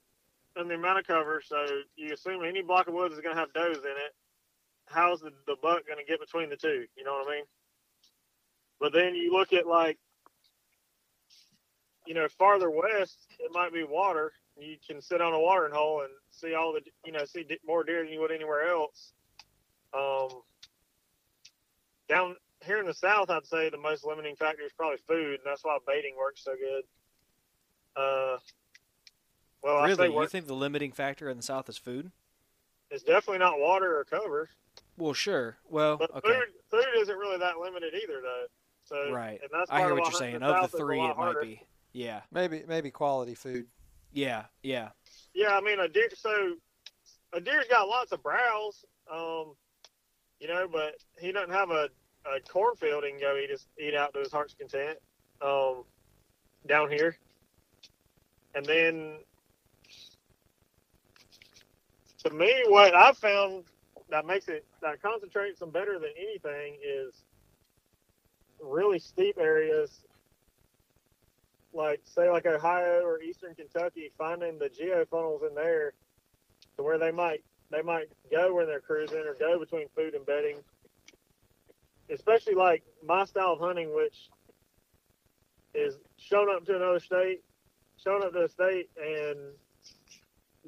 in 0.59 0.67
the 0.67 0.75
amount 0.75 0.99
of 0.99 1.07
cover. 1.07 1.41
So 1.45 1.65
you 1.95 2.13
assume 2.13 2.43
any 2.43 2.61
block 2.61 2.87
of 2.87 2.93
woods 2.93 3.13
is 3.15 3.21
going 3.21 3.35
to 3.35 3.39
have 3.39 3.53
does 3.53 3.77
in 3.77 3.83
it. 3.83 4.13
How's 4.85 5.21
the, 5.21 5.31
the 5.47 5.55
buck 5.61 5.87
going 5.87 5.99
to 5.99 6.05
get 6.05 6.19
between 6.19 6.49
the 6.49 6.55
two? 6.55 6.85
You 6.95 7.03
know 7.03 7.13
what 7.13 7.27
I 7.27 7.35
mean? 7.35 7.43
But 8.79 8.93
then 8.93 9.15
you 9.15 9.31
look 9.31 9.53
at 9.53 9.65
like, 9.65 9.97
you 12.05 12.13
know, 12.13 12.27
farther 12.27 12.69
west, 12.69 13.17
it 13.39 13.51
might 13.53 13.73
be 13.73 13.83
water. 13.83 14.33
You 14.57 14.75
can 14.85 15.01
sit 15.01 15.21
on 15.21 15.33
a 15.33 15.39
watering 15.39 15.73
hole 15.73 16.01
and 16.01 16.09
see 16.31 16.53
all 16.53 16.73
the, 16.73 16.81
you 17.05 17.11
know, 17.11 17.23
see 17.25 17.45
more 17.65 17.83
deer 17.83 18.03
than 18.03 18.11
you 18.11 18.19
would 18.19 18.31
anywhere 18.31 18.67
else. 18.67 19.13
Um, 19.93 20.41
down 22.09 22.35
here 22.65 22.79
in 22.79 22.85
the 22.85 22.93
south, 22.93 23.29
I'd 23.29 23.45
say 23.45 23.69
the 23.69 23.77
most 23.77 24.05
limiting 24.05 24.35
factor 24.35 24.63
is 24.63 24.71
probably 24.73 24.97
food, 25.07 25.33
and 25.35 25.39
that's 25.45 25.63
why 25.63 25.77
baiting 25.87 26.15
works 26.17 26.43
so 26.43 26.51
good. 26.53 26.83
Uh, 27.95 28.37
well, 29.61 29.77
I 29.77 29.87
say 29.93 30.03
Really? 30.03 30.13
You 30.21 30.27
think 30.27 30.47
the 30.47 30.53
limiting 30.55 30.91
factor 30.91 31.29
in 31.29 31.37
the 31.37 31.43
South 31.43 31.69
is 31.69 31.77
food? 31.77 32.11
it's 32.91 33.03
definitely 33.03 33.39
not 33.39 33.59
water 33.59 33.97
or 33.97 34.03
cover, 34.03 34.49
Well, 34.97 35.13
sure. 35.13 35.57
Well, 35.67 35.97
but 35.97 36.11
okay. 36.11 36.27
food 36.27 36.43
food 36.69 36.85
isn't 36.97 37.17
really 37.17 37.37
that 37.39 37.57
limited 37.57 37.93
either, 37.95 38.21
though. 38.21 38.45
So 38.83 39.11
Right. 39.11 39.39
and 39.41 39.49
that's 39.51 39.71
I 39.71 39.79
hear 39.79 39.95
what 39.95 40.03
you're 40.03 40.11
saying. 40.11 40.41
hunting 40.41 40.63
Of 40.65 40.71
the 40.71 40.77
three, 40.77 40.97
lot 40.97 41.11
it 41.11 41.17
might 41.17 41.23
harder. 41.23 41.41
be. 41.41 41.61
Yeah. 41.93 42.21
Maybe 42.31 42.63
maybe 42.67 42.91
quality 42.91 43.33
food. 43.33 43.67
Yeah. 44.11 44.45
Yeah. 44.61 44.89
Yeah, 45.33 45.57
I 45.57 45.61
mean 45.61 45.79
a 45.79 45.87
deer. 45.87 46.09
So 46.15 46.55
a 47.31 47.41
deer's 47.41 47.65
got 47.67 47.87
lots 47.87 48.11
of 48.11 48.21
browse, 48.21 48.85
um, 49.11 49.55
you 50.39 50.47
know, 50.47 50.67
but 50.71 50.95
he 51.19 51.31
doesn't 51.31 51.49
have 51.53 51.71
a, 51.71 51.89
a 52.25 52.39
cornfield 52.41 53.03
can 53.03 53.19
go 53.19 53.37
eat 53.37 53.49
his, 53.49 53.67
eat 53.79 53.95
out 53.95 54.13
to 54.13 54.19
his 54.19 54.31
heart's 54.31 54.53
content 54.53 54.97
um, 55.41 55.83
down 56.67 56.89
here. 56.89 57.17
And 58.55 58.65
then, 58.65 59.17
to 62.23 62.29
me, 62.29 62.63
what 62.67 62.95
I've 62.95 63.17
found 63.17 63.65
that 64.09 64.25
makes 64.25 64.47
it 64.47 64.65
that 64.81 65.01
concentrates 65.01 65.59
them 65.59 65.71
better 65.71 65.99
than 65.99 66.11
anything 66.17 66.77
is 66.83 67.23
really 68.61 68.99
steep 68.99 69.37
areas 69.39 70.01
like 71.73 72.01
say 72.05 72.29
like 72.29 72.45
Ohio 72.45 73.01
or 73.03 73.21
Eastern 73.21 73.55
Kentucky, 73.55 74.11
finding 74.17 74.59
the 74.59 74.69
geofunnels 74.69 75.47
in 75.47 75.55
there 75.55 75.93
to 76.77 76.83
where 76.83 76.97
they 76.97 77.11
might 77.11 77.43
they 77.71 77.81
might 77.81 78.07
go 78.31 78.53
when 78.55 78.67
they're 78.67 78.79
cruising 78.79 79.23
or 79.27 79.35
go 79.39 79.59
between 79.59 79.87
food 79.95 80.13
and 80.13 80.25
bedding. 80.25 80.57
Especially 82.09 82.53
like 82.53 82.83
my 83.05 83.25
style 83.25 83.53
of 83.53 83.59
hunting, 83.59 83.93
which 83.95 84.29
is 85.73 85.97
showing 86.17 86.53
up 86.55 86.65
to 86.65 86.75
another 86.75 86.99
state, 86.99 87.41
showing 88.01 88.23
up 88.23 88.33
to 88.33 88.43
a 88.43 88.49
state 88.49 88.89
and 89.01 89.37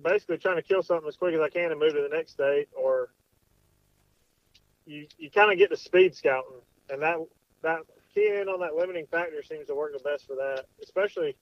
basically 0.04 0.38
trying 0.38 0.56
to 0.56 0.62
kill 0.62 0.84
something 0.84 1.08
as 1.08 1.16
quick 1.16 1.34
as 1.34 1.42
I 1.42 1.50
can 1.50 1.72
and 1.72 1.80
move 1.80 1.94
to 1.94 2.02
the 2.02 2.16
next 2.16 2.32
state, 2.32 2.68
or 2.76 3.10
you 4.86 5.08
you 5.18 5.30
kind 5.30 5.52
of 5.52 5.58
get 5.58 5.70
the 5.70 5.78
speed 5.78 6.16
scouting, 6.16 6.62
and 6.90 7.02
that 7.02 7.18
that 7.62 7.82
key 8.14 8.38
in 8.40 8.48
on 8.48 8.60
that 8.62 8.76
limiting 8.76 9.06
factor 9.08 9.42
seems 9.44 9.68
to 9.68 9.76
work 9.76 9.94
the 9.94 10.00
best 10.00 10.28
for 10.28 10.36
that, 10.36 10.66
especially. 10.82 11.36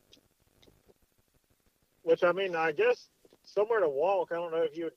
Which 2.03 2.24
I 2.24 2.34
mean, 2.34 2.56
I 2.56 2.74
guess 2.74 3.07
somewhere 3.44 3.80
to 3.80 3.88
walk. 3.88 4.32
I 4.32 4.36
don't 4.36 4.52
know 4.52 4.64
if 4.64 4.76
you 4.76 4.86
would. 4.86 4.94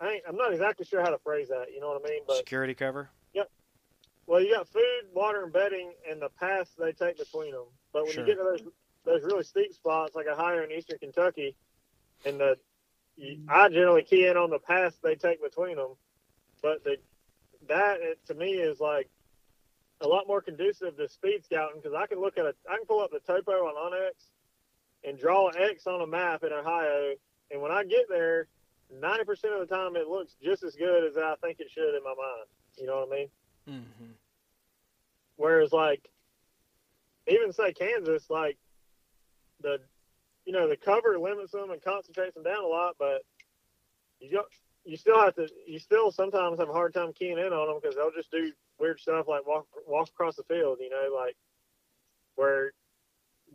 I 0.00 0.20
I'm 0.28 0.36
not 0.36 0.52
exactly 0.52 0.84
sure 0.84 1.00
how 1.00 1.10
to 1.10 1.18
phrase 1.18 1.48
that. 1.48 1.66
You 1.72 1.80
know 1.80 1.88
what 1.88 2.02
I 2.04 2.10
mean? 2.10 2.22
But 2.26 2.36
Security 2.38 2.74
cover. 2.74 3.10
Well, 4.26 4.40
you 4.40 4.54
got 4.54 4.68
food, 4.68 5.02
water, 5.12 5.42
and 5.44 5.52
bedding, 5.52 5.92
and 6.08 6.22
the 6.22 6.28
paths 6.28 6.70
they 6.78 6.92
take 6.92 7.18
between 7.18 7.52
them. 7.52 7.66
But 7.92 8.04
when 8.04 8.12
Sure. 8.14 8.26
you 8.26 8.34
get 8.34 8.38
to 8.38 8.44
those 8.44 8.62
those 9.04 9.24
really 9.24 9.42
steep 9.42 9.74
spots, 9.74 10.14
like 10.14 10.28
Ohio 10.28 10.62
in 10.62 10.70
eastern 10.70 10.98
Kentucky, 10.98 11.56
and 12.24 12.38
the 12.38 12.56
you, 13.16 13.40
I 13.48 13.68
generally 13.68 14.02
key 14.02 14.26
in 14.26 14.36
on 14.36 14.50
the 14.50 14.60
paths 14.60 14.96
they 15.02 15.16
take 15.16 15.42
between 15.42 15.76
them. 15.76 15.96
But 16.62 16.84
the 16.84 16.98
that 17.68 18.00
it, 18.00 18.24
to 18.26 18.34
me 18.34 18.52
is 18.54 18.80
like 18.80 19.08
a 20.00 20.06
lot 20.08 20.26
more 20.26 20.40
conducive 20.40 20.96
to 20.96 21.08
speed 21.08 21.44
scouting 21.44 21.80
because 21.80 21.94
I 21.94 22.06
can 22.06 22.20
look 22.20 22.38
at 22.38 22.46
a 22.46 22.54
I 22.70 22.76
can 22.76 22.86
pull 22.86 23.00
up 23.00 23.10
the 23.10 23.20
topo 23.20 23.52
on 23.52 23.92
onX 23.92 24.30
and 25.04 25.18
draw 25.18 25.48
an 25.48 25.56
X 25.58 25.86
on 25.86 26.00
a 26.00 26.06
map 26.06 26.44
in 26.44 26.52
Ohio, 26.52 27.14
and 27.50 27.60
when 27.60 27.72
I 27.72 27.82
get 27.84 28.08
there, 28.08 28.46
ninety 28.90 29.24
percent 29.24 29.52
of 29.52 29.60
the 29.68 29.74
time 29.74 29.96
it 29.96 30.06
looks 30.06 30.36
just 30.42 30.62
as 30.62 30.76
good 30.76 31.04
as 31.04 31.16
I 31.16 31.34
think 31.42 31.58
it 31.58 31.70
should 31.70 31.96
in 31.96 32.04
my 32.04 32.10
mind. 32.14 32.46
You 32.78 32.86
know 32.86 33.00
what 33.00 33.08
I 33.12 33.16
mean? 33.16 33.28
Mm-hmm. 33.68 34.12
Whereas 35.36 35.72
like 35.72 36.08
even 37.26 37.52
say 37.52 37.72
Kansas, 37.72 38.28
like 38.30 38.58
the 39.60 39.78
you 40.44 40.52
know 40.52 40.68
the 40.68 40.76
cover 40.76 41.18
limits 41.18 41.52
them 41.52 41.70
and 41.70 41.82
concentrates 41.82 42.34
them 42.34 42.42
down 42.42 42.64
a 42.64 42.66
lot, 42.66 42.96
but 42.98 43.22
you 44.20 44.42
you 44.84 44.96
still 44.96 45.20
have 45.20 45.34
to 45.36 45.48
you 45.66 45.78
still 45.78 46.10
sometimes 46.10 46.58
have 46.58 46.68
a 46.68 46.72
hard 46.72 46.94
time 46.94 47.12
keying 47.12 47.38
in 47.38 47.52
on 47.52 47.68
them 47.68 47.78
because 47.80 47.96
they'll 47.96 48.10
just 48.10 48.30
do 48.30 48.52
weird 48.78 48.98
stuff 49.00 49.28
like 49.28 49.46
walk 49.46 49.66
walk 49.86 50.08
across 50.08 50.36
the 50.36 50.42
field, 50.44 50.78
you 50.80 50.90
know, 50.90 51.14
like 51.14 51.36
where 52.34 52.72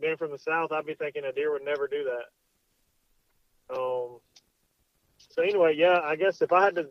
being 0.00 0.16
from 0.16 0.30
the 0.30 0.38
south, 0.38 0.72
I'd 0.72 0.86
be 0.86 0.94
thinking 0.94 1.24
a 1.24 1.32
deer 1.32 1.52
would 1.52 1.64
never 1.64 1.88
do 1.88 2.04
that. 2.04 3.74
Um. 3.76 4.20
So 5.30 5.42
anyway, 5.42 5.74
yeah, 5.76 6.00
I 6.02 6.16
guess 6.16 6.40
if 6.40 6.52
I 6.52 6.64
had 6.64 6.76
to 6.76 6.86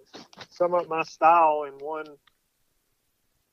sum 0.50 0.74
up 0.74 0.88
my 0.88 1.04
style 1.04 1.64
in 1.68 1.74
one 1.86 2.06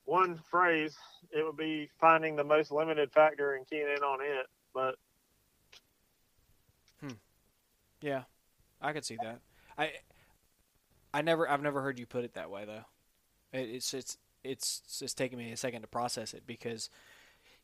one 0.05 0.39
phrase, 0.49 0.95
it 1.31 1.43
would 1.43 1.57
be 1.57 1.89
finding 1.99 2.35
the 2.35 2.43
most 2.43 2.71
limited 2.71 3.11
factor 3.11 3.55
and 3.55 3.67
keying 3.67 3.87
in 3.87 4.03
on 4.03 4.19
it. 4.21 4.45
But 4.73 4.95
hmm. 7.01 7.15
Yeah, 8.01 8.23
I 8.81 8.93
could 8.93 9.05
see 9.05 9.17
that. 9.21 9.39
I 9.77 9.91
I 11.13 11.21
never 11.21 11.49
I've 11.49 11.61
never 11.61 11.81
heard 11.81 11.99
you 11.99 12.05
put 12.05 12.23
it 12.23 12.33
that 12.35 12.49
way 12.49 12.65
though. 12.65 12.85
It, 13.51 13.69
it's 13.69 13.93
it's 13.93 14.17
it's 14.43 14.81
it's 15.01 15.13
taking 15.13 15.37
me 15.37 15.51
a 15.51 15.57
second 15.57 15.81
to 15.81 15.87
process 15.87 16.33
it 16.33 16.43
because 16.45 16.89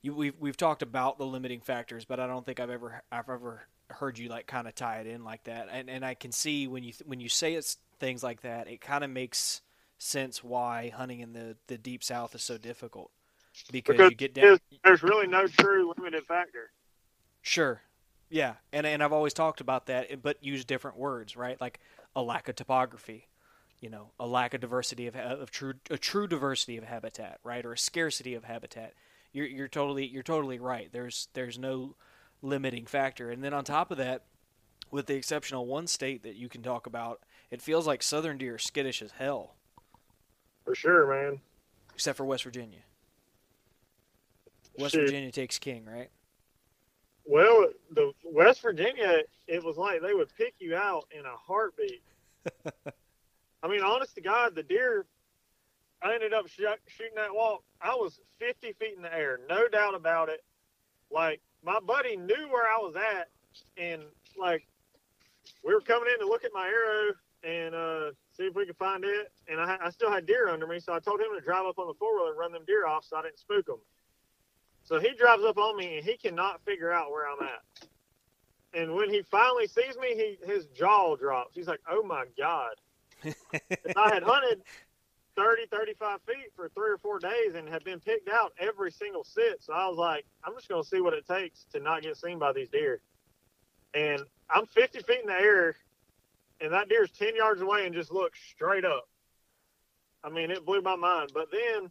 you 0.01 0.13
we've 0.15 0.35
we've 0.39 0.57
talked 0.57 0.81
about 0.81 1.17
the 1.17 1.25
limiting 1.25 1.61
factors, 1.61 2.05
but 2.05 2.19
I 2.19 2.27
don't 2.27 2.45
think 2.45 2.59
I've 2.59 2.69
ever 2.69 3.03
I've 3.11 3.29
ever 3.29 3.61
heard 3.89 4.17
you 4.17 4.29
like 4.29 4.47
kind 4.47 4.67
of 4.67 4.75
tie 4.75 4.99
it 4.99 5.07
in 5.07 5.23
like 5.23 5.43
that. 5.43 5.67
And 5.71 5.89
and 5.89 6.03
I 6.03 6.15
can 6.15 6.31
see 6.31 6.67
when 6.67 6.83
you 6.83 6.93
when 7.05 7.19
you 7.19 7.29
say 7.29 7.53
it's 7.53 7.77
things 7.99 8.23
like 8.23 8.41
that, 8.41 8.67
it 8.67 8.81
kind 8.81 9.03
of 9.03 9.09
makes 9.09 9.61
sense 10.01 10.43
why 10.43 10.89
hunting 10.89 11.19
in 11.19 11.33
the 11.33 11.55
the 11.67 11.77
deep 11.77 12.03
south 12.03 12.33
is 12.33 12.41
so 12.41 12.57
difficult 12.57 13.11
because, 13.71 13.95
because 13.95 14.09
you 14.09 14.15
get 14.15 14.33
down 14.33 14.57
there's 14.83 15.03
really 15.03 15.27
no 15.27 15.45
true 15.47 15.93
limited 15.95 16.23
factor. 16.25 16.71
Sure. 17.41 17.81
Yeah, 18.29 18.55
and 18.71 18.87
and 18.87 19.03
I've 19.03 19.13
always 19.13 19.33
talked 19.33 19.61
about 19.61 19.87
that, 19.87 20.21
but 20.21 20.43
use 20.43 20.63
different 20.63 20.97
words, 20.97 21.35
right? 21.35 21.59
Like 21.59 21.79
a 22.15 22.21
lack 22.21 22.47
of 22.47 22.55
topography, 22.55 23.27
you 23.81 23.89
know, 23.89 24.11
a 24.19 24.25
lack 24.25 24.53
of 24.53 24.61
diversity 24.61 25.07
of, 25.07 25.15
of 25.17 25.51
true 25.51 25.73
a 25.89 25.97
true 25.97 26.27
diversity 26.27 26.77
of 26.77 26.85
habitat, 26.85 27.39
right, 27.43 27.65
or 27.65 27.73
a 27.73 27.77
scarcity 27.77 28.33
of 28.33 28.45
habitat. 28.45 28.93
You're 29.33 29.47
you're 29.47 29.67
totally 29.67 30.07
you're 30.07 30.23
totally 30.23 30.59
right. 30.59 30.89
There's 30.91 31.27
there's 31.33 31.59
no 31.59 31.95
limiting 32.41 32.85
factor, 32.85 33.29
and 33.29 33.43
then 33.43 33.53
on 33.53 33.65
top 33.65 33.91
of 33.91 33.97
that, 33.97 34.23
with 34.89 35.07
the 35.07 35.15
exceptional 35.15 35.65
one 35.65 35.87
state 35.87 36.23
that 36.23 36.35
you 36.35 36.47
can 36.47 36.63
talk 36.63 36.87
about, 36.87 37.19
it 37.49 37.61
feels 37.61 37.85
like 37.85 38.01
southern 38.01 38.37
deer 38.37 38.55
are 38.55 38.59
skittish 38.59 39.01
as 39.01 39.11
hell, 39.11 39.55
For 40.71 40.75
sure, 40.75 41.05
man. 41.07 41.41
except 41.93 42.15
for 42.15 42.23
West 42.23 42.45
Virginia. 42.45 42.79
West 44.79 44.93
Shoot. 44.93 45.01
Virginia 45.01 45.29
takes 45.29 45.59
king, 45.59 45.83
right? 45.83 46.09
Well, 47.25 47.67
the 47.93 48.13
West 48.23 48.61
Virginia, 48.61 49.19
it 49.47 49.61
was 49.65 49.75
like 49.75 50.01
they 50.01 50.13
would 50.13 50.29
pick 50.37 50.53
you 50.59 50.77
out 50.77 51.07
in 51.11 51.25
a 51.25 51.35
heartbeat. 51.35 52.01
I 53.61 53.67
mean, 53.67 53.81
honest 53.81 54.15
to 54.15 54.21
God, 54.21 54.55
the 54.55 54.63
deer. 54.63 55.05
I 56.01 56.13
ended 56.13 56.33
up 56.33 56.47
sh- 56.47 56.61
shooting 56.87 57.15
that 57.17 57.35
walk. 57.35 57.65
I 57.81 57.93
was 57.93 58.21
50 58.39 58.71
feet 58.79 58.93
in 58.95 59.01
the 59.01 59.13
air, 59.13 59.41
no 59.49 59.67
doubt 59.67 59.93
about 59.93 60.29
it. 60.29 60.41
Like 61.11 61.41
my 61.65 61.81
buddy 61.85 62.15
knew 62.15 62.47
where 62.49 62.65
I 62.65 62.77
was 62.77 62.95
at, 62.95 63.27
and 63.75 64.03
like 64.39 64.65
we 65.65 65.73
were 65.73 65.81
coming 65.81 66.09
in 66.13 66.19
to 66.25 66.25
look 66.31 66.45
at 66.45 66.51
my 66.53 66.65
arrow 66.67 67.11
and 67.43 67.73
uh, 67.75 68.11
see 68.33 68.43
if 68.43 68.55
we 68.55 68.65
could 68.65 68.77
find 68.77 69.03
it. 69.03 69.31
And 69.47 69.59
I, 69.59 69.77
I 69.81 69.89
still 69.89 70.11
had 70.11 70.25
deer 70.25 70.49
under 70.49 70.67
me, 70.67 70.79
so 70.79 70.93
I 70.93 70.99
told 70.99 71.19
him 71.19 71.27
to 71.35 71.41
drive 71.41 71.65
up 71.65 71.79
on 71.79 71.87
the 71.87 71.93
four 71.93 72.15
wheeler 72.15 72.31
and 72.31 72.39
run 72.39 72.51
them 72.51 72.63
deer 72.65 72.85
off, 72.85 73.05
so 73.05 73.17
I 73.17 73.23
didn't 73.23 73.39
spook 73.39 73.65
them. 73.65 73.79
So 74.83 74.99
he 74.99 75.13
drives 75.13 75.43
up 75.43 75.57
on 75.57 75.77
me 75.77 75.97
and 75.97 76.05
he 76.05 76.17
cannot 76.17 76.63
figure 76.65 76.91
out 76.91 77.11
where 77.11 77.27
I'm 77.27 77.41
at. 77.45 77.87
And 78.73 78.93
when 78.95 79.09
he 79.09 79.21
finally 79.21 79.67
sees 79.67 79.97
me, 79.99 80.15
he 80.15 80.37
his 80.45 80.65
jaw 80.67 81.15
drops. 81.15 81.55
He's 81.55 81.67
like, 81.67 81.81
"Oh 81.89 82.03
my 82.03 82.25
god!" 82.37 82.75
I 83.95 84.13
had 84.13 84.23
hunted 84.23 84.63
30, 85.35 85.65
35 85.67 86.19
feet 86.21 86.51
for 86.55 86.69
three 86.69 86.89
or 86.89 86.97
four 86.97 87.19
days 87.19 87.55
and 87.55 87.67
had 87.67 87.83
been 87.83 87.99
picked 87.99 88.29
out 88.29 88.53
every 88.57 88.91
single 88.91 89.23
sit. 89.23 89.61
So 89.61 89.73
I 89.73 89.87
was 89.87 89.97
like, 89.97 90.25
"I'm 90.43 90.53
just 90.55 90.69
going 90.69 90.81
to 90.83 90.87
see 90.87 91.01
what 91.01 91.13
it 91.13 91.27
takes 91.27 91.65
to 91.73 91.79
not 91.79 92.01
get 92.01 92.15
seen 92.17 92.39
by 92.39 92.53
these 92.53 92.69
deer." 92.69 93.01
And 93.93 94.21
I'm 94.49 94.65
50 94.67 94.99
feet 94.99 95.19
in 95.21 95.27
the 95.27 95.33
air, 95.33 95.75
and 96.61 96.73
that 96.73 96.89
deer's 96.89 97.11
10 97.11 97.35
yards 97.35 97.61
away 97.61 97.85
and 97.85 97.93
just 97.95 98.11
looks 98.11 98.39
straight 98.51 98.85
up. 98.85 99.07
I 100.23 100.29
mean, 100.29 100.51
it 100.51 100.65
blew 100.65 100.81
my 100.81 100.95
mind. 100.95 101.31
But 101.33 101.47
then 101.51 101.89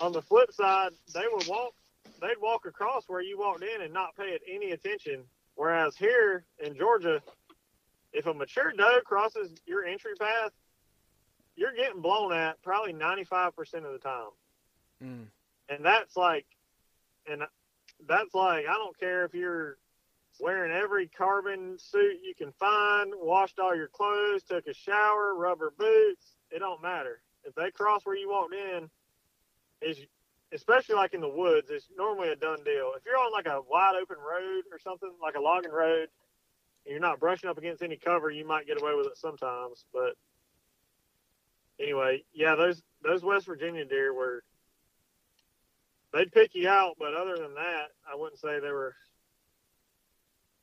on 0.00 0.12
the 0.12 0.22
flip 0.22 0.52
side, 0.52 0.92
they 1.14 1.24
would 1.32 1.46
walk 1.46 1.74
they'd 2.20 2.40
walk 2.40 2.66
across 2.66 3.04
where 3.08 3.20
you 3.20 3.38
walked 3.38 3.64
in 3.64 3.82
and 3.82 3.92
not 3.92 4.16
pay 4.16 4.28
it 4.28 4.42
any 4.48 4.70
attention. 4.70 5.24
Whereas 5.56 5.96
here 5.96 6.44
in 6.64 6.76
Georgia, 6.76 7.20
if 8.12 8.26
a 8.26 8.34
mature 8.34 8.72
doe 8.76 9.00
crosses 9.04 9.50
your 9.66 9.84
entry 9.84 10.14
path, 10.18 10.52
you're 11.56 11.74
getting 11.74 12.00
blown 12.00 12.32
at 12.32 12.62
probably 12.62 12.92
95% 12.92 13.50
of 13.58 13.92
the 13.92 13.98
time. 13.98 14.30
Mm. 15.02 15.24
And 15.68 15.84
that's 15.84 16.16
like, 16.16 16.46
and 17.30 17.42
that's 18.08 18.34
like, 18.34 18.66
I 18.68 18.74
don't 18.74 18.98
care 18.98 19.24
if 19.24 19.34
you're 19.34 19.78
wearing 20.40 20.72
every 20.72 21.08
carbon 21.08 21.78
suit 21.78 22.18
you 22.22 22.34
can 22.36 22.52
find, 22.52 23.12
washed 23.16 23.58
all 23.58 23.76
your 23.76 23.88
clothes, 23.88 24.42
took 24.42 24.66
a 24.66 24.74
shower, 24.74 25.34
rubber 25.34 25.72
boots. 25.76 26.36
It 26.50 26.60
don't 26.60 26.82
matter. 26.82 27.20
If 27.44 27.54
they 27.54 27.70
cross 27.70 28.04
where 28.04 28.16
you 28.16 28.30
walked 28.30 28.54
in, 28.54 28.90
is 29.80 29.98
especially 30.52 30.94
like 30.94 31.14
in 31.14 31.20
the 31.20 31.28
woods, 31.28 31.68
it's 31.70 31.88
normally 31.96 32.28
a 32.28 32.36
done 32.36 32.62
deal. 32.64 32.92
If 32.96 33.04
you're 33.06 33.16
on 33.16 33.32
like 33.32 33.46
a 33.46 33.60
wide 33.68 33.94
open 34.00 34.18
road 34.18 34.64
or 34.70 34.78
something, 34.78 35.10
like 35.20 35.34
a 35.34 35.40
logging 35.40 35.72
road, 35.72 36.08
and 36.84 36.92
you're 36.92 37.00
not 37.00 37.20
brushing 37.20 37.48
up 37.48 37.58
against 37.58 37.82
any 37.82 37.96
cover, 37.96 38.30
you 38.30 38.46
might 38.46 38.66
get 38.66 38.80
away 38.80 38.94
with 38.94 39.06
it 39.06 39.16
sometimes. 39.16 39.84
But 39.92 40.14
anyway, 41.80 42.24
yeah, 42.32 42.54
those 42.54 42.82
those 43.02 43.22
West 43.22 43.46
Virginia 43.46 43.84
deer 43.84 44.12
were 44.12 44.42
they'd 46.12 46.32
pick 46.32 46.54
you 46.54 46.68
out, 46.68 46.96
but 46.98 47.14
other 47.14 47.36
than 47.36 47.54
that, 47.54 47.86
I 48.10 48.16
wouldn't 48.16 48.40
say 48.40 48.60
they 48.60 48.70
were 48.70 48.94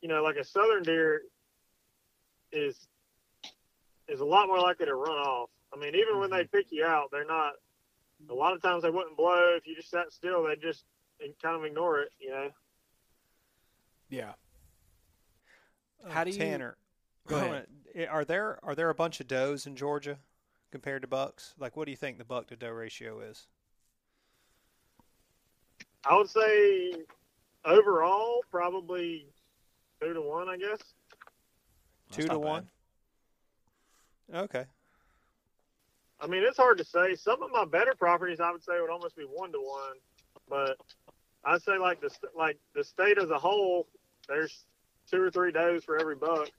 you 0.00 0.08
know, 0.08 0.22
like 0.22 0.36
a 0.36 0.44
southern 0.44 0.82
deer 0.82 1.22
is 2.52 2.88
is 4.08 4.20
a 4.20 4.24
lot 4.24 4.48
more 4.48 4.58
likely 4.58 4.86
to 4.86 4.94
run 4.94 5.16
off. 5.18 5.50
I 5.72 5.78
mean, 5.78 5.94
even 5.94 6.18
when 6.18 6.30
they 6.30 6.44
pick 6.44 6.66
you 6.70 6.84
out, 6.84 7.10
they're 7.12 7.26
not 7.26 7.52
a 8.28 8.34
lot 8.34 8.54
of 8.54 8.62
times 8.62 8.82
they 8.82 8.90
wouldn't 8.90 9.16
blow 9.16 9.54
if 9.56 9.66
you 9.66 9.74
just 9.76 9.90
sat 9.90 10.12
still. 10.12 10.44
They 10.44 10.56
just 10.56 10.84
kind 11.42 11.56
of 11.56 11.64
ignore 11.64 12.00
it, 12.00 12.10
you 12.18 12.30
know. 12.30 12.48
Yeah. 14.08 14.32
Uh, 16.04 16.10
How 16.10 16.24
do 16.24 16.30
you- 16.30 16.38
Tanner? 16.38 16.76
Go 17.26 17.36
ahead. 17.36 17.66
Are 18.08 18.24
there 18.24 18.58
are 18.64 18.74
there 18.74 18.90
a 18.90 18.94
bunch 18.94 19.20
of 19.20 19.28
does 19.28 19.66
in 19.66 19.76
Georgia 19.76 20.18
compared 20.72 21.02
to 21.02 21.08
bucks? 21.08 21.54
Like, 21.58 21.76
what 21.76 21.84
do 21.84 21.90
you 21.90 21.96
think 21.96 22.18
the 22.18 22.24
buck 22.24 22.46
to 22.48 22.56
doe 22.56 22.70
ratio 22.70 23.20
is? 23.20 23.46
I 26.04 26.16
would 26.16 26.30
say 26.30 26.94
overall 27.64 28.40
probably 28.50 29.26
two 30.00 30.14
to 30.14 30.20
one, 30.20 30.48
I 30.48 30.56
guess. 30.56 30.78
Two 32.10 32.22
not 32.22 32.34
to 32.34 32.40
bad. 32.40 32.48
one. 32.48 32.68
Okay. 34.34 34.64
I 36.20 36.26
mean, 36.26 36.42
it's 36.42 36.56
hard 36.56 36.78
to 36.78 36.84
say. 36.84 37.14
Some 37.14 37.42
of 37.42 37.50
my 37.50 37.64
better 37.64 37.94
properties, 37.94 38.40
I 38.40 38.50
would 38.52 38.62
say, 38.62 38.80
would 38.80 38.90
almost 38.90 39.16
be 39.16 39.24
one 39.24 39.52
to 39.52 39.58
one, 39.58 39.96
but 40.48 40.76
I'd 41.44 41.62
say 41.62 41.78
like 41.78 42.00
the 42.00 42.10
like 42.36 42.58
the 42.74 42.84
state 42.84 43.18
as 43.18 43.30
a 43.30 43.38
whole, 43.38 43.86
there's 44.28 44.66
two 45.10 45.22
or 45.22 45.30
three 45.30 45.52
does 45.52 45.84
for 45.84 45.98
every 45.98 46.16
buck. 46.16 46.50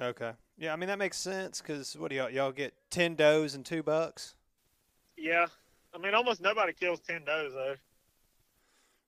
Okay. 0.00 0.32
Yeah, 0.58 0.72
I 0.72 0.76
mean 0.76 0.88
that 0.88 0.98
makes 0.98 1.16
sense 1.16 1.60
because 1.60 1.96
what 1.96 2.10
do 2.10 2.16
y'all 2.16 2.30
y'all 2.30 2.52
get 2.52 2.74
ten 2.90 3.14
does 3.14 3.54
and 3.54 3.64
two 3.64 3.82
bucks? 3.82 4.34
Yeah, 5.16 5.46
I 5.94 5.98
mean, 5.98 6.14
almost 6.14 6.42
nobody 6.42 6.74
kills 6.74 7.00
ten 7.00 7.24
does 7.24 7.54
though. 7.54 7.76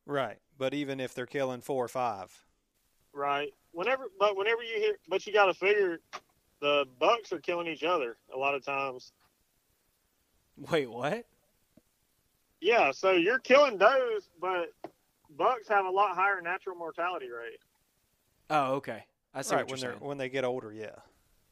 Right. 0.06 0.38
But 0.56 0.72
even 0.72 0.98
if 0.98 1.14
they're 1.14 1.26
killing 1.26 1.60
four 1.60 1.84
or 1.84 1.88
five. 1.88 2.44
Right. 3.12 3.52
Whenever, 3.72 4.04
but 4.18 4.36
whenever 4.36 4.62
you 4.62 4.76
hear, 4.76 4.96
but 5.08 5.26
you 5.26 5.32
got 5.32 5.46
to 5.46 5.54
figure 5.54 6.00
the 6.60 6.84
bucks 6.98 7.32
are 7.32 7.38
killing 7.38 7.66
each 7.66 7.84
other 7.84 8.16
a 8.34 8.38
lot 8.38 8.54
of 8.54 8.64
times. 8.64 9.12
Wait, 10.70 10.90
what? 10.90 11.24
Yeah, 12.60 12.90
so 12.90 13.12
you're 13.12 13.38
killing 13.38 13.78
does, 13.78 14.28
but 14.40 14.72
bucks 15.36 15.68
have 15.68 15.84
a 15.84 15.90
lot 15.90 16.16
higher 16.16 16.40
natural 16.40 16.76
mortality 16.76 17.28
rate. 17.30 17.60
Oh, 18.50 18.74
okay. 18.74 19.04
I 19.34 19.42
see 19.42 19.54
right 19.54 19.64
what 19.64 19.72
when 19.72 19.80
you're 19.80 19.92
they're 19.92 20.00
when 20.00 20.18
they 20.18 20.28
get 20.28 20.44
older, 20.44 20.72
yeah. 20.72 20.96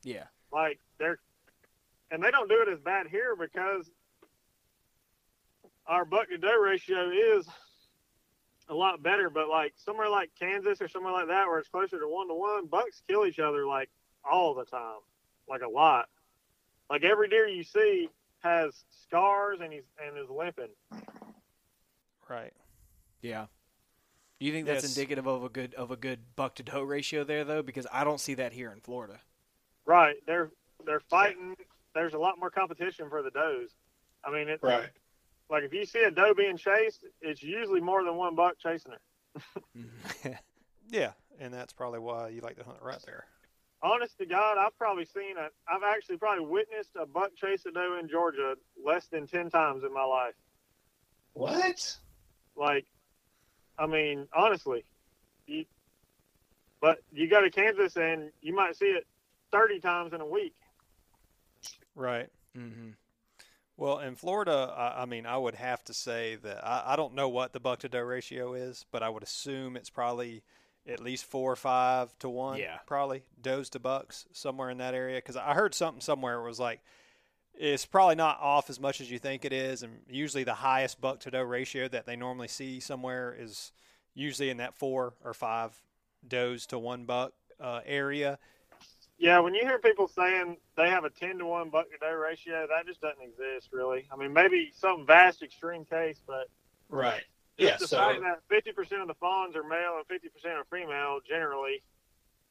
Yeah. 0.02 0.24
Like 0.52 0.80
they're, 0.98 1.18
and 2.10 2.22
they 2.22 2.30
don't 2.30 2.48
do 2.48 2.62
it 2.62 2.68
as 2.72 2.80
bad 2.80 3.06
here 3.06 3.36
because 3.36 3.90
our 5.86 6.04
buck 6.04 6.28
to 6.28 6.38
doe 6.38 6.58
ratio 6.58 7.10
is 7.10 7.46
a 8.68 8.74
lot 8.74 9.02
better. 9.02 9.30
But 9.30 9.48
like 9.48 9.74
somewhere 9.76 10.09
like 10.09 10.30
Kansas 10.38 10.80
or 10.80 10.88
somewhere 10.88 11.12
like 11.12 11.28
that, 11.28 11.47
where 11.47 11.59
it's 11.59 11.68
closer 11.68 11.98
to 11.98 12.09
one 12.09 12.28
to 12.28 12.34
one, 12.34 12.66
bucks 12.66 13.02
kill 13.09 13.26
each 13.26 13.38
other 13.38 13.66
like 13.66 13.90
all 14.28 14.55
the 14.55 14.64
time, 14.64 14.98
like 15.48 15.62
a 15.62 15.68
lot. 15.68 16.09
Like 16.90 17.05
every 17.05 17.28
deer 17.28 17.47
you 17.48 17.62
see 17.64 18.09
has 18.40 18.84
scars 18.90 19.59
and 19.62 19.72
he's 19.72 19.82
and 20.05 20.16
is 20.18 20.30
limping. 20.30 20.68
Right. 22.28 22.52
Yeah. 23.22 23.47
Do 24.38 24.47
you 24.47 24.52
think 24.52 24.66
that's 24.66 24.82
Yes. 24.84 24.97
indicative 24.97 25.26
of 25.26 25.44
a 25.44 25.48
good 25.48 25.74
of 25.74 25.90
a 25.90 25.97
good 25.97 26.36
buck 26.36 26.55
to 26.56 26.62
doe 26.62 26.82
ratio 26.82 27.24
there 27.24 27.44
though? 27.44 27.62
Because 27.62 27.86
I 27.93 28.05
don't 28.05 28.20
see 28.20 28.34
that 28.34 28.52
here 28.52 28.70
in 28.70 28.80
Florida. 28.80 29.20
Right. 29.84 30.16
They're 30.26 30.51
they're 30.84 31.01
fighting. 31.01 31.56
There's 31.94 32.14
a 32.14 32.18
lot 32.18 32.38
more 32.38 32.51
competition 32.51 33.09
for 33.09 33.22
the 33.22 33.30
does. 33.30 33.70
I 34.24 34.30
mean, 34.30 34.48
it's 34.48 34.62
Right. 34.62 34.90
Like 35.51 35.64
if 35.64 35.73
you 35.73 35.85
see 35.85 36.02
a 36.02 36.10
doe 36.10 36.35
being 36.35 36.56
chased, 36.56 37.05
it's 37.20 37.43
usually 37.43 37.81
more 37.81 38.05
than 38.05 38.16
one 38.16 38.35
buck 38.35 38.59
chasing 38.59 38.93
her. 38.93 40.39
Yeah, 40.89 41.12
and 41.40 41.52
that's 41.52 41.73
probably 41.73 41.98
why 41.98 42.28
you 42.28 42.40
like 42.40 42.56
to 42.56 42.64
hunt 42.64 42.78
right 42.81 43.02
there. 43.05 43.24
Honest 43.82 44.16
to 44.18 44.27
God, 44.27 44.56
I've 44.59 44.77
probably 44.78 45.05
seen 45.05 45.36
a. 45.36 45.48
I've 45.68 45.82
actually 45.82 46.16
probably 46.16 46.47
witnessed 46.47 46.90
a 47.01 47.06
buck 47.06 47.35
chase 47.36 47.66
a 47.66 47.70
doe 47.70 47.98
in 48.01 48.09
Georgia 48.09 48.55
less 48.85 49.06
than 49.06 49.27
ten 49.27 49.51
times 49.51 49.85
in 49.85 49.93
my 49.93 50.05
life. 50.05 50.35
What? 51.35 51.97
Like, 52.56 52.86
I 53.78 53.86
mean, 53.86 54.27
honestly, 54.35 54.85
you. 55.47 55.64
But 56.81 57.02
you 57.12 57.28
go 57.28 57.40
to 57.40 57.51
Kansas 57.51 57.97
and 57.97 58.31
you 58.40 58.55
might 58.55 58.77
see 58.77 58.86
it 58.86 59.06
thirty 59.52 59.81
times 59.81 60.12
in 60.12 60.20
a 60.20 60.27
week. 60.27 60.55
Right. 61.94 62.28
mm-hmm. 62.56 62.90
Well, 63.77 63.98
in 63.98 64.15
Florida, 64.15 64.73
I, 64.77 65.03
I 65.03 65.05
mean, 65.05 65.27
I 65.27 65.36
would 65.36 65.55
have 65.55 65.85
to 65.85 65.94
say 65.94 66.36
that 66.36 66.66
I, 66.66 66.93
I 66.93 66.97
don't 66.97 67.15
know 67.15 67.28
what 67.28 67.53
the 67.53 67.61
buck 67.61 67.81
to 67.81 67.89
doe 67.89 68.01
ratio 68.01 68.55
is, 68.55 68.86
but 68.90 69.03
I 69.03 69.11
would 69.11 69.23
assume 69.23 69.77
it's 69.77 69.90
probably 69.90 70.43
at 70.89 71.01
least 71.01 71.24
four 71.24 71.53
or 71.53 71.57
five 71.57 72.16
to 72.20 72.28
one. 72.28 72.59
Yeah. 72.59 72.78
Probably 72.86 73.23
does 73.43 73.69
to 73.70 73.78
bucks 73.78 74.27
somewhere 74.32 74.70
in 74.70 74.78
that 74.78 74.94
area. 74.94 75.19
Because 75.19 75.36
I 75.36 75.53
heard 75.53 75.74
something 75.74 76.01
somewhere 76.01 76.39
it 76.40 76.48
was 76.48 76.61
like 76.61 76.81
it's 77.59 77.86
probably 77.86 78.15
not 78.15 78.39
off 78.40 78.70
as 78.70 78.78
much 78.78 79.01
as 79.01 79.11
you 79.11 79.19
think 79.19 79.44
it 79.44 79.53
is, 79.53 79.82
and 79.82 80.01
usually 80.09 80.44
the 80.44 80.55
highest 80.55 81.01
buck 81.01 81.20
to 81.20 81.31
doe 81.31 81.43
ratio 81.43 81.89
that 81.89 82.07
they 82.07 82.16
normally 82.16 82.48
see 82.48 82.81
somewhere 82.81 83.35
is 83.39 83.73
usually 84.15 84.51
in 84.51 84.59
that 84.59 84.74
four 84.74 85.15
or 85.24 85.35
five 85.35 85.73
does 86.27 86.66
to 86.66 86.78
one 86.78 87.05
buck 87.05 87.32
uh, 87.61 87.81
area. 87.86 88.39
Yeah, 89.18 89.38
when 89.40 89.55
you 89.55 89.62
hear 89.62 89.78
people 89.78 90.09
saying 90.09 90.59
they 90.76 90.90
have 90.90 91.05
a 91.05 91.10
ten 91.10 91.38
to 91.38 91.47
one 91.47 91.70
buck 91.70 91.90
to 91.90 91.97
doe 91.98 92.12
ratio, 92.12 92.66
that 92.66 92.86
just 92.86 93.01
doesn't 93.01 93.22
exist 93.22 93.70
really. 93.72 94.06
I 94.12 94.16
mean, 94.16 94.32
maybe 94.32 94.72
some 94.74 95.06
vast 95.06 95.43
extreme 95.43 95.84
case, 95.84 96.20
but 96.26 96.48
Right. 96.88 97.24
just 97.59 97.72
Yeah. 97.72 97.76
the 97.78 97.88
So 97.88 97.97
fact 97.97 98.20
that 98.20 98.43
fifty 98.48 98.72
percent 98.72 99.01
of 99.01 99.09
the 99.09 99.14
fawns 99.14 99.56
are 99.56 99.64
male 99.64 99.97
and 99.97 100.06
fifty 100.06 100.28
percent 100.28 100.55
are 100.55 100.64
female, 100.64 101.20
generally, 101.26 101.82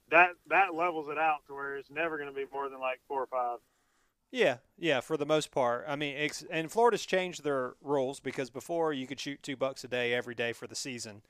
that 0.09 0.31
that 0.47 0.73
levels 0.73 1.07
it 1.09 1.17
out 1.19 1.45
to 1.47 1.53
where 1.53 1.77
it's 1.77 1.91
never 1.91 2.17
going 2.17 2.29
to 2.29 2.35
be 2.35 2.45
more 2.51 2.67
than 2.69 2.79
like 2.79 2.99
four 3.07 3.23
or 3.23 3.27
five. 3.27 3.59
Yeah, 4.31 4.57
yeah, 4.77 5.01
for 5.01 5.17
the 5.17 5.25
most 5.25 5.51
part. 5.51 5.85
I 5.87 5.95
mean, 5.95 6.29
and 6.49 6.71
Florida's 6.71 7.05
changed 7.05 7.43
their 7.43 7.75
rules 7.81 8.19
because 8.19 8.49
before 8.49 8.91
you 8.91 9.07
could 9.07 9.19
shoot 9.19 9.41
two 9.43 9.55
bucks 9.55 9.83
a 9.83 9.87
day 9.87 10.13
every 10.13 10.35
day 10.35 10.51
for 10.51 10.67
the 10.67 10.75
season, 10.75 11.21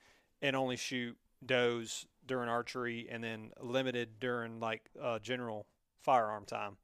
and 0.42 0.56
only 0.56 0.76
shoot 0.76 1.16
does 1.44 2.06
during 2.26 2.48
archery, 2.48 3.08
and 3.10 3.22
then 3.22 3.50
limited 3.60 4.20
during 4.20 4.60
like 4.60 4.82
uh, 5.00 5.18
general 5.18 5.66
firearm 6.02 6.44
time. 6.44 6.76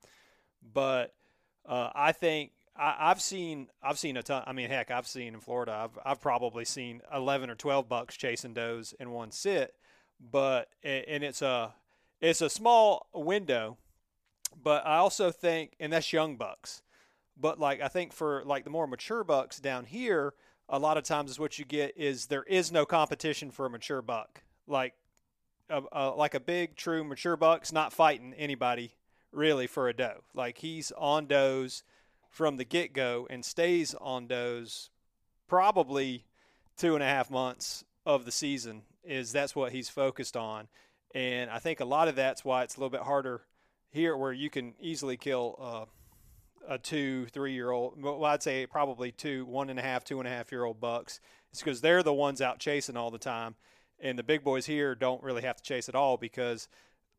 But 0.73 1.15
uh, 1.67 1.91
I 1.95 2.13
think 2.13 2.53
I, 2.77 2.97
I've 2.99 3.21
seen 3.21 3.69
I've 3.83 3.99
seen 3.99 4.17
a 4.17 4.23
ton. 4.23 4.45
I 4.47 4.53
mean, 4.53 4.69
heck, 4.71 4.91
I've 4.91 5.07
seen 5.07 5.35
in 5.35 5.41
Florida. 5.41 5.73
I've 5.73 5.99
I've 6.05 6.21
probably 6.21 6.65
seen 6.65 7.03
eleven 7.13 7.51
or 7.51 7.55
twelve 7.55 7.89
bucks 7.89 8.17
chasing 8.17 8.55
does 8.55 8.95
in 8.99 9.11
one 9.11 9.31
sit, 9.31 9.75
but 10.21 10.69
and 10.83 11.23
it's 11.23 11.43
a 11.43 11.75
it's 12.21 12.41
a 12.41 12.51
small 12.51 13.09
window 13.15 13.79
but 14.61 14.87
I 14.87 14.97
also 14.97 15.31
think, 15.31 15.75
and 15.81 15.93
that's 15.93 16.13
young 16.13 16.37
bucks. 16.37 16.83
But 17.37 17.59
like 17.59 17.81
I 17.81 17.89
think 17.89 18.13
for 18.13 18.43
like 18.45 18.65
the 18.65 18.71
more 18.71 18.87
mature 18.87 19.25
bucks 19.25 19.59
down 19.59 19.85
here, 19.85 20.35
a 20.69 20.79
lot 20.79 20.97
of 20.97 21.05
times 21.05 21.31
is 21.31 21.39
what 21.39 21.59
you 21.59 21.65
get 21.65 21.97
is 21.97 22.27
there 22.27 22.45
is 22.45 22.71
no 22.71 22.85
competition 22.85 23.51
for 23.51 23.67
a 23.67 23.71
mature 23.71 24.03
buck. 24.03 24.43
Like 24.67 24.95
a, 25.73 25.83
a, 25.93 26.11
like 26.11 26.35
a 26.35 26.41
big 26.41 26.77
true 26.77 27.03
mature 27.03 27.37
buck's 27.37 27.73
not 27.73 27.93
fighting 27.93 28.35
anybody 28.35 28.95
really 29.33 29.67
for 29.67 29.89
a 29.89 29.95
doe. 29.95 30.23
Like 30.35 30.59
he's 30.59 30.93
on 30.97 31.27
does 31.27 31.83
from 32.31 32.57
the 32.57 32.65
get 32.65 32.93
go 32.93 33.27
and 33.31 33.45
stays 33.45 33.95
on 33.95 34.27
does 34.27 34.91
probably 35.49 36.27
two 36.77 36.95
and 36.95 37.03
a 37.03 37.07
half 37.07 37.31
months 37.31 37.85
of 38.07 38.25
the 38.25 38.33
season 38.33 38.83
is 39.05 39.33
that's 39.33 39.57
what 39.57 39.73
he's 39.73 39.89
focused 39.89 40.37
on. 40.37 40.69
And 41.15 41.51
I 41.51 41.59
think 41.59 41.81
a 41.81 41.85
lot 41.85 42.09
of 42.09 42.17
that's 42.17 42.45
why 42.45 42.63
it's 42.63 42.77
a 42.77 42.81
little 42.81 42.91
bit 42.91 43.03
harder 43.03 43.43
here 43.91 44.17
where 44.17 44.33
you 44.33 44.49
can 44.49 44.75
easily 44.81 45.17
kill 45.17 45.57
uh, 45.61 45.85
a 46.69 46.79
two, 46.79 47.27
three 47.27 47.53
year 47.53 47.71
old. 47.71 48.01
Well, 48.03 48.25
I'd 48.25 48.43
say 48.43 48.67
probably 48.67 49.13
two, 49.13 49.45
one 49.45 49.69
and 49.69 49.79
a 49.79 49.83
half, 49.83 50.05
two 50.05 50.19
and 50.19 50.29
a 50.29 50.31
half 50.31 50.51
year 50.51 50.65
old 50.65 50.81
bucks. 50.81 51.21
It's 51.51 51.61
because 51.61 51.83
they're 51.83 52.03
the 52.03 52.15
ones 52.15 52.41
out 52.41 52.59
chasing 52.59 52.97
all 52.97 53.11
the 53.11 53.19
time, 53.19 53.57
and 54.03 54.19
the 54.19 54.23
big 54.23 54.45
boys 54.45 54.67
here 54.67 54.95
don't 54.95 55.23
really 55.23 55.43
have 55.43 55.57
to 55.57 55.63
chase 55.63 55.89
at 55.89 55.95
all 55.95 56.17
because 56.17 56.69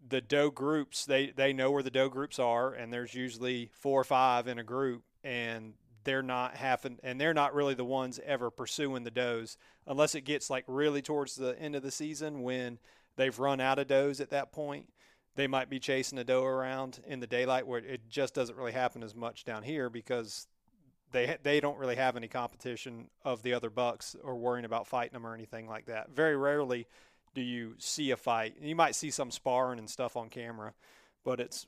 the 0.05 0.22
doe 0.22 0.51
groups 0.51 1.05
they 1.05 1.31
they 1.31 1.53
know 1.53 1.72
where 1.72 1.84
the 1.84 1.89
doe 1.89 2.10
groups 2.10 2.38
are, 2.39 2.73
and 2.73 2.91
there's 2.91 3.15
usually 3.15 3.69
four 3.73 4.01
or 4.01 4.03
five 4.03 4.47
in 4.47 4.60
a 4.60 4.64
group, 4.64 5.03
and 5.23 5.73
they're 6.03 6.22
not 6.22 6.55
having 6.55 6.99
and 7.03 7.19
they're 7.19 7.34
not 7.34 7.53
really 7.53 7.73
the 7.73 7.85
ones 7.85 8.19
ever 8.26 8.51
pursuing 8.51 9.03
the 9.03 9.11
does 9.11 9.57
unless 9.88 10.15
it 10.15 10.22
gets 10.22 10.49
like 10.49 10.65
really 10.68 11.01
towards 11.01 11.35
the 11.35 11.57
end 11.60 11.76
of 11.76 11.84
the 11.84 11.91
season 11.91 12.43
when 12.43 12.77
they've 13.15 13.39
run 13.39 13.60
out 13.60 13.80
of 13.80 13.88
does 13.88 14.19
at 14.19 14.30
that 14.30 14.51
point. 14.51 14.88
They 15.35 15.47
might 15.47 15.69
be 15.69 15.80
chasing 15.80 16.19
a 16.19 16.23
doe 16.23 16.43
around 16.43 16.99
in 17.07 17.19
the 17.19 17.26
daylight 17.26 17.65
where 17.65 17.80
it 17.80 18.07
just 18.07 18.35
doesn't 18.35 18.57
really 18.57 18.72
happen 18.72 19.01
as 19.01 19.15
much 19.15 19.45
down 19.45 19.64
here 19.64 19.89
because 19.89 20.47
they 21.14 21.38
they 21.44 21.60
don't 21.60 21.77
really 21.77 21.95
have 21.95 22.18
any 22.18 22.27
competition 22.27 23.07
of 23.23 23.41
the 23.44 23.53
other 23.53 23.69
bucks 23.69 24.15
or 24.22 24.35
worrying 24.35 24.65
about 24.65 24.88
fighting 24.88 25.14
them 25.14 25.26
or 25.26 25.34
anything 25.34 25.68
like 25.68 25.85
that. 25.85 26.10
Very 26.10 26.35
rarely 26.35 26.88
do 27.34 27.41
you 27.41 27.76
see 27.77 28.11
a 28.11 28.18
fight. 28.18 28.56
You 28.61 28.76
might 28.76 28.95
see 28.95 29.10
some 29.10 29.31
sparring 29.31 29.80
and 29.80 29.90
stuff 29.90 30.18
on 30.18 30.30
camera, 30.30 30.73
but 31.23 31.40
it's 31.40 31.68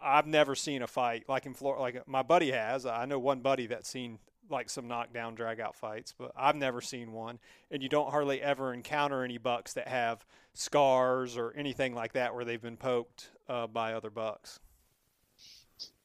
I've 0.00 0.26
never 0.26 0.54
seen 0.54 0.82
a 0.82 0.86
fight 0.86 1.24
like 1.28 1.46
in 1.46 1.54
Florida. 1.54 1.80
Like 1.80 2.08
my 2.08 2.22
buddy 2.22 2.50
has. 2.50 2.86
I 2.86 3.06
know 3.06 3.18
one 3.18 3.40
buddy 3.40 3.66
that's 3.66 3.88
seen 3.88 4.18
like 4.50 4.68
some 4.68 4.88
knockdown 4.88 5.34
drag 5.34 5.60
out 5.60 5.76
fights, 5.76 6.14
but 6.16 6.32
I've 6.36 6.56
never 6.56 6.80
seen 6.80 7.12
one. 7.12 7.38
And 7.70 7.82
you 7.82 7.88
don't 7.88 8.10
hardly 8.10 8.42
ever 8.42 8.74
encounter 8.74 9.22
any 9.22 9.38
bucks 9.38 9.74
that 9.74 9.88
have 9.88 10.24
scars 10.54 11.36
or 11.36 11.52
anything 11.56 11.94
like 11.94 12.12
that 12.12 12.34
where 12.34 12.44
they've 12.44 12.60
been 12.60 12.76
poked 12.76 13.30
uh, 13.48 13.66
by 13.66 13.94
other 13.94 14.10
bucks. 14.10 14.58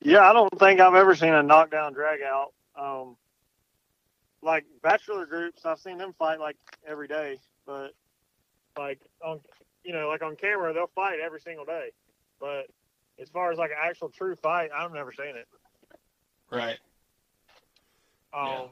Yeah, 0.02 0.30
I 0.30 0.34
don't 0.34 0.60
think 0.60 0.80
I've 0.80 0.96
ever 0.96 1.16
seen 1.16 1.34
a 1.34 1.42
knockdown 1.42 1.94
drag 1.94 2.22
out. 2.22 2.54
Um, 2.80 3.16
like 4.42 4.66
bachelor 4.82 5.26
groups, 5.26 5.66
I've 5.66 5.80
seen 5.80 5.98
them 5.98 6.14
fight 6.18 6.40
like 6.40 6.58
every 6.88 7.08
day, 7.08 7.38
but 7.66 7.92
like 8.78 9.00
on, 9.24 9.40
you 9.84 9.94
know, 9.94 10.08
like 10.08 10.22
on 10.22 10.36
camera, 10.36 10.74
they'll 10.74 10.92
fight 10.96 11.20
every 11.24 11.40
single 11.40 11.66
day. 11.66 11.90
But 12.40 12.68
as 13.20 13.30
far 13.30 13.52
as 13.52 13.58
like 13.58 13.72
an 13.72 13.78
actual 13.82 14.10
true 14.10 14.36
fight, 14.36 14.70
I've 14.76 14.94
never 14.94 15.12
seen 15.12 15.36
it. 15.36 15.48
right. 16.52 16.78
Um, 18.34 18.50
Yeah. 18.50 18.66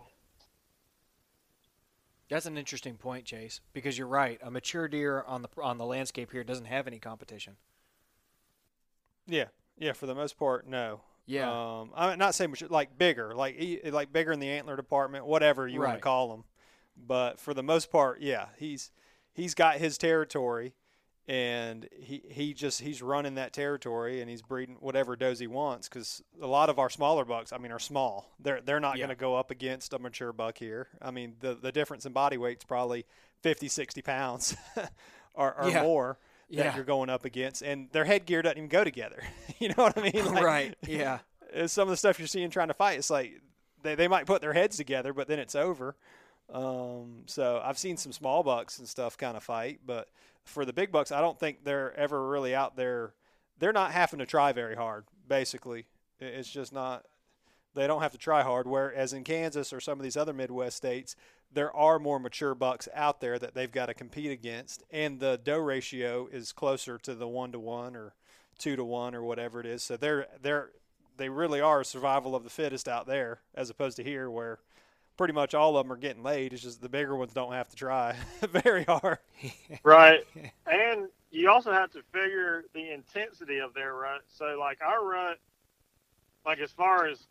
That's 2.30 2.46
an 2.48 2.58
interesting 2.58 2.96
point, 2.96 3.26
Chase, 3.26 3.62
because 3.74 3.98
you're 3.98 4.08
right. 4.08 4.40
A 4.42 4.50
mature 4.50 4.88
deer 4.88 5.24
on 5.28 5.44
the 5.44 5.50
on 5.62 5.78
the 5.78 5.86
landscape 5.86 6.32
here 6.32 6.44
doesn't 6.44 6.66
have 6.66 6.88
any 6.88 6.98
competition. 6.98 7.58
Yeah, 9.28 9.46
Yeah, 9.78 9.94
for 9.94 10.06
the 10.06 10.16
most 10.16 10.38
part, 10.38 10.68
no. 10.68 11.02
Yeah. 11.26 11.80
Um, 11.80 11.92
I'm 11.96 12.20
not 12.20 12.36
saying 12.36 12.52
mature, 12.52 12.68
like 12.70 12.98
bigger, 12.98 13.34
like 13.34 13.58
like 13.92 14.12
bigger 14.12 14.32
in 14.32 14.40
the 14.40 14.50
antler 14.50 14.76
department, 14.76 15.26
whatever 15.26 15.68
you 15.68 15.80
want 15.80 15.92
to 15.98 16.02
call 16.04 16.30
them. 16.30 16.44
But 16.98 17.40
for 17.40 17.54
the 17.54 17.64
most 17.64 17.92
part, 17.92 18.22
yeah, 18.22 18.48
he's 18.58 18.92
he's 19.34 19.54
got 19.56 19.78
his 19.78 19.98
territory, 19.98 20.74
and 21.28 21.88
he 21.92 22.22
he 22.30 22.54
just 22.54 22.82
he's 22.82 23.02
running 23.02 23.36
that 23.36 23.54
territory, 23.54 24.20
and 24.22 24.30
he's 24.30 24.42
breeding 24.42 24.76
whatever 24.80 25.16
does 25.16 25.40
he 25.40 25.48
wants. 25.48 25.88
Because 25.90 26.22
a 26.42 26.48
lot 26.48 26.70
of 26.70 26.78
our 26.78 26.90
smaller 26.90 27.24
bucks, 27.26 27.54
I 27.54 27.58
mean, 27.58 27.72
are 27.72 27.80
small. 27.80 28.30
They're 28.40 28.62
they're 28.62 28.80
not 28.82 28.98
Yeah. 28.98 29.06
going 29.08 29.16
to 29.18 29.20
go 29.20 29.36
up 29.36 29.50
against 29.50 29.94
a 29.94 30.00
mature 30.00 30.34
buck 30.34 30.58
here. 30.58 30.90
I 31.02 31.12
mean, 31.12 31.36
the 31.40 31.56
the 31.56 31.72
difference 31.72 32.06
in 32.06 32.12
body 32.14 32.38
weight's 32.38 32.66
probably 32.66 33.06
50, 33.42 33.68
60 33.70 34.02
pounds, 34.02 34.56
or, 35.34 35.54
or 35.58 35.70
Yeah. 35.70 35.82
more. 35.84 36.20
That 36.54 36.66
Yeah. 36.66 36.76
you're 36.76 36.84
going 36.86 37.10
up 37.10 37.26
against, 37.26 37.62
and 37.62 37.90
their 37.92 38.06
headgear 38.06 38.42
doesn't 38.42 38.58
even 38.58 38.70
go 38.70 38.84
together. 38.84 39.24
you 39.60 39.70
know 39.70 39.76
what 39.84 39.98
I 39.98 40.02
mean? 40.12 40.26
Like, 40.34 40.44
right. 40.44 40.76
Yeah. 40.88 41.20
some 41.68 41.84
of 41.88 41.90
the 41.92 41.98
stuff 41.98 42.20
you're 42.20 42.28
seeing 42.28 42.50
trying 42.50 42.68
to 42.70 42.74
fight, 42.74 42.98
it's 43.00 43.10
like 43.10 43.42
they, 43.82 43.96
they 43.96 44.08
might 44.08 44.26
put 44.26 44.42
their 44.42 44.54
heads 44.54 44.78
together, 44.78 45.14
but 45.14 45.28
then 45.28 45.40
it's 45.40 45.56
over. 45.56 45.96
Um, 46.54 47.24
so 47.26 47.62
I've 47.64 47.78
seen 47.78 47.98
some 47.98 48.12
small 48.12 48.44
bucks 48.44 48.78
and 48.80 48.88
stuff 48.88 49.18
kind 49.18 49.36
of 49.38 49.44
fight, 49.44 49.80
but 49.86 50.10
for 50.46 50.66
the 50.66 50.74
big 50.74 50.92
bucks, 50.92 51.12
I 51.12 51.22
don't 51.22 51.40
think 51.40 51.64
they're 51.64 51.94
ever 51.98 52.28
really 52.30 52.54
out 52.54 52.76
there. 52.76 53.14
They're 53.60 53.74
not 53.74 53.92
having 53.92 54.20
to 54.20 54.26
try 54.26 54.52
very 54.52 54.76
hard. 54.76 55.06
Basically, 55.28 55.86
it's 56.20 56.50
just 56.50 56.74
not. 56.74 57.06
They 57.76 57.88
don't 57.88 58.02
have 58.02 58.12
to 58.12 58.18
try 58.18 58.44
hard. 58.44 58.68
Whereas 58.68 59.14
in 59.14 59.24
Kansas 59.24 59.72
or 59.74 59.80
some 59.80 59.98
of 60.00 60.04
these 60.04 60.18
other 60.18 60.34
Midwest 60.34 60.78
states, 60.78 61.16
there 61.54 61.76
are 61.76 62.00
more 62.00 62.20
mature 62.20 62.56
bucks 62.56 62.88
out 62.94 63.22
there 63.22 63.38
that 63.40 63.54
they've 63.54 63.72
got 63.72 63.88
to 63.88 63.94
compete 63.94 64.32
against, 64.32 64.84
and 64.92 65.20
the 65.20 65.40
doe 65.44 65.58
ratio 65.58 66.28
is 66.32 66.52
closer 66.52 66.98
to 67.00 67.16
the 67.16 67.28
one 67.28 67.52
to 67.52 67.60
one 67.60 67.96
or 67.96 68.14
two 68.58 68.76
to 68.76 68.84
one 68.84 69.16
or 69.16 69.24
whatever 69.24 69.60
it 69.60 69.66
is. 69.66 69.84
So 69.84 69.98
they're 69.98 70.28
they're 70.42 70.70
they 71.18 71.30
really 71.30 71.62
are 71.62 71.84
survival 71.84 72.36
of 72.36 72.44
the 72.44 72.50
fittest 72.50 72.88
out 72.88 73.08
there, 73.08 73.42
as 73.54 73.70
opposed 73.70 73.98
to 73.98 74.04
here 74.04 74.30
where 74.30 74.60
pretty 75.18 75.34
much 75.34 75.54
all 75.54 75.78
of 75.78 75.86
them 75.86 75.94
are 75.94 76.00
getting 76.00 76.24
laid. 76.24 76.54
It's 76.54 76.64
just 76.64 76.82
the 76.82 76.90
bigger 76.90 77.16
ones 77.16 77.34
don't 77.34 77.54
have 77.54 77.70
to 77.70 77.76
try 77.76 78.16
very 78.42 78.84
hard. 78.84 79.20
Right. 79.84 80.26
and 80.68 81.08
you 81.32 81.50
also 81.50 81.72
have 81.72 81.92
to 81.92 82.02
figure 82.14 82.64
the 82.74 82.92
intensity 82.94 83.60
of 83.60 83.74
their 83.74 83.96
rut. 83.96 84.22
So, 84.28 84.56
like 84.60 84.80
our 84.82 85.06
rut, 85.06 85.40
like 86.46 86.60
as 86.60 86.72
far 86.72 87.08
as 87.08 87.28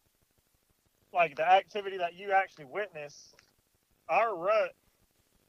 like 1.14 1.36
the 1.36 1.50
activity 1.50 1.96
that 1.98 2.14
you 2.14 2.32
actually 2.32 2.66
witness, 2.66 3.34
our 4.08 4.36
rut, 4.36 4.74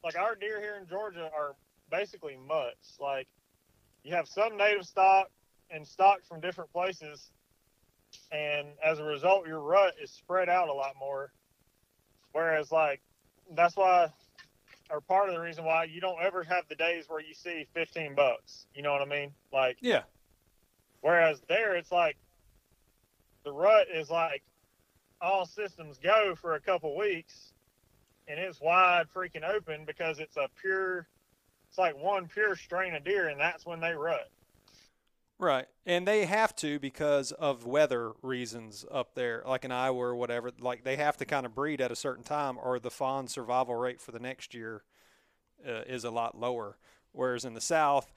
like 0.04 0.18
our 0.18 0.36
deer 0.36 0.60
here 0.60 0.78
in 0.80 0.88
Georgia 0.88 1.30
are 1.36 1.56
basically 1.90 2.38
mutts. 2.48 2.98
Like 3.00 3.28
you 4.04 4.14
have 4.14 4.28
some 4.28 4.58
native 4.58 4.86
stock 4.86 5.30
and 5.70 5.88
stock 5.88 6.26
from 6.28 6.42
different 6.42 6.72
places, 6.72 7.32
and 8.32 8.68
as 8.84 9.00
a 9.00 9.04
result, 9.04 9.48
your 9.48 9.60
rut 9.60 9.96
is 10.02 10.12
spread 10.12 10.50
out 10.50 10.70
a 10.70 10.74
lot 10.74 10.94
more. 11.00 11.32
Whereas, 12.32 12.72
like, 12.72 13.02
that's 13.52 13.76
why 13.76 14.10
or 14.90 15.02
part 15.02 15.30
of 15.30 15.36
the 15.36 15.42
reason 15.42 15.66
why 15.66 15.86
you 15.86 16.02
don't 16.02 16.22
ever 16.22 16.44
have 16.44 16.68
the 16.68 16.76
days 16.76 17.06
where 17.08 17.20
you 17.20 17.34
see 17.34 17.66
15 17.74 18.16
bucks. 18.16 18.68
You 18.76 18.84
know 18.84 18.92
what 18.92 19.02
I 19.02 19.06
mean? 19.06 19.34
Like, 19.52 19.78
Yeah. 19.82 20.04
whereas 21.02 21.42
there, 21.48 21.76
it's 21.76 21.92
like 21.92 22.18
the 23.44 23.52
rut 23.52 23.88
is 23.90 24.10
like 24.10 24.44
all 25.22 25.46
systems 25.46 25.98
go 26.00 26.36
for 26.36 26.56
a 26.56 26.60
couple 26.60 26.96
weeks 26.98 27.53
and 28.28 28.40
it's 28.40 28.62
wide 28.62 29.06
freaking 29.14 29.48
open 29.48 29.86
because 29.86 30.20
it's 30.20 30.38
a 30.38 30.48
pure, 30.60 31.08
it's 31.70 31.78
like 31.78 31.98
one 31.98 32.28
pure 32.28 32.56
strain 32.56 32.96
of 32.96 33.04
deer 33.04 33.30
and 33.30 33.40
that's 33.40 33.66
when 33.66 33.80
they 33.80 33.94
rut. 33.94 34.30
Right. 35.40 35.66
And 35.86 36.08
they 36.08 36.26
have 36.26 36.56
to 36.58 36.80
because 36.80 37.32
of 37.34 37.66
weather 37.66 38.14
reasons 38.22 38.86
up 38.90 39.14
there, 39.16 39.44
like 39.46 39.66
in 39.66 39.72
Iowa 39.72 40.00
or 40.00 40.16
whatever. 40.16 40.52
Like 40.58 40.84
they 40.84 40.96
have 40.96 41.18
to 41.18 41.26
kind 41.26 41.46
of 41.46 41.54
breed 41.54 41.82
at 41.82 41.92
a 41.92 41.98
certain 41.98 42.24
time, 42.24 42.58
or 42.62 42.80
the 42.80 42.92
fawn 42.92 43.28
survival 43.28 43.76
rate 43.76 44.00
for 44.00 44.12
the 44.12 44.20
next 44.20 44.54
year 44.54 44.84
uh, 45.68 45.82
is 45.86 46.06
a 46.06 46.12
lot 46.12 46.40
lower. 46.40 46.78
Whereas 47.12 47.44
in 47.44 47.56
the 47.56 47.62
South, 47.62 48.14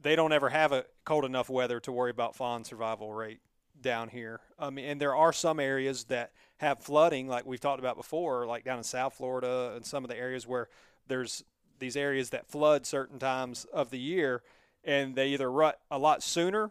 they 0.00 0.16
don't 0.16 0.32
ever 0.32 0.48
have 0.48 0.72
a 0.72 0.86
cold 1.04 1.24
enough 1.24 1.50
weather 1.50 1.78
to 1.80 1.92
worry 1.92 2.10
about 2.10 2.36
fawn 2.36 2.64
survival 2.64 3.12
rate 3.12 3.40
down 3.80 4.08
here. 4.08 4.40
I 4.58 4.70
mean, 4.70 4.86
and 4.86 5.00
there 5.00 5.14
are 5.14 5.32
some 5.32 5.60
areas 5.60 6.04
that 6.04 6.32
have 6.60 6.78
flooding, 6.78 7.26
like 7.26 7.46
we've 7.46 7.60
talked 7.60 7.78
about 7.78 7.96
before, 7.96 8.46
like 8.46 8.64
down 8.64 8.76
in 8.76 8.84
South 8.84 9.14
Florida 9.14 9.72
and 9.74 9.84
some 9.84 10.04
of 10.04 10.10
the 10.10 10.16
areas 10.16 10.46
where 10.46 10.68
there's 11.08 11.42
these 11.78 11.96
areas 11.96 12.30
that 12.30 12.46
flood 12.46 12.84
certain 12.84 13.18
times 13.18 13.66
of 13.72 13.88
the 13.88 13.98
year 13.98 14.42
and 14.84 15.14
they 15.14 15.28
either 15.28 15.50
rut 15.50 15.80
a 15.90 15.98
lot 15.98 16.22
sooner 16.22 16.70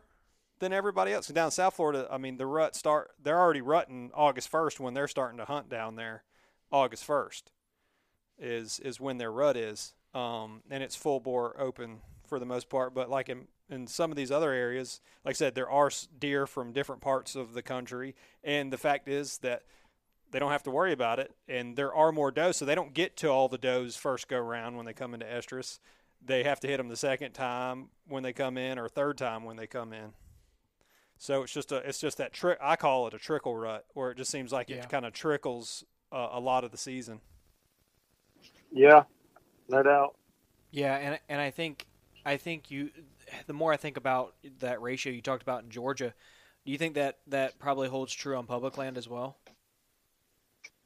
than 0.59 0.73
everybody 0.73 1.11
else. 1.11 1.27
And 1.27 1.35
down 1.35 1.45
in 1.45 1.51
South 1.51 1.75
Florida, 1.75 2.07
I 2.11 2.19
mean, 2.19 2.37
the 2.37 2.45
rut 2.45 2.75
start 2.75 3.11
they're 3.21 3.39
already 3.39 3.61
rutting 3.61 4.11
August 4.13 4.49
first 4.49 4.79
when 4.79 4.93
they're 4.93 5.07
starting 5.07 5.39
to 5.39 5.45
hunt 5.45 5.69
down 5.69 5.95
there. 5.95 6.23
August 6.71 7.03
first 7.03 7.51
is 8.37 8.79
is 8.81 8.99
when 8.99 9.17
their 9.17 9.31
rut 9.31 9.57
is, 9.57 9.95
um, 10.13 10.61
and 10.69 10.83
it's 10.83 10.95
full 10.95 11.19
bore 11.19 11.59
open 11.59 12.01
for 12.27 12.37
the 12.37 12.45
most 12.45 12.69
part. 12.69 12.93
But 12.93 13.09
like 13.09 13.27
in 13.27 13.47
in 13.71 13.87
some 13.87 14.11
of 14.11 14.17
these 14.17 14.31
other 14.31 14.51
areas, 14.51 15.01
like 15.25 15.33
I 15.33 15.37
said, 15.37 15.55
there 15.55 15.69
are 15.69 15.89
deer 16.19 16.45
from 16.45 16.73
different 16.73 17.01
parts 17.01 17.35
of 17.35 17.53
the 17.53 17.63
country, 17.63 18.15
and 18.43 18.71
the 18.71 18.77
fact 18.77 19.07
is 19.07 19.39
that 19.39 19.63
they 20.31 20.39
don't 20.39 20.51
have 20.51 20.63
to 20.63 20.71
worry 20.71 20.93
about 20.93 21.19
it, 21.19 21.33
and 21.47 21.75
there 21.75 21.93
are 21.93 22.11
more 22.11 22.31
does, 22.31 22.57
so 22.57 22.65
they 22.65 22.75
don't 22.75 22.93
get 22.93 23.17
to 23.17 23.27
all 23.29 23.47
the 23.47 23.57
does 23.57 23.95
first 23.95 24.27
go 24.27 24.39
round 24.39 24.77
when 24.77 24.85
they 24.85 24.93
come 24.93 25.13
into 25.13 25.25
estrus 25.25 25.79
they 26.23 26.43
have 26.43 26.59
to 26.59 26.67
hit 26.67 26.77
them 26.77 26.89
the 26.89 26.95
second 26.95 27.33
time 27.33 27.89
when 28.07 28.23
they 28.23 28.33
come 28.33 28.57
in 28.57 28.77
or 28.77 28.89
third 28.89 29.17
time 29.17 29.43
when 29.43 29.55
they 29.55 29.67
come 29.67 29.93
in. 29.93 30.13
So 31.17 31.43
it's 31.43 31.53
just 31.53 31.71
a 31.71 31.77
it's 31.77 31.99
just 31.99 32.17
that 32.17 32.33
trick 32.33 32.57
I 32.61 32.75
call 32.75 33.07
it 33.07 33.13
a 33.13 33.19
trickle 33.19 33.55
rut 33.57 33.85
where 33.93 34.11
it 34.11 34.17
just 34.17 34.31
seems 34.31 34.51
like 34.51 34.69
Yeah. 34.69 34.77
it 34.83 34.89
kind 34.89 35.05
of 35.05 35.13
trickles 35.13 35.83
uh, 36.11 36.29
a 36.31 36.39
lot 36.39 36.63
of 36.63 36.71
the 36.71 36.77
season. 36.77 37.21
Yeah, 38.71 39.03
no 39.69 39.83
doubt. 39.83 40.15
Yeah, 40.71 40.95
and 40.97 41.19
and 41.29 41.41
I 41.41 41.51
think 41.51 41.87
I 42.25 42.37
think 42.37 42.71
you 42.71 42.91
the 43.47 43.53
more 43.53 43.73
I 43.73 43.77
think 43.77 43.97
about 43.97 44.35
that 44.59 44.81
ratio 44.81 45.13
you 45.13 45.21
talked 45.21 45.41
about 45.41 45.63
in 45.63 45.69
Georgia, 45.69 46.13
do 46.65 46.71
you 46.71 46.77
think 46.77 46.95
that 46.95 47.19
that 47.27 47.59
probably 47.59 47.89
holds 47.89 48.13
true 48.13 48.35
on 48.37 48.45
public 48.47 48.77
land 48.77 48.97
as 48.97 49.07
well? 49.09 49.38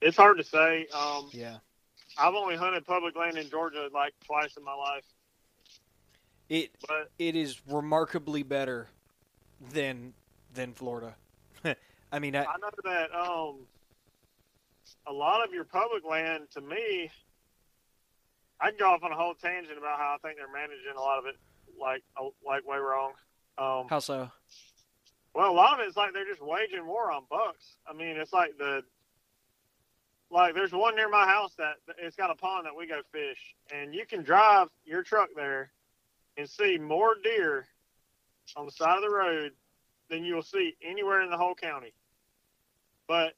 It's 0.04 0.18
hard 0.18 0.36
to 0.36 0.44
say. 0.44 0.86
Um, 0.94 1.30
Yeah. 1.32 1.56
I've 2.18 2.34
only 2.34 2.56
hunted 2.56 2.86
public 2.86 3.16
land 3.16 3.38
in 3.38 3.48
Georgia 3.50 3.88
like 3.92 4.12
twice 4.24 4.56
in 4.56 4.62
my 4.62 4.74
life, 4.74 5.04
It 6.48 6.70
but 6.86 7.10
it 7.18 7.34
is 7.34 7.60
remarkably 7.66 8.42
better 8.44 8.86
than 9.72 10.12
than 10.52 10.74
Florida. 10.74 11.16
I 12.12 12.18
mean, 12.20 12.36
I, 12.36 12.44
I 12.44 12.56
know 12.58 12.70
that 12.84 13.12
um, 13.14 13.66
a 15.08 15.12
lot 15.12 15.42
of 15.44 15.52
your 15.52 15.64
public 15.64 16.04
land, 16.04 16.44
to 16.52 16.60
me, 16.60 17.10
I 18.60 18.68
can 18.68 18.78
go 18.78 18.90
off 18.90 19.02
on 19.02 19.10
a 19.10 19.16
whole 19.16 19.34
tangent 19.34 19.78
about 19.78 19.98
how 19.98 20.14
I 20.14 20.18
think 20.18 20.38
they're 20.38 20.52
managing 20.52 20.96
a 20.96 21.00
lot 21.00 21.18
of 21.18 21.26
it, 21.26 21.36
like 21.80 22.04
like 22.46 22.64
way 22.64 22.78
wrong. 22.78 23.12
Um, 23.58 23.88
how 23.88 23.98
so? 23.98 24.30
well, 25.34 25.50
a 25.50 25.52
lot 25.52 25.80
of 25.80 25.84
it 25.84 25.88
is 25.88 25.96
like 25.96 26.12
they're 26.12 26.26
just 26.26 26.42
waging 26.42 26.86
war 26.86 27.10
on 27.10 27.24
bucks. 27.28 27.76
I 27.88 27.92
mean, 27.92 28.16
it's 28.18 28.32
like 28.32 28.56
the 28.56 28.82
like 30.34 30.52
there's 30.52 30.72
one 30.72 30.96
near 30.96 31.08
my 31.08 31.24
house 31.26 31.52
that 31.58 31.76
it's 31.96 32.16
got 32.16 32.30
a 32.30 32.34
pond 32.34 32.66
that 32.66 32.76
we 32.76 32.88
go 32.88 33.00
fish, 33.12 33.54
and 33.72 33.94
you 33.94 34.04
can 34.04 34.24
drive 34.24 34.66
your 34.84 35.04
truck 35.04 35.28
there 35.36 35.70
and 36.36 36.50
see 36.50 36.76
more 36.76 37.14
deer 37.22 37.66
on 38.56 38.66
the 38.66 38.72
side 38.72 38.96
of 38.96 39.02
the 39.02 39.14
road 39.14 39.52
than 40.10 40.24
you'll 40.24 40.42
see 40.42 40.74
anywhere 40.84 41.22
in 41.22 41.30
the 41.30 41.36
whole 41.36 41.54
county. 41.54 41.94
But 43.06 43.34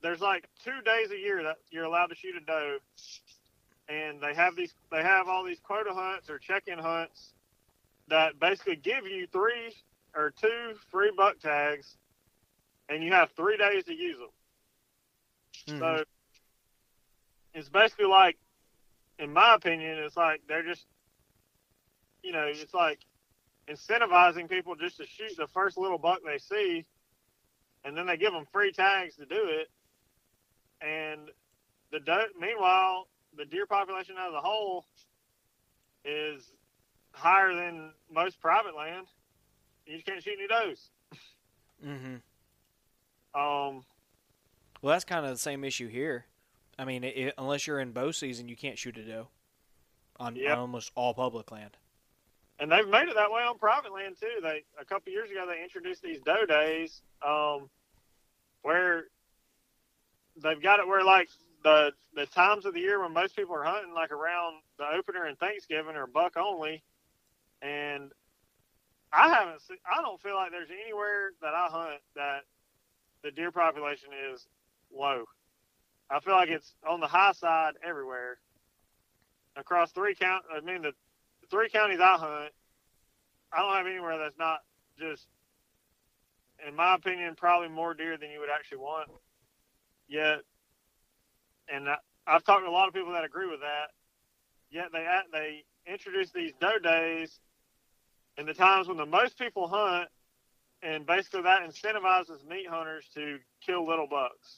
there's 0.00 0.20
like 0.20 0.48
two 0.64 0.80
days 0.84 1.10
a 1.10 1.18
year 1.18 1.42
that 1.42 1.56
you're 1.70 1.84
allowed 1.84 2.06
to 2.06 2.14
shoot 2.14 2.36
a 2.36 2.40
doe, 2.40 2.78
and 3.88 4.20
they 4.22 4.32
have 4.32 4.54
these 4.54 4.74
they 4.92 5.02
have 5.02 5.26
all 5.26 5.44
these 5.44 5.58
quota 5.58 5.92
hunts 5.92 6.30
or 6.30 6.38
check-in 6.38 6.78
hunts 6.78 7.32
that 8.06 8.38
basically 8.38 8.76
give 8.76 9.08
you 9.08 9.26
three 9.32 9.74
or 10.14 10.32
two 10.40 10.74
free 10.88 11.10
buck 11.16 11.40
tags, 11.40 11.96
and 12.88 13.02
you 13.02 13.10
have 13.10 13.30
three 13.32 13.56
days 13.56 13.82
to 13.86 13.92
use 13.92 14.18
them. 14.18 14.28
Mhm. 15.64 15.78
So 15.78 16.04
it's 17.54 17.68
basically 17.68 18.06
like, 18.06 18.38
in 19.18 19.32
my 19.32 19.54
opinion, 19.54 19.98
it's 19.98 20.16
like 20.16 20.42
they're 20.46 20.62
just, 20.62 20.86
you 22.22 22.32
know, 22.32 22.44
it's 22.44 22.74
like 22.74 23.00
incentivizing 23.68 24.48
people 24.48 24.74
just 24.76 24.98
to 24.98 25.06
shoot 25.06 25.36
the 25.36 25.46
first 25.48 25.76
little 25.78 25.98
buck 25.98 26.20
they 26.24 26.38
see, 26.38 26.84
and 27.84 27.96
then 27.96 28.06
they 28.06 28.16
give 28.16 28.32
them 28.32 28.46
free 28.52 28.72
tags 28.72 29.16
to 29.16 29.26
do 29.26 29.48
it. 29.48 29.70
And 30.80 31.30
the 31.90 32.00
doe, 32.00 32.26
meanwhile, 32.38 33.08
the 33.36 33.44
deer 33.44 33.66
population 33.66 34.16
as 34.18 34.34
a 34.34 34.40
whole 34.40 34.86
is 36.04 36.52
higher 37.12 37.54
than 37.54 37.92
most 38.10 38.40
private 38.40 38.76
land. 38.76 39.06
You 39.86 39.94
just 39.94 40.06
can't 40.06 40.22
shoot 40.22 40.34
any 40.38 40.48
does. 40.48 40.90
Mm-hmm. 41.84 42.16
Um, 43.40 43.84
Well, 44.82 44.92
that's 44.92 45.04
kind 45.04 45.24
of 45.24 45.32
the 45.32 45.38
same 45.38 45.64
issue 45.64 45.88
here. 45.88 46.26
I 46.78 46.84
mean, 46.84 47.04
it, 47.04 47.34
unless 47.38 47.66
you're 47.66 47.80
in 47.80 47.92
bow 47.92 48.10
season, 48.12 48.48
you 48.48 48.56
can't 48.56 48.78
shoot 48.78 48.96
a 48.98 49.02
doe 49.02 49.28
on, 50.20 50.36
Yep. 50.36 50.52
on 50.52 50.58
almost 50.58 50.92
all 50.94 51.14
public 51.14 51.50
land. 51.50 51.76
and 52.58 52.72
they've 52.72 52.88
made 52.88 53.06
it 53.08 53.14
that 53.14 53.30
way 53.30 53.42
on 53.42 53.58
private 53.58 53.92
land 53.92 54.16
too. 54.18 54.40
They 54.42 54.64
a 54.80 54.84
couple 54.84 55.12
years 55.12 55.30
ago 55.30 55.44
they 55.46 55.62
introduced 55.62 56.02
these 56.02 56.20
doe 56.20 56.46
days, 56.46 57.02
um, 57.22 57.68
where 58.62 59.08
they've 60.42 60.60
got 60.62 60.80
it 60.80 60.86
where 60.88 61.04
like 61.04 61.28
the 61.64 61.92
the 62.14 62.24
times 62.26 62.64
of 62.64 62.72
the 62.72 62.80
year 62.80 63.02
when 63.02 63.12
most 63.12 63.36
people 63.36 63.54
are 63.54 63.62
hunting, 63.64 63.92
like 63.92 64.10
around 64.10 64.62
the 64.78 64.86
opener 64.88 65.24
and 65.26 65.38
Thanksgiving, 65.38 65.96
are 65.96 66.06
buck 66.06 66.36
only, 66.38 66.82
and 67.60 68.10
I 69.12 69.28
haven't. 69.34 69.60
I 69.90 70.00
don't 70.00 70.20
feel 70.22 70.34
like 70.36 70.50
there's 70.50 70.70
anywhere 70.70 71.32
that 71.42 71.52
I 71.52 71.66
hunt 71.70 72.00
that 72.14 72.44
the 73.22 73.30
deer 73.32 73.50
population 73.50 74.10
is 74.32 74.46
low. 74.96 75.24
I 76.10 76.20
feel 76.20 76.34
like 76.34 76.48
it's 76.48 76.74
on 76.88 77.00
the 77.00 77.06
high 77.06 77.32
side 77.32 77.74
everywhere. 77.86 78.38
Across 79.56 79.92
three 79.92 80.14
count, 80.14 80.44
I 80.54 80.60
mean 80.60 80.82
the, 80.82 80.92
the 81.40 81.46
three 81.50 81.68
counties 81.68 82.00
I 82.00 82.16
hunt, 82.16 82.52
I 83.52 83.60
don't 83.62 83.74
have 83.74 83.86
anywhere 83.86 84.18
that's 84.18 84.38
not 84.38 84.58
just, 84.98 85.26
in 86.66 86.74
my 86.74 86.94
opinion, 86.94 87.34
probably 87.36 87.68
more 87.68 87.94
deer 87.94 88.16
than 88.16 88.30
you 88.30 88.40
would 88.40 88.50
actually 88.54 88.78
want. 88.78 89.08
Yet, 90.08 90.40
and 91.72 91.88
I, 91.88 91.96
I've 92.26 92.44
talked 92.44 92.64
to 92.64 92.68
a 92.68 92.70
lot 92.70 92.88
of 92.88 92.94
people 92.94 93.12
that 93.12 93.24
agree 93.24 93.48
with 93.48 93.60
that. 93.60 93.90
Yet 94.70 94.86
they 94.92 95.06
they 95.32 95.64
introduce 95.90 96.30
these 96.32 96.52
doe 96.60 96.78
days 96.78 97.38
in 98.36 98.46
the 98.46 98.54
times 98.54 98.88
when 98.88 98.96
the 98.96 99.06
most 99.06 99.38
people 99.38 99.68
hunt, 99.68 100.08
and 100.82 101.06
basically 101.06 101.42
that 101.42 101.62
incentivizes 101.62 102.46
meat 102.46 102.68
hunters 102.68 103.06
to 103.14 103.38
kill 103.64 103.86
little 103.86 104.06
bucks. 104.06 104.56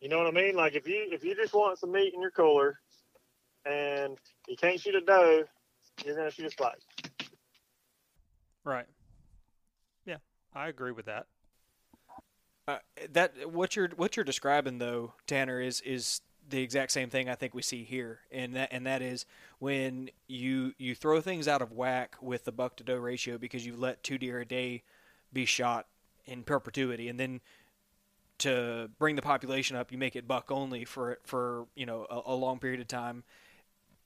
You 0.00 0.08
know 0.08 0.18
what 0.18 0.26
I 0.26 0.30
mean? 0.30 0.54
Like 0.54 0.74
if 0.74 0.86
you 0.86 1.08
if 1.10 1.24
you 1.24 1.34
just 1.34 1.54
want 1.54 1.78
some 1.78 1.92
meat 1.92 2.14
in 2.14 2.20
your 2.20 2.30
cooler, 2.30 2.78
and 3.64 4.16
you 4.46 4.56
can't 4.56 4.80
shoot 4.80 4.94
a 4.94 5.00
doe, 5.00 5.44
you're 6.04 6.16
gonna 6.16 6.30
shoot 6.30 6.46
a 6.46 6.50
spike. 6.50 6.80
Right. 8.64 8.86
Yeah, 10.04 10.18
I 10.54 10.68
agree 10.68 10.92
with 10.92 11.06
that. 11.06 11.26
Uh, 12.68 12.78
that 13.12 13.50
what 13.50 13.76
you're 13.76 13.88
what 13.96 14.16
you're 14.16 14.24
describing 14.24 14.78
though, 14.78 15.14
Tanner, 15.26 15.60
is 15.60 15.80
is 15.80 16.20
the 16.50 16.62
exact 16.62 16.92
same 16.92 17.10
thing 17.10 17.28
I 17.28 17.34
think 17.34 17.54
we 17.54 17.62
see 17.62 17.84
here, 17.84 18.20
and 18.30 18.54
that 18.54 18.68
and 18.70 18.86
that 18.86 19.02
is 19.02 19.26
when 19.58 20.10
you 20.26 20.74
you 20.78 20.94
throw 20.94 21.20
things 21.20 21.48
out 21.48 21.62
of 21.62 21.72
whack 21.72 22.16
with 22.20 22.44
the 22.44 22.52
buck 22.52 22.76
to 22.76 22.84
doe 22.84 22.96
ratio 22.96 23.38
because 23.38 23.66
you've 23.66 23.78
let 23.78 24.02
two 24.02 24.18
deer 24.18 24.40
a 24.40 24.44
day 24.44 24.82
be 25.32 25.44
shot 25.44 25.86
in 26.26 26.42
perpetuity, 26.42 27.08
and 27.08 27.18
then 27.18 27.40
to 28.38 28.90
bring 28.98 29.16
the 29.16 29.22
population 29.22 29.76
up, 29.76 29.90
you 29.92 29.98
make 29.98 30.16
it 30.16 30.28
buck 30.28 30.50
only 30.50 30.84
for 30.84 31.18
for 31.24 31.66
you 31.74 31.86
know 31.86 32.06
a, 32.10 32.32
a 32.32 32.34
long 32.34 32.58
period 32.58 32.80
of 32.80 32.88
time. 32.88 33.24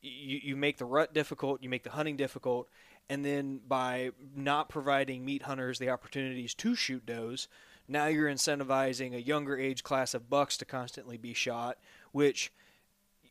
You 0.01 0.41
you 0.43 0.57
make 0.57 0.79
the 0.79 0.85
rut 0.85 1.15
difficult, 1.15 1.63
you 1.63 1.69
make 1.69 1.85
the 1.85 1.91
hunting 1.91 2.17
difficult, 2.17 2.69
and 3.09 3.25
then 3.25 3.61
by 3.67 4.11
not 4.35 4.69
providing 4.69 5.25
meat 5.25 5.43
hunters 5.43 5.79
the 5.79 5.91
opportunities 5.91 6.55
to 6.55 6.75
shoot 6.75 7.05
does, 7.07 7.49
now 7.89 8.07
you're 8.07 8.31
incentivizing 8.31 9.15
a 9.15 9.21
younger 9.21 9.59
age 9.59 9.83
class 9.83 10.15
of 10.15 10.31
bucks 10.31 10.57
to 10.59 10.65
constantly 10.65 11.17
be 11.17 11.35
shot, 11.35 11.79
which 12.13 12.53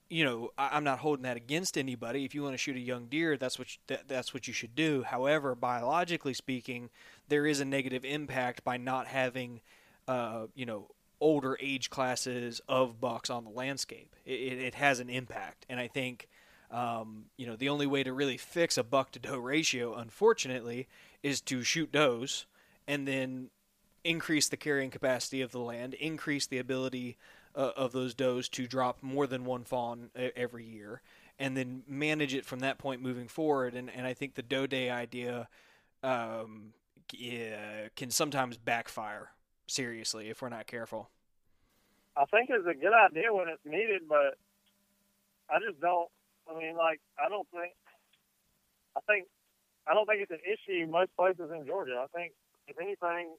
you 0.09 0.23
know 0.23 0.51
I, 0.57 0.77
am 0.77 0.83
not 0.83 0.99
holding 0.99 1.23
that 1.23 1.37
against 1.37 1.77
anybody. 1.77 2.25
If 2.25 2.35
you 2.35 2.43
want 2.43 2.53
to 2.53 2.59
shoot 2.59 2.75
a 2.75 2.79
young 2.79 3.07
deer, 3.07 3.37
that's 3.37 3.57
what 3.57 3.75
you, 3.75 3.81
that, 3.87 4.07
that's 4.07 4.33
what 4.33 4.47
you 4.47 4.53
should 4.53 4.75
do. 4.75 5.03
However, 5.03 5.55
biologically 5.55 6.33
speaking, 6.33 6.89
there 7.27 7.45
is 7.45 7.59
a 7.59 7.65
negative 7.65 8.05
impact 8.05 8.63
by 8.63 8.77
not 8.77 9.07
having 9.07 9.61
uh, 10.07 10.47
you 10.55 10.65
know 10.65 10.87
older 11.19 11.57
age 11.61 11.89
classes 11.89 12.61
of 12.67 12.99
bucks 12.99 13.29
on 13.29 13.43
the 13.43 13.51
landscape. 13.51 14.15
It, 14.25 14.59
it, 14.59 14.75
has 14.75 14.99
an 14.99 15.09
impact, 15.09 15.65
and 15.69 15.79
I 15.79 15.87
think. 15.87 16.27
Um, 16.71 17.25
you 17.35 17.47
know, 17.47 17.57
the 17.57 17.67
only 17.67 17.85
way 17.85 18.01
to 18.01 18.13
really 18.13 18.37
fix 18.37 18.77
a 18.77 18.83
buck 18.83 19.11
to 19.11 19.19
doe 19.19 19.35
ratio, 19.35 19.93
unfortunately, 19.93 20.87
is 21.21 21.41
to 21.41 21.63
shoot 21.63 21.91
does 21.91 22.45
and 22.87 23.05
then 23.05 23.49
increase 24.05 24.47
the 24.47 24.55
carrying 24.55 24.89
capacity 24.89 25.41
of 25.41 25.51
the 25.51 25.59
land, 25.59 25.95
increase 25.95 26.47
the 26.47 26.59
ability 26.59 27.17
uh, 27.55 27.71
of 27.75 27.91
those 27.91 28.13
does 28.13 28.47
to 28.49 28.67
drop 28.67 29.03
more 29.03 29.27
than 29.27 29.45
one 29.45 29.63
fawn 29.63 30.09
every 30.15 30.65
year, 30.65 31.01
and 31.37 31.57
then 31.57 31.83
manage 31.87 32.33
it 32.33 32.45
from 32.45 32.59
that 32.59 32.77
point 32.77 33.01
moving 33.01 33.27
forward. 33.27 33.75
And, 33.75 33.89
and 33.89 34.07
I 34.07 34.13
think 34.13 34.35
the 34.35 34.41
doe 34.41 34.67
day 34.67 34.89
idea 34.89 35.47
um, 36.03 36.73
yeah, 37.13 37.87
can 37.95 38.09
sometimes 38.11 38.57
backfire 38.57 39.31
seriously 39.71 40.29
if 40.29 40.41
we're 40.41 40.49
not 40.49 40.67
careful. 40.67 41.09
I 42.15 42.25
think 42.25 42.49
it's 42.51 42.67
a 42.67 42.75
good 42.75 42.93
idea 42.93 43.33
when 43.33 43.47
it's 43.47 43.63
needed, 43.65 44.03
but 44.07 44.35
I 45.49 45.59
just 45.63 45.79
don't. 45.79 46.09
I 46.49 46.57
mean, 46.59 46.75
like, 46.75 46.99
I 47.15 47.29
don't 47.29 47.47
think. 47.51 47.71
I 48.95 48.99
think 49.07 49.27
I 49.87 49.93
don't 49.93 50.05
think 50.05 50.21
it's 50.21 50.35
an 50.35 50.43
issue 50.43 50.85
most 50.91 51.15
places 51.15 51.49
in 51.49 51.65
Georgia. 51.65 52.03
I 52.03 52.07
think 52.11 52.33
if 52.67 52.75
anything, 52.77 53.31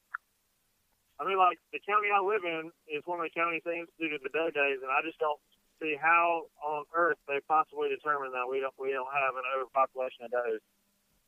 I 1.21 1.29
mean, 1.29 1.37
like 1.37 1.61
the 1.73 1.81
county 1.85 2.09
I 2.09 2.25
live 2.25 2.43
in 2.45 2.73
is 2.89 3.05
one 3.05 3.21
of 3.21 3.29
the 3.29 3.35
counties 3.37 3.63
they 3.65 3.79
instituted 3.79 4.25
the 4.25 4.33
doe 4.33 4.49
days, 4.49 4.81
and 4.81 4.91
I 4.91 5.05
just 5.05 5.21
don't 5.21 5.39
see 5.81 5.95
how 6.01 6.49
on 6.65 6.85
earth 6.97 7.19
they 7.29 7.41
possibly 7.47 7.89
determine 7.89 8.33
that 8.33 8.49
we 8.49 8.61
don't 8.61 8.75
we 8.81 8.91
don't 8.91 9.13
have 9.13 9.37
an 9.37 9.45
overpopulation 9.53 10.25
of 10.27 10.31
does. 10.33 10.61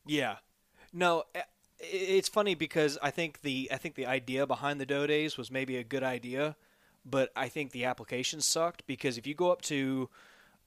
Yeah, 0.05 0.41
no, 0.91 1.23
it's 1.91 2.29
funny 2.29 2.55
because 2.55 2.97
I 3.01 3.11
think 3.11 3.41
the 3.41 3.69
I 3.71 3.77
think 3.77 3.95
the 3.95 4.05
idea 4.05 4.45
behind 4.45 4.79
the 4.79 4.85
doe 4.85 5.07
days 5.07 5.37
was 5.37 5.51
maybe 5.51 5.77
a 5.77 5.83
good 5.83 6.03
idea, 6.03 6.55
but 7.05 7.31
I 7.35 7.47
think 7.47 7.71
the 7.71 7.85
application 7.85 8.41
sucked 8.41 8.85
because 8.87 9.17
if 9.17 9.27
you 9.27 9.33
go 9.33 9.51
up 9.51 9.61
to, 9.63 10.09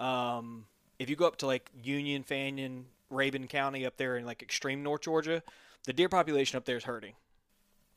um, 0.01 0.67
if 0.99 1.11
you 1.11 1.17
go 1.17 1.27
up 1.27 1.37
to 1.37 1.47
like 1.47 1.71
Union, 1.83 2.23
Fannin, 2.23 2.87
Rabun 3.13 3.49
County 3.49 3.85
up 3.87 3.97
there 3.97 4.17
in 4.17 4.25
like 4.25 4.43
extreme 4.43 4.83
North 4.83 5.03
Georgia, 5.03 5.43
the 5.85 5.93
deer 5.93 6.09
population 6.09 6.57
up 6.57 6.65
there 6.65 6.77
is 6.77 6.85
hurting. 6.85 7.15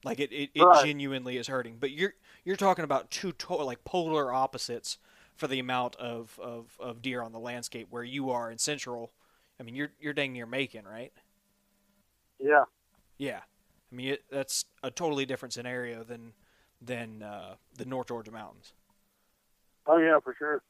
Like 0.03 0.19
it, 0.19 0.31
it, 0.31 0.49
it 0.53 0.63
right. 0.63 0.85
genuinely 0.85 1.37
is 1.37 1.47
hurting. 1.47 1.77
But 1.79 1.91
you're 1.91 2.13
you're 2.43 2.55
talking 2.55 2.83
about 2.83 3.11
two 3.11 3.31
to- 3.33 3.55
like 3.55 3.83
polar 3.83 4.33
opposites 4.33 4.97
for 5.35 5.47
the 5.47 5.59
amount 5.59 5.95
of, 5.95 6.39
of, 6.41 6.77
of 6.79 7.01
deer 7.01 7.21
on 7.21 7.31
the 7.31 7.39
landscape 7.39 7.87
where 7.89 8.03
you 8.03 8.29
are 8.29 8.51
in 8.51 8.57
central. 8.57 9.11
I 9.59 9.63
mean, 9.63 9.75
you're 9.75 9.91
you're 9.99 10.13
dang 10.13 10.33
near 10.33 10.45
Macon, 10.45 10.85
right? 10.85 11.13
Yeah. 12.39 12.63
Yeah. 13.21 13.41
I 13.91 13.95
mean, 13.95 14.13
it, 14.13 14.23
that's 14.31 14.65
a 14.81 14.89
totally 14.89 15.27
different 15.27 15.53
scenario 15.53 16.03
than 16.03 16.33
than 16.81 17.21
uh, 17.21 17.55
the 17.77 17.85
North 17.85 18.07
Georgia 18.07 18.31
mountains. 18.31 18.73
Oh 19.85 19.97
yeah, 19.97 20.19
for 20.23 20.33
sure. 20.37 20.63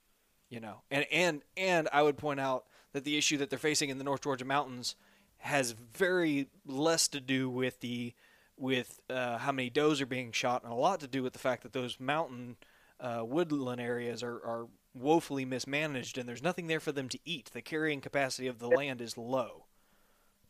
You 0.50 0.60
know, 0.60 0.82
and 0.92 1.06
and 1.14 1.44
and 1.56 1.88
I 1.94 2.02
would 2.02 2.18
point 2.18 2.42
out 2.42 2.66
that 2.92 3.06
the 3.06 3.18
issue 3.18 3.38
that 3.38 3.50
they're 3.50 3.58
facing 3.58 3.90
in 3.90 3.98
the 3.98 4.04
North 4.04 4.22
Georgia 4.22 4.44
mountains 4.44 4.96
has 5.38 5.72
very 5.72 6.50
less 6.66 7.08
to 7.08 7.22
do 7.22 7.50
with 7.50 7.80
the 7.80 8.14
with 8.58 9.00
uh, 9.10 9.38
how 9.38 9.54
many 9.54 9.70
does 9.70 10.02
are 10.02 10.06
being 10.06 10.34
shot, 10.34 10.64
and 10.64 10.74
a 10.74 10.76
lot 10.76 11.00
to 11.00 11.08
do 11.08 11.24
with 11.24 11.32
the 11.32 11.40
fact 11.40 11.64
that 11.64 11.72
those 11.72 12.02
mountain 12.02 12.58
uh, 13.00 13.24
woodland 13.24 13.80
areas 13.80 14.24
are, 14.24 14.36
are 14.36 14.68
woefully 14.94 15.46
mismanaged, 15.46 16.18
and 16.18 16.28
there's 16.28 16.44
nothing 16.44 16.68
there 16.68 16.82
for 16.82 16.92
them 16.92 17.08
to 17.08 17.20
eat. 17.24 17.50
The 17.54 17.62
carrying 17.62 18.02
capacity 18.02 18.48
of 18.48 18.60
the 18.60 18.68
land 18.68 19.00
is 19.00 19.18
low. 19.18 19.68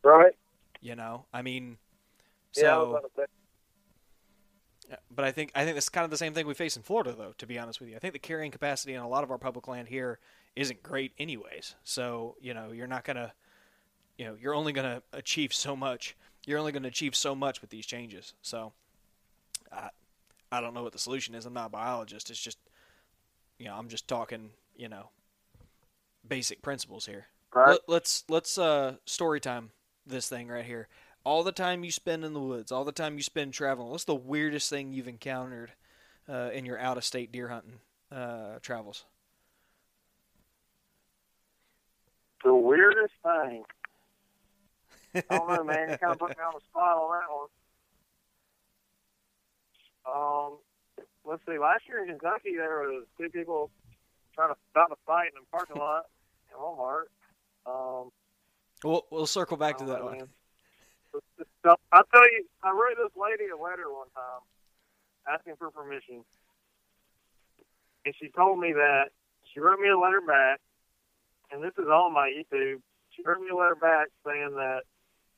Right. 0.04 0.34
You 0.82 0.96
know, 0.96 1.26
I 1.32 1.44
mean, 1.44 1.78
so. 2.52 3.00
Yeah, 4.90 4.98
but 5.16 5.24
I 5.24 5.32
think 5.32 5.52
I 5.56 5.64
think 5.64 5.76
that's 5.76 5.90
kind 5.90 6.04
of 6.04 6.12
the 6.12 6.18
same 6.18 6.34
thing 6.34 6.46
we 6.46 6.54
face 6.54 6.76
in 6.76 6.84
Florida, 6.84 7.14
though. 7.18 7.34
To 7.38 7.48
be 7.48 7.58
honest 7.58 7.80
with 7.80 7.90
you, 7.90 7.96
I 7.96 8.00
think 8.00 8.14
the 8.14 8.20
carrying 8.20 8.52
capacity 8.52 8.94
in 8.94 9.02
a 9.02 9.08
lot 9.08 9.24
of 9.24 9.32
our 9.32 9.38
public 9.38 9.68
land 9.68 9.88
here 9.88 10.20
isn't 10.56 10.84
great, 10.84 11.14
anyways. 11.18 11.76
So 11.84 12.36
you 12.42 12.54
know, 12.54 12.72
you're 12.72 12.88
not 12.88 13.06
gonna, 13.06 13.34
you 14.18 14.26
know, 14.26 14.36
you're 14.40 14.56
only 14.56 14.74
gonna 14.74 15.02
achieve 15.14 15.54
so 15.54 15.76
much 15.76 16.16
you're 16.46 16.60
only 16.60 16.72
going 16.72 16.84
to 16.84 16.90
achieve 16.90 17.16
so 17.16 17.36
much 17.36 17.62
with 17.62 17.70
these 17.70 17.86
changes. 17.86 18.34
So, 18.42 18.74
I, 19.72 19.90
I 20.52 20.62
don't 20.62 20.74
know 20.74 20.84
what 20.84 20.94
the 20.94 21.00
solution 21.00 21.36
is. 21.36 21.46
I'm 21.46 21.54
not 21.54 21.68
a 21.68 21.70
biologist. 21.70 22.30
It's 22.30 22.42
just, 22.42 22.58
you 23.60 23.66
know, 23.66 23.76
I'm 23.76 23.90
just 23.90 24.08
talking, 24.08 24.50
you 24.76 24.90
know, 24.90 25.10
basic 26.28 26.62
principles 26.62 27.06
here. 27.06 27.28
Right. 27.54 27.70
Let, 27.70 27.80
let's 27.88 28.24
let's 28.30 28.58
uh 28.58 28.96
story 29.06 29.42
time 29.42 29.72
this 30.08 30.30
thing 30.30 30.48
right 30.48 30.66
here. 30.66 30.88
All 31.24 31.44
the 31.44 31.52
time 31.52 31.84
you 31.84 31.92
spend 31.92 32.26
in 32.26 32.34
the 32.34 32.40
woods, 32.40 32.72
all 32.72 32.84
the 32.84 32.92
time 32.92 33.16
you 33.16 33.24
spend 33.24 33.54
traveling. 33.54 33.90
What's 33.90 34.06
the 34.06 34.16
weirdest 34.16 34.70
thing 34.70 34.92
you've 34.92 35.08
encountered 35.08 35.72
uh, 36.28 36.50
in 36.54 36.66
your 36.66 36.80
out 36.80 36.98
of 36.98 37.04
state 37.04 37.32
deer 37.32 37.48
hunting 37.48 37.80
uh, 38.12 38.58
travels? 38.62 39.06
The 42.44 42.56
weirdest 42.56 43.14
thing. 43.22 43.64
I 45.14 45.22
don't 45.30 45.50
know, 45.50 45.64
man. 45.64 45.92
You 45.92 45.98
kind 45.98 46.14
of 46.14 46.20
put 46.20 46.30
me 46.30 46.44
on 46.44 46.54
the 46.56 46.62
spot 46.72 46.98
on 46.98 47.20
that 47.20 47.30
one. 47.36 47.48
Um, 50.16 50.58
let's 51.26 51.42
see. 51.46 51.60
Last 51.60 51.84
year 51.88 52.02
in 52.02 52.08
Kentucky, 52.08 52.56
there 52.56 52.80
was 52.80 53.06
two 53.20 53.30
people 53.30 53.70
trying 54.34 54.50
to 54.50 54.60
stop 54.72 54.92
a 54.92 54.96
fight 55.06 55.28
in 55.28 55.42
the 55.42 55.48
parking 55.52 55.78
lot 55.78 56.06
at 56.50 56.58
Walmart. 56.58 57.06
Um, 57.66 58.12
we'll 58.84 59.06
we'll 59.12 59.28
circle 59.28 59.58
back 59.58 59.78
to 59.80 59.86
that 59.86 60.00
know, 60.00 60.06
one. 60.06 60.30
So, 61.64 61.76
I'll 61.92 62.04
tell 62.12 62.26
you, 62.32 62.46
I 62.64 62.72
wrote 62.72 62.98
this 62.98 63.14
lady 63.16 63.52
a 63.52 63.58
letter 63.58 63.86
one 63.92 64.10
time 64.16 64.42
asking 65.28 65.56
for 65.58 65.70
permission, 65.70 66.24
and 68.06 68.16
she 68.20 68.30
told 68.30 68.60
me 68.60 68.74
that 68.74 69.10
she 69.54 69.60
wrote 69.60 69.80
me 69.80 69.90
a 69.90 69.98
letter 69.98 70.22
back, 70.22 70.60
and 71.52 71.64
this 71.64 71.74
is 71.78 71.88
on 71.88 72.14
my 72.14 72.30
YouTube. 72.30 72.82
She 73.12 73.22
wrote 73.24 73.42
me 73.42 73.50
a 73.50 73.56
letter 73.56 73.76
back 73.76 74.08
saying 74.26 74.56
that 74.56 74.82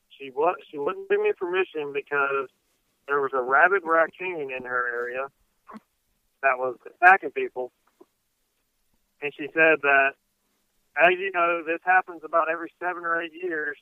she 0.08 0.30
was 0.30 0.56
she 0.70 0.78
wouldn't 0.78 1.10
give 1.10 1.20
me 1.20 1.32
permission 1.36 1.92
because 1.92 2.48
there 3.06 3.20
was 3.20 3.32
a 3.34 3.42
rabid 3.42 3.82
raccoon 3.84 4.50
in 4.50 4.64
her 4.64 4.88
area 4.88 5.26
that 6.42 6.56
was 6.56 6.76
attacking 6.86 7.32
people, 7.32 7.70
and 9.20 9.32
she 9.36 9.48
said 9.52 9.82
that 9.82 10.12
as 10.96 11.18
you 11.18 11.30
know, 11.32 11.62
this 11.66 11.80
happens 11.84 12.22
about 12.24 12.48
every 12.50 12.72
seven 12.80 13.04
or 13.04 13.20
eight 13.20 13.32
years. 13.34 13.76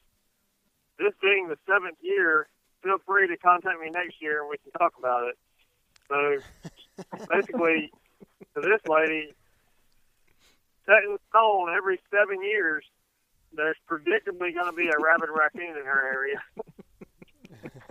This 0.99 1.13
being 1.21 1.49
the 1.49 1.59
seventh 1.67 1.99
year, 2.01 2.49
feel 2.83 2.99
free 3.07 3.29
to 3.29 3.37
contact 3.37 3.81
me 3.81 3.91
next 3.91 4.21
year 4.21 4.41
and 4.43 4.51
we 4.51 4.59
can 4.59 4.73
talk 4.73 4.95
about 4.99 5.29
it. 5.29 5.39
So 6.09 6.39
basically, 7.31 7.93
to 8.55 8.61
this 8.61 8.81
lady, 8.87 9.33
set 10.87 11.05
in 11.05 11.17
stone 11.31 11.75
every 11.75 12.01
seven 12.11 12.43
years, 12.43 12.85
there's 13.55 13.77
predictably 13.89 14.55
going 14.55 14.67
to 14.67 14.73
be 14.73 14.89
a 14.89 14.99
rabid 14.99 15.29
raccoon 15.35 15.77
in 15.77 15.85
her 15.85 16.13
area. 16.13 16.43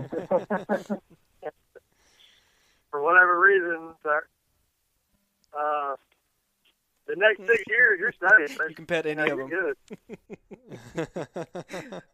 For 2.92 3.02
whatever 3.02 3.40
reason, 3.40 3.94
uh, 5.58 5.96
the 7.08 7.16
next 7.16 7.40
six 7.48 7.64
years, 7.68 8.00
you're 8.00 8.14
safe. 8.14 8.58
You 8.70 8.76
can 8.76 8.86
pet 8.86 9.06
any 9.06 9.22
Yeah, 9.24 9.34
of 9.34 9.40
them. 9.40 9.50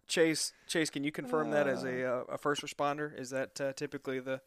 Chase, 0.07 0.53
Chase, 0.67 0.89
can 0.89 1.03
you 1.03 1.11
confirm 1.11 1.51
that 1.51 1.67
as 1.67 1.83
a 1.83 2.03
uh, 2.05 2.23
a 2.29 2.37
first 2.37 2.61
responder? 2.61 3.17
Is 3.17 3.29
that 3.31 3.59
uh, 3.61 3.73
typically 3.73 4.19
the 4.19 4.41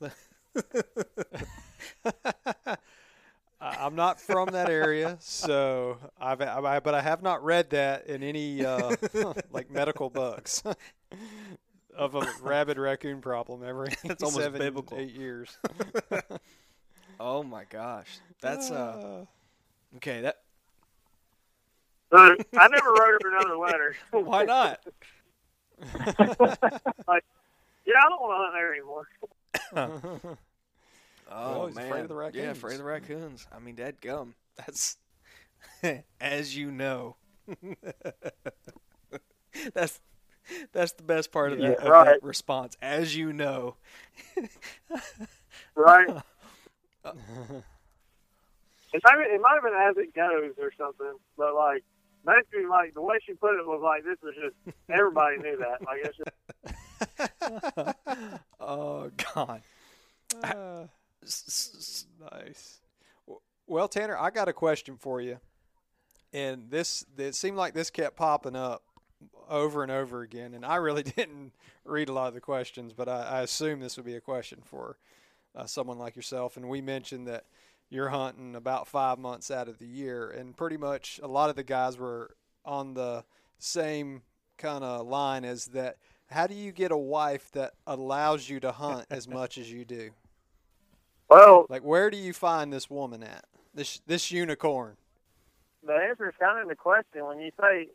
the 0.00 0.12
I- 3.60 3.86
I'm 3.86 3.94
not 3.94 4.20
from 4.20 4.52
that 4.52 4.68
area, 4.68 5.16
so 5.20 5.98
I've 6.20 6.40
I, 6.40 6.80
but 6.80 6.94
I 6.94 7.00
have 7.02 7.22
not 7.22 7.44
read 7.44 7.70
that 7.70 8.06
in 8.06 8.22
any 8.22 8.64
uh, 8.64 8.96
like 9.50 9.70
medical 9.70 10.10
books 10.10 10.62
of 11.96 12.14
a 12.14 12.32
rabid 12.40 12.78
raccoon 12.78 13.20
problem 13.20 13.62
every 13.64 13.90
That's 14.04 14.22
almost 14.22 14.36
seven, 14.36 14.58
biblical. 14.58 14.98
eight 14.98 15.14
years. 15.14 15.56
Oh 17.20 17.42
my 17.42 17.64
gosh, 17.64 18.18
that's 18.40 18.70
uh 18.70 19.24
okay. 19.96 20.22
That 20.22 20.36
So 22.12 22.36
I 22.58 22.68
never 22.68 22.90
wrote 22.90 23.22
her 23.22 23.36
another 23.36 23.56
letter. 23.56 23.96
why 24.12 24.44
not? 24.44 24.80
like, 25.98 27.24
yeah, 27.86 27.94
I 27.98 28.08
don't 28.08 28.20
want 28.20 28.32
to 28.32 28.38
hunt 28.38 28.54
there 28.54 28.72
anymore. 28.74 29.08
Oh 31.30 31.66
he's 31.66 31.76
man, 31.76 31.86
afraid 31.86 32.02
of 32.02 32.08
the 32.08 32.14
Yeah, 32.32 32.50
afraid 32.50 32.72
raccoons. 32.72 32.72
of 32.72 32.78
the 32.78 32.84
raccoons. 32.84 33.46
I 33.54 33.58
mean, 33.58 33.74
dead 33.74 34.00
gum. 34.00 34.34
That's 34.56 34.96
as 36.20 36.56
you 36.56 36.70
know. 36.70 37.16
that's 39.74 40.00
that's 40.72 40.92
the 40.92 41.02
best 41.02 41.32
part 41.32 41.52
of 41.52 41.58
that, 41.58 41.78
Yeah, 41.80 41.86
of 41.86 42.06
that 42.06 42.22
response. 42.22 42.76
As 42.82 43.16
you 43.16 43.32
know. 43.32 43.76
Right? 45.74 46.08
Uh, 47.04 47.12
it, 48.92 49.02
might, 49.04 49.26
it 49.30 49.40
might 49.40 49.54
have 49.54 49.62
been 49.62 49.74
as 49.74 49.96
it 49.96 50.14
goes 50.14 50.52
or 50.58 50.72
something, 50.76 51.14
but 51.36 51.54
like 51.54 51.84
basically, 52.24 52.66
like 52.66 52.94
the 52.94 53.02
way 53.02 53.18
she 53.24 53.34
put 53.34 53.58
it 53.58 53.66
was 53.66 53.80
like 53.82 54.04
this 54.04 54.18
was 54.22 54.34
just 54.34 54.76
everybody 54.88 55.38
knew 55.38 55.58
that. 55.58 55.82
Like 55.86 56.04
it's 56.04 56.16
just 56.16 56.30
oh 58.60 59.10
God. 59.34 59.62
Uh, 60.42 60.86
nice. 62.32 62.80
Well, 63.66 63.88
Tanner, 63.88 64.16
I 64.16 64.30
got 64.30 64.48
a 64.48 64.52
question 64.52 64.96
for 64.96 65.20
you, 65.20 65.38
and 66.32 66.70
this 66.70 67.04
it 67.16 67.34
seemed 67.34 67.56
like 67.56 67.74
this 67.74 67.90
kept 67.90 68.16
popping 68.16 68.56
up 68.56 68.82
over 69.48 69.82
and 69.82 69.92
over 69.92 70.22
again, 70.22 70.54
and 70.54 70.64
I 70.64 70.76
really 70.76 71.02
didn't 71.16 71.52
read 71.84 72.08
a 72.08 72.12
lot 72.12 72.28
of 72.28 72.34
the 72.34 72.40
questions, 72.40 72.92
but 72.92 73.08
I, 73.08 73.22
I 73.22 73.40
assume 73.42 73.80
this 73.80 73.96
would 73.96 74.06
be 74.06 74.16
a 74.16 74.20
question 74.20 74.60
for 74.64 74.96
uh, 75.54 75.66
someone 75.66 75.98
like 75.98 76.16
yourself. 76.16 76.56
And 76.56 76.68
we 76.68 76.80
mentioned 76.80 77.26
that 77.28 77.44
you're 77.92 78.08
hunting 78.08 78.54
about 78.56 78.88
five 78.88 79.18
months 79.18 79.50
out 79.50 79.68
of 79.68 79.78
the 79.78 79.86
year, 79.86 80.28
and 80.30 80.56
pretty 80.56 80.76
much 80.78 81.20
a 81.22 81.28
lot 81.28 81.50
of 81.50 81.56
the 81.56 81.62
guys 81.62 81.98
were 81.98 82.34
on 82.64 82.94
the 82.94 83.24
same 83.58 84.22
kind 84.56 84.82
of 84.82 85.06
line 85.06 85.44
as 85.44 85.66
that. 85.66 85.96
How 86.30 86.46
do 86.46 86.54
you 86.54 86.72
get 86.72 86.90
a 86.90 86.96
wife 86.96 87.50
that 87.52 87.74
allows 87.86 88.48
you 88.48 88.58
to 88.60 88.72
hunt 88.72 89.04
as 89.10 89.28
much 89.38 89.58
as 89.58 89.70
you 89.70 89.84
do? 89.84 90.10
well, 91.28 91.66
Like, 91.68 91.82
where 91.84 92.10
do 92.10 92.16
you 92.16 92.32
find 92.32 92.72
this 92.72 92.88
woman 92.88 93.22
at? 93.22 93.44
This 93.74 94.00
this 94.06 94.30
unicorn. 94.30 94.96
the 95.86 95.92
answer 95.94 96.28
is 96.28 96.34
kind 96.40 96.58
of 96.58 96.62
in 96.62 96.68
the 96.68 96.74
question. 96.76 97.24
When 97.26 97.40
you 97.40 97.50
say 97.60 97.88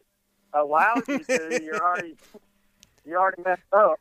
allows 0.53 1.07
you 1.07 1.19
to, 1.19 1.59
you're 1.63 1.81
already 1.83 2.15
you 3.05 3.15
already 3.15 3.41
messed 3.43 3.61
up. 3.73 3.99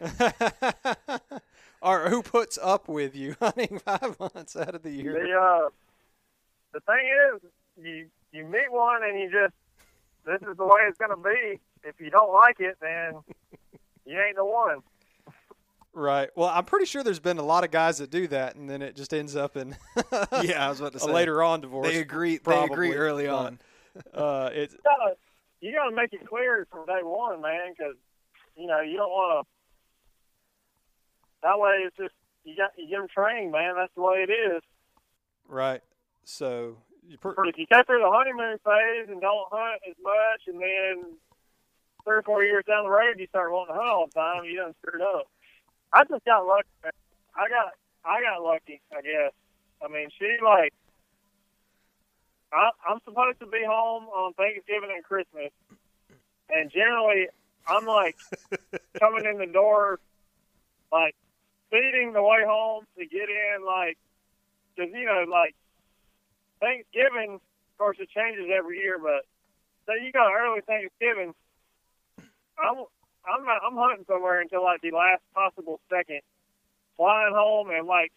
or 1.82 2.08
who 2.08 2.22
puts 2.22 2.58
up 2.62 2.88
with 2.88 3.14
you 3.14 3.36
hunting 3.40 3.78
five 3.78 4.18
months 4.18 4.56
out 4.56 4.74
of 4.74 4.82
the 4.82 4.90
year? 4.90 5.12
The 5.12 5.32
uh, 5.38 5.68
the 6.72 6.80
thing 6.80 7.08
is, 7.34 7.50
you 7.84 8.06
you 8.32 8.44
meet 8.44 8.70
one 8.70 9.02
and 9.04 9.18
you 9.18 9.30
just 9.30 9.54
this 10.24 10.48
is 10.48 10.56
the 10.56 10.64
way 10.64 10.80
it's 10.88 10.98
gonna 10.98 11.16
be. 11.16 11.58
If 11.84 12.00
you 12.00 12.10
don't 12.10 12.32
like 12.32 12.60
it, 12.60 12.76
then 12.80 13.14
you 14.06 14.20
ain't 14.20 14.36
the 14.36 14.44
one. 14.44 14.82
Right. 15.94 16.30
Well, 16.34 16.48
I'm 16.48 16.64
pretty 16.64 16.86
sure 16.86 17.02
there's 17.02 17.18
been 17.18 17.38
a 17.38 17.44
lot 17.44 17.64
of 17.64 17.70
guys 17.70 17.98
that 17.98 18.10
do 18.10 18.26
that, 18.28 18.54
and 18.56 18.68
then 18.68 18.80
it 18.80 18.96
just 18.96 19.12
ends 19.12 19.36
up 19.36 19.56
in 19.56 19.76
Yeah, 20.42 20.64
I 20.64 20.68
was 20.68 20.80
about 20.80 20.92
to 20.92 20.98
a 20.98 21.00
say 21.00 21.12
later 21.12 21.42
on 21.42 21.60
divorce. 21.60 21.88
They 21.88 22.00
agree. 22.00 22.38
They 22.38 22.62
agree 22.62 22.94
early 22.94 23.26
but, 23.26 23.34
on. 23.34 23.58
Uh, 24.14 24.50
it's 24.52 24.72
You 24.72 24.80
gotta, 24.84 25.16
you 25.60 25.74
gotta 25.74 25.94
make 25.94 26.14
it 26.14 26.26
clear 26.26 26.66
from 26.70 26.86
day 26.86 27.00
one, 27.02 27.42
man, 27.42 27.74
because 27.76 27.94
you 28.56 28.66
know 28.66 28.80
you 28.80 28.96
don't 28.96 29.10
want 29.10 29.46
to. 29.46 29.50
That 31.42 31.58
way, 31.58 31.82
it's 31.86 31.96
just 31.96 32.14
you 32.44 32.56
got 32.56 32.70
you 32.76 32.88
get 32.88 32.98
them 32.98 33.08
trained, 33.12 33.52
man. 33.52 33.74
That's 33.76 33.92
the 33.94 34.02
way 34.02 34.26
it 34.28 34.30
is. 34.32 34.62
right. 35.48 35.82
So 36.24 36.78
you 37.06 37.18
per- 37.18 37.34
if 37.46 37.58
you 37.58 37.66
go 37.70 37.82
through 37.84 37.98
the 38.00 38.10
honeymoon 38.10 38.58
phase 38.64 39.08
and 39.10 39.20
don't 39.20 39.48
hunt 39.50 39.82
as 39.88 39.96
much, 40.02 40.42
and 40.46 40.60
then 40.60 41.16
three 42.04 42.16
or 42.16 42.22
four 42.22 42.44
years 42.44 42.64
down 42.66 42.84
the 42.84 42.90
road 42.90 43.18
you 43.18 43.26
start 43.26 43.50
wanting 43.52 43.74
to 43.74 43.80
hunt 43.80 43.90
all 43.90 44.06
the 44.06 44.12
time, 44.12 44.44
you 44.44 44.56
done 44.56 44.74
screwed 44.80 45.02
up. 45.02 45.26
I 45.92 46.04
just 46.04 46.24
got 46.24 46.46
lucky. 46.46 46.68
man. 46.82 46.92
I 47.34 47.48
got 47.48 47.72
I 48.04 48.20
got 48.22 48.42
lucky, 48.42 48.80
I 48.92 49.02
guess. 49.02 49.32
I 49.84 49.88
mean, 49.88 50.08
she 50.18 50.38
like 50.44 50.72
I, 52.52 52.70
I'm 52.88 52.98
supposed 53.04 53.40
to 53.40 53.46
be 53.46 53.62
home 53.66 54.04
on 54.04 54.34
Thanksgiving 54.34 54.90
and 54.94 55.02
Christmas, 55.02 55.50
and 56.50 56.70
generally 56.70 57.28
I'm 57.66 57.86
like 57.86 58.16
coming 59.00 59.24
in 59.26 59.38
the 59.38 59.46
door, 59.46 59.98
like 60.92 61.16
feeding 61.72 62.12
the 62.12 62.22
way 62.22 62.44
home 62.46 62.84
to 62.98 63.06
get 63.06 63.28
in, 63.32 63.64
like 63.64 63.96
because 64.76 64.92
you 64.92 65.06
know, 65.06 65.24
like 65.28 65.56
Thanksgiving, 66.60 67.40
of 67.40 67.78
course, 67.78 67.96
it 67.98 68.10
changes 68.10 68.46
every 68.54 68.78
year, 68.78 68.98
but 68.98 69.24
so 69.86 69.94
you 69.94 70.12
got 70.12 70.30
early 70.30 70.60
Thanksgiving. 70.60 71.34
I'm 72.60 72.84
I'm 73.24 73.44
not, 73.44 73.62
I'm 73.66 73.76
hunting 73.76 74.04
somewhere 74.06 74.40
until 74.40 74.62
like 74.62 74.82
the 74.82 74.92
last 74.92 75.22
possible 75.34 75.80
second, 75.90 76.20
flying 76.96 77.34
home 77.34 77.70
and 77.70 77.86
like 77.86 78.12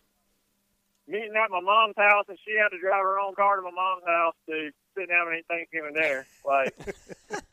meeting 1.07 1.33
at 1.41 1.49
my 1.49 1.61
mom's 1.61 1.95
house, 1.97 2.25
and 2.27 2.37
she 2.45 2.53
had 2.57 2.69
to 2.69 2.79
drive 2.79 3.03
her 3.03 3.19
own 3.19 3.35
car 3.35 3.55
to 3.55 3.61
my 3.61 3.71
mom's 3.71 4.05
house 4.05 4.35
to 4.49 4.71
sit 4.97 5.09
down 5.09 5.27
and 5.29 5.39
eat 5.39 5.45
Thanksgiving 5.47 5.93
dinner. 5.93 6.27
Like 6.45 6.75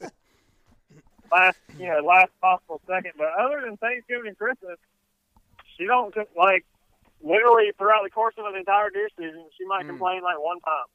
last, 1.33 1.59
you 1.79 1.87
know, 1.87 2.01
last 2.01 2.33
possible 2.41 2.81
second. 2.87 3.13
But 3.17 3.29
other 3.39 3.63
than 3.65 3.77
Thanksgiving 3.77 4.29
and 4.29 4.39
Christmas, 4.39 4.79
she 5.77 5.87
don't 5.87 6.15
like 6.37 6.65
literally 7.23 7.71
throughout 7.79 8.03
the 8.05 8.11
course 8.11 8.35
of 8.39 8.47
an 8.47 8.57
entire 8.57 8.91
deer 8.91 9.09
season, 9.19 9.47
she 9.59 9.65
might 9.67 9.85
Mm. 9.85 9.89
complain 9.91 10.23
like 10.23 10.39
one 10.39 10.61
time. 10.61 10.87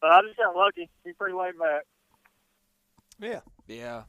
But 0.00 0.10
I 0.12 0.22
just 0.22 0.36
got 0.36 0.54
lucky. 0.56 0.88
She's 1.04 1.14
pretty 1.16 1.34
laid 1.34 1.58
back. 1.58 1.82
yeah, 3.18 3.40
Yeah. 3.66 4.04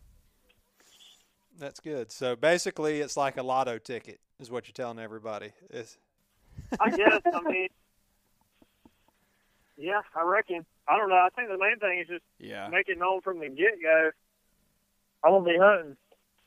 that's 1.57 1.79
good. 1.79 2.11
So 2.11 2.35
basically, 2.35 2.99
it's 3.01 3.17
like 3.17 3.37
a 3.37 3.43
lotto 3.43 3.77
ticket, 3.77 4.19
is 4.39 4.51
what 4.51 4.67
you're 4.67 4.73
telling 4.73 4.99
everybody. 4.99 5.51
It's, 5.69 5.97
I 6.79 6.89
guess. 6.91 7.21
I 7.33 7.41
mean, 7.49 7.67
yeah, 9.77 10.01
I 10.15 10.23
reckon. 10.23 10.65
I 10.87 10.97
don't 10.97 11.09
know. 11.09 11.15
I 11.15 11.29
think 11.35 11.49
the 11.49 11.57
main 11.57 11.79
thing 11.79 11.99
is 11.99 12.07
just 12.07 12.23
Yeah. 12.39 12.67
make 12.69 12.89
it 12.89 12.97
known 12.97 13.21
from 13.21 13.39
the 13.39 13.47
get 13.49 13.81
go. 13.81 14.11
I'm 15.23 15.31
gonna 15.31 15.45
be 15.45 15.57
hunting. 15.59 15.97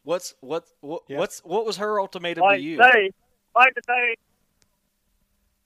What's 0.03 0.35
what 0.41 0.65
what 0.81 1.03
Yeah. 1.09 1.19
what's 1.19 1.41
what 1.45 1.67
was 1.67 1.77
her 1.77 2.01
ultimatum 2.01 2.43
Like 2.43 2.59
to 2.59 2.63
you? 2.63 2.79
say, 2.79 3.11
like 3.55 3.75
to 3.75 3.83
say, 3.87 4.17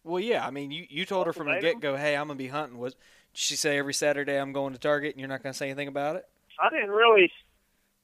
Well, 0.03 0.21
yeah. 0.21 0.47
I 0.47 0.51
mean, 0.51 0.71
you 0.71 0.87
you 0.91 1.05
told 1.07 1.27
her 1.27 1.33
from 1.33 1.47
the 1.49 1.61
get 1.61 1.81
go, 1.81 1.97
"Hey, 1.97 2.17
I'm 2.17 2.27
gonna 2.29 2.37
be 2.39 2.49
hunting." 2.49 2.79
Was 2.79 2.95
did 2.95 3.01
she 3.33 3.57
say 3.57 3.79
every 3.79 3.95
Saturday 3.95 4.37
I'm 4.37 4.53
going 4.53 4.73
to 4.73 4.79
Target, 4.79 5.13
and 5.13 5.21
you're 5.21 5.29
not 5.29 5.43
gonna 5.43 5.55
say 5.55 5.67
anything 5.71 5.89
about 5.89 6.17
it? 6.17 6.29
I 6.59 6.69
didn't 6.71 6.91
really. 6.91 7.33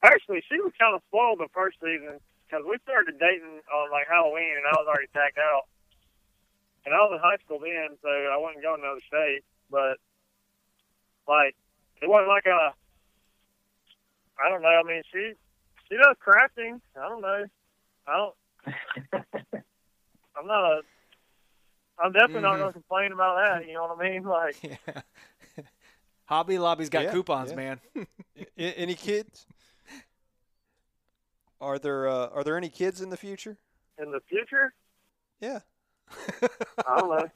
Actually, 0.02 0.42
she 0.48 0.58
was 0.60 0.72
kind 0.78 0.94
of 0.94 1.02
spoiled 1.08 1.40
the 1.40 1.48
first 1.52 1.78
season 1.80 2.18
because 2.46 2.64
we 2.66 2.78
started 2.84 3.18
dating 3.18 3.60
on 3.72 3.90
like 3.90 4.06
Halloween, 4.08 4.56
and 4.56 4.66
I 4.66 4.72
was 4.80 4.86
already 4.88 5.08
tagged 5.12 5.38
out. 5.38 5.64
And 6.86 6.94
I 6.94 6.98
was 7.04 7.12
in 7.12 7.20
high 7.20 7.36
school 7.44 7.58
then, 7.60 7.98
so 8.00 8.08
I 8.08 8.36
wasn't 8.38 8.62
going 8.62 8.80
to 8.80 8.86
another 8.86 9.04
state. 9.06 9.44
But 9.70 9.98
like, 11.28 11.54
it 12.00 12.08
wasn't 12.08 12.28
like 12.28 12.46
a. 12.46 12.72
I 14.40 14.48
don't 14.48 14.62
know. 14.62 14.72
I 14.72 14.82
mean, 14.88 15.02
she 15.12 15.34
she 15.90 15.96
does 15.96 16.16
crafting. 16.26 16.80
I 16.96 17.08
don't 17.08 17.20
know. 17.22 17.44
I 18.06 18.16
don't. 18.16 18.34
I'm 20.36 20.46
not 20.46 20.64
a. 20.64 20.80
I'm 21.98 22.12
definitely 22.12 22.42
not 22.42 22.54
Mhm. 22.54 22.58
going 22.58 22.68
to 22.68 22.72
complain 22.72 23.12
about 23.12 23.36
that. 23.44 23.66
You 23.68 23.74
know 23.74 23.86
what 23.86 23.98
I 24.04 24.08
mean? 24.10 24.22
Like, 24.24 24.56
Yeah. 24.62 25.02
Hobby 26.26 26.58
Lobby's 26.58 26.88
got 26.88 27.04
Yeah, 27.04 27.12
coupons, 27.12 27.50
yeah. 27.50 27.56
man. 27.56 27.80
Any 28.56 28.94
kids? 28.94 29.46
Are 31.60 31.78
there 31.78 32.08
uh, 32.08 32.28
are 32.28 32.42
there 32.42 32.56
any 32.56 32.70
kids 32.70 33.02
in 33.02 33.10
the 33.10 33.16
future? 33.18 33.58
in 33.98 34.10
the 34.12 34.20
future, 34.28 34.72
Yeah. 35.40 35.58
I 36.86 36.98
don't 37.00 37.10
know. 37.10 37.28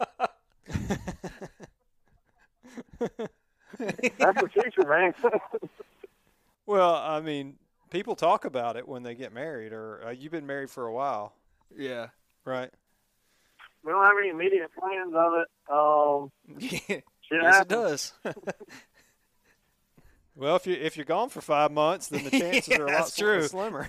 That's 4.18 4.40
the 4.40 4.48
future, 4.52 4.88
man. 4.88 5.12
Well, 6.66 6.94
I 6.94 7.20
mean, 7.20 7.58
people 7.94 8.16
talk 8.16 8.44
about 8.44 8.76
it 8.76 8.88
when 8.88 9.04
they 9.04 9.14
get 9.14 9.32
married, 9.32 9.72
or 9.72 10.04
uh, 10.06 10.10
you've 10.10 10.32
been 10.32 10.46
married 10.46 10.68
for 10.68 10.86
a 10.86 10.92
while, 10.92 11.32
yeah. 11.76 12.08
right? 12.44 12.70
we 13.84 13.92
don't 13.92 14.02
have 14.02 14.14
any 14.18 14.30
immediate 14.30 14.70
plans 14.78 15.14
of 15.14 15.32
it. 15.34 15.48
Um, 15.70 16.30
Yeah. 17.30 17.40
Yes, 17.42 17.62
it 17.62 17.68
does. 17.68 18.12
Well, 20.36 20.56
if 20.56 20.66
you 20.66 20.74
if 20.74 20.96
you're 20.96 21.04
gone 21.06 21.28
for 21.28 21.40
five 21.40 21.70
months, 21.70 22.08
then 22.08 22.24
the 22.24 22.30
chances 22.30 22.66
Yeah, 22.66 22.78
are 22.80 22.86
a 22.86 22.92
lot 22.92 23.12
true. 23.16 23.42
slimmer. 23.46 23.88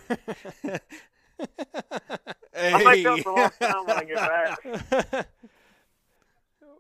I 2.56 2.84
make 2.84 3.04
up 3.08 3.20
for 3.22 3.34
lost 3.34 3.60
time 3.60 3.84
when 3.88 3.98
I 3.98 4.04
get 4.04 5.12
back. 5.12 5.28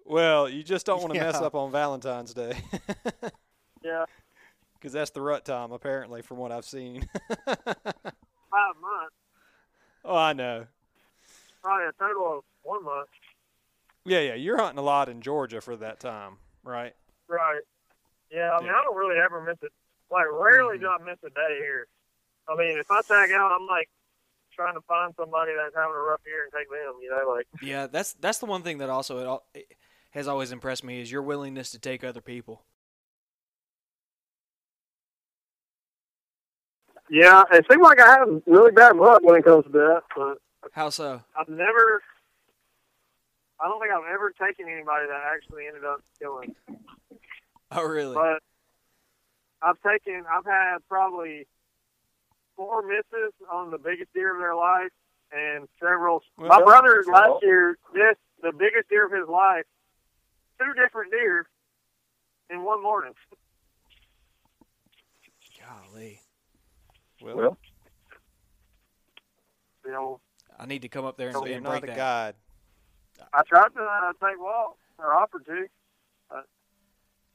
well, 0.05 0.47
you 0.47 0.61
just 0.61 0.85
don't 0.85 1.01
want 1.01 1.15
to 1.15 1.19
mess 1.19 1.37
up 1.37 1.55
on 1.55 1.71
Valentine's 1.71 2.35
Day, 2.35 2.53
Yeah, 3.83 4.05
because 4.85 4.93
that's 4.93 5.09
the 5.09 5.21
rut 5.21 5.43
time, 5.43 5.71
apparently, 5.71 6.21
from 6.21 6.37
what 6.37 6.51
I've 6.51 6.63
seen. 6.63 7.09
five 7.47 7.55
months, 7.57 9.15
oh, 10.05 10.15
I 10.15 10.33
know. 10.33 10.67
probably 11.63 11.87
a 11.87 11.91
total 11.97 12.37
of 12.37 12.43
one 12.61 12.83
month. 12.83 13.07
Yeah, 14.05 14.19
yeah, 14.19 14.35
you're 14.35 14.57
hunting 14.57 14.77
a 14.77 14.83
lot 14.83 15.09
in 15.09 15.21
Georgia 15.21 15.59
for 15.59 15.75
that 15.77 15.99
time, 15.99 16.33
right? 16.63 16.93
Right. 17.27 17.63
Yeah, 18.29 18.51
I 18.51 18.59
mean, 18.59 18.67
Yeah. 18.67 18.73
I 18.73 18.83
don't 18.83 18.95
really 18.95 19.17
ever 19.17 19.41
miss 19.41 19.57
it. 19.63 19.71
Like, 20.11 20.27
rarely 20.31 20.77
mm-hmm. 20.77 20.83
do 20.83 21.03
I 21.03 21.03
miss 21.03 21.17
a 21.25 21.31
day 21.31 21.57
here. 21.57 21.87
I 22.47 22.55
mean, 22.55 22.77
if 22.77 22.91
I 22.91 23.01
tag 23.01 23.31
out, 23.31 23.51
I'm 23.51 23.65
like 23.65 23.89
trying 24.55 24.75
to 24.75 24.81
find 24.81 25.15
somebody 25.17 25.53
that's 25.57 25.73
having 25.75 25.95
a 25.95 25.99
rough 25.99 26.21
year 26.27 26.43
and 26.43 26.53
take 26.53 26.69
them. 26.69 26.93
You 27.01 27.09
know, 27.09 27.33
like 27.33 27.47
yeah, 27.63 27.87
that's 27.87 28.13
that's 28.13 28.37
the 28.37 28.45
one 28.45 28.61
thing 28.61 28.77
that 28.77 28.91
also 28.91 29.17
it, 29.17 29.25
al- 29.25 29.45
it 29.55 29.65
has 30.11 30.27
always 30.27 30.51
impressed 30.51 30.83
me 30.83 31.01
is 31.01 31.11
your 31.11 31.23
willingness 31.23 31.71
to 31.71 31.79
take 31.79 32.03
other 32.03 32.21
people. 32.21 32.61
Yeah, 37.09 37.43
it 37.51 37.65
seems 37.69 37.83
like 37.83 37.99
I 37.99 38.17
have 38.19 38.41
really 38.45 38.71
bad 38.71 38.95
luck 38.97 39.21
when 39.23 39.37
it 39.37 39.45
comes 39.45 39.65
to 39.65 39.71
that, 39.71 40.01
but 40.15 40.37
How 40.71 40.89
so? 40.89 41.21
I've 41.37 41.49
never. 41.49 42.01
I 43.59 43.67
don't 43.67 43.79
think 43.79 43.93
I've 43.93 44.13
ever 44.13 44.31
taken 44.31 44.67
anybody 44.67 45.07
that 45.07 45.21
actually 45.33 45.67
ended 45.67 45.85
up 45.85 46.01
killing. 46.19 46.55
Oh, 47.71 47.83
really? 47.83 48.13
But 48.13 48.43
I've 49.61 49.81
taken, 49.81 50.23
I've 50.29 50.45
had 50.45 50.77
probably 50.89 51.47
four 52.55 52.81
misses 52.81 53.33
on 53.51 53.71
the 53.71 53.77
biggest 53.77 54.13
deer 54.13 54.33
of 54.35 54.39
their 54.39 54.55
life, 54.55 54.91
and 55.31 55.67
several. 55.79 56.21
Well, 56.37 56.49
my 56.49 56.63
brother 56.63 57.03
last 57.07 57.43
year 57.43 57.77
missed 57.93 58.19
the 58.41 58.51
biggest 58.51 58.89
deer 58.89 59.05
of 59.05 59.11
his 59.11 59.27
life, 59.27 59.65
two 60.59 60.73
different 60.73 61.11
deer, 61.11 61.47
in 62.49 62.63
one 62.63 62.83
morning. 62.83 63.13
Golly, 65.59 66.19
Well, 67.21 67.57
You 69.85 69.91
know, 69.91 70.19
I 70.59 70.65
need 70.65 70.81
to 70.83 70.89
come 70.89 71.05
up 71.05 71.17
there 71.17 71.29
and, 71.29 71.37
so 71.37 71.45
you're 71.45 71.57
and 71.57 71.65
break 71.65 71.83
a 71.83 71.87
that. 71.87 71.95
guide. 71.95 72.35
I 73.33 73.41
tried 73.43 73.69
to 73.75 73.81
uh, 73.81 74.13
take 74.27 74.39
walks 74.39 74.79
or 74.99 75.13
offered 75.13 75.45
to. 75.45 75.65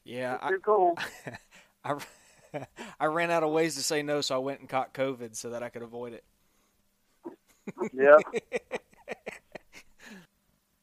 Yeah, 0.05 0.35
It's 0.35 0.44
I, 0.44 0.48
too 0.51 0.61
cold. 0.61 0.98
I, 1.85 1.94
I 3.01 3.07
ran 3.07 3.31
out 3.31 3.43
of 3.43 3.51
ways 3.51 3.77
to 3.77 3.82
say 3.82 4.02
no, 4.02 4.20
so 4.20 4.35
I 4.35 4.39
went 4.39 4.61
and 4.61 4.69
caught 4.69 4.93
COVID 4.94 5.36
so 5.36 5.51
that 5.51 5.62
I 5.62 5.69
could 5.69 5.82
avoid 5.82 6.15
it. 6.15 6.24
yeah. 7.93 8.16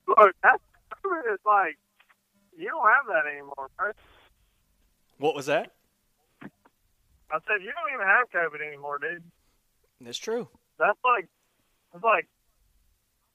Look, 0.07 0.33
that's 0.41 0.63
it's 1.33 1.45
like 1.45 1.77
you 2.57 2.67
don't 2.69 2.87
have 2.87 3.05
that 3.07 3.29
anymore. 3.31 3.69
Right? 3.79 3.95
What 5.17 5.35
was 5.35 5.47
that? 5.47 5.73
I 7.31 7.39
said 7.47 7.61
you 7.63 7.71
don't 7.71 7.93
even 7.93 8.07
have 8.07 8.29
COVID 8.31 8.65
anymore, 8.65 8.99
dude. 8.99 9.23
That's 10.01 10.17
true. 10.17 10.47
That's 10.79 10.97
like, 11.03 11.27
it's 11.93 12.03
like, 12.03 12.27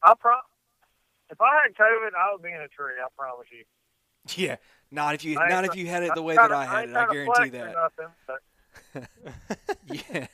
I 0.03 0.15
pro. 0.19 0.33
If 1.31 1.41
I 1.41 1.63
had 1.65 1.75
COVID, 1.75 2.11
I 2.17 2.33
would 2.33 2.43
be 2.43 2.51
in 2.51 2.61
a 2.61 2.69
tree. 2.69 2.95
I 3.03 3.09
promise 3.17 3.47
you. 3.51 3.65
Yeah, 4.37 4.57
not 4.91 5.15
if 5.15 5.25
you 5.25 5.39
I 5.39 5.49
not 5.49 5.65
if 5.65 5.75
you 5.75 5.87
had 5.89 6.03
it 6.05 6.15
the 6.15 6.23
way 6.23 6.37
that 6.37 6.49
to- 6.49 6.55
I 6.57 6.65
had 6.65 6.83
ain't 6.83 6.91
it. 6.91 6.97
I 6.97 7.07
guarantee 7.13 7.49
that. 7.51 7.75
nothing, 8.95 9.07
Yeah, 10.13 10.27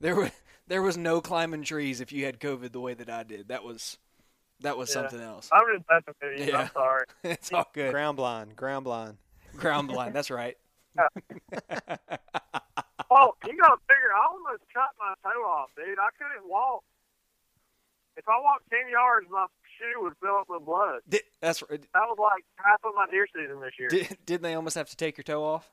there 0.00 0.14
was 0.16 0.30
there 0.66 0.80
was 0.80 0.96
no 0.96 1.20
climbing 1.20 1.62
trees 1.62 2.00
if 2.00 2.10
you 2.10 2.24
had 2.24 2.40
COVID 2.40 2.72
the 2.72 2.80
way 2.80 2.94
that 2.94 3.10
I 3.10 3.22
did. 3.22 3.48
That 3.48 3.62
was 3.62 3.98
that 4.60 4.78
was 4.78 4.88
Yeah. 4.88 4.94
something 4.94 5.20
else. 5.20 5.50
I'm 5.52 5.62
just 5.76 5.84
messing 5.90 6.14
with 6.22 6.40
you. 6.40 6.52
Yeah. 6.52 6.60
I'm 6.62 6.70
sorry. 6.72 7.04
it's 7.24 7.52
all 7.52 7.68
good. 7.74 7.92
Ground 7.92 8.16
blind, 8.16 8.56
ground 8.56 8.84
blind. 8.84 9.18
Ground 9.58 9.88
blind. 9.88 10.14
That's 10.14 10.30
right. 10.30 10.56
Oh, 13.10 13.34
you 13.46 13.56
gotta 13.56 13.80
figure. 13.88 14.12
I 14.14 14.26
almost 14.26 14.62
cut 14.72 14.90
my 14.98 15.14
toe 15.22 15.40
off, 15.44 15.70
dude. 15.76 15.98
I 15.98 16.08
couldn't 16.18 16.48
walk. 16.48 16.82
If 18.16 18.28
I 18.28 18.40
walked 18.40 18.70
ten 18.70 18.88
yards, 18.90 19.26
my 19.30 19.46
shoe 19.78 20.02
would 20.02 20.14
fill 20.22 20.36
up 20.36 20.46
with 20.48 20.64
blood. 20.64 21.00
Did, 21.08 21.22
that's. 21.40 21.60
That 21.60 22.06
was 22.06 22.18
like 22.18 22.44
half 22.56 22.80
of 22.84 22.94
my 22.94 23.06
deer 23.10 23.26
season 23.34 23.60
this 23.60 23.74
year. 23.78 23.88
Did, 23.88 24.18
didn't 24.24 24.42
they 24.42 24.54
almost 24.54 24.76
have 24.76 24.88
to 24.90 24.96
take 24.96 25.16
your 25.16 25.24
toe 25.24 25.44
off? 25.44 25.70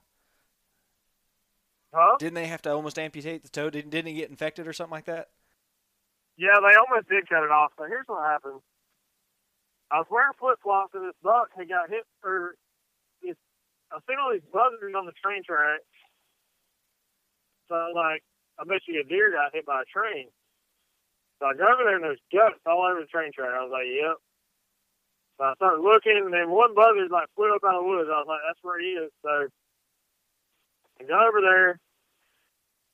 huh? 1.94 2.16
Didn't 2.20 2.36
they 2.36 2.48
have 2.48 2.62
to 2.64 2.72
almost 2.72 2.98
amputate 2.98 3.44
the 3.44 3.50
toe? 3.50 3.70
Didn't 3.70 3.92
didn't 3.92 4.10
it 4.10 4.14
get 4.14 4.30
infected 4.30 4.68
or 4.68 4.74
something 4.74 4.92
like 4.92 5.06
that? 5.06 5.30
Yeah, 6.38 6.58
they 6.62 6.76
almost 6.78 7.10
did 7.10 7.30
cut 7.30 7.44
it 7.44 7.52
off. 7.52 7.72
So 7.78 7.86
here's 7.86 8.08
what 8.08 8.24
happened. 8.24 8.62
I 9.92 9.98
was 9.98 10.08
wearing 10.10 10.32
flip 10.40 10.58
flops 10.64 10.96
and 10.96 11.06
this 11.06 11.16
buck 11.22 11.50
had 11.56 11.68
got 11.68 11.90
hit 11.90 12.06
or 12.24 12.56
I 13.92 14.00
seen 14.08 14.16
all 14.24 14.32
these 14.32 14.48
buzzards 14.54 14.96
on 14.96 15.06
the 15.06 15.12
train 15.20 15.44
track. 15.44 15.84
So 17.72 17.80
I 17.80 17.88
was 17.88 17.96
like, 17.96 18.22
I 18.60 18.68
bet 18.68 18.84
you 18.84 19.00
a 19.00 19.08
deer 19.08 19.32
got 19.32 19.56
hit 19.56 19.64
by 19.66 19.88
a 19.88 19.88
train. 19.88 20.28
So 21.40 21.48
I 21.48 21.56
go 21.56 21.72
over 21.72 21.88
there 21.88 21.96
and 21.96 22.04
there's 22.04 22.20
guts 22.28 22.60
all 22.68 22.84
over 22.84 23.00
the 23.00 23.08
train 23.08 23.32
track. 23.32 23.56
I 23.56 23.64
was 23.64 23.72
like, 23.72 23.88
Yep. 23.88 24.20
So 25.40 25.42
I 25.48 25.54
started 25.56 25.80
looking 25.80 26.20
and 26.20 26.36
then 26.36 26.52
one 26.52 26.76
buzzard 26.76 27.08
like 27.16 27.32
flew 27.40 27.56
up 27.56 27.64
out 27.64 27.80
of 27.80 27.88
the 27.88 27.90
woods. 27.90 28.12
I 28.12 28.20
was 28.20 28.28
like, 28.28 28.44
That's 28.44 28.60
where 28.60 28.84
he 28.84 29.00
is. 29.00 29.10
So 29.24 29.48
I 31.00 31.08
go 31.08 31.16
over 31.16 31.40
there 31.40 31.80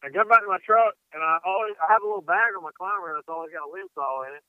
I 0.03 0.09
got 0.13 0.29
back 0.29 0.45
to 0.45 0.47
my 0.47 0.61
truck, 0.61 0.93
and 1.13 1.23
I 1.23 1.41
always 1.41 1.73
I 1.81 1.89
have 1.89 2.05
a 2.05 2.07
little 2.07 2.21
bag 2.21 2.53
on 2.53 2.61
my 2.61 2.75
climber 2.77 3.17
that's 3.17 3.29
always 3.29 3.49
got 3.49 3.65
a 3.65 3.71
limb 3.73 3.89
saw 3.97 4.23
in 4.29 4.37
it. 4.37 4.45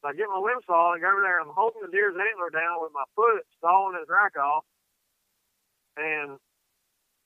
So 0.00 0.08
I 0.08 0.14
get 0.14 0.30
my 0.30 0.38
limb 0.38 0.62
saw 0.64 0.94
and 0.94 1.02
go 1.02 1.10
over 1.10 1.20
there. 1.26 1.42
I'm 1.42 1.50
holding 1.50 1.82
the 1.82 1.90
deer's 1.90 2.14
antler 2.14 2.54
down 2.54 2.78
with 2.78 2.94
my 2.94 3.04
foot 3.18 3.42
sawing 3.58 3.98
his 3.98 4.06
rack 4.06 4.38
off, 4.38 4.62
and 5.98 6.38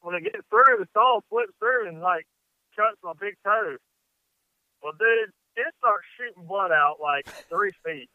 when 0.04 0.14
it 0.14 0.24
gets 0.24 0.44
through, 0.50 0.76
the 0.78 0.86
saw 0.92 1.20
flips 1.30 1.56
through 1.58 1.88
and 1.88 2.00
like 2.00 2.26
cuts 2.76 3.00
my 3.02 3.14
big 3.18 3.34
toe. 3.42 3.76
Well, 4.82 4.92
dude, 4.92 5.32
it 5.56 5.72
starts 5.80 6.04
shooting 6.20 6.44
blood 6.44 6.70
out 6.70 7.00
like 7.00 7.24
three 7.48 7.72
feet, 7.84 8.10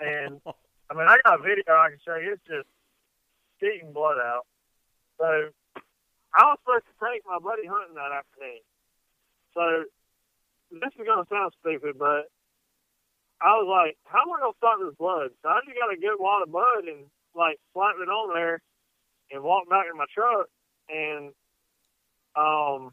and 0.00 0.40
I 0.88 0.94
mean 0.96 1.06
I 1.06 1.20
got 1.22 1.38
a 1.38 1.42
video 1.42 1.68
I 1.68 1.92
can 1.92 2.00
show 2.00 2.16
you. 2.16 2.32
It's 2.32 2.48
just 2.48 2.68
shooting 3.60 3.92
blood 3.92 4.16
out. 4.16 4.48
So 5.20 5.52
I 6.32 6.48
was 6.48 6.58
supposed 6.64 6.88
to 6.88 6.96
take 7.04 7.20
my 7.28 7.38
buddy 7.38 7.68
hunting 7.68 7.94
that 8.00 8.16
afternoon. 8.16 8.64
So 9.52 9.84
this 10.72 10.96
is 10.96 11.04
gonna 11.04 11.28
sound 11.28 11.52
stupid, 11.60 12.00
but 12.00 12.32
I 13.44 13.52
was 13.60 13.68
like, 13.68 14.00
"How 14.08 14.24
am 14.24 14.32
I 14.32 14.40
gonna 14.40 14.56
stop 14.56 14.80
this 14.80 14.96
blood?" 14.96 15.28
So 15.44 15.48
I 15.52 15.60
just 15.60 15.76
got 15.76 15.92
a 15.92 16.00
good 16.00 16.16
wad 16.16 16.40
of 16.40 16.48
mud 16.48 16.88
and 16.88 17.04
like 17.36 17.60
slapped 17.76 18.00
it 18.00 18.08
on 18.08 18.32
there 18.32 18.62
and 19.30 19.42
walked 19.44 19.68
back 19.68 19.84
in 19.84 19.98
my 19.98 20.08
truck 20.08 20.48
and 20.92 21.32
um 22.36 22.92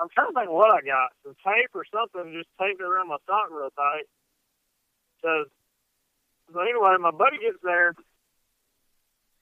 I'm 0.00 0.08
trying 0.08 0.32
to 0.32 0.34
think 0.34 0.50
what 0.50 0.70
I 0.70 0.80
got. 0.84 1.12
Some 1.22 1.36
tape 1.44 1.70
or 1.74 1.84
something, 1.92 2.32
just 2.32 2.48
taped 2.58 2.80
it 2.80 2.84
around 2.84 3.08
my 3.08 3.18
sock 3.26 3.50
real 3.50 3.70
tight. 3.76 4.08
So 5.22 5.44
so 6.52 6.60
anyway, 6.60 6.96
my 7.00 7.12
buddy 7.12 7.38
gets 7.38 7.58
there. 7.62 7.94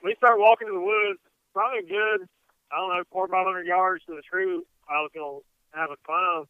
We 0.03 0.15
start 0.17 0.39
walking 0.39 0.69
to 0.69 0.75
the 0.75 0.81
woods, 0.81 1.21
probably 1.53 1.83
good 1.89 2.29
I 2.73 2.77
don't 2.77 2.89
know, 2.91 3.03
four 3.11 3.25
or 3.25 3.29
five 3.29 3.47
hundred 3.47 3.67
yards 3.67 4.05
to 4.07 4.15
the 4.15 4.23
tree 4.23 4.63
I 4.89 5.01
was 5.01 5.11
gonna 5.15 5.41
have 5.73 5.91
a 5.91 5.97
climb. 6.05 6.45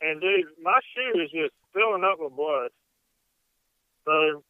And 0.00 0.20
dude, 0.20 0.46
my 0.62 0.78
shoe 0.94 1.20
is 1.20 1.30
just 1.30 1.52
filling 1.72 2.04
up 2.04 2.18
with 2.18 2.36
blood. 2.36 2.70
So 4.04 4.42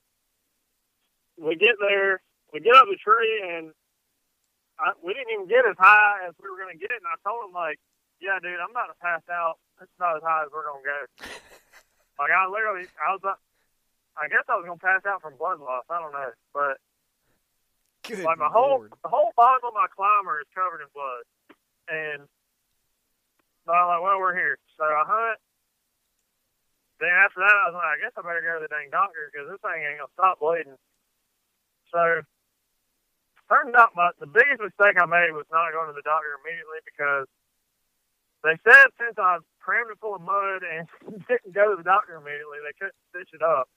we 1.38 1.56
get 1.56 1.76
there, 1.80 2.22
we 2.52 2.60
get 2.60 2.74
up 2.74 2.86
the 2.88 2.96
tree, 2.96 3.42
and 3.44 3.72
I, 4.80 4.92
we 5.04 5.12
didn't 5.12 5.32
even 5.32 5.48
get 5.48 5.68
as 5.68 5.76
high 5.78 6.24
as 6.28 6.34
we 6.40 6.48
were 6.48 6.58
gonna 6.58 6.78
get. 6.78 6.92
And 6.92 7.08
I 7.08 7.16
told 7.26 7.48
him 7.48 7.54
like, 7.54 7.78
yeah, 8.20 8.38
dude, 8.40 8.60
I'm 8.60 8.72
about 8.72 8.92
to 8.92 8.98
pass 9.02 9.22
out. 9.28 9.58
It's 9.80 9.92
not 9.98 10.16
as 10.16 10.24
high 10.24 10.46
as 10.46 10.50
we're 10.52 10.66
gonna 10.66 10.84
go. 10.84 11.00
like 12.20 12.32
I 12.32 12.46
literally, 12.46 12.86
I 12.96 13.12
was, 13.12 13.22
up, 13.26 13.40
I 14.16 14.28
guess 14.28 14.46
I 14.48 14.56
was 14.56 14.66
gonna 14.66 14.80
pass 14.80 15.04
out 15.04 15.22
from 15.22 15.36
blood 15.36 15.60
loss. 15.60 15.84
I 15.90 15.98
don't 15.98 16.12
know, 16.12 16.32
but 16.52 16.78
Good 18.02 18.26
like 18.26 18.38
my 18.38 18.50
whole 18.50 18.82
the 18.82 19.08
whole 19.08 19.30
bottom 19.38 19.70
of 19.70 19.74
my 19.78 19.86
climber 19.94 20.42
is 20.42 20.50
covered 20.50 20.82
in 20.82 20.90
blood, 20.90 21.22
and 21.86 22.20
so 23.62 23.70
I'm 23.70 23.86
like, 23.94 24.02
well, 24.02 24.18
we're 24.18 24.34
here. 24.34 24.58
So 24.74 24.82
I 24.82 25.06
hunt. 25.06 25.38
Then 26.98 27.14
after 27.14 27.46
that, 27.46 27.54
I 27.54 27.70
was 27.70 27.78
like, 27.78 27.90
I 27.94 28.00
guess 28.02 28.14
I 28.18 28.22
better 28.22 28.42
go 28.42 28.58
to 28.58 28.66
the 28.66 28.70
dang 28.74 28.90
doctor 28.90 29.30
because 29.30 29.50
this 29.50 29.62
thing 29.62 29.86
ain't 29.86 30.02
gonna 30.02 30.18
stop 30.18 30.42
bleeding. 30.42 30.78
So 31.94 32.26
turns 33.52 33.76
out 33.76 33.92
my 33.92 34.08
the 34.16 34.26
biggest 34.26 34.64
mistake 34.64 34.96
I 34.96 35.04
made 35.04 35.36
was 35.36 35.44
not 35.52 35.76
going 35.76 35.92
to 35.92 35.96
the 35.96 36.06
doctor 36.08 36.40
immediately 36.40 36.80
because 36.88 37.28
they 38.40 38.56
said 38.64 38.88
since 38.96 39.20
I 39.20 39.44
crammed 39.60 39.92
it 39.92 40.00
full 40.00 40.16
of 40.16 40.24
mud 40.24 40.64
and 40.64 40.88
didn't 41.28 41.52
go 41.52 41.68
to 41.68 41.76
the 41.76 41.84
doctor 41.84 42.16
immediately, 42.16 42.64
they 42.64 42.72
couldn't 42.80 42.96
stitch 43.12 43.36
it 43.36 43.44
up. 43.44 43.68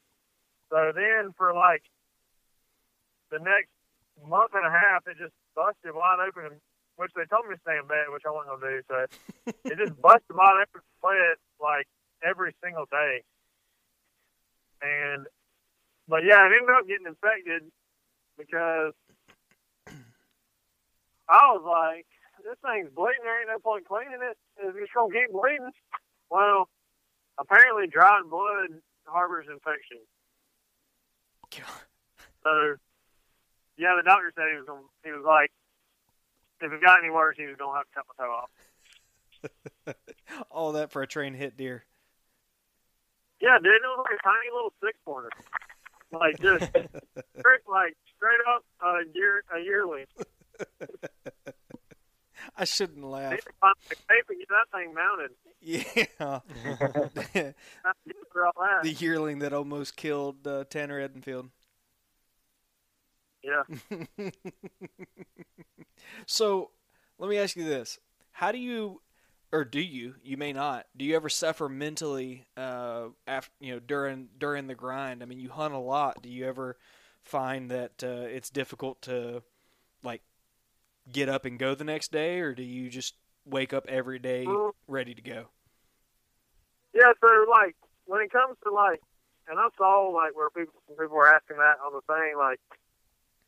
So 0.72 0.96
then 0.96 1.36
for 1.36 1.52
like 1.52 1.84
the 3.30 3.44
next 3.44 3.70
month 4.24 4.56
and 4.56 4.66
a 4.66 4.72
half, 4.72 5.04
it 5.12 5.20
just 5.20 5.36
busted 5.54 5.92
wide 5.92 6.24
open, 6.24 6.56
which 6.96 7.12
they 7.14 7.28
told 7.28 7.46
me 7.46 7.60
to 7.60 7.62
stay 7.68 7.76
in 7.76 7.86
bed, 7.86 8.08
which 8.16 8.24
I 8.24 8.32
wasn't 8.32 8.56
gonna 8.56 8.72
do. 8.72 8.80
So 8.88 8.98
it 9.68 9.76
just 9.76 10.00
busted 10.00 10.32
wide 10.32 10.64
open, 10.64 10.82
split 10.98 11.38
like 11.60 11.86
every 12.24 12.56
single 12.64 12.88
day. 12.88 13.28
And 14.80 15.28
but 16.08 16.24
yeah, 16.24 16.48
it 16.48 16.56
ended 16.56 16.72
up 16.72 16.88
getting 16.88 17.12
infected 17.12 17.68
because 18.40 18.94
I 21.28 21.52
was 21.54 21.64
like, 21.66 22.06
this 22.44 22.58
thing's 22.62 22.90
bleeding. 22.94 23.24
There 23.24 23.40
ain't 23.40 23.50
no 23.50 23.60
point 23.60 23.88
cleaning 23.88 24.22
it. 24.22 24.38
It's 24.58 24.78
just 24.78 24.94
gonna 24.94 25.14
keep 25.14 25.32
bleeding. 25.32 25.72
Well, 26.30 26.70
apparently, 27.38 27.88
dried 27.88 28.30
blood 28.30 28.82
harbors 29.06 29.48
infection. 29.50 29.98
So, 32.44 32.76
yeah, 33.78 33.96
the 33.98 34.04
doctor 34.04 34.32
said 34.36 34.46
he 34.52 34.58
was 34.58 34.66
gonna. 34.68 34.86
He 35.04 35.12
was 35.12 35.26
like, 35.26 35.52
if 36.62 36.72
it 36.72 36.82
got 36.82 37.00
any 37.00 37.10
worse, 37.10 37.36
he 37.38 37.46
was 37.46 37.56
gonna 37.58 37.78
have 37.78 37.86
to 37.88 37.94
cut 37.96 38.06
my 38.18 38.26
toe 38.26 38.32
off. 38.32 39.96
All 40.52 40.72
that 40.74 40.92
for 40.92 41.02
a 41.02 41.08
train 41.08 41.34
hit 41.34 41.58
deer. 41.58 41.86
Yeah, 43.42 43.58
dude, 43.62 43.74
it 43.74 43.82
was 43.84 44.06
like 44.10 44.20
a 44.20 44.24
tiny 44.24 44.50
little 44.54 44.74
six 44.84 44.98
pointer, 45.06 45.30
like 46.12 46.40
just 46.40 46.66
straight, 47.40 47.62
like 47.70 47.96
straight 48.16 48.40
up 48.48 48.64
a 48.82 49.02
year 49.14 49.44
a 49.54 49.60
yearling. 49.60 50.06
I 52.58 52.64
shouldn't 52.66 53.04
laugh. 53.04 53.32
need 53.32 53.42
to 53.42 53.52
find 53.60 53.76
the 54.28 54.36
get 54.36 54.48
that 54.50 54.70
thing 54.72 54.94
mounted. 54.94 55.32
Yeah. 55.62 55.84
Not 57.84 57.98
good 58.06 58.16
for 58.32 58.46
all 58.46 58.54
that. 58.60 58.84
the 58.84 58.92
yearling 58.94 59.40
that 59.40 59.54
almost 59.54 59.96
killed 59.96 60.46
uh, 60.48 60.66
Tanner 60.70 61.08
Edenfield. 61.08 61.50
Yeah. 63.44 63.64
So, 66.26 66.72
let 67.18 67.30
me 67.30 67.38
ask 67.38 67.56
you 67.56 67.64
this: 67.64 68.00
How 68.32 68.52
do 68.52 68.58
you, 68.58 69.02
or 69.52 69.64
do 69.64 69.80
you? 69.80 70.16
You 70.24 70.38
may 70.38 70.54
not. 70.54 70.88
Do 70.96 71.06
you 71.06 71.16
ever 71.16 71.30
suffer 71.30 71.70
mentally 71.70 72.46
uh, 72.58 73.08
after 73.28 73.52
you 73.60 73.74
know 73.74 73.80
during 73.80 74.30
during 74.38 74.68
the 74.68 74.76
grind? 74.76 75.22
I 75.22 75.26
mean, 75.26 75.40
you 75.40 75.50
hunt 75.50 75.74
a 75.74 75.80
lot. 75.80 76.22
Do 76.22 76.30
you 76.30 76.46
ever 76.46 76.78
find 77.24 77.70
that 77.72 78.04
uh, 78.04 78.28
it's 78.28 78.50
difficult 78.50 79.02
to 79.04 79.44
like 80.04 80.22
get 81.12 81.30
up 81.30 81.46
and 81.46 81.60
go 81.60 81.76
the 81.76 81.84
next 81.84 82.12
day, 82.12 82.40
or 82.40 82.54
do 82.54 82.64
you 82.64 82.90
just 82.90 83.16
wake 83.46 83.74
up 83.74 83.86
every 83.88 84.20
day 84.20 84.46
Mm. 84.46 84.74
ready 84.88 85.14
to 85.14 85.22
go? 85.22 85.50
Yeah, 86.94 87.14
so 87.22 87.46
like 87.50 87.76
when 88.06 88.22
it 88.22 88.32
comes 88.32 88.58
to 88.64 88.72
like, 88.72 89.02
and 89.48 89.60
I 89.60 89.68
saw 89.78 90.10
like 90.10 90.36
where 90.36 90.50
people 90.50 90.82
people 90.88 91.16
were 91.16 91.28
asking 91.28 91.58
that 91.58 91.78
on 91.86 91.94
the 91.94 92.02
thing, 92.02 92.38
like 92.38 92.60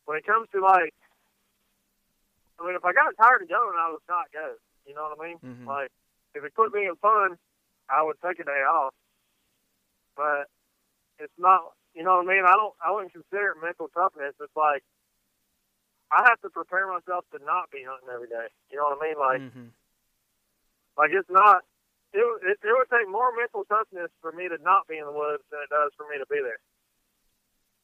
when 0.06 0.18
it 0.18 0.26
comes 0.26 0.48
to 0.52 0.62
like, 0.62 0.94
I 2.60 2.66
mean, 2.66 2.76
if 2.76 2.86
I 2.86 2.94
got 2.94 3.16
tired 3.18 3.42
of 3.42 3.50
going, 3.50 3.78
I 3.78 3.92
would 3.92 4.02
not 4.10 4.32
go. 4.34 4.56
You 4.86 4.96
know 4.96 5.10
what 5.10 5.20
I 5.20 5.28
mean? 5.28 5.38
Mhm. 5.40 5.66
Like 5.66 5.92
if 6.36 6.44
it 6.44 6.54
quit 6.54 6.74
being 6.74 6.96
fun, 7.02 7.38
I 7.90 8.04
would 8.04 8.18
take 8.22 8.40
a 8.40 8.44
day 8.44 8.64
off. 8.64 8.94
But 10.16 10.48
it's 11.20 11.34
not. 11.38 11.74
You 11.94 12.04
know 12.04 12.18
what 12.18 12.30
I 12.30 12.34
mean? 12.34 12.46
I 12.46 12.54
don't. 12.54 12.76
I 12.84 12.92
wouldn't 12.92 13.14
consider 13.14 13.52
it 13.52 13.62
mental 13.62 13.88
toughness. 13.90 14.36
It's 14.40 14.56
like 14.56 14.84
I 16.12 16.24
have 16.30 16.40
to 16.42 16.50
prepare 16.50 16.88
myself 16.88 17.26
to 17.36 17.40
not 17.44 17.70
be 17.72 17.84
hunting 17.84 18.10
every 18.14 18.28
day. 18.30 18.48
You 18.72 18.78
know 18.78 18.96
what 18.96 19.00
I 19.02 19.08
mean? 19.08 19.18
Like. 19.20 19.42
Mhm. 19.42 19.70
Like 20.98 21.12
it's 21.14 21.30
not. 21.30 21.64
It, 22.14 22.24
would- 22.26 22.42
it 22.50 22.58
it 22.64 22.74
would 22.74 22.90
take 22.90 23.08
more 23.10 23.32
mental 23.36 23.66
toughness 23.66 24.10
for 24.22 24.32
me 24.32 24.48
to 24.48 24.58
not 24.64 24.88
be 24.88 24.98
in 24.98 25.06
the 25.06 25.12
woods 25.12 25.44
than 25.52 25.60
it 25.62 25.70
does 25.70 25.92
for 25.98 26.08
me 26.10 26.18
to 26.18 26.26
be 26.26 26.40
there. 26.42 26.60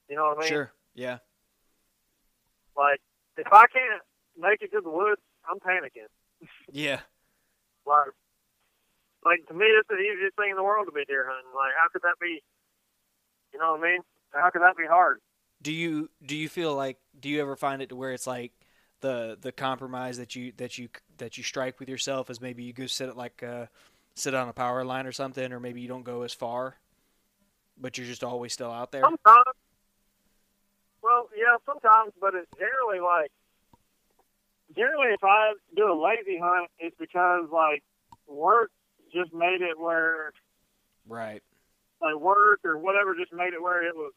You 0.09 0.15
know 0.15 0.29
what 0.29 0.37
I 0.37 0.41
mean? 0.41 0.49
Sure. 0.49 0.71
Yeah. 0.95 1.19
Like 2.75 3.01
if 3.37 3.47
I 3.51 3.67
can't 3.67 4.01
make 4.37 4.61
it 4.61 4.71
to 4.71 4.81
the 4.81 4.89
woods, 4.89 5.21
I'm 5.49 5.59
panicking. 5.59 6.09
Yeah. 6.71 7.01
Like, 7.85 8.11
like 9.25 9.45
to 9.47 9.53
me, 9.53 9.65
it's 9.65 9.87
the 9.87 9.95
easiest 9.99 10.35
thing 10.35 10.49
in 10.51 10.55
the 10.57 10.63
world 10.63 10.87
to 10.87 10.91
be 10.91 11.05
deer 11.05 11.25
hunting. 11.29 11.51
Like, 11.55 11.71
how 11.77 11.87
could 11.91 12.01
that 12.03 12.15
be? 12.19 12.41
You 13.53 13.59
know 13.59 13.73
what 13.77 13.85
I 13.85 13.91
mean? 13.91 14.01
How 14.33 14.49
could 14.49 14.61
that 14.63 14.75
be 14.75 14.85
hard? 14.87 15.19
Do 15.63 15.71
you 15.71 16.09
do 16.23 16.35
you 16.35 16.47
feel 16.47 16.75
like 16.75 16.97
do 17.19 17.29
you 17.29 17.41
ever 17.41 17.55
find 17.55 17.81
it 17.81 17.89
to 17.89 17.95
where 17.95 18.11
it's 18.11 18.27
like 18.27 18.51
the 19.01 19.37
the 19.41 19.51
compromise 19.51 20.17
that 20.17 20.35
you 20.35 20.53
that 20.57 20.77
you 20.77 20.89
that 21.17 21.37
you 21.37 21.43
strike 21.43 21.79
with 21.79 21.89
yourself 21.89 22.29
is 22.29 22.39
maybe 22.39 22.63
you 22.63 22.73
go 22.73 22.85
sit 22.85 23.09
at 23.09 23.17
like 23.17 23.41
uh 23.41 23.65
sit 24.15 24.35
on 24.35 24.47
a 24.47 24.53
power 24.53 24.85
line 24.85 25.07
or 25.07 25.11
something 25.11 25.51
or 25.51 25.59
maybe 25.59 25.81
you 25.81 25.87
don't 25.87 26.03
go 26.03 26.21
as 26.21 26.33
far 26.33 26.75
but 27.79 27.97
you're 27.97 28.05
just 28.05 28.23
always 28.23 28.53
still 28.53 28.71
out 28.71 28.91
there 28.91 29.01
Sometimes. 29.01 29.55
Well, 31.03 31.29
yeah, 31.35 31.57
sometimes, 31.65 32.13
but 32.19 32.33
it's 32.33 32.49
generally 32.57 33.01
like. 33.01 33.29
Generally, 34.75 35.13
if 35.13 35.23
I 35.23 35.53
do 35.75 35.91
a 35.91 35.93
lazy 35.93 36.39
hunt, 36.41 36.71
it's 36.79 36.95
because 36.97 37.49
like 37.51 37.83
work 38.25 38.71
just 39.13 39.33
made 39.33 39.61
it 39.61 39.77
where 39.77 40.31
right 41.07 41.43
like 42.01 42.15
work 42.15 42.61
or 42.63 42.77
whatever 42.77 43.13
just 43.15 43.31
made 43.33 43.53
it 43.53 43.61
where 43.61 43.85
it 43.85 43.93
was 43.93 44.13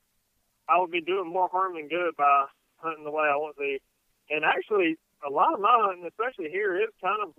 I 0.69 0.79
would 0.79 0.91
be 0.91 1.01
doing 1.01 1.31
more 1.33 1.49
harm 1.49 1.75
than 1.75 1.89
good 1.89 2.17
by 2.17 2.47
hunting 2.79 3.05
the 3.05 3.11
way 3.11 3.25
I 3.25 3.37
want 3.37 3.57
to. 3.57 3.79
And 4.31 4.45
actually 4.45 4.97
a 5.27 5.31
lot 5.31 5.55
of 5.55 5.61
my 5.61 5.71
hunting, 5.71 6.07
especially 6.07 6.51
here, 6.51 6.77
is 6.77 6.91
kind 7.03 7.23
of 7.23 7.35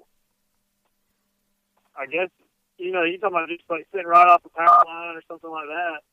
I 1.97 2.05
guess 2.05 2.29
you 2.77 2.91
know, 2.91 3.03
you 3.03 3.17
talking 3.17 3.35
about 3.35 3.49
just 3.49 3.65
like 3.69 3.87
sitting 3.91 4.07
right 4.07 4.27
off 4.27 4.43
the 4.43 4.49
power 4.49 4.83
line 4.85 5.17
or 5.17 5.23
something 5.27 5.49
like 5.49 5.65
that. 5.65 6.05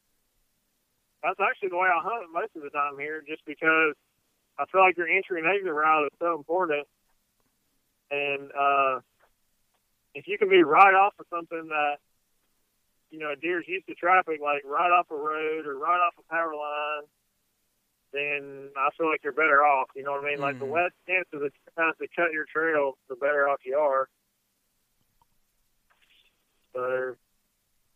That's 1.22 1.40
actually 1.40 1.70
the 1.70 1.76
way 1.76 1.88
I 1.88 2.00
hunt 2.00 2.32
most 2.32 2.56
of 2.56 2.62
the 2.62 2.70
time 2.70 2.98
here, 2.98 3.22
just 3.26 3.44
because 3.44 3.94
I 4.58 4.64
feel 4.72 4.80
like 4.80 4.96
your 4.96 5.08
entry 5.08 5.40
and 5.40 5.48
exit 5.48 5.72
route 5.72 6.06
is 6.06 6.18
so 6.18 6.34
important. 6.34 6.86
And 8.10 8.50
uh 8.52 9.00
if 10.14 10.28
you 10.28 10.38
can 10.38 10.48
be 10.48 10.62
right 10.62 10.94
off 10.94 11.14
of 11.18 11.26
something 11.28 11.68
that 11.68 11.98
you 13.10 13.18
know, 13.18 13.32
a 13.32 13.36
deer's 13.36 13.64
used 13.68 13.86
to 13.88 13.94
traffic, 13.94 14.40
like 14.42 14.62
right 14.64 14.90
off 14.90 15.10
a 15.10 15.14
road 15.14 15.66
or 15.66 15.78
right 15.78 16.00
off 16.00 16.14
a 16.18 16.32
power 16.32 16.54
line, 16.54 17.04
then 18.12 18.70
I 18.76 18.88
feel 18.96 19.08
like 19.08 19.20
you're 19.22 19.32
better 19.32 19.64
off. 19.64 19.88
You 19.96 20.02
know 20.04 20.12
what 20.12 20.24
I 20.24 20.30
mean? 20.30 20.40
Like 20.40 20.58
the 20.58 20.66
Mhm. 20.66 20.72
less 20.72 20.92
chances 21.06 21.40
that 21.40 21.52
you 21.54 21.92
to 21.98 22.08
cut 22.14 22.32
your 22.32 22.44
trail, 22.46 22.98
the 23.08 23.16
better 23.16 23.48
off 23.48 23.60
you 23.64 23.76
are. 23.76 24.08
So, 26.74 27.16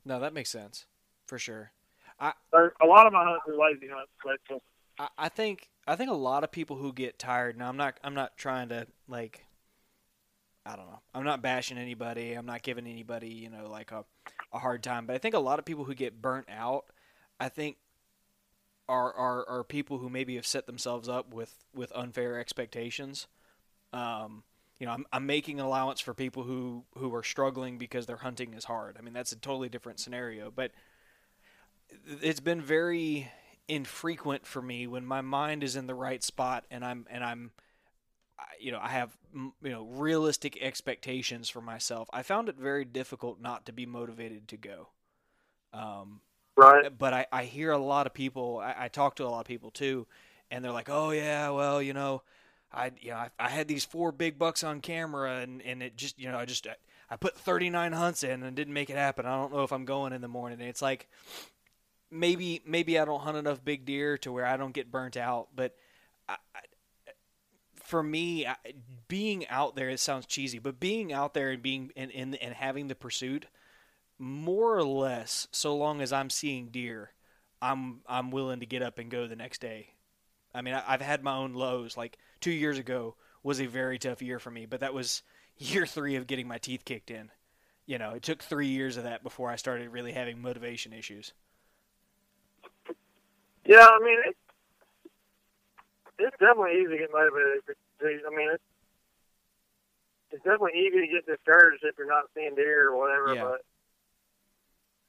no 0.05 0.21
that 0.21 0.33
makes 0.33 0.51
sense 0.51 0.87
for 1.27 1.39
sure 1.39 1.73
so 2.51 2.71
a 2.83 2.87
lot 2.87 3.07
of 3.07 3.13
my 3.13 3.25
hunts 3.25 3.45
are 3.49 3.57
lazy 3.57 3.89
hunts. 3.93 4.11
But 4.25 4.55
uh, 4.55 4.59
I, 4.99 5.27
I 5.27 5.29
think 5.29 5.69
I 5.87 5.97
think 5.97 6.11
a 6.11 6.15
lot 6.15 6.45
of 6.45 6.53
people 6.53 6.77
who 6.77 6.93
get 6.93 7.19
tired 7.19 7.57
now 7.57 7.69
I'm 7.69 7.77
not 7.77 7.99
I'm 8.03 8.15
not 8.15 8.37
trying 8.37 8.69
to 8.71 8.87
like 9.07 9.47
I 10.69 10.77
don't 10.77 10.87
know. 10.87 11.01
I'm 11.15 11.25
not 11.25 11.41
bashing 11.41 11.79
anybody. 11.79 12.35
I'm 12.35 12.47
not 12.47 12.63
giving 12.63 12.87
anybody 12.87 13.29
you 13.29 13.49
know 13.49 13.71
like 13.71 13.91
a, 13.91 14.05
a 14.53 14.59
hard 14.59 14.83
time. 14.83 15.07
But 15.07 15.17
I 15.17 15.19
think 15.19 15.35
a 15.35 15.39
lot 15.41 15.59
of 15.59 15.65
people 15.65 15.85
who 15.85 15.95
get 15.95 16.21
burnt 16.21 16.47
out 16.51 16.85
I 17.41 17.49
think 17.49 17.77
are, 18.89 19.13
are 19.13 19.49
are 19.49 19.65
people 19.65 19.99
who 19.99 20.11
maybe 20.11 20.37
have 20.37 20.47
set 20.47 20.67
themselves 20.67 21.09
up 21.09 21.33
with 21.33 21.65
with 21.75 21.91
unfair 21.95 22.39
expectations. 22.39 23.27
Um 23.93 24.45
you 24.79 24.87
know 24.87 24.93
I'm, 24.93 25.07
I'm 25.13 25.27
making 25.27 25.59
allowance 25.59 26.01
for 26.01 26.13
people 26.13 26.43
who 26.43 26.85
who 26.99 27.15
are 27.15 27.23
struggling 27.23 27.79
because 27.79 28.07
their 28.07 28.19
hunting 28.19 28.53
is 28.53 28.65
hard. 28.65 28.97
I 28.99 29.03
mean 29.03 29.15
that's 29.15 29.33
a 29.33 29.37
totally 29.37 29.71
different 29.71 30.01
scenario. 30.01 30.51
But 30.51 30.73
it's 32.21 32.41
been 32.41 32.61
very 32.61 33.31
infrequent 33.67 34.47
for 34.47 34.63
me 34.63 34.87
when 34.87 35.05
my 35.05 35.21
mind 35.21 35.63
is 35.63 35.77
in 35.77 35.87
the 35.87 35.95
right 35.95 36.23
spot 36.23 36.65
and 36.71 36.85
I'm 36.85 37.07
and 37.11 37.25
I'm 37.25 37.53
you 38.61 38.73
know 38.73 38.81
I 38.81 38.89
have 38.89 39.17
you 39.35 39.53
know 39.63 39.85
realistic 39.85 40.61
expectations 40.61 41.49
for 41.49 41.61
myself. 41.61 42.09
I 42.13 42.23
found 42.23 42.49
it 42.49 42.57
very 42.57 42.85
difficult 42.85 43.41
not 43.41 43.67
to 43.67 43.73
be 43.73 43.87
motivated 43.87 44.49
to 44.49 44.57
go. 44.57 44.89
Um, 45.73 46.21
right. 46.57 46.97
but 46.97 47.13
I, 47.13 47.27
I 47.31 47.45
hear 47.45 47.71
a 47.71 47.79
lot 47.79 48.07
of 48.07 48.15
people. 48.15 48.59
I, 48.59 48.75
I 48.85 48.89
talk 48.89 49.17
to 49.17 49.25
a 49.25 49.29
lot 49.29 49.41
of 49.41 49.47
people 49.47 49.71
too, 49.71 50.07
and 50.51 50.65
they're 50.65 50.73
like, 50.73 50.89
"Oh 50.89 51.11
yeah, 51.11 51.51
well 51.51 51.83
you 51.83 51.93
know, 51.93 52.23
I 52.73 52.93
you 53.01 53.11
know 53.11 53.17
I, 53.17 53.31
I 53.39 53.49
had 53.49 53.69
these 53.69 53.85
four 53.85 54.13
big 54.13 54.39
bucks 54.39 54.65
on 54.65 54.81
camera, 54.81 55.39
and, 55.39 55.63
and 55.63 55.83
it 55.83 55.97
just 55.97 56.19
you 56.19 56.31
know 56.31 56.39
I 56.39 56.45
just 56.45 56.67
I 57.11 57.17
put 57.17 57.37
39 57.37 57.93
hunts 57.93 58.23
in 58.23 58.43
and 58.43 58.55
didn't 58.55 58.75
make 58.75 58.91
it 58.91 58.97
happen. 58.97 59.27
I 59.27 59.37
don't 59.37 59.53
know 59.53 59.63
if 59.63 59.73
I'm 59.73 59.85
going 59.85 60.13
in 60.13 60.21
the 60.21 60.29
morning. 60.29 60.61
And 60.61 60.69
it's 60.69 60.83
like 60.83 61.09
maybe 62.11 62.61
maybe 62.67 62.99
I 62.99 63.05
don't 63.05 63.21
hunt 63.21 63.37
enough 63.37 63.65
big 63.65 63.85
deer 63.85 64.19
to 64.19 64.33
where 64.33 64.47
I 64.47 64.57
don't 64.57 64.73
get 64.73 64.91
burnt 64.91 65.17
out, 65.17 65.49
but 65.55 65.75
I, 66.29 66.37
I, 66.55 66.61
for 67.89 68.03
me, 68.03 68.47
being 69.09 69.49
out 69.49 69.75
there, 69.75 69.89
it 69.89 69.99
sounds 69.99 70.27
cheesy, 70.27 70.59
but 70.59 70.79
being 70.79 71.11
out 71.11 71.33
there 71.33 71.53
and 71.53 71.63
being 71.63 71.91
and, 71.97 72.13
and, 72.13 72.35
and 72.37 72.53
having 72.53 72.89
the 72.89 72.95
pursuit, 72.95 73.47
more 74.19 74.77
or 74.77 74.85
less, 74.85 75.49
so 75.53 75.75
long 75.75 76.03
as 76.03 76.13
I'm 76.13 76.29
seeing 76.29 76.69
deer, 76.69 77.13
I'm 77.63 78.01
I'm 78.07 78.31
willing 78.31 78.61
to 78.61 78.67
get 78.67 78.83
up 78.83 78.99
and 78.99 79.11
go 79.11 79.27
the 79.27 79.37
next 79.37 79.63
day. 79.63 79.95
I 80.55 80.61
mean, 80.61 80.75
I, 80.75 80.83
I've 80.87 81.01
had 81.01 81.25
my 81.25 81.35
own 81.35 81.55
lows. 81.55 81.97
Like 81.97 82.19
two 82.43 82.51
years 82.51 82.77
ago 82.77 83.15
was 83.43 83.59
a 83.59 83.67
very 83.67 83.99
tough 83.99 84.21
year 84.21 84.39
for 84.39 84.51
me, 84.51 84.67
but 84.67 84.81
that 84.81 84.93
was 84.93 85.23
year 85.57 85.87
three 85.87 86.17
of 86.17 86.27
getting 86.27 86.47
my 86.47 86.59
teeth 86.59 86.85
kicked 86.85 87.11
in. 87.11 87.31
You 87.87 87.97
know, 87.97 88.11
it 88.11 88.23
took 88.23 88.43
three 88.43 88.67
years 88.67 88.99
of 88.99 89.05
that 89.05 89.23
before 89.23 89.49
I 89.49 89.57
started 89.57 89.89
really 89.89 90.13
having 90.13 90.43
motivation 90.43 90.93
issues. 90.93 91.33
Yeah, 93.65 93.87
I 93.87 93.99
mean, 94.05 94.19
it's, 94.27 94.39
it's 96.19 96.37
definitely 96.39 96.83
easy 96.83 96.99
to 96.99 96.99
get 96.99 97.13
motivated. 97.15 97.63
I 98.03 98.31
mean, 98.35 98.51
it's, 98.53 98.69
it's 100.31 100.45
definitely 100.45 100.79
easy 100.83 101.07
to 101.07 101.09
get 101.09 101.27
discouraged 101.27 101.85
if 101.85 101.97
you're 101.97 102.11
not 102.11 102.27
seeing 102.35 102.55
deer 102.55 102.91
or 102.91 102.99
whatever. 102.99 103.35
Yeah. 103.35 103.45
But 103.45 103.61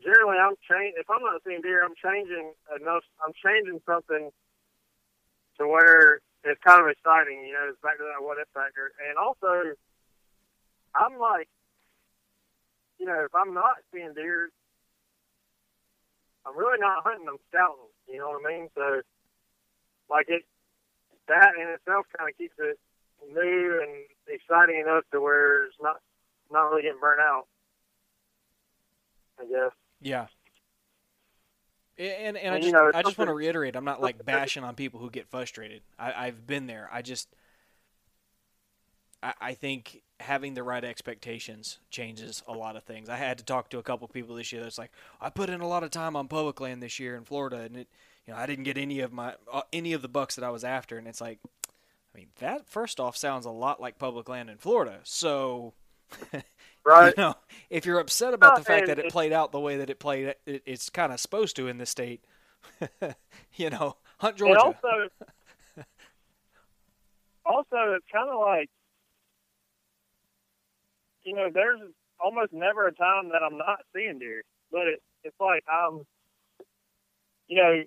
generally, 0.01 0.37
I'm 0.37 0.55
changing. 0.69 0.95
If 0.97 1.09
I'm 1.09 1.23
not 1.23 1.41
seeing 1.45 1.61
deer, 1.61 1.83
I'm 1.83 1.97
changing 1.97 2.53
enough. 2.79 3.03
I'm 3.19 3.33
changing 3.35 3.81
something 3.85 4.31
to 5.57 5.67
where 5.67 6.21
it's 6.43 6.61
kind 6.63 6.81
of 6.81 6.87
exciting. 6.87 7.43
You 7.43 7.53
know, 7.53 7.67
it's 7.69 7.81
back 7.81 7.97
to 7.97 8.05
that 8.05 8.23
what 8.23 8.39
if 8.39 8.47
factor. 8.53 8.93
And 9.09 9.17
also, 9.17 9.75
I'm 10.95 11.19
like, 11.19 11.49
you 12.97 13.05
know, 13.05 13.25
if 13.25 13.33
I'm 13.35 13.53
not 13.53 13.83
seeing 13.91 14.13
deer, 14.13 14.49
I'm 16.45 16.57
really 16.57 16.79
not 16.79 17.03
hunting. 17.03 17.27
I'm 17.27 17.41
scouting. 17.49 17.91
You 18.07 18.19
know 18.19 18.29
what 18.29 18.45
I 18.45 18.55
mean? 18.55 18.69
So, 18.75 19.01
like 20.09 20.29
it, 20.29 20.43
that 21.29 21.53
in 21.55 21.69
itself 21.69 22.05
kind 22.17 22.29
of 22.29 22.37
keeps 22.37 22.55
it 22.59 22.77
new 23.33 23.81
and 23.81 23.91
exciting 24.27 24.81
enough 24.81 25.03
to 25.11 25.21
where 25.21 25.65
it's 25.65 25.75
not 25.81 25.97
not 26.51 26.69
really 26.69 26.83
getting 26.83 26.99
burnt 26.99 27.21
out. 27.21 27.45
I 29.39 29.45
guess. 29.45 29.71
Yeah. 30.01 30.27
And 31.97 32.37
and 32.37 32.55
I 32.55 32.57
just 32.57 32.67
you 32.67 32.73
know, 32.73 32.91
I 32.93 33.01
just 33.01 33.17
want 33.17 33.29
to 33.29 33.33
reiterate, 33.33 33.75
I'm 33.75 33.85
not 33.85 34.01
like 34.01 34.23
bashing 34.25 34.63
on 34.63 34.75
people 34.75 34.99
who 34.99 35.09
get 35.09 35.27
frustrated. 35.27 35.81
I, 35.97 36.27
I've 36.27 36.47
been 36.47 36.65
there. 36.67 36.89
I 36.91 37.01
just 37.01 37.27
I, 39.21 39.33
I 39.41 39.53
think 39.53 40.01
having 40.19 40.53
the 40.53 40.63
right 40.63 40.83
expectations 40.83 41.79
changes 41.89 42.43
a 42.47 42.53
lot 42.53 42.75
of 42.75 42.83
things. 42.83 43.09
I 43.09 43.17
had 43.17 43.37
to 43.37 43.43
talk 43.43 43.69
to 43.69 43.79
a 43.79 43.83
couple 43.83 44.07
people 44.07 44.35
this 44.35 44.51
year 44.51 44.61
that's 44.61 44.77
like, 44.77 44.91
I 45.21 45.29
put 45.29 45.49
in 45.49 45.61
a 45.61 45.67
lot 45.67 45.83
of 45.83 45.91
time 45.91 46.15
on 46.15 46.27
public 46.27 46.59
land 46.59 46.83
this 46.83 46.99
year 46.99 47.15
in 47.15 47.23
Florida, 47.23 47.57
and 47.57 47.77
it, 47.77 47.87
you 48.29 48.35
know, 48.35 48.41
I 48.41 48.45
didn't 48.45 48.65
get 48.65 48.77
any 48.77 48.99
of 48.99 49.11
my 49.11 49.33
uh, 49.51 49.63
any 49.73 49.93
of 49.93 50.03
the 50.03 50.07
bucks 50.07 50.35
that 50.35 50.43
I 50.43 50.51
was 50.51 50.63
after, 50.63 50.99
and 50.99 51.07
it's 51.07 51.19
like, 51.19 51.39
I 52.13 52.17
mean, 52.17 52.27
that 52.37 52.67
first 52.67 52.99
off 52.99 53.17
sounds 53.17 53.47
a 53.47 53.49
lot 53.49 53.81
like 53.81 53.97
public 53.97 54.29
land 54.29 54.51
in 54.51 54.57
Florida. 54.57 54.99
So, 55.03 55.73
Right. 56.85 57.15
you 57.17 57.23
know, 57.23 57.33
if 57.71 57.87
you're 57.87 57.99
upset 57.99 58.35
about 58.35 58.55
the 58.55 58.63
fact 58.63 58.85
that 58.85 58.99
it 58.99 59.09
played 59.09 59.33
out 59.33 59.51
the 59.51 59.59
way 59.59 59.77
that 59.77 59.89
it 59.89 59.97
played, 59.97 60.35
it, 60.45 60.61
it's 60.67 60.91
kind 60.91 61.11
of 61.11 61.19
supposed 61.19 61.55
to 61.55 61.67
in 61.67 61.79
this 61.79 61.89
state. 61.89 62.23
you 63.55 63.71
know, 63.71 63.97
hunt 64.19 64.37
Georgia. 64.37 64.61
also, 64.61 65.09
also 67.45 67.95
it's 67.95 68.05
kind 68.13 68.29
of 68.29 68.39
like, 68.41 68.69
you 71.23 71.33
know, 71.33 71.49
there's 71.51 71.79
almost 72.23 72.53
never 72.53 72.85
a 72.85 72.93
time 72.93 73.29
that 73.29 73.41
I'm 73.43 73.57
not 73.57 73.79
seeing 73.95 74.19
deer, 74.19 74.43
but 74.71 74.81
it, 74.81 75.01
it's 75.23 75.39
like 75.39 75.63
I'm, 75.67 76.05
you 77.47 77.57
know, 77.57 77.83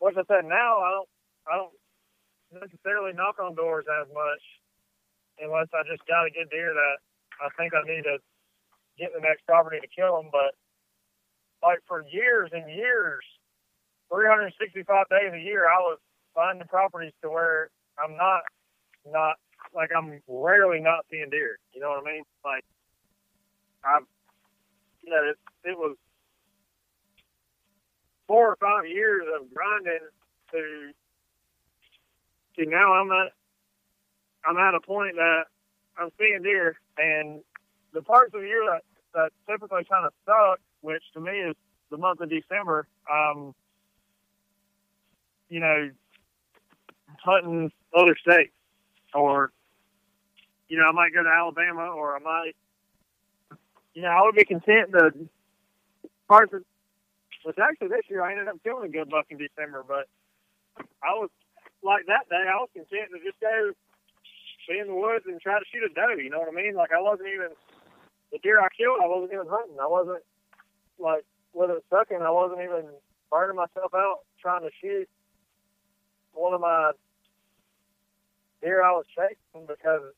what 0.00 0.16
I 0.16 0.24
said 0.26 0.44
now, 0.48 0.80
I 0.80 0.90
don't, 0.90 1.10
I 1.46 1.52
don't 1.56 1.76
necessarily 2.50 3.12
knock 3.12 3.38
on 3.38 3.54
doors 3.54 3.84
as 3.86 4.08
much 4.12 4.42
unless 5.38 5.68
I 5.72 5.86
just 5.88 6.04
got 6.08 6.26
a 6.26 6.34
good 6.34 6.50
deer 6.50 6.74
that 6.74 6.96
I 7.40 7.48
think 7.56 7.72
I 7.72 7.86
need 7.86 8.02
to 8.04 8.18
get 8.98 9.14
the 9.14 9.20
next 9.20 9.46
property 9.46 9.78
to 9.80 9.88
kill 9.88 10.16
them. 10.16 10.28
But 10.32 10.56
like 11.62 11.80
for 11.86 12.04
years 12.10 12.50
and 12.52 12.68
years, 12.68 13.22
365 14.10 14.82
days 15.08 15.32
a 15.32 15.38
year, 15.38 15.68
I 15.70 15.78
was 15.78 15.98
finding 16.34 16.66
properties 16.66 17.12
to 17.22 17.30
where 17.30 17.70
I'm 18.02 18.16
not, 18.16 18.42
not 19.06 19.36
like 19.74 19.90
I'm 19.96 20.20
rarely 20.26 20.80
not 20.80 21.06
seeing 21.10 21.30
deer. 21.30 21.56
You 21.72 21.80
know 21.80 21.90
what 21.90 22.02
I 22.02 22.12
mean? 22.12 22.24
Like, 22.44 22.64
I've, 23.84 24.04
know, 25.10 25.22
it, 25.28 25.38
it 25.68 25.76
was 25.76 25.96
four 28.30 28.50
or 28.50 28.56
five 28.60 28.88
years 28.88 29.24
of 29.34 29.52
grinding 29.52 30.06
to, 30.52 30.92
to 32.56 32.70
now 32.70 32.92
I'm 32.92 33.10
at, 33.10 33.32
I'm 34.46 34.56
at 34.56 34.76
a 34.76 34.80
point 34.80 35.16
that 35.16 35.46
I'm 35.98 36.10
seeing 36.16 36.40
deer, 36.40 36.76
and 36.96 37.40
the 37.92 38.02
parts 38.02 38.32
of 38.32 38.42
the 38.42 38.46
year 38.46 38.62
that 38.70 38.82
that 39.14 39.32
typically 39.50 39.82
kind 39.82 40.06
of 40.06 40.12
suck, 40.24 40.60
which 40.80 41.02
to 41.14 41.20
me 41.20 41.32
is 41.32 41.56
the 41.90 41.96
month 41.96 42.20
of 42.20 42.30
December. 42.30 42.86
Um, 43.12 43.52
you 45.48 45.58
know, 45.58 45.90
hunting 47.24 47.72
other 47.98 48.16
states, 48.16 48.52
or 49.12 49.50
you 50.68 50.78
know, 50.78 50.84
I 50.84 50.92
might 50.92 51.12
go 51.12 51.24
to 51.24 51.28
Alabama, 51.28 51.88
or 51.96 52.14
I 52.14 52.20
might, 52.20 52.52
you 53.92 54.02
know, 54.02 54.08
I 54.08 54.22
would 54.22 54.36
be 54.36 54.44
content 54.44 54.92
to 54.92 55.12
parts 56.28 56.52
of. 56.54 56.62
Which 57.42 57.56
actually 57.58 57.88
this 57.88 58.04
year 58.08 58.22
I 58.22 58.32
ended 58.32 58.48
up 58.48 58.62
killing 58.62 58.88
a 58.88 58.92
good 58.92 59.08
buck 59.08 59.26
in 59.30 59.38
December, 59.38 59.84
but 59.86 60.06
I 61.02 61.16
was 61.16 61.30
like 61.82 62.04
that 62.06 62.28
day 62.28 62.44
I 62.44 62.60
was 62.60 62.68
content 62.76 63.10
to 63.12 63.18
just 63.24 63.40
go 63.40 63.72
be 64.68 64.78
in 64.78 64.86
the 64.86 64.94
woods 64.94 65.24
and 65.26 65.40
try 65.40 65.58
to 65.58 65.66
shoot 65.72 65.82
a 65.82 65.90
doe. 65.90 66.20
You 66.20 66.30
know 66.30 66.38
what 66.38 66.52
I 66.52 66.54
mean? 66.54 66.76
Like 66.76 66.92
I 66.92 67.00
wasn't 67.00 67.28
even 67.32 67.50
the 68.30 68.38
deer 68.38 68.60
I 68.60 68.68
killed. 68.76 69.02
I 69.02 69.08
wasn't 69.08 69.32
even 69.32 69.48
hunting. 69.50 69.80
I 69.80 69.88
wasn't 69.88 70.22
like 70.98 71.24
with 71.52 71.70
it 71.70 71.82
sucking. 71.90 72.22
I 72.22 72.30
wasn't 72.30 72.62
even 72.62 72.86
burning 73.30 73.56
myself 73.56 73.90
out 73.94 74.22
trying 74.40 74.62
to 74.62 74.70
shoot 74.80 75.08
one 76.32 76.54
of 76.54 76.60
my 76.60 76.92
deer 78.62 78.82
I 78.82 78.92
was 78.92 79.06
chasing 79.10 79.66
because 79.66 80.14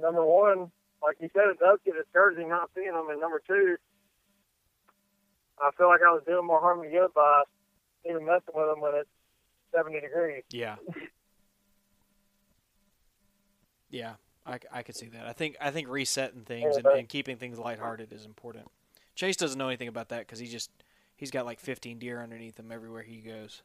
number 0.00 0.24
one, 0.24 0.72
like 1.02 1.16
you 1.20 1.30
said, 1.32 1.50
it 1.50 1.58
does 1.58 1.78
get 1.84 1.94
discouraging 1.94 2.48
not 2.48 2.70
seeing 2.74 2.92
them, 2.92 3.08
and 3.10 3.20
number 3.20 3.42
two, 3.46 3.76
I 5.62 5.70
feel 5.76 5.88
like 5.88 6.00
I 6.06 6.12
was 6.12 6.22
doing 6.26 6.46
more 6.46 6.60
harm 6.60 6.80
than 6.80 6.90
good 6.90 7.14
by 7.14 7.42
even 8.08 8.24
messing 8.26 8.54
with 8.54 8.66
them 8.68 8.80
when 8.80 8.92
it's 8.96 9.08
70 9.74 10.00
degrees. 10.00 10.42
Yeah. 10.50 10.76
Yeah, 13.92 14.14
I, 14.46 14.58
I 14.72 14.82
could 14.82 14.96
see 14.96 15.08
that. 15.08 15.26
I 15.26 15.34
think 15.34 15.56
I 15.60 15.70
think 15.70 15.86
resetting 15.88 16.44
things 16.44 16.76
and, 16.76 16.86
and 16.86 17.06
keeping 17.08 17.36
things 17.36 17.58
lighthearted 17.58 18.10
is 18.12 18.24
important. 18.24 18.66
Chase 19.14 19.36
doesn't 19.36 19.58
know 19.58 19.68
anything 19.68 19.88
about 19.88 20.08
that 20.08 20.20
because 20.20 20.38
he 20.38 20.46
just 20.46 20.70
he's 21.14 21.30
got 21.30 21.44
like 21.44 21.60
15 21.60 21.98
deer 21.98 22.22
underneath 22.22 22.58
him 22.58 22.72
everywhere 22.72 23.02
he 23.02 23.18
goes. 23.18 23.62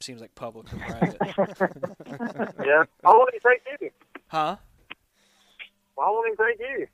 Seems 0.00 0.20
like 0.20 0.34
public 0.34 0.66
or 0.70 0.76
private. 0.76 1.16
yeah. 2.62 2.84
Why 3.00 3.12
won't 3.12 3.32
he 3.32 3.38
take 3.40 3.62
you? 3.80 3.90
huh? 4.28 4.56
Why 5.94 6.10
won't 6.10 6.28
he 6.28 6.44
take 6.44 6.60
you? 6.60 6.86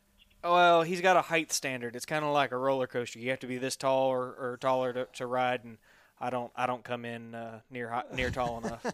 Well, 0.43 0.83
he's 0.83 1.01
got 1.01 1.17
a 1.17 1.23
height 1.23 1.53
standard. 1.53 1.95
It's 1.97 2.07
kind 2.07 2.25
of 2.25 2.33
like 2.33 2.53
a 2.53 2.57
roller 2.57 2.87
coaster. 2.87 3.19
You 3.19 3.31
have 3.31 3.41
to 3.41 3.47
be 3.47 3.59
this 3.59 3.77
tall 3.77 4.09
or, 4.09 4.23
or 4.39 4.59
taller 4.61 4.93
to, 4.93 5.07
to 5.15 5.27
ride, 5.27 5.65
and 5.65 5.77
I 6.21 6.31
don't 6.31 6.51
I 6.57 6.67
don't 6.67 6.83
come 6.85 7.05
in 7.05 7.35
uh, 7.35 7.61
near 7.71 7.89
hi- 7.91 8.05
near 8.15 8.31
tall 8.31 8.59
enough. 8.65 8.87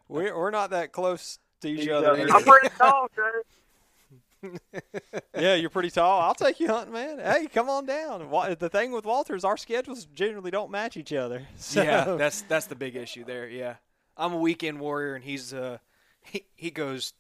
we're, 0.08 0.38
we're 0.38 0.52
not 0.52 0.70
that 0.72 0.92
close 0.92 1.40
to 1.62 1.70
each 1.70 1.88
other. 1.90 2.12
uh. 2.12 2.34
I'm 2.34 2.44
pretty 2.44 2.70
tall, 2.78 3.08
Trey. 3.16 4.52
yeah, 5.40 5.56
you're 5.56 5.72
pretty 5.72 5.90
tall. 5.90 6.22
I'll 6.22 6.36
take 6.36 6.60
you 6.60 6.68
hunting, 6.68 6.94
man. 6.94 7.18
Hey, 7.20 7.48
come 7.48 7.68
on 7.68 7.86
down. 7.88 8.30
The 8.60 8.70
thing 8.70 8.92
with 8.92 9.06
Walter 9.06 9.36
is 9.36 9.44
our 9.44 9.58
schedules 9.58 10.06
generally 10.14 10.52
don't 10.52 10.70
match 10.70 10.98
each 10.98 11.14
other. 11.14 11.48
So, 11.58 11.82
Yeah, 11.82 12.16
that's 12.16 12.42
that's 12.44 12.68
the 12.68 12.76
big 12.76 12.96
issue 12.96 13.26
there. 13.26 13.48
Yeah, 13.48 13.76
I'm 14.18 14.34
a 14.34 14.38
weekend 14.38 14.80
warrior, 14.80 15.16
and 15.16 15.24
he's 15.24 15.52
uh 15.54 15.80
he 16.22 16.44
he 16.56 16.70
goes 16.70 17.14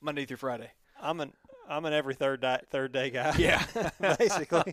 Monday 0.00 0.24
through 0.24 0.36
Friday. 0.38 0.70
I'm 1.00 1.20
an 1.20 1.32
I'm 1.68 1.84
an 1.84 1.92
every 1.92 2.14
third 2.14 2.40
day, 2.40 2.60
third 2.70 2.92
day 2.92 3.10
guy. 3.10 3.34
Yeah. 3.38 3.64
basically. 4.18 4.72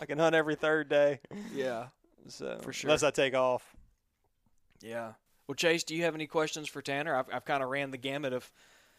I 0.00 0.06
can 0.06 0.18
hunt 0.18 0.34
every 0.34 0.54
third 0.54 0.88
day. 0.88 1.20
Yeah, 1.52 1.88
So 2.28 2.58
For 2.62 2.72
sure. 2.72 2.88
unless 2.88 3.02
I 3.02 3.10
take 3.10 3.34
off. 3.34 3.76
yeah. 4.80 5.12
Well, 5.46 5.54
Chase, 5.54 5.84
do 5.84 5.94
you 5.94 6.02
have 6.02 6.14
any 6.16 6.26
questions 6.26 6.68
for 6.68 6.82
Tanner? 6.82 7.14
I've 7.14 7.26
I've 7.32 7.44
kind 7.44 7.62
of 7.62 7.68
ran 7.68 7.90
the 7.92 7.98
gamut 7.98 8.32
of 8.32 8.50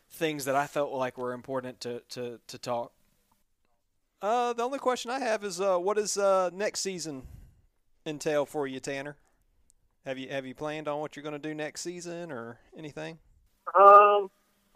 things 0.10 0.46
that 0.46 0.56
I 0.56 0.66
felt 0.66 0.94
like 0.94 1.18
were 1.18 1.34
important 1.34 1.82
to 1.82 2.02
to 2.10 2.40
to 2.48 2.58
talk. 2.58 2.94
Uh, 4.22 4.54
the 4.54 4.64
only 4.64 4.80
question 4.80 5.12
I 5.12 5.20
have 5.20 5.44
is, 5.44 5.60
uh, 5.62 5.78
what 5.78 5.98
does 5.98 6.18
uh, 6.18 6.50
next 6.54 6.80
season 6.80 7.24
entail 8.06 8.46
for 8.48 8.66
you, 8.66 8.80
Tanner? 8.80 9.18
Have 10.06 10.18
you 10.18 10.30
have 10.30 10.46
you 10.46 10.56
planned 10.56 10.88
on 10.88 11.02
what 11.02 11.16
you're 11.16 11.24
going 11.24 11.34
to 11.34 11.50
do 11.50 11.54
next 11.54 11.82
season 11.82 12.32
or 12.32 12.60
anything? 12.78 13.20
Um, 13.78 14.30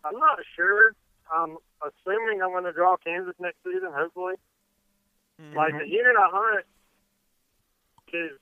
I'm 0.03 0.19
not 0.19 0.39
sure. 0.55 0.93
I'm 1.31 1.57
assuming 1.81 2.41
I'm 2.41 2.51
going 2.51 2.65
to 2.65 2.73
draw 2.73 2.97
Kansas 2.97 3.35
next 3.39 3.57
season, 3.63 3.89
hopefully. 3.93 4.35
Mm-hmm. 5.41 5.57
Like 5.57 5.73
the 5.73 5.87
unit 5.87 6.15
I 6.19 6.29
hunt 6.29 6.65
is 8.13 8.37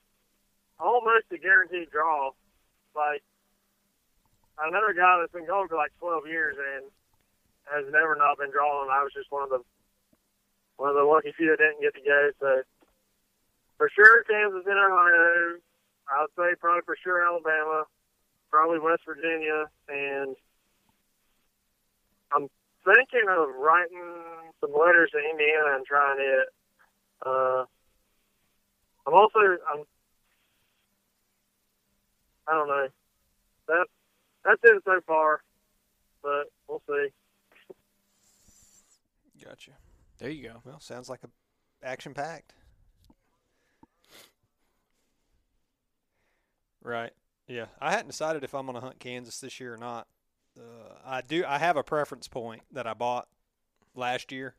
almost 0.79 1.29
a 1.31 1.37
guaranteed 1.37 1.91
draw. 1.91 2.31
Like 2.95 3.21
I 4.57 4.69
know 4.69 4.83
a 4.89 4.93
guy 4.93 5.19
that's 5.19 5.31
been 5.31 5.45
going 5.47 5.67
for 5.67 5.77
like 5.77 5.91
12 5.99 6.27
years 6.27 6.57
and 6.57 6.89
has 7.69 7.85
never 7.93 8.15
not 8.15 8.39
been 8.39 8.51
drawn. 8.51 8.89
I 8.89 9.03
was 9.03 9.13
just 9.13 9.31
one 9.31 9.43
of 9.43 9.49
the 9.49 9.61
one 10.77 10.89
of 10.89 10.95
the 10.95 11.03
lucky 11.03 11.31
few 11.35 11.51
that 11.51 11.59
didn't 11.59 11.83
get 11.83 11.93
to 11.93 12.03
go. 12.03 12.31
So 12.39 12.51
for 13.77 13.89
sure, 13.93 14.23
Kansas 14.23 14.65
and 14.65 14.79
Ohio. 14.79 15.59
I 16.09 16.25
would 16.25 16.33
say 16.33 16.57
probably 16.59 16.81
for 16.85 16.97
sure 16.97 17.21
Alabama, 17.21 17.85
probably 18.49 18.79
West 18.79 19.05
Virginia, 19.05 19.69
and 19.87 20.35
I'm 22.35 22.47
thinking 22.85 23.27
of 23.29 23.49
writing 23.55 24.01
some 24.61 24.71
letters 24.71 25.11
to 25.11 25.19
Indiana 25.19 25.75
and 25.75 25.85
trying 25.85 26.19
it. 26.19 26.47
Uh, 27.25 27.65
I'm 29.07 29.13
also 29.13 29.39
I'm 29.39 29.83
I 32.47 32.53
don't 32.53 32.67
know 32.67 32.87
that 33.67 33.85
that's 34.43 34.61
it 34.63 34.81
so 34.85 34.99
far, 35.05 35.41
but 36.23 36.45
we'll 36.67 36.81
see. 36.87 37.09
Gotcha. 39.43 39.71
There 40.17 40.29
you 40.29 40.49
go. 40.49 40.61
Well, 40.65 40.79
sounds 40.79 41.09
like 41.09 41.21
a 41.23 41.29
action 41.85 42.13
packed. 42.13 42.53
Right. 46.81 47.11
Yeah. 47.47 47.65
I 47.79 47.91
hadn't 47.91 48.07
decided 48.07 48.43
if 48.43 48.53
I'm 48.53 48.65
going 48.65 48.75
to 48.75 48.81
hunt 48.81 48.99
Kansas 48.99 49.39
this 49.39 49.59
year 49.59 49.73
or 49.73 49.77
not. 49.77 50.07
Uh, 50.59 50.93
I 51.05 51.21
do. 51.21 51.43
I 51.47 51.57
have 51.57 51.77
a 51.77 51.83
preference 51.83 52.27
point 52.27 52.63
that 52.71 52.85
I 52.85 52.93
bought 52.93 53.27
last 53.95 54.31
year, 54.31 54.55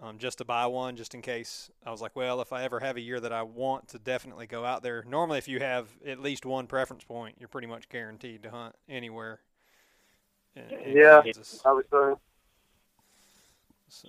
um, 0.00 0.18
just 0.18 0.38
to 0.38 0.44
buy 0.44 0.66
one, 0.66 0.96
just 0.96 1.14
in 1.14 1.22
case. 1.22 1.70
I 1.84 1.90
was 1.90 2.00
like, 2.00 2.14
well, 2.14 2.40
if 2.40 2.52
I 2.52 2.62
ever 2.62 2.80
have 2.80 2.96
a 2.96 3.00
year 3.00 3.20
that 3.20 3.32
I 3.32 3.42
want 3.42 3.88
to 3.88 3.98
definitely 3.98 4.46
go 4.46 4.64
out 4.64 4.82
there. 4.82 5.04
Normally, 5.08 5.38
if 5.38 5.48
you 5.48 5.60
have 5.60 5.88
at 6.06 6.20
least 6.20 6.46
one 6.46 6.66
preference 6.66 7.04
point, 7.04 7.36
you're 7.38 7.48
pretty 7.48 7.66
much 7.66 7.88
guaranteed 7.88 8.42
to 8.44 8.50
hunt 8.50 8.74
anywhere. 8.88 9.40
In, 10.54 10.70
in 10.70 10.96
Yeah. 10.96 11.22
Kansas. 11.22 11.60
I 11.64 11.72
would 11.72 11.86
say. 11.90 12.14
So, 13.88 14.08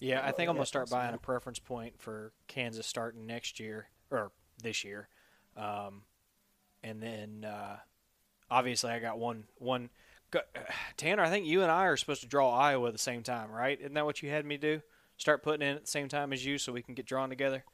Yeah, 0.00 0.22
I 0.24 0.32
think 0.32 0.48
I'm 0.48 0.56
gonna 0.56 0.66
start 0.66 0.90
buying 0.90 1.14
a 1.14 1.18
preference 1.18 1.58
point 1.58 2.00
for 2.00 2.32
Kansas 2.48 2.86
starting 2.86 3.26
next 3.26 3.60
year 3.60 3.88
or 4.10 4.32
this 4.62 4.82
year, 4.82 5.08
um, 5.56 6.02
and 6.82 7.00
then 7.02 7.44
uh, 7.44 7.76
obviously 8.50 8.90
I 8.90 8.98
got 8.98 9.18
one 9.18 9.44
one. 9.58 9.90
Tanner, 10.96 11.22
I 11.22 11.30
think 11.30 11.46
you 11.46 11.62
and 11.62 11.70
I 11.70 11.86
are 11.86 11.96
supposed 11.96 12.22
to 12.22 12.26
draw 12.28 12.50
Iowa 12.50 12.88
at 12.88 12.92
the 12.92 12.98
same 12.98 13.22
time, 13.22 13.50
right? 13.50 13.78
Isn't 13.80 13.94
that 13.94 14.04
what 14.04 14.22
you 14.22 14.30
had 14.30 14.44
me 14.44 14.56
do? 14.56 14.82
Start 15.16 15.42
putting 15.42 15.66
in 15.66 15.76
at 15.76 15.82
the 15.82 15.90
same 15.90 16.08
time 16.08 16.32
as 16.32 16.44
you, 16.44 16.58
so 16.58 16.72
we 16.72 16.82
can 16.82 16.94
get 16.94 17.06
drawn 17.06 17.28
together. 17.28 17.64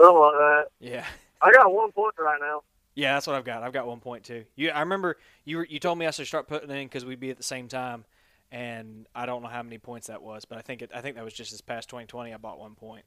Something 0.00 0.20
like 0.20 0.32
that. 0.32 0.64
Yeah, 0.80 1.04
I 1.42 1.52
got 1.52 1.72
one 1.72 1.92
point 1.92 2.14
right 2.18 2.40
now. 2.40 2.62
yeah, 2.94 3.14
that's 3.14 3.26
what 3.26 3.36
I've 3.36 3.44
got. 3.44 3.62
I've 3.62 3.72
got 3.72 3.86
one 3.86 4.00
point 4.00 4.24
too. 4.24 4.44
You, 4.56 4.70
I 4.70 4.80
remember 4.80 5.16
you 5.44 5.58
were, 5.58 5.66
you 5.66 5.78
told 5.78 5.98
me 5.98 6.06
I 6.06 6.10
should 6.10 6.26
start 6.26 6.48
putting 6.48 6.70
in 6.70 6.86
because 6.86 7.04
we'd 7.04 7.20
be 7.20 7.30
at 7.30 7.36
the 7.36 7.42
same 7.42 7.68
time, 7.68 8.04
and 8.50 9.06
I 9.14 9.26
don't 9.26 9.42
know 9.42 9.48
how 9.48 9.62
many 9.62 9.78
points 9.78 10.08
that 10.08 10.22
was, 10.22 10.44
but 10.44 10.58
I 10.58 10.62
think 10.62 10.82
it, 10.82 10.90
I 10.94 11.00
think 11.00 11.16
that 11.16 11.24
was 11.24 11.34
just 11.34 11.52
this 11.52 11.60
past 11.60 11.88
2020. 11.88 12.32
I 12.34 12.36
bought 12.36 12.58
one 12.58 12.74
point. 12.74 13.04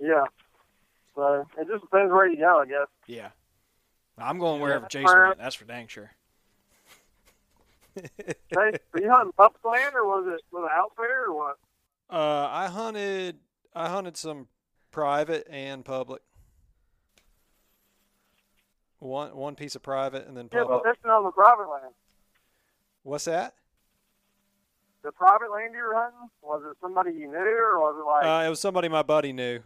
Yeah. 0.00 0.24
So 1.14 1.46
it 1.58 1.68
just 1.68 1.82
depends 1.82 2.10
where 2.12 2.28
you 2.28 2.38
go, 2.38 2.60
I 2.60 2.66
guess. 2.66 2.88
Yeah. 3.06 3.28
I'm 4.20 4.38
going 4.38 4.60
wherever 4.60 4.86
Jason 4.88 5.18
went. 5.18 5.38
That's 5.38 5.54
for 5.54 5.64
dang 5.64 5.86
sure. 5.88 6.12
Hey, 7.96 8.78
were 8.92 9.00
you 9.00 9.10
hunting 9.10 9.32
public 9.36 9.64
land 9.64 9.94
or 9.94 10.04
was 10.06 10.24
it 10.28 10.40
with 10.52 10.62
an 10.64 10.70
outfitter 10.72 11.26
or 11.28 11.36
what? 11.36 11.56
uh, 12.08 12.48
I 12.50 12.68
hunted. 12.68 13.38
I 13.74 13.88
hunted 13.88 14.16
some 14.16 14.48
private 14.90 15.46
and 15.50 15.84
public. 15.84 16.22
One 19.00 19.34
one 19.34 19.54
piece 19.54 19.74
of 19.74 19.82
private 19.82 20.26
and 20.28 20.36
then 20.36 20.48
Yeah, 20.52 20.60
public. 20.62 20.82
but 20.84 20.94
fishing 20.96 21.10
on 21.10 21.24
the 21.24 21.30
private 21.30 21.68
land. 21.68 21.94
What's 23.02 23.24
that? 23.24 23.54
The 25.02 25.12
private 25.12 25.50
land 25.50 25.72
you 25.74 25.82
were 25.82 25.94
hunting, 25.94 26.28
was 26.42 26.62
it 26.70 26.76
somebody 26.82 27.12
you 27.12 27.26
knew 27.26 27.36
or 27.38 27.78
was 27.80 27.96
it 27.98 28.06
like 28.06 28.24
Uh, 28.42 28.46
it 28.46 28.50
was 28.50 28.60
somebody 28.60 28.88
my 28.88 29.02
buddy 29.02 29.32
knew. 29.32 29.60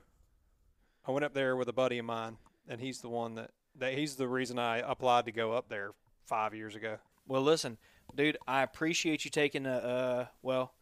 I 1.06 1.10
went 1.10 1.24
up 1.24 1.34
there 1.34 1.56
with 1.56 1.68
a 1.68 1.72
buddy 1.72 1.98
of 1.98 2.04
mine, 2.06 2.38
and 2.68 2.80
he's 2.80 3.00
the 3.00 3.08
one 3.08 3.34
that, 3.34 3.50
that 3.78 3.94
he's 3.94 4.16
the 4.16 4.28
reason 4.28 4.58
I 4.58 4.78
applied 4.78 5.26
to 5.26 5.32
go 5.32 5.52
up 5.52 5.68
there 5.68 5.92
five 6.26 6.54
years 6.54 6.74
ago. 6.74 6.96
Well, 7.26 7.42
listen, 7.42 7.78
dude, 8.14 8.38
I 8.46 8.62
appreciate 8.62 9.24
you 9.24 9.30
taking 9.30 9.66
a. 9.66 9.76
Uh, 9.76 10.26
well, 10.42 10.72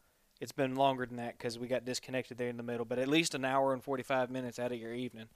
it's 0.41 0.53
been 0.53 0.75
longer 0.75 1.07
than 1.07 1.17
that 1.17 1.39
because 1.39 1.59
we 1.59 1.69
got 1.69 1.85
disconnected 1.85 2.37
there 2.37 2.49
in 2.49 2.57
the 2.57 2.63
middle, 2.63 2.85
but 2.85 2.99
at 2.99 3.09
least 3.09 3.35
an 3.35 3.45
hour 3.45 3.73
and 3.73 3.83
45 3.83 4.31
minutes 4.31 4.59
out 4.59 4.73
of 4.73 4.79
your 4.79 4.95
evening. 4.95 5.29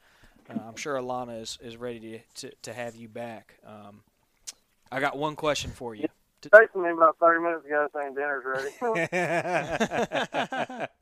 Uh, 0.51 0.59
I'm 0.67 0.77
sure 0.77 0.97
Alana 0.97 1.41
is, 1.41 1.59
is 1.63 1.77
ready 1.77 2.01
to, 2.01 2.19
to, 2.49 2.55
to 2.63 2.73
have 2.73 2.97
you 2.97 3.09
back. 3.09 3.59
Um, 3.65 4.03
I 4.91 5.01
got 5.01 5.17
one 5.17 5.37
question 5.37 5.71
for 5.71 5.95
you. 5.95 6.07
texting 6.43 6.83
me 6.83 6.91
about 6.91 7.17
30 7.19 7.41
minutes 7.41 7.67
ago 7.67 7.89
saying 7.95 8.15
dinner's 8.15 8.45
ready? 8.45 8.71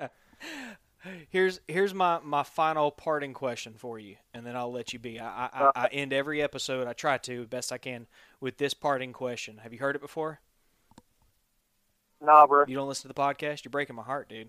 here's 1.30 1.60
here's 1.68 1.94
my, 1.94 2.18
my 2.22 2.42
final 2.42 2.90
parting 2.90 3.34
question 3.34 3.74
for 3.76 3.98
you, 3.98 4.16
and 4.32 4.46
then 4.46 4.56
I'll 4.56 4.72
let 4.72 4.92
you 4.92 4.98
be. 4.98 5.20
I, 5.20 5.46
I, 5.46 5.70
I 5.74 5.86
end 5.88 6.12
every 6.12 6.42
episode. 6.42 6.86
I 6.86 6.92
try 6.92 7.18
to 7.18 7.46
best 7.46 7.72
I 7.72 7.78
can 7.78 8.06
with 8.40 8.58
this 8.58 8.74
parting 8.74 9.12
question. 9.12 9.58
Have 9.58 9.72
you 9.72 9.78
heard 9.78 9.96
it 9.96 10.02
before? 10.02 10.40
nah, 12.20 12.46
bro. 12.46 12.64
You 12.66 12.74
don't 12.74 12.88
listen 12.88 13.02
to 13.02 13.08
the 13.08 13.20
podcast. 13.20 13.64
You're 13.64 13.70
breaking 13.70 13.96
my 13.96 14.02
heart, 14.02 14.28
dude. 14.28 14.48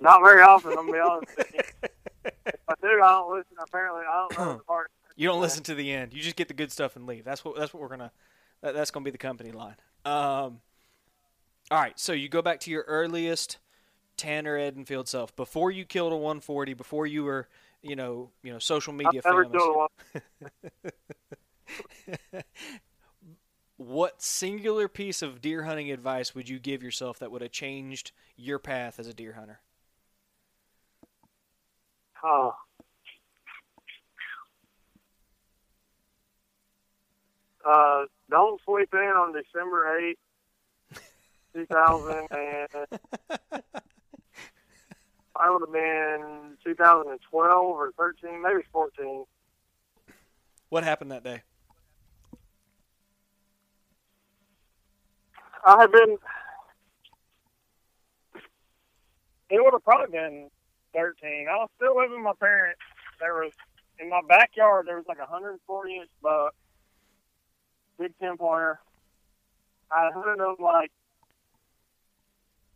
Not 0.00 0.22
very 0.22 0.42
often, 0.42 0.72
I'm 0.78 0.86
to 0.86 0.92
be 0.92 0.98
honest 0.98 1.36
with 1.36 1.54
you. 1.54 1.60
If 2.22 2.54
I 2.68 2.74
do, 2.82 3.00
I 3.02 3.10
don't 3.12 3.34
listen. 3.34 3.56
Apparently, 3.62 4.02
I 4.02 4.26
don't 4.28 4.38
know 4.38 4.52
the 4.58 4.64
part. 4.64 4.90
You 5.16 5.26
don't 5.26 5.40
listen 5.40 5.62
to 5.64 5.74
the 5.74 5.90
end. 5.90 6.12
You 6.12 6.20
just 6.20 6.36
get 6.36 6.48
the 6.48 6.54
good 6.54 6.70
stuff 6.70 6.94
and 6.96 7.06
leave. 7.06 7.24
That's 7.24 7.44
what 7.44 7.56
that's 7.56 7.72
what 7.72 7.80
we're 7.80 7.88
gonna. 7.88 8.12
That, 8.60 8.74
that's 8.74 8.90
gonna 8.90 9.04
be 9.04 9.10
the 9.10 9.18
company 9.18 9.52
line. 9.52 9.76
Um. 10.04 10.60
All 11.70 11.78
right, 11.78 11.98
so 11.98 12.12
you 12.12 12.28
go 12.28 12.42
back 12.42 12.60
to 12.60 12.70
your 12.70 12.82
earliest 12.82 13.58
Tanner 14.16 14.58
Edenfield 14.58 15.08
self 15.08 15.34
before 15.36 15.70
you 15.70 15.84
killed 15.84 16.12
a 16.12 16.16
140, 16.16 16.74
before 16.74 17.06
you 17.06 17.24
were, 17.24 17.48
you 17.82 17.96
know, 17.96 18.30
you 18.42 18.52
know, 18.52 18.58
social 18.58 18.92
media 18.92 19.20
I've 19.24 19.24
famous. 19.24 19.62
What 23.80 24.20
singular 24.20 24.88
piece 24.88 25.22
of 25.22 25.40
deer 25.40 25.62
hunting 25.62 25.90
advice 25.90 26.34
would 26.34 26.50
you 26.50 26.58
give 26.58 26.82
yourself 26.82 27.18
that 27.18 27.30
would 27.30 27.40
have 27.40 27.50
changed 27.50 28.12
your 28.36 28.58
path 28.58 28.98
as 28.98 29.06
a 29.06 29.14
deer 29.14 29.32
hunter? 29.32 29.60
Huh. 32.12 32.50
Uh, 37.66 38.04
don't 38.28 38.60
sleep 38.66 38.90
in 38.92 38.98
on 38.98 39.32
December 39.32 40.14
8th, 40.92 40.98
2000, 41.54 42.28
and 42.30 42.86
I 45.36 45.50
would 45.50 45.62
have 45.62 45.72
been 45.72 46.56
2012 46.64 47.64
or 47.64 47.92
13, 47.96 48.42
maybe 48.42 48.62
14. 48.72 49.24
What 50.68 50.84
happened 50.84 51.10
that 51.12 51.24
day? 51.24 51.42
I 55.64 55.80
had 55.80 55.92
been. 55.92 56.16
It 59.50 59.62
would 59.62 59.72
have 59.72 59.84
probably 59.84 60.12
been 60.12 60.50
13. 60.94 61.46
I 61.50 61.56
was 61.56 61.68
still 61.76 61.96
living 61.96 62.16
with 62.16 62.24
my 62.24 62.32
parents. 62.38 62.80
There 63.20 63.34
was 63.34 63.52
in 63.98 64.08
my 64.08 64.20
backyard. 64.28 64.86
There 64.86 64.96
was 64.96 65.06
like 65.08 65.18
a 65.18 65.28
140 65.30 65.96
inch 65.96 66.08
buck, 66.22 66.54
big 67.98 68.12
10 68.20 68.36
pointer. 68.36 68.80
I 69.90 70.10
hunted 70.14 70.42
him 70.42 70.56
like. 70.60 70.92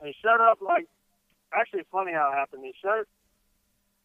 He 0.05 0.15
shut 0.21 0.41
up 0.41 0.59
like. 0.61 0.87
Actually, 1.55 1.81
it's 1.81 1.91
funny 1.91 2.13
how 2.13 2.31
it 2.33 2.37
happened. 2.37 2.65
He 2.65 2.75
showed. 2.83 3.07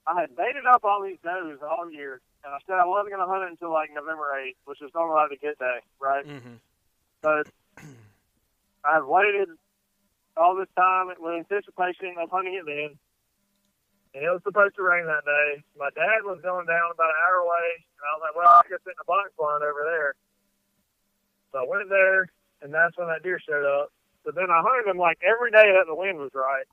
I 0.08 0.22
had 0.22 0.36
baited 0.36 0.66
up 0.66 0.84
all 0.84 1.04
these 1.04 1.18
does 1.24 1.60
all 1.62 1.92
year, 1.92 2.22
and 2.44 2.54
I 2.54 2.58
said 2.66 2.78
I 2.82 2.86
wasn't 2.86 3.14
going 3.14 3.26
to 3.26 3.30
hunt 3.30 3.44
it 3.44 3.52
until 3.52 3.72
like 3.72 3.94
November 3.94 4.34
8th, 4.34 4.56
which 4.66 4.82
is 4.82 4.92
normally 4.96 5.22
like 5.22 5.38
a 5.38 5.46
good 5.46 5.58
day, 5.60 5.80
right? 6.00 6.26
Mm-hmm. 6.26 6.58
But 7.22 7.48
I've 8.84 9.06
waited 9.06 9.50
all 10.38 10.56
this 10.56 10.72
time 10.76 11.12
with 11.20 11.20
anticipation 11.20 12.16
of 12.18 12.32
hunting 12.32 12.56
it 12.56 12.66
then. 12.66 12.98
And 14.16 14.26
it 14.26 14.32
was 14.34 14.42
supposed 14.42 14.74
to 14.78 14.82
rain 14.82 15.06
that 15.06 15.22
day. 15.22 15.62
My 15.78 15.94
dad 15.94 16.26
was 16.26 16.42
going 16.42 16.66
down 16.66 16.90
about 16.90 17.14
an 17.14 17.22
hour 17.30 17.46
away, 17.46 17.68
and 17.78 18.02
I 18.02 18.10
was 18.18 18.22
like, 18.26 18.36
well, 18.40 18.50
I 18.50 18.66
guess 18.66 18.82
in 18.88 18.98
the 18.98 19.06
box 19.06 19.30
blind 19.38 19.62
over 19.62 19.86
there. 19.86 20.18
So 21.52 21.62
I 21.62 21.66
went 21.70 21.90
there, 21.90 22.26
and 22.66 22.74
that's 22.74 22.98
when 22.98 23.06
that 23.10 23.22
deer 23.22 23.38
showed 23.38 23.68
up. 23.68 23.94
So 24.26 24.32
then 24.34 24.50
I 24.50 24.66
hunted 24.66 24.90
him 24.90 24.98
like 24.98 25.22
every 25.22 25.52
day 25.52 25.70
that 25.78 25.86
the 25.86 25.94
wind 25.94 26.18
was 26.18 26.34
right. 26.34 26.66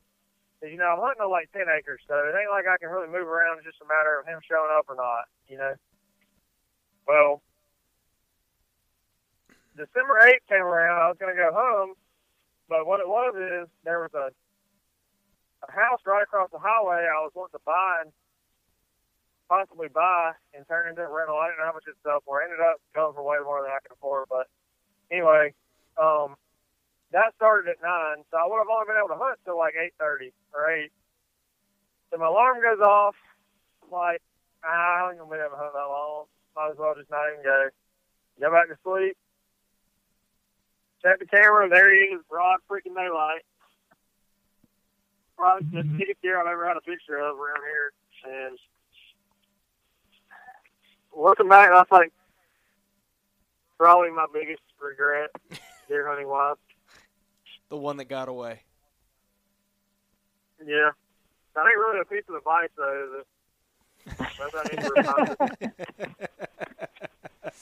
'Cause, 0.60 0.70
you 0.70 0.78
know, 0.78 0.88
I'm 0.96 1.00
hunting 1.00 1.28
like 1.30 1.52
10 1.52 1.68
acres, 1.68 2.02
so 2.08 2.16
it 2.28 2.34
ain't 2.34 2.50
like 2.50 2.66
I 2.66 2.78
can 2.78 2.88
really 2.88 3.08
move 3.08 3.28
around. 3.28 3.58
It's 3.58 3.66
just 3.66 3.82
a 3.82 3.86
matter 3.86 4.18
of 4.18 4.26
him 4.26 4.40
showing 4.48 4.70
up 4.72 4.88
or 4.88 4.94
not, 4.96 5.28
you 5.48 5.58
know? 5.58 5.74
Well, 7.06 7.42
December 9.76 10.18
8th 10.20 10.46
came 10.48 10.62
around. 10.62 11.00
I 11.02 11.08
was 11.08 11.18
going 11.18 11.34
to 11.36 11.42
go 11.42 11.52
home, 11.52 11.94
but 12.68 12.86
what 12.86 13.00
it 13.00 13.08
was 13.08 13.34
is 13.36 13.68
there 13.84 14.00
was 14.00 14.14
a 14.14 14.30
a 15.66 15.72
house 15.72 16.00
right 16.06 16.22
across 16.22 16.50
the 16.52 16.58
highway 16.58 17.08
I 17.08 17.22
was 17.24 17.32
wanting 17.34 17.58
to 17.58 17.64
buy 17.64 18.02
and 18.04 18.12
possibly 19.48 19.88
buy 19.88 20.32
and 20.54 20.66
turn 20.68 20.88
into 20.88 21.02
a 21.02 21.08
rental. 21.08 21.36
I 21.36 21.48
didn't 21.48 21.58
know 21.60 21.66
how 21.66 21.72
much 21.72 21.88
it 21.88 21.96
sell 22.02 22.20
for. 22.24 22.40
I 22.40 22.44
ended 22.44 22.60
up 22.60 22.76
going 22.94 23.14
for 23.14 23.22
way 23.24 23.38
more 23.42 23.62
than 23.62 23.70
I 23.70 23.78
could 23.82 23.92
afford. 23.92 24.28
But 24.28 24.46
anyway, 25.10 25.54
um, 25.96 26.36
that 27.12 27.34
started 27.36 27.70
at 27.70 27.82
nine, 27.82 28.24
so 28.30 28.36
I 28.36 28.46
would 28.46 28.58
have 28.58 28.70
only 28.70 28.86
been 28.86 28.98
able 28.98 29.14
to 29.14 29.22
hunt 29.22 29.38
till 29.44 29.58
like 29.58 29.74
eight 29.78 29.94
thirty 29.98 30.32
or 30.52 30.70
eight. 30.70 30.90
So 32.10 32.18
my 32.18 32.26
alarm 32.26 32.58
goes 32.62 32.80
off. 32.80 33.14
I'm 33.84 33.90
like, 33.90 34.22
ah, 34.64 35.06
I 35.06 35.10
ain't 35.10 35.18
gonna 35.18 35.30
be 35.30 35.38
able 35.38 35.56
to 35.56 35.62
hunt 35.62 35.72
that 35.72 35.86
long. 35.86 36.26
Might 36.54 36.70
as 36.72 36.78
well 36.78 36.94
just 36.96 37.10
not 37.10 37.30
even 37.32 37.44
go. 37.44 37.68
Go 38.40 38.50
back 38.50 38.68
to 38.68 38.76
sleep. 38.82 39.16
Check 41.02 41.18
the 41.20 41.26
camera. 41.26 41.68
There 41.68 41.92
he 41.92 42.14
is, 42.14 42.22
broad 42.28 42.58
freaking 42.70 42.94
daylight. 42.94 43.42
Probably 45.36 45.68
the 45.70 45.84
biggest 45.84 46.22
deer 46.22 46.40
I've 46.40 46.46
ever 46.46 46.66
had 46.66 46.76
a 46.76 46.80
picture 46.80 47.18
of 47.18 47.38
around 47.38 47.60
here. 47.62 47.92
And 48.24 48.58
looking 51.16 51.48
back, 51.48 51.70
I 51.70 51.84
think 51.84 52.12
probably 53.78 54.10
my 54.10 54.26
biggest 54.32 54.62
regret 54.80 55.30
deer 55.88 56.08
hunting 56.08 56.28
wise. 56.28 56.56
The 57.68 57.76
one 57.76 57.96
that 57.96 58.04
got 58.04 58.28
away. 58.28 58.60
Yeah. 60.64 60.90
That 61.54 61.64
ain't 61.66 61.78
really 61.78 62.00
a 62.00 62.04
piece 62.04 62.24
of 62.28 62.36
advice 62.36 62.68
though. 62.76 63.22
That, 64.08 64.30
that's 64.38 64.54
I 64.54 64.62
need 64.70 64.82
to 64.82 64.92
remind 64.96 66.14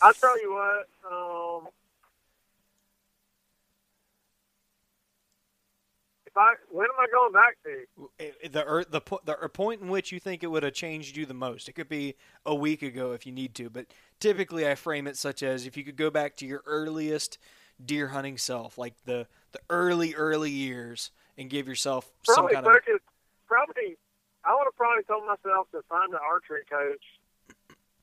I'll 0.03 0.13
tell 0.13 0.41
you 0.41 0.53
what, 0.53 0.89
um 1.11 1.69
if 6.27 6.37
I 6.37 6.55
when 6.71 6.87
am 6.87 6.99
I 6.99 7.07
going 7.11 7.33
back 7.33 7.57
to? 7.65 8.49
the 8.49 8.69
er, 8.69 8.85
the 8.85 9.01
the 9.25 9.49
point 9.49 9.81
in 9.81 9.89
which 9.89 10.13
you 10.13 10.19
think 10.19 10.43
it 10.43 10.49
would 10.49 10.65
have 10.65 10.75
changed 10.75 11.17
you 11.17 11.25
the 11.25 11.35
most. 11.35 11.69
It 11.69 11.75
could 11.75 11.89
be 11.89 12.17
a 12.45 12.55
week 12.55 12.83
ago 12.83 13.13
if 13.13 13.25
you 13.25 13.33
need 13.33 13.55
to, 13.57 13.71
but 13.71 13.87
typically 14.21 14.69
I 14.69 14.75
frame 14.75 15.07
it 15.07 15.17
such 15.17 15.43
as 15.43 15.67
if 15.67 15.77
you 15.77 15.85
could 15.85 15.97
go 15.97 16.11
back 16.11 16.37
to 16.37 16.47
your 16.47 16.63
earliest 16.67 17.39
deer 17.85 18.09
hunting 18.09 18.39
self, 18.39 18.79
like 18.79 18.95
the 19.05 19.27
the 19.53 19.61
early 19.71 20.15
early 20.15 20.51
years, 20.51 21.11
and 21.39 21.49
give 21.49 21.69
yourself 21.69 22.11
some 22.25 22.47
Probably 22.47 22.55
kind 22.55 22.67
of 22.67 23.01
probably 23.47 23.97
I 24.45 24.55
would 24.55 24.65
have 24.65 24.77
probably 24.77 25.05
told 25.05 25.25
myself 25.27 25.71
to 25.73 25.83
find 25.89 26.13
an 26.13 26.21
archery 26.23 26.65
coach 26.69 27.05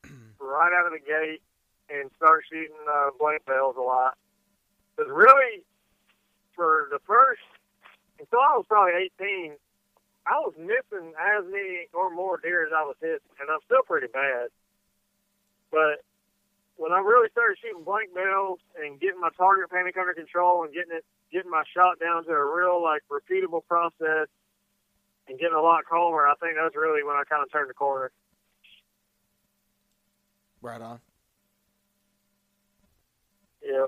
right 0.39 0.71
out 0.73 0.87
of 0.87 0.93
the 0.93 0.99
gate 0.99 1.41
and 1.89 2.09
start 2.17 2.43
shooting 2.49 2.75
uh, 2.89 3.09
blank 3.19 3.45
bales 3.45 3.75
a 3.77 3.81
lot. 3.81 4.17
Because 4.95 5.11
really, 5.11 5.63
for 6.55 6.87
the 6.91 6.99
first 7.05 7.41
until 8.19 8.39
I 8.39 8.57
was 8.57 8.65
probably 8.67 9.09
18, 9.19 9.53
I 10.25 10.37
was 10.39 10.53
missing 10.57 11.13
as 11.17 11.43
many 11.45 11.89
or 11.93 12.13
more 12.13 12.37
deer 12.37 12.65
as 12.65 12.71
I 12.75 12.83
was 12.83 12.95
hitting, 13.01 13.25
and 13.39 13.49
I'm 13.49 13.59
still 13.65 13.81
pretty 13.83 14.07
bad. 14.07 14.49
But 15.71 16.05
when 16.81 16.91
I 16.91 16.97
really 16.97 17.29
started 17.29 17.57
shooting 17.61 17.83
blank 17.83 18.09
bales 18.15 18.57
and 18.81 18.99
getting 18.99 19.21
my 19.21 19.29
target 19.37 19.69
panic 19.69 19.95
under 20.01 20.15
control 20.15 20.63
and 20.63 20.73
getting 20.73 20.97
it, 20.97 21.05
getting 21.31 21.51
my 21.51 21.61
shot 21.77 21.99
down 21.99 22.25
to 22.25 22.31
a 22.31 22.55
real 22.55 22.81
like 22.81 23.03
repeatable 23.05 23.61
process 23.67 24.25
and 25.29 25.37
getting 25.37 25.53
a 25.53 25.61
lot 25.61 25.85
calmer, 25.85 26.25
I 26.25 26.33
think 26.41 26.55
that's 26.57 26.75
really 26.75 27.03
when 27.03 27.15
I 27.15 27.21
kind 27.29 27.43
of 27.43 27.51
turned 27.51 27.69
the 27.69 27.75
corner. 27.75 28.09
right 30.63 30.81
on. 30.81 30.99
Yeah, 33.63 33.85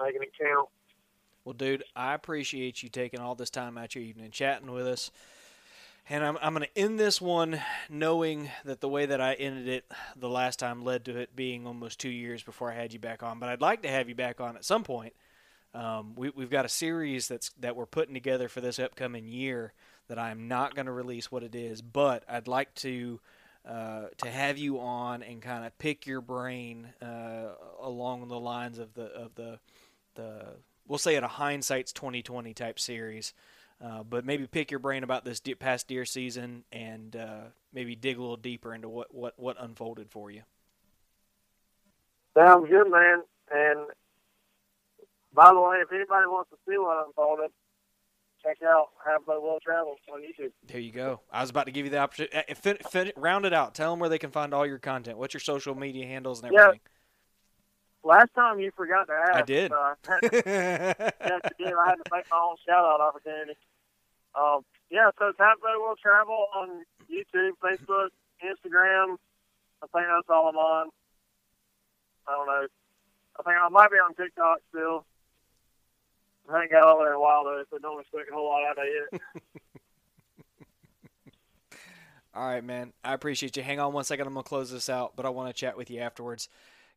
making 0.00 0.22
it 0.22 0.32
count. 0.40 0.70
Well, 1.44 1.52
dude, 1.52 1.84
I 1.94 2.14
appreciate 2.14 2.82
you 2.82 2.88
taking 2.88 3.20
all 3.20 3.34
this 3.34 3.50
time 3.50 3.76
out 3.76 3.94
your 3.94 4.02
evening 4.02 4.30
chatting 4.30 4.72
with 4.72 4.86
us. 4.86 5.10
And 6.08 6.22
I'm, 6.22 6.36
I'm 6.42 6.54
going 6.54 6.66
to 6.66 6.78
end 6.78 6.98
this 6.98 7.20
one 7.20 7.60
knowing 7.88 8.50
that 8.64 8.80
the 8.80 8.88
way 8.88 9.06
that 9.06 9.20
I 9.20 9.34
ended 9.34 9.68
it 9.68 9.90
the 10.16 10.28
last 10.28 10.58
time 10.58 10.84
led 10.84 11.06
to 11.06 11.16
it 11.16 11.34
being 11.34 11.66
almost 11.66 11.98
two 11.98 12.10
years 12.10 12.42
before 12.42 12.70
I 12.70 12.74
had 12.74 12.92
you 12.92 12.98
back 12.98 13.22
on. 13.22 13.38
But 13.38 13.48
I'd 13.48 13.62
like 13.62 13.82
to 13.82 13.88
have 13.88 14.08
you 14.08 14.14
back 14.14 14.40
on 14.40 14.56
at 14.56 14.64
some 14.64 14.84
point. 14.84 15.14
Um, 15.72 16.14
we, 16.14 16.30
we've 16.30 16.50
got 16.50 16.64
a 16.64 16.68
series 16.68 17.26
that's 17.26 17.50
that 17.58 17.74
we're 17.74 17.86
putting 17.86 18.14
together 18.14 18.48
for 18.48 18.60
this 18.60 18.78
upcoming 18.78 19.26
year 19.26 19.72
that 20.08 20.18
I'm 20.18 20.46
not 20.46 20.74
going 20.74 20.86
to 20.86 20.92
release 20.92 21.32
what 21.32 21.42
it 21.42 21.54
is, 21.54 21.82
but 21.82 22.22
I'd 22.28 22.46
like 22.46 22.74
to 22.76 23.18
uh, 23.66 24.08
to 24.18 24.30
have 24.30 24.58
you 24.58 24.78
on 24.78 25.22
and 25.22 25.40
kind 25.40 25.64
of 25.64 25.76
pick 25.78 26.06
your 26.06 26.20
brain 26.20 26.88
uh, 27.02 27.54
along 27.80 28.28
the 28.28 28.38
lines 28.38 28.78
of 28.78 28.94
the 28.94 29.06
of 29.06 29.34
the 29.34 29.58
the 30.14 30.44
we'll 30.86 30.98
say 30.98 31.16
it 31.16 31.22
a 31.24 31.28
hindsight's 31.28 31.92
2020 31.92 32.54
type 32.54 32.78
series. 32.78 33.32
Uh, 33.84 34.02
but 34.02 34.24
maybe 34.24 34.46
pick 34.46 34.70
your 34.70 34.80
brain 34.80 35.04
about 35.04 35.26
this 35.26 35.40
past 35.58 35.88
deer 35.88 36.06
season 36.06 36.64
and 36.72 37.14
uh, 37.16 37.42
maybe 37.72 37.94
dig 37.94 38.16
a 38.16 38.20
little 38.20 38.36
deeper 38.38 38.74
into 38.74 38.88
what, 38.88 39.14
what, 39.14 39.34
what 39.36 39.56
unfolded 39.60 40.10
for 40.10 40.30
you. 40.30 40.40
Sounds 42.34 42.66
good, 42.70 42.90
man. 42.90 43.22
And 43.52 43.80
by 45.34 45.52
the 45.52 45.60
way, 45.60 45.76
if 45.82 45.92
anybody 45.92 46.26
wants 46.26 46.48
to 46.50 46.56
see 46.66 46.78
what 46.78 47.06
unfolded, 47.06 47.50
check 48.42 48.56
out 48.66 48.88
Halfway 49.04 49.36
World 49.36 49.60
Travel 49.62 49.96
on 50.12 50.22
YouTube. 50.22 50.52
There 50.66 50.80
you 50.80 50.90
go. 50.90 51.20
I 51.30 51.42
was 51.42 51.50
about 51.50 51.66
to 51.66 51.72
give 51.72 51.84
you 51.84 51.90
the 51.90 51.98
opportunity. 51.98 52.34
Uh, 52.36 52.54
fin- 52.54 52.78
fin- 52.90 53.12
round 53.16 53.44
it 53.44 53.52
out. 53.52 53.74
Tell 53.74 53.90
them 53.90 54.00
where 54.00 54.08
they 54.08 54.18
can 54.18 54.30
find 54.30 54.54
all 54.54 54.66
your 54.66 54.78
content. 54.78 55.18
What's 55.18 55.34
your 55.34 55.40
social 55.42 55.74
media 55.74 56.06
handles 56.06 56.42
and 56.42 56.52
Yeah. 56.54 56.60
everything? 56.60 56.80
Last 58.02 58.30
time 58.34 58.60
you 58.60 58.70
forgot 58.76 59.08
to 59.08 59.12
ask. 59.12 59.34
I 59.34 59.42
did. 59.42 59.72
Yes, 59.72 60.20
you 60.22 60.30
did. 61.66 61.74
I 61.74 61.88
had 61.88 61.96
to 61.96 62.10
make 62.12 62.24
my 62.30 62.38
own 62.38 62.56
shout 62.66 62.84
out 62.84 63.00
opportunity. 63.00 63.54
Um, 64.34 64.64
yeah, 64.90 65.10
so 65.18 65.32
Halfway 65.38 65.76
World 65.78 65.98
Travel 66.02 66.46
on 66.54 66.84
YouTube, 67.10 67.52
Facebook, 67.62 68.08
Instagram. 68.42 69.16
I 69.82 69.86
think 69.92 70.06
that's 70.08 70.28
all 70.28 70.48
I'm 70.48 70.56
on. 70.56 70.88
I 72.26 72.32
don't 72.32 72.46
know. 72.46 72.66
I 73.38 73.42
think 73.42 73.56
I 73.60 73.68
might 73.68 73.90
be 73.90 73.96
on 73.96 74.14
TikTok 74.14 74.58
still. 74.70 75.04
I 76.52 76.62
ain't 76.62 76.70
got 76.70 76.84
over 76.84 77.04
there 77.04 77.12
in 77.12 77.16
a 77.16 77.20
while 77.20 77.44
though, 77.44 77.62
so 77.70 77.78
don't 77.78 78.00
expect 78.00 78.30
a 78.30 78.34
whole 78.34 78.48
lot 78.48 78.64
out 78.64 78.78
of 78.78 78.84
it. 78.84 79.20
All 82.34 82.46
right, 82.46 82.64
man. 82.64 82.92
I 83.04 83.14
appreciate 83.14 83.56
you. 83.56 83.62
Hang 83.62 83.78
on 83.78 83.92
one 83.92 84.04
second. 84.04 84.26
I'm 84.26 84.34
going 84.34 84.42
to 84.42 84.48
close 84.48 84.70
this 84.70 84.88
out, 84.88 85.14
but 85.14 85.24
I 85.24 85.28
want 85.28 85.48
to 85.48 85.58
chat 85.58 85.76
with 85.76 85.88
you 85.88 86.00
afterwards. 86.00 86.48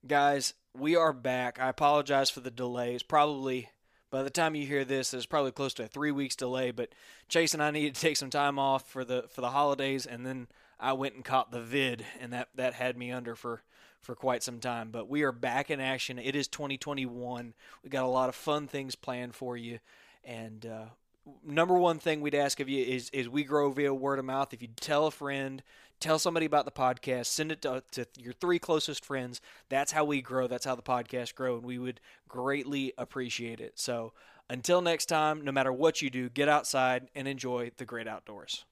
Guys, 0.06 0.56
we 0.76 0.96
are 0.96 1.14
back. 1.14 1.60
I 1.60 1.70
apologize 1.70 2.32
for 2.32 2.40
the 2.40 2.50
delays. 2.50 3.04
Probably 3.04 3.70
by 4.10 4.24
the 4.24 4.30
time 4.30 4.56
you 4.56 4.66
hear 4.66 4.86
this, 4.86 5.12
there's 5.12 5.26
probably 5.26 5.52
close 5.52 5.74
to 5.76 5.84
a 5.84 5.88
three 5.88 6.12
weeks 6.12 6.36
delay. 6.36 6.72
But 6.72 6.90
Chase 7.28 7.54
and 7.54 7.62
I 7.62 7.72
needed 7.72 7.96
to 7.96 8.02
take 8.02 8.18
some 8.18 8.30
time 8.30 8.58
off 8.58 8.90
for 8.90 9.04
the 9.04 9.26
for 9.30 9.42
the 9.42 9.52
holidays, 9.52 10.06
and 10.06 10.26
then 10.26 10.48
I 10.80 10.94
went 10.94 11.16
and 11.16 11.26
caught 11.26 11.52
the 11.52 11.62
vid, 11.62 12.06
and 12.20 12.32
that 12.34 12.50
that 12.56 12.74
had 12.74 12.98
me 12.98 13.12
under 13.12 13.36
for 13.36 13.64
for 14.02 14.16
quite 14.16 14.44
some 14.44 14.60
time. 14.60 14.90
But 14.92 15.10
we 15.10 15.24
are 15.24 15.32
back 15.32 15.70
in 15.70 15.80
action. 15.80 16.20
It 16.20 16.36
is 16.36 16.48
2021. 16.48 17.54
We 17.84 17.90
got 17.90 18.04
a 18.04 18.08
lot 18.08 18.30
of 18.30 18.36
fun 18.36 18.68
things 18.68 18.96
planned 18.96 19.36
for 19.36 19.58
you, 19.58 19.80
and 20.24 20.66
uh, 20.66 20.86
number 21.46 21.76
one 21.76 22.00
thing 22.00 22.22
we'd 22.22 22.36
ask 22.36 22.60
of 22.60 22.70
you 22.70 22.84
is 22.84 23.10
is 23.12 23.30
we 23.30 23.44
grow 23.44 23.72
via 23.72 23.94
word 23.94 24.20
of 24.20 24.26
mouth. 24.26 24.54
If 24.54 24.62
you 24.62 24.70
tell 24.80 25.08
a 25.08 25.12
friend, 25.12 25.62
tell 26.00 26.20
somebody 26.20 26.46
about 26.46 26.66
the 26.66 26.72
podcast, 26.72 27.28
send 27.28 27.52
it 27.52 27.62
to, 27.64 27.84
to 27.92 28.06
your 28.18 28.34
three 28.34 28.60
closest 28.60 29.06
friends. 29.06 29.42
That's 29.70 29.92
how 29.92 30.06
we 30.06 30.22
grow. 30.22 30.48
That's 30.48 30.66
how 30.66 30.76
the 30.76 30.82
podcast 30.82 31.36
grow, 31.36 31.56
and 31.56 31.64
we 31.64 31.78
would 31.78 32.00
greatly 32.28 32.94
appreciate 32.98 33.60
it. 33.60 33.80
So 33.80 34.14
until 34.50 34.82
next 34.82 35.08
time, 35.08 35.44
no 35.44 35.52
matter 35.52 35.74
what 35.74 36.02
you 36.02 36.10
do, 36.10 36.30
get 36.30 36.50
outside 36.50 37.10
and 37.16 37.28
enjoy 37.28 37.72
the 37.78 37.86
great 37.86 38.08
outdoors. 38.08 38.66